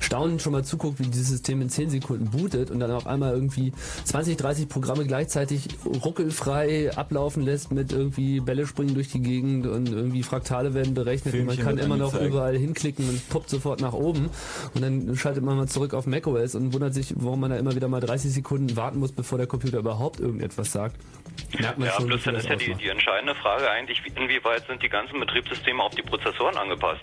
staunend 0.00 0.42
schon 0.42 0.52
mal 0.52 0.64
zuguckt, 0.64 0.98
wie 0.98 1.06
dieses 1.06 1.28
System 1.28 1.60
in 1.60 1.68
10 1.70 1.90
Sekunden 1.90 2.30
bootet 2.30 2.70
und 2.70 2.80
dann 2.80 2.90
auf 2.90 3.06
einmal 3.06 3.32
irgendwie 3.34 3.72
20, 4.04 4.36
30 4.36 4.68
Programme 4.68 5.06
gleichzeitig 5.06 5.68
ruckelfrei 6.04 6.90
ablaufen 6.96 7.42
lässt 7.42 7.72
mit 7.72 7.92
irgendwie 7.92 8.40
Bälle 8.40 8.66
springen 8.66 8.94
durch 8.94 9.08
die 9.08 9.20
Gegend 9.20 9.66
und 9.66 9.88
irgendwie 9.88 10.22
Fraktale 10.22 10.74
werden 10.74 10.94
berechnet 10.94 11.34
und 11.34 11.46
man 11.46 11.56
Filmchen 11.56 11.76
kann 11.76 11.84
immer 11.84 11.96
noch 11.96 12.12
angezeigt. 12.14 12.30
überall 12.32 12.56
hinklicken 12.56 13.08
und 13.08 13.28
poppt 13.28 13.50
sofort 13.50 13.80
nach 13.80 13.92
oben 13.92 14.30
und 14.74 14.82
dann 14.82 15.16
schaltet 15.16 15.44
man 15.44 15.56
mal 15.56 15.68
zurück 15.68 15.94
auf 15.94 16.06
macOS 16.06 16.54
und 16.54 16.72
wundert 16.72 16.94
sich, 16.94 17.12
warum 17.16 17.40
man 17.40 17.50
da 17.50 17.56
immer 17.56 17.74
wieder 17.74 17.88
mal 17.88 18.00
30 18.00 18.32
Sekunden 18.32 18.76
warten 18.76 18.98
muss, 18.98 19.12
bevor 19.12 19.38
der 19.38 19.46
Computer 19.46 19.78
überhaupt 19.78 20.20
irgendetwas 20.20 20.72
sagt. 20.72 20.96
Merkt 21.58 21.78
man 21.78 21.88
Ja, 21.88 21.94
schon, 21.94 22.06
bloß 22.06 22.22
dann 22.24 22.34
das 22.34 22.44
ist 22.44 22.50
ja 22.50 22.56
die, 22.56 22.64
ausmacht. 22.66 22.80
die 22.82 22.88
entscheidende 22.88 23.34
Frage 23.34 23.70
eigentlich, 23.70 24.02
wie- 24.04 24.12
inwieweit 24.20 24.66
sind 24.66 24.82
die 24.82 24.88
ganzen 24.88 25.18
Betriebssysteme 25.20 25.82
auf 25.82 25.94
die 25.94 26.02
Prozessoren 26.02 26.56
angepasst? 26.56 27.02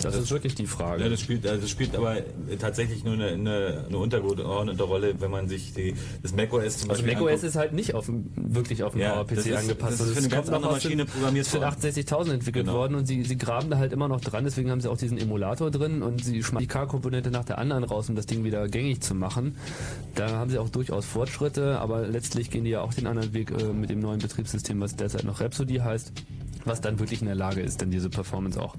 Das 0.00 0.16
ist 0.16 0.30
wirklich 0.30 0.54
die 0.54 0.66
Frage. 0.66 1.02
Ja, 1.04 1.08
das 1.08 1.20
spielt, 1.20 1.46
also 1.46 1.60
das 1.60 1.70
spielt 1.70 1.94
aber 1.96 2.16
tatsächlich 2.58 3.04
nur 3.04 3.14
eine, 3.14 3.28
eine, 3.28 3.84
eine 3.88 3.98
untergeordnete 3.98 4.82
Rolle, 4.82 5.14
wenn 5.20 5.30
man 5.30 5.48
sich 5.48 5.72
die, 5.74 5.94
das 6.22 6.34
macOS 6.34 6.78
zum 6.78 6.90
Also 6.90 7.02
Beispiel 7.02 7.14
macOS 7.14 7.28
anguckt. 7.30 7.44
ist 7.44 7.56
halt 7.56 7.72
nicht 7.72 7.94
auf, 7.94 8.10
wirklich 8.36 8.82
auf 8.82 8.92
dem 8.92 9.00
Ja, 9.02 9.14
Power-PC 9.22 9.36
das 9.50 9.60
angepasst. 9.62 10.00
das 10.00 10.00
ist 10.00 10.00
Also 10.00 10.12
für 10.14 10.18
eine 10.18 10.28
ganz 10.28 10.48
andere 10.48 10.62
den- 10.62 10.72
Maschine 10.72 11.04
programmiert 11.06 11.46
ist 11.46 11.52
für 11.52 11.60
worden. 11.60 11.76
68.000 11.80 12.32
entwickelt 12.32 12.66
Genau. 12.66 12.78
worden 12.78 12.94
und 12.94 13.06
sie, 13.06 13.22
sie 13.22 13.36
graben 13.38 13.70
da 13.70 13.78
halt 13.78 13.92
immer 13.92 14.08
noch 14.08 14.20
dran, 14.20 14.44
deswegen 14.44 14.70
haben 14.70 14.80
sie 14.80 14.90
auch 14.90 14.96
diesen 14.98 15.18
Emulator 15.18 15.70
drin 15.70 16.02
und 16.02 16.24
sie 16.24 16.42
schmeißen 16.42 16.58
die 16.60 16.66
K-Komponente 16.66 17.30
nach 17.30 17.44
der 17.44 17.58
anderen 17.58 17.84
raus, 17.84 18.08
um 18.08 18.16
das 18.16 18.26
Ding 18.26 18.44
wieder 18.44 18.66
gängig 18.68 19.00
zu 19.02 19.14
machen. 19.14 19.56
Da 20.14 20.30
haben 20.30 20.50
sie 20.50 20.58
auch 20.58 20.68
durchaus 20.68 21.04
Fortschritte, 21.04 21.78
aber 21.80 22.06
letztlich 22.06 22.50
gehen 22.50 22.64
die 22.64 22.70
ja 22.70 22.80
auch 22.80 22.94
den 22.94 23.06
anderen 23.06 23.32
Weg 23.34 23.50
äh, 23.50 23.72
mit 23.72 23.90
dem 23.90 24.00
neuen 24.00 24.18
Betriebssystem, 24.20 24.80
was 24.80 24.96
derzeit 24.96 25.24
noch 25.24 25.40
Rhapsody 25.40 25.76
heißt, 25.76 26.12
was 26.64 26.80
dann 26.80 26.98
wirklich 26.98 27.20
in 27.20 27.26
der 27.26 27.36
Lage 27.36 27.60
ist, 27.60 27.80
dann 27.82 27.90
diese 27.90 28.08
Performance 28.10 28.60
auch 28.60 28.74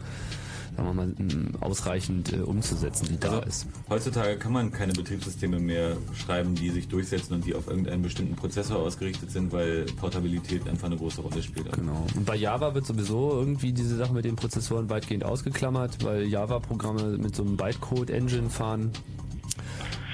sagen 0.77 0.87
wir 0.89 0.93
mal, 0.93 1.13
ausreichend 1.61 2.33
äh, 2.33 2.37
umzusetzen, 2.37 3.07
die 3.09 3.19
da 3.19 3.29
Also, 3.29 3.41
ist. 3.41 3.65
Heutzutage 3.89 4.37
kann 4.37 4.53
man 4.53 4.71
keine 4.71 4.93
Betriebssysteme 4.93 5.59
mehr 5.59 5.97
schreiben, 6.15 6.53
die 6.55 6.69
sich 6.69 6.87
durchsetzen 6.87 7.33
und 7.33 7.45
die 7.45 7.55
auf 7.55 7.67
irgendeinen 7.67 8.03
bestimmten 8.03 8.35
Prozessor 8.35 8.77
ausgerichtet 8.77 9.31
sind, 9.31 9.51
weil 9.51 9.85
Portabilität 9.99 10.67
einfach 10.69 10.85
eine 10.85 10.97
große 10.97 11.21
Rolle 11.21 11.41
spielt. 11.41 11.71
Genau. 11.73 12.05
Und 12.15 12.25
bei 12.25 12.35
Java 12.35 12.75
wird 12.75 12.85
sowieso 12.85 13.31
irgendwie 13.31 13.73
diese 13.73 13.97
Sache 13.97 14.13
mit 14.13 14.25
den 14.25 14.35
Prozessoren 14.35 14.89
weitgehend 14.89 15.23
ausgeklammert, 15.25 16.03
weil 16.03 16.23
Java-Programme 16.27 17.17
mit 17.17 17.35
so 17.35 17.43
einem 17.43 17.57
Bytecode-Engine 17.57 18.49
fahren. 18.49 18.91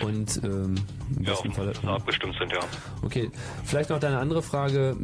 Und 0.02 0.42
ähm, 0.44 0.76
im 1.18 1.24
Ja, 1.24 1.32
besten 1.32 1.52
Fall. 1.54 1.68
dass 1.68 1.84
abgestimmt 1.86 2.36
sind, 2.40 2.52
ja. 2.52 2.60
Okay, 3.04 3.30
vielleicht 3.64 3.90
noch 3.90 4.00
deine 4.00 4.18
andere 4.18 4.42
Frage 4.42 4.96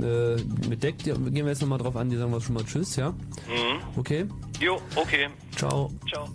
äh, 0.42 0.68
mit 0.68 0.82
Deck, 0.84 0.98
die 1.00 1.12
gehen 1.12 1.34
wir 1.36 1.48
jetzt 1.48 1.62
nochmal 1.62 1.78
drauf 1.80 1.96
an, 1.96 2.10
die 2.10 2.18
sagen 2.18 2.32
wir 2.32 2.42
schon 2.42 2.56
mal 2.56 2.64
Tschüss, 2.66 2.96
ja? 2.96 3.12
Mhm. 3.12 3.82
Okay, 3.96 4.26
Jo, 4.60 4.82
okay. 4.96 5.28
ciao. 5.56 5.92
Ciao. 6.12 6.28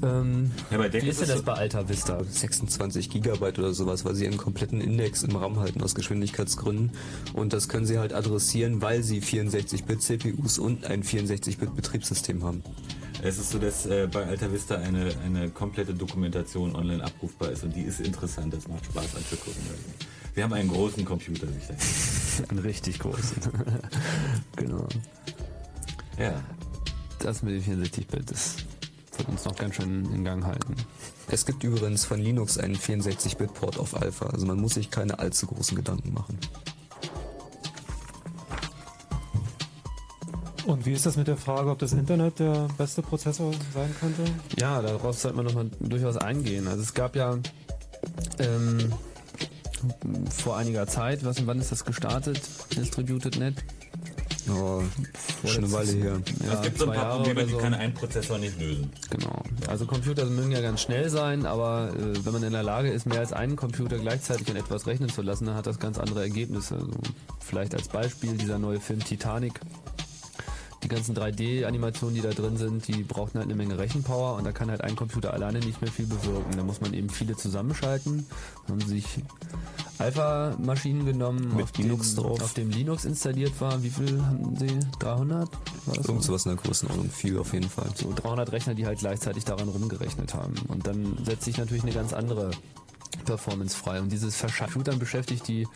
Ähm, 0.00 0.52
Ja, 0.70 0.78
bei 0.78 0.88
Deck 0.88 1.02
wie 1.02 1.08
ist 1.08 1.20
denn 1.20 1.28
das 1.28 1.38
so- 1.38 1.44
bei 1.44 1.54
Alta 1.54 1.88
Vista? 1.88 2.22
26 2.22 3.10
Gigabyte 3.10 3.58
oder 3.58 3.74
sowas, 3.74 4.04
weil 4.04 4.14
sie 4.14 4.26
ihren 4.26 4.36
kompletten 4.36 4.80
Index 4.80 5.24
im 5.24 5.34
RAM 5.34 5.58
halten 5.58 5.82
aus 5.82 5.96
Geschwindigkeitsgründen. 5.96 6.92
Und 7.34 7.52
das 7.52 7.68
können 7.68 7.84
sie 7.84 7.98
halt 7.98 8.12
adressieren, 8.12 8.80
weil 8.80 9.02
sie 9.02 9.20
64-Bit 9.20 10.00
CPUs 10.00 10.60
und 10.60 10.84
ein 10.86 11.02
64-Bit 11.02 11.74
Betriebssystem 11.74 12.44
haben. 12.44 12.62
Es 13.22 13.38
ist 13.38 13.50
so, 13.50 13.58
dass 13.58 13.84
äh, 13.86 14.08
bei 14.10 14.24
Alta 14.24 14.52
Vista 14.52 14.76
eine, 14.76 15.12
eine 15.24 15.50
komplette 15.50 15.92
Dokumentation 15.92 16.76
online 16.76 17.02
abrufbar 17.02 17.50
ist 17.50 17.64
und 17.64 17.74
die 17.74 17.82
ist 17.82 18.00
interessant, 18.00 18.54
das 18.54 18.68
macht 18.68 18.84
Spaß 18.86 19.16
anzugucken. 19.16 19.60
Wir 20.34 20.44
haben 20.44 20.52
einen 20.52 20.68
großen 20.68 21.04
Computer, 21.04 21.48
wie 21.48 21.58
ich 21.58 21.66
denke. 21.66 21.82
Einen 22.48 22.60
richtig 22.60 23.00
großen. 23.00 23.42
genau. 24.56 24.86
Ja. 26.16 26.40
Das 27.18 27.42
mit 27.42 27.66
den 27.66 27.82
64-Bit, 27.82 28.30
das 28.30 28.56
wird 29.16 29.28
uns 29.28 29.44
noch 29.44 29.56
ganz 29.56 29.74
schön 29.74 30.08
in 30.14 30.24
Gang 30.24 30.44
halten. 30.44 30.76
Es 31.28 31.44
gibt 31.44 31.64
übrigens 31.64 32.04
von 32.04 32.20
Linux 32.20 32.56
einen 32.56 32.76
64-Bit-Port 32.76 33.78
auf 33.78 34.00
Alpha, 34.00 34.26
also 34.26 34.46
man 34.46 34.60
muss 34.60 34.74
sich 34.74 34.92
keine 34.92 35.18
allzu 35.18 35.48
großen 35.48 35.76
Gedanken 35.76 36.14
machen. 36.14 36.38
Und 40.68 40.84
wie 40.84 40.92
ist 40.92 41.06
das 41.06 41.16
mit 41.16 41.26
der 41.26 41.38
Frage, 41.38 41.70
ob 41.70 41.78
das 41.78 41.94
Internet 41.94 42.40
der 42.40 42.68
beste 42.76 43.00
Prozessor 43.00 43.54
sein 43.72 43.88
könnte? 43.98 44.22
Ja, 44.58 44.82
darauf 44.82 45.18
sollte 45.18 45.34
man 45.38 45.46
nochmal 45.46 45.70
durchaus 45.80 46.18
eingehen. 46.18 46.68
Also 46.68 46.82
es 46.82 46.92
gab 46.92 47.16
ja 47.16 47.38
ähm, 48.38 48.92
vor 50.30 50.58
einiger 50.58 50.86
Zeit, 50.86 51.24
was, 51.24 51.46
wann 51.46 51.58
ist 51.58 51.72
das 51.72 51.86
gestartet? 51.86 52.42
Distributed.net? 52.76 53.54
Oh, 54.50 54.82
schon 55.46 55.64
eine 55.64 55.72
Weile 55.72 55.92
her. 55.92 56.20
Ja, 56.46 56.52
es 56.52 56.62
gibt 56.62 56.78
so 56.78 56.84
ein 56.84 56.92
paar 56.92 57.02
Jahre 57.02 57.16
Probleme, 57.16 57.40
oder 57.40 57.46
die 57.46 57.52
so. 57.52 57.58
kann 57.60 57.72
ein 57.72 57.94
Prozessor 57.94 58.36
nicht 58.36 58.60
lösen. 58.60 58.90
Genau. 59.08 59.42
Also 59.68 59.86
Computer 59.86 60.26
mögen 60.26 60.50
ja 60.50 60.60
ganz 60.60 60.82
schnell 60.82 61.08
sein, 61.08 61.46
aber 61.46 61.94
äh, 61.96 62.26
wenn 62.26 62.32
man 62.34 62.42
in 62.42 62.52
der 62.52 62.62
Lage 62.62 62.90
ist, 62.90 63.06
mehr 63.06 63.20
als 63.20 63.32
einen 63.32 63.56
Computer 63.56 63.98
gleichzeitig 63.98 64.50
an 64.50 64.56
etwas 64.56 64.86
rechnen 64.86 65.08
zu 65.08 65.22
lassen, 65.22 65.46
dann 65.46 65.54
hat 65.54 65.66
das 65.66 65.78
ganz 65.78 65.98
andere 65.98 66.20
Ergebnisse. 66.20 66.74
Also 66.74 66.90
vielleicht 67.40 67.74
als 67.74 67.88
Beispiel 67.88 68.36
dieser 68.36 68.58
neue 68.58 68.80
Film 68.80 69.02
Titanic. 69.02 69.58
Die 70.84 70.88
ganzen 70.88 71.16
3D-Animationen, 71.16 72.14
die 72.14 72.20
da 72.20 72.30
drin 72.30 72.56
sind, 72.56 72.86
die 72.86 73.02
brauchten 73.02 73.38
halt 73.38 73.46
eine 73.48 73.56
Menge 73.56 73.78
Rechenpower 73.78 74.36
und 74.36 74.44
da 74.44 74.52
kann 74.52 74.70
halt 74.70 74.82
ein 74.82 74.94
Computer 74.94 75.32
alleine 75.32 75.58
nicht 75.58 75.82
mehr 75.82 75.90
viel 75.90 76.06
bewirken. 76.06 76.56
Da 76.56 76.62
muss 76.62 76.80
man 76.80 76.94
eben 76.94 77.10
viele 77.10 77.36
zusammenschalten. 77.36 78.26
Haben 78.68 78.80
sich 78.82 79.04
Alpha-Maschinen 79.98 81.04
genommen, 81.04 81.56
Mit 81.56 81.64
auf, 81.64 81.76
Linux 81.78 82.14
dem, 82.14 82.22
drauf. 82.24 82.40
auf 82.42 82.54
dem 82.54 82.70
Linux 82.70 83.04
installiert 83.04 83.60
war. 83.60 83.82
Wie 83.82 83.90
viel 83.90 84.22
haben 84.24 84.56
sie? 84.56 84.78
300? 85.00 85.48
War 85.86 85.94
das 85.96 86.06
Irgend 86.06 86.22
so? 86.22 86.28
sowas 86.28 86.46
in 86.46 86.54
der 86.54 86.62
Größenordnung, 86.62 87.10
viel 87.10 87.38
auf 87.38 87.52
jeden 87.52 87.68
Fall. 87.68 87.88
So 87.96 88.12
300 88.14 88.52
Rechner, 88.52 88.74
die 88.74 88.86
halt 88.86 89.00
gleichzeitig 89.00 89.44
daran 89.44 89.68
rumgerechnet 89.68 90.34
haben. 90.34 90.54
Und 90.68 90.86
dann 90.86 91.18
setzt 91.24 91.44
sich 91.44 91.58
natürlich 91.58 91.82
eine 91.82 91.92
ganz 91.92 92.12
andere 92.12 92.52
Performance 93.24 93.76
frei. 93.76 94.00
Und 94.00 94.12
dieses 94.12 94.36
Verschachutern 94.36 95.00
beschäftigt 95.00 95.48
die 95.48 95.66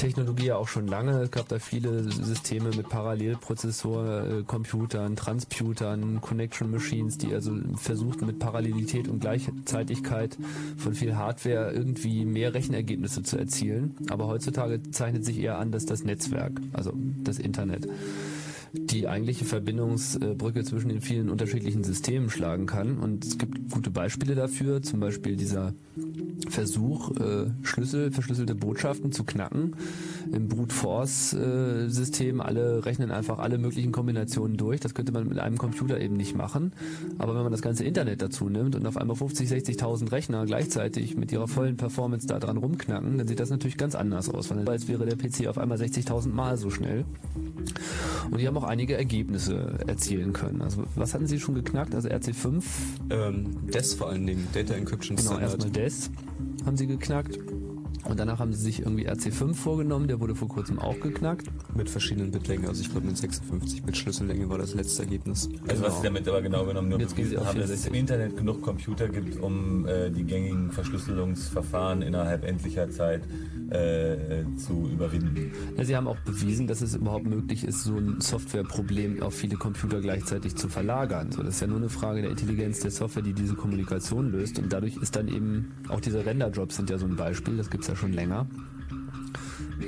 Technologie 0.00 0.46
ja 0.46 0.56
auch 0.56 0.68
schon 0.68 0.86
lange. 0.86 1.20
Es 1.20 1.30
gab 1.30 1.48
da 1.48 1.58
viele 1.58 2.04
Systeme 2.04 2.70
mit 2.70 2.88
Parallelprozessor, 2.88 4.22
äh, 4.22 4.42
Computern, 4.44 5.14
Transputern, 5.14 6.22
Connection 6.22 6.70
Machines, 6.70 7.18
die 7.18 7.34
also 7.34 7.54
versuchten 7.76 8.24
mit 8.24 8.38
Parallelität 8.38 9.08
und 9.08 9.20
Gleichzeitigkeit 9.20 10.38
von 10.78 10.94
viel 10.94 11.16
Hardware 11.16 11.72
irgendwie 11.72 12.24
mehr 12.24 12.54
Rechenergebnisse 12.54 13.22
zu 13.22 13.36
erzielen. 13.36 13.94
Aber 14.08 14.26
heutzutage 14.26 14.82
zeichnet 14.90 15.26
sich 15.26 15.38
eher 15.38 15.58
an, 15.58 15.70
dass 15.70 15.84
das 15.84 16.02
Netzwerk, 16.02 16.52
also 16.72 16.94
das 17.22 17.38
Internet, 17.38 17.86
die 18.72 19.08
eigentliche 19.08 19.44
Verbindungsbrücke 19.44 20.64
zwischen 20.64 20.88
den 20.88 21.00
vielen 21.00 21.28
unterschiedlichen 21.28 21.84
Systemen 21.84 22.30
schlagen 22.30 22.66
kann. 22.66 22.98
Und 22.98 23.24
es 23.24 23.38
gibt 23.38 23.70
gute 23.70 23.90
Beispiele 23.90 24.34
dafür, 24.34 24.82
zum 24.82 25.00
Beispiel 25.00 25.36
dieser 25.36 25.74
Versuch, 26.48 27.10
äh, 27.16 27.50
Schlüssel, 27.62 28.10
verschlüsselte 28.10 28.54
Botschaften 28.54 29.12
zu 29.12 29.24
knacken 29.24 29.76
im 30.32 30.48
Brute 30.48 30.74
Force 30.74 31.32
äh, 31.32 31.88
System. 31.88 32.40
Alle 32.40 32.84
rechnen 32.84 33.10
einfach 33.10 33.38
alle 33.38 33.58
möglichen 33.58 33.92
Kombinationen 33.92 34.56
durch. 34.56 34.80
Das 34.80 34.94
könnte 34.94 35.12
man 35.12 35.28
mit 35.28 35.38
einem 35.38 35.58
Computer 35.58 36.00
eben 36.00 36.16
nicht 36.16 36.36
machen. 36.36 36.72
Aber 37.18 37.34
wenn 37.34 37.42
man 37.42 37.52
das 37.52 37.62
ganze 37.62 37.84
Internet 37.84 38.22
dazu 38.22 38.48
nimmt 38.48 38.74
und 38.76 38.86
auf 38.86 38.96
einmal 38.96 39.16
50, 39.16 39.48
60.000 39.48 40.12
Rechner 40.12 40.46
gleichzeitig 40.46 41.16
mit 41.16 41.32
ihrer 41.32 41.48
vollen 41.48 41.76
Performance 41.76 42.26
da 42.26 42.38
dran 42.38 42.56
rumknacken, 42.56 43.18
dann 43.18 43.28
sieht 43.28 43.40
das 43.40 43.50
natürlich 43.50 43.76
ganz 43.76 43.94
anders 43.94 44.28
aus. 44.28 44.50
Weil 44.50 44.68
als 44.68 44.88
wäre 44.88 45.06
der 45.06 45.16
PC 45.16 45.48
auf 45.48 45.58
einmal 45.58 45.78
60.000 45.78 46.28
Mal 46.28 46.56
so 46.56 46.70
schnell. 46.70 47.04
Und 48.30 48.40
die 48.40 48.46
haben 48.46 48.56
auch 48.56 48.59
einige 48.64 48.96
Ergebnisse 48.96 49.78
erzielen 49.86 50.32
können. 50.32 50.62
Also 50.62 50.84
was 50.94 51.14
hatten 51.14 51.26
sie 51.26 51.38
schon 51.40 51.54
geknackt? 51.54 51.94
Also 51.94 52.08
RC5? 52.08 52.62
Ähm, 53.10 53.66
DES 53.72 53.94
vor 53.94 54.08
allen 54.08 54.26
Dingen, 54.26 54.46
Data 54.52 54.74
Encryption 54.74 55.16
Genau, 55.16 55.30
Standard. 55.32 55.52
erstmal 55.52 55.70
DES 55.72 56.10
haben 56.66 56.76
sie 56.76 56.86
geknackt. 56.86 57.38
Und 58.04 58.18
danach 58.18 58.38
haben 58.38 58.52
sie 58.52 58.62
sich 58.62 58.80
irgendwie 58.80 59.08
RC5 59.08 59.54
vorgenommen, 59.54 60.08
der 60.08 60.20
wurde 60.20 60.34
vor 60.34 60.48
kurzem 60.48 60.78
auch 60.78 60.98
geknackt. 61.00 61.48
Mit 61.74 61.90
verschiedenen 61.90 62.30
Bitlängen, 62.30 62.66
also 62.66 62.80
ich 62.80 62.90
glaube 62.90 63.06
mit 63.06 63.16
56 63.16 63.82
Bit 63.82 63.96
Schlüssellänge 63.96 64.48
war 64.48 64.58
das 64.58 64.74
letzte 64.74 65.02
Ergebnis. 65.02 65.48
Also 65.68 65.82
was 65.82 65.98
sie 65.98 66.04
damit 66.04 66.26
aber 66.26 66.42
genau 66.42 66.64
genommen 66.64 66.88
nur 66.88 66.98
Jetzt 66.98 67.14
gehen 67.14 67.28
sie 67.28 67.34
bewiesen 67.36 67.48
haben, 67.48 67.60
dass 67.60 67.70
es 67.70 67.82
64. 67.82 67.92
im 67.92 67.94
Internet 67.94 68.36
genug 68.36 68.62
Computer 68.62 69.08
gibt, 69.08 69.40
um 69.40 69.86
äh, 69.86 70.10
die 70.10 70.24
gängigen 70.24 70.70
Verschlüsselungsverfahren 70.72 72.02
innerhalb 72.02 72.44
endlicher 72.44 72.90
Zeit 72.90 73.22
äh, 73.70 74.44
zu 74.56 74.88
überwinden. 74.92 75.52
Ja, 75.76 75.84
sie 75.84 75.96
haben 75.96 76.08
auch 76.08 76.18
bewiesen, 76.18 76.66
dass 76.66 76.80
es 76.80 76.94
überhaupt 76.94 77.26
möglich 77.26 77.64
ist, 77.64 77.84
so 77.84 77.96
ein 77.96 78.20
Softwareproblem 78.20 79.22
auf 79.22 79.34
viele 79.34 79.56
Computer 79.56 80.00
gleichzeitig 80.00 80.56
zu 80.56 80.68
verlagern. 80.68 81.30
So, 81.32 81.42
das 81.42 81.56
ist 81.56 81.60
ja 81.60 81.66
nur 81.66 81.78
eine 81.78 81.88
Frage 81.88 82.22
der 82.22 82.30
Intelligenz 82.30 82.80
der 82.80 82.90
Software, 82.90 83.22
die 83.22 83.32
diese 83.32 83.54
Kommunikation 83.54 84.32
löst. 84.32 84.58
Und 84.58 84.72
dadurch 84.72 84.96
ist 84.96 85.16
dann 85.16 85.28
eben, 85.28 85.72
auch 85.88 86.00
diese 86.00 86.24
Render-Jobs 86.24 86.76
sind 86.76 86.90
ja 86.90 86.98
so 86.98 87.06
ein 87.06 87.16
Beispiel, 87.16 87.56
das 87.56 87.70
gibt's 87.80 87.88
ja 87.88 87.96
schon 87.96 88.12
länger, 88.12 88.46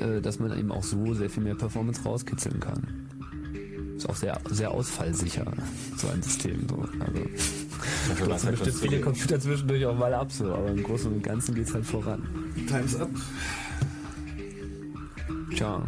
äh, 0.00 0.22
dass 0.22 0.38
man 0.38 0.56
eben 0.58 0.72
auch 0.72 0.82
so 0.82 1.12
sehr 1.12 1.28
viel 1.28 1.42
mehr 1.42 1.54
Performance 1.54 2.02
rauskitzeln 2.04 2.58
kann. 2.58 2.82
Ist 3.98 4.08
auch 4.08 4.16
sehr, 4.16 4.40
sehr 4.48 4.70
ausfallsicher, 4.70 5.44
so 5.98 6.08
ein 6.08 6.22
System. 6.22 6.66
So. 6.70 6.76
Also, 7.00 7.22
stürzen 8.16 8.46
halt 8.48 8.58
bestimmt 8.58 8.76
viele 8.78 9.00
Computer 9.02 9.38
zwischendurch 9.38 9.84
auch 9.84 9.98
mal 9.98 10.14
ab, 10.14 10.32
so, 10.32 10.54
aber 10.54 10.70
im 10.70 10.82
Großen 10.82 11.12
und 11.12 11.22
Ganzen 11.22 11.54
geht's 11.54 11.74
halt 11.74 11.84
voran. 11.84 12.22
Time's 12.66 12.96
up. 12.98 13.10
Tja, 15.54 15.82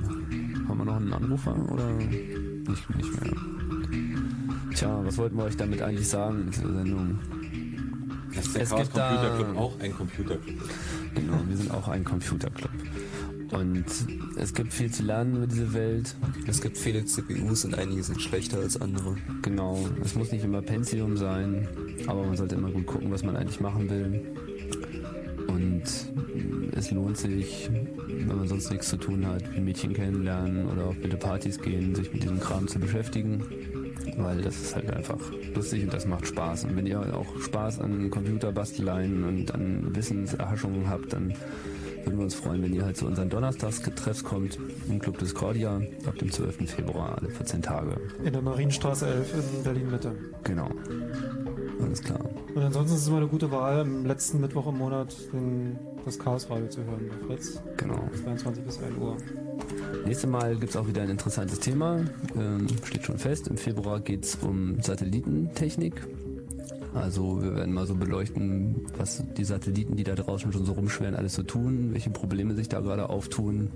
haben 0.69 0.79
wir 0.79 0.85
noch 0.85 0.97
einen 0.97 1.13
Anrufer 1.15 1.57
oder 1.73 1.91
nicht, 1.93 2.69
nicht 2.69 3.25
mehr? 3.25 3.33
Tja, 4.75 5.01
was 5.07 5.17
wollten 5.17 5.37
wir 5.39 5.45
euch 5.45 5.57
damit 5.57 5.81
eigentlich 5.81 6.07
sagen 6.09 6.43
in 6.43 6.51
dieser 6.51 6.73
Sendung? 6.75 7.19
Der 8.35 8.43
Es 8.43 8.69
Chaos 8.69 8.83
gibt 8.83 8.97
da- 8.97 9.09
Computer 9.09 9.37
Club 9.37 9.57
auch 9.57 9.81
ein 9.81 9.93
Computerclub 9.97 10.61
ist. 10.61 10.71
Genau, 11.15 11.41
wir 11.49 11.57
sind 11.57 11.71
auch 11.71 11.89
ein 11.89 12.05
Computerclub. 12.05 12.71
Und 13.53 13.85
es 14.37 14.53
gibt 14.53 14.73
viel 14.73 14.91
zu 14.91 15.05
lernen 15.05 15.37
über 15.37 15.47
diese 15.47 15.73
Welt. 15.75 16.15
Es 16.47 16.61
gibt 16.61 16.77
viele 16.77 17.05
CPUs 17.05 17.65
und 17.65 17.77
einige 17.77 18.03
sind 18.03 18.21
schlechter 18.21 18.59
als 18.59 18.81
andere. 18.81 19.17
Genau, 19.43 19.79
es 20.03 20.17
muss 20.17 20.33
nicht 20.33 20.45
immer 20.45 20.61
Pentium 20.61 21.17
sein, 21.17 21.69
aber 22.07 22.25
man 22.25 22.37
sollte 22.37 22.57
immer 22.57 22.71
gut 22.71 22.87
gucken, 22.87 23.13
was 23.13 23.23
man 23.23 23.37
eigentlich 23.37 23.61
machen 23.61 23.89
will. 23.89 24.23
Und 25.47 25.85
es 26.73 26.91
lohnt 26.91 27.17
sich, 27.17 27.71
wenn 28.09 28.37
man 28.37 28.49
sonst 28.49 28.71
nichts 28.71 28.89
zu 28.89 28.97
tun 28.97 29.27
hat, 29.27 29.43
wie 29.55 29.61
Mädchen 29.61 29.93
kennenlernen 29.93 30.67
oder 30.67 30.87
auf 30.87 30.97
bitte 30.97 31.17
Partys 31.17 31.61
gehen, 31.61 31.95
sich 31.95 32.13
mit 32.13 32.25
diesem 32.25 32.41
Kram 32.41 32.67
zu 32.67 32.81
beschäftigen. 32.81 33.45
Weil 34.17 34.43
das 34.43 34.57
ist 34.57 34.75
halt 34.75 34.91
einfach 34.93 35.19
lustig 35.55 35.85
und 35.85 35.93
das 35.93 36.07
macht 36.07 36.27
Spaß. 36.27 36.65
Und 36.65 36.77
wenn 36.77 36.87
ihr 36.87 37.01
auch 37.15 37.41
Spaß 37.41 37.81
an 37.81 38.11
Computerbasteleien 38.11 39.25
und 39.25 39.55
an 39.55 39.95
Wissenserhaschungen 39.95 40.89
habt, 40.89 41.13
dann 41.13 41.35
würden 42.05 42.19
wir 42.19 42.25
uns 42.25 42.35
freuen, 42.35 42.63
wenn 42.63 42.75
ihr 42.75 42.85
halt 42.85 42.97
zu 42.97 43.07
unseren 43.07 43.31
Donnerstagsgetreffs 43.31 44.25
kommt 44.25 44.59
im 44.89 44.99
Club 44.99 45.19
Discordia 45.19 45.81
ab 46.07 46.19
dem 46.19 46.31
12. 46.31 46.71
Februar, 46.71 47.17
alle 47.19 47.31
14 47.31 47.63
Tage. 47.63 47.97
In 48.23 48.33
der 48.33 48.43
Marienstraße 48.43 49.07
11 49.07 49.35
in 49.35 49.63
Berlin-Mitte. 49.65 50.13
Genau. 50.45 50.71
Alles 51.85 52.03
klar. 52.03 52.21
Und 52.55 52.63
ansonsten 52.63 52.95
ist 52.95 53.03
es 53.03 53.09
immer 53.09 53.19
eine 53.19 53.29
gute 53.29 53.51
Wahl, 53.51 53.81
am 53.81 54.07
letzten 54.07 54.41
Mittwoch 54.41 54.67
im 54.67 54.79
Monat 54.79 55.15
den, 55.33 55.79
das 56.05 56.19
Chaos-Radio 56.19 56.69
zu 56.69 56.85
hören 56.85 57.11
bei 57.11 57.27
Fritz. 57.27 57.61
Genau. 57.77 58.09
22 58.23 58.65
bis 58.65 58.83
1 58.83 58.97
Uhr. 58.99 59.17
Nächstes 60.07 60.31
Mal 60.31 60.57
gibt's 60.57 60.77
auch 60.77 60.87
wieder 60.87 61.03
ein 61.03 61.11
interessantes 61.11 61.61
Thema. 61.61 62.01
Ähm, 62.37 62.67
steht 62.85 63.05
schon 63.05 63.19
fest. 63.19 63.49
Im 63.49 63.57
Februar 63.57 64.01
geht's 64.01 64.39
um 64.41 64.81
Satellitentechnik. 64.81 66.07
Also 66.95 67.43
wir 67.43 67.57
werden 67.57 67.75
mal 67.75 67.87
so 67.87 67.97
beleuchten, 67.97 68.87
was 68.97 69.23
die 69.37 69.45
Satelliten, 69.45 69.97
die 69.97 70.05
da 70.05 70.15
draußen 70.15 70.53
schon 70.53 70.65
so 70.65 70.73
rumschweren, 70.73 71.17
alles 71.17 71.35
so 71.35 71.43
tun, 71.43 71.93
welche 71.93 72.11
Probleme 72.11 72.55
sich 72.55 72.69
da 72.69 72.81
gerade 72.81 73.11
auftun, 73.11 73.71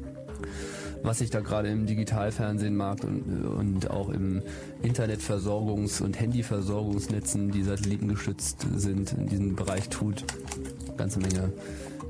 was 1.02 1.18
sich 1.18 1.30
da 1.30 1.40
gerade 1.40 1.68
im 1.68 1.86
Digitalfernsehmarkt 1.86 3.04
und, 3.04 3.44
und 3.44 3.90
auch 3.90 4.08
im 4.10 4.42
Internetversorgungs- 4.82 6.02
und 6.02 6.18
Handyversorgungsnetzen, 6.20 7.50
die 7.50 7.62
satellitengestützt 7.62 8.66
sind, 8.76 9.12
in 9.12 9.26
diesem 9.26 9.56
Bereich 9.56 9.88
tut. 9.88 10.24
Ganze 10.96 11.20
Menge 11.20 11.52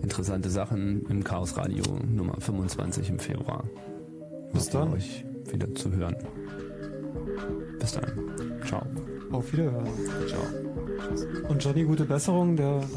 interessante 0.02 0.48
Sachen 0.50 1.04
im 1.08 1.24
Chaos 1.24 1.56
Radio 1.56 1.84
Nummer 2.08 2.40
25 2.40 3.10
im 3.10 3.18
Februar. 3.18 3.64
Bis 4.52 4.70
dann. 4.70 4.92
euch 4.92 5.24
wieder 5.50 5.74
zu 5.74 5.92
hören. 5.92 6.16
Bis 7.78 7.92
dann. 7.92 8.12
Ciao. 8.66 8.82
Auf 9.30 9.52
Wiederhören. 9.52 9.86
Ciao. 10.26 10.40
Und 11.48 11.62
Johnny, 11.62 11.84
gute 11.84 12.04
Besserung, 12.04 12.56
der 12.56 12.80
dann 12.80 12.88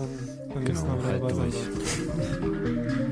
beim 0.53 0.63
nächsten 0.63 0.85
Genau, 0.87 0.95
Mal 0.95 1.03
wieder 1.03 1.11
halt 1.11 1.23
dabei 1.23 1.33
sein 1.33 1.51
durch. 1.51 1.97
wird. 1.99 3.01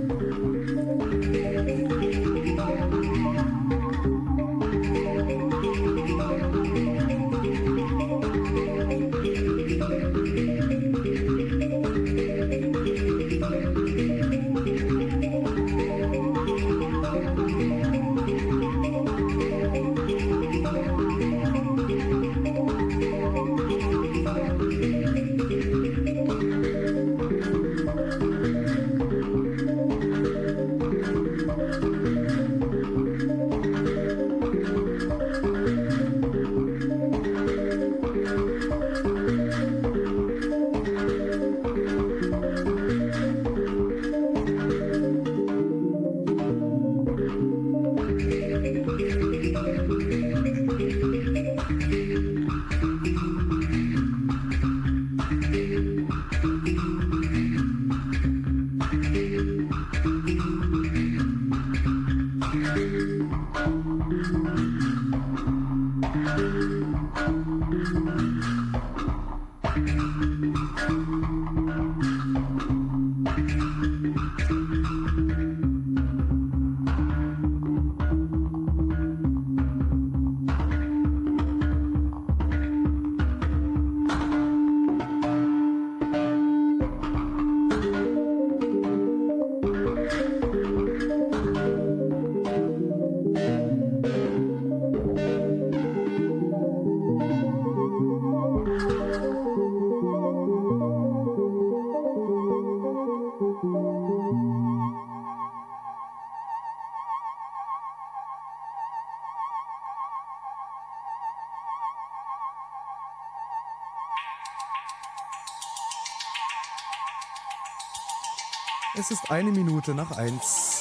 Es 119.11 119.15
ist 119.15 119.31
eine 119.31 119.51
Minute 119.51 119.95
nach 119.95 120.11
eins. 120.11 120.78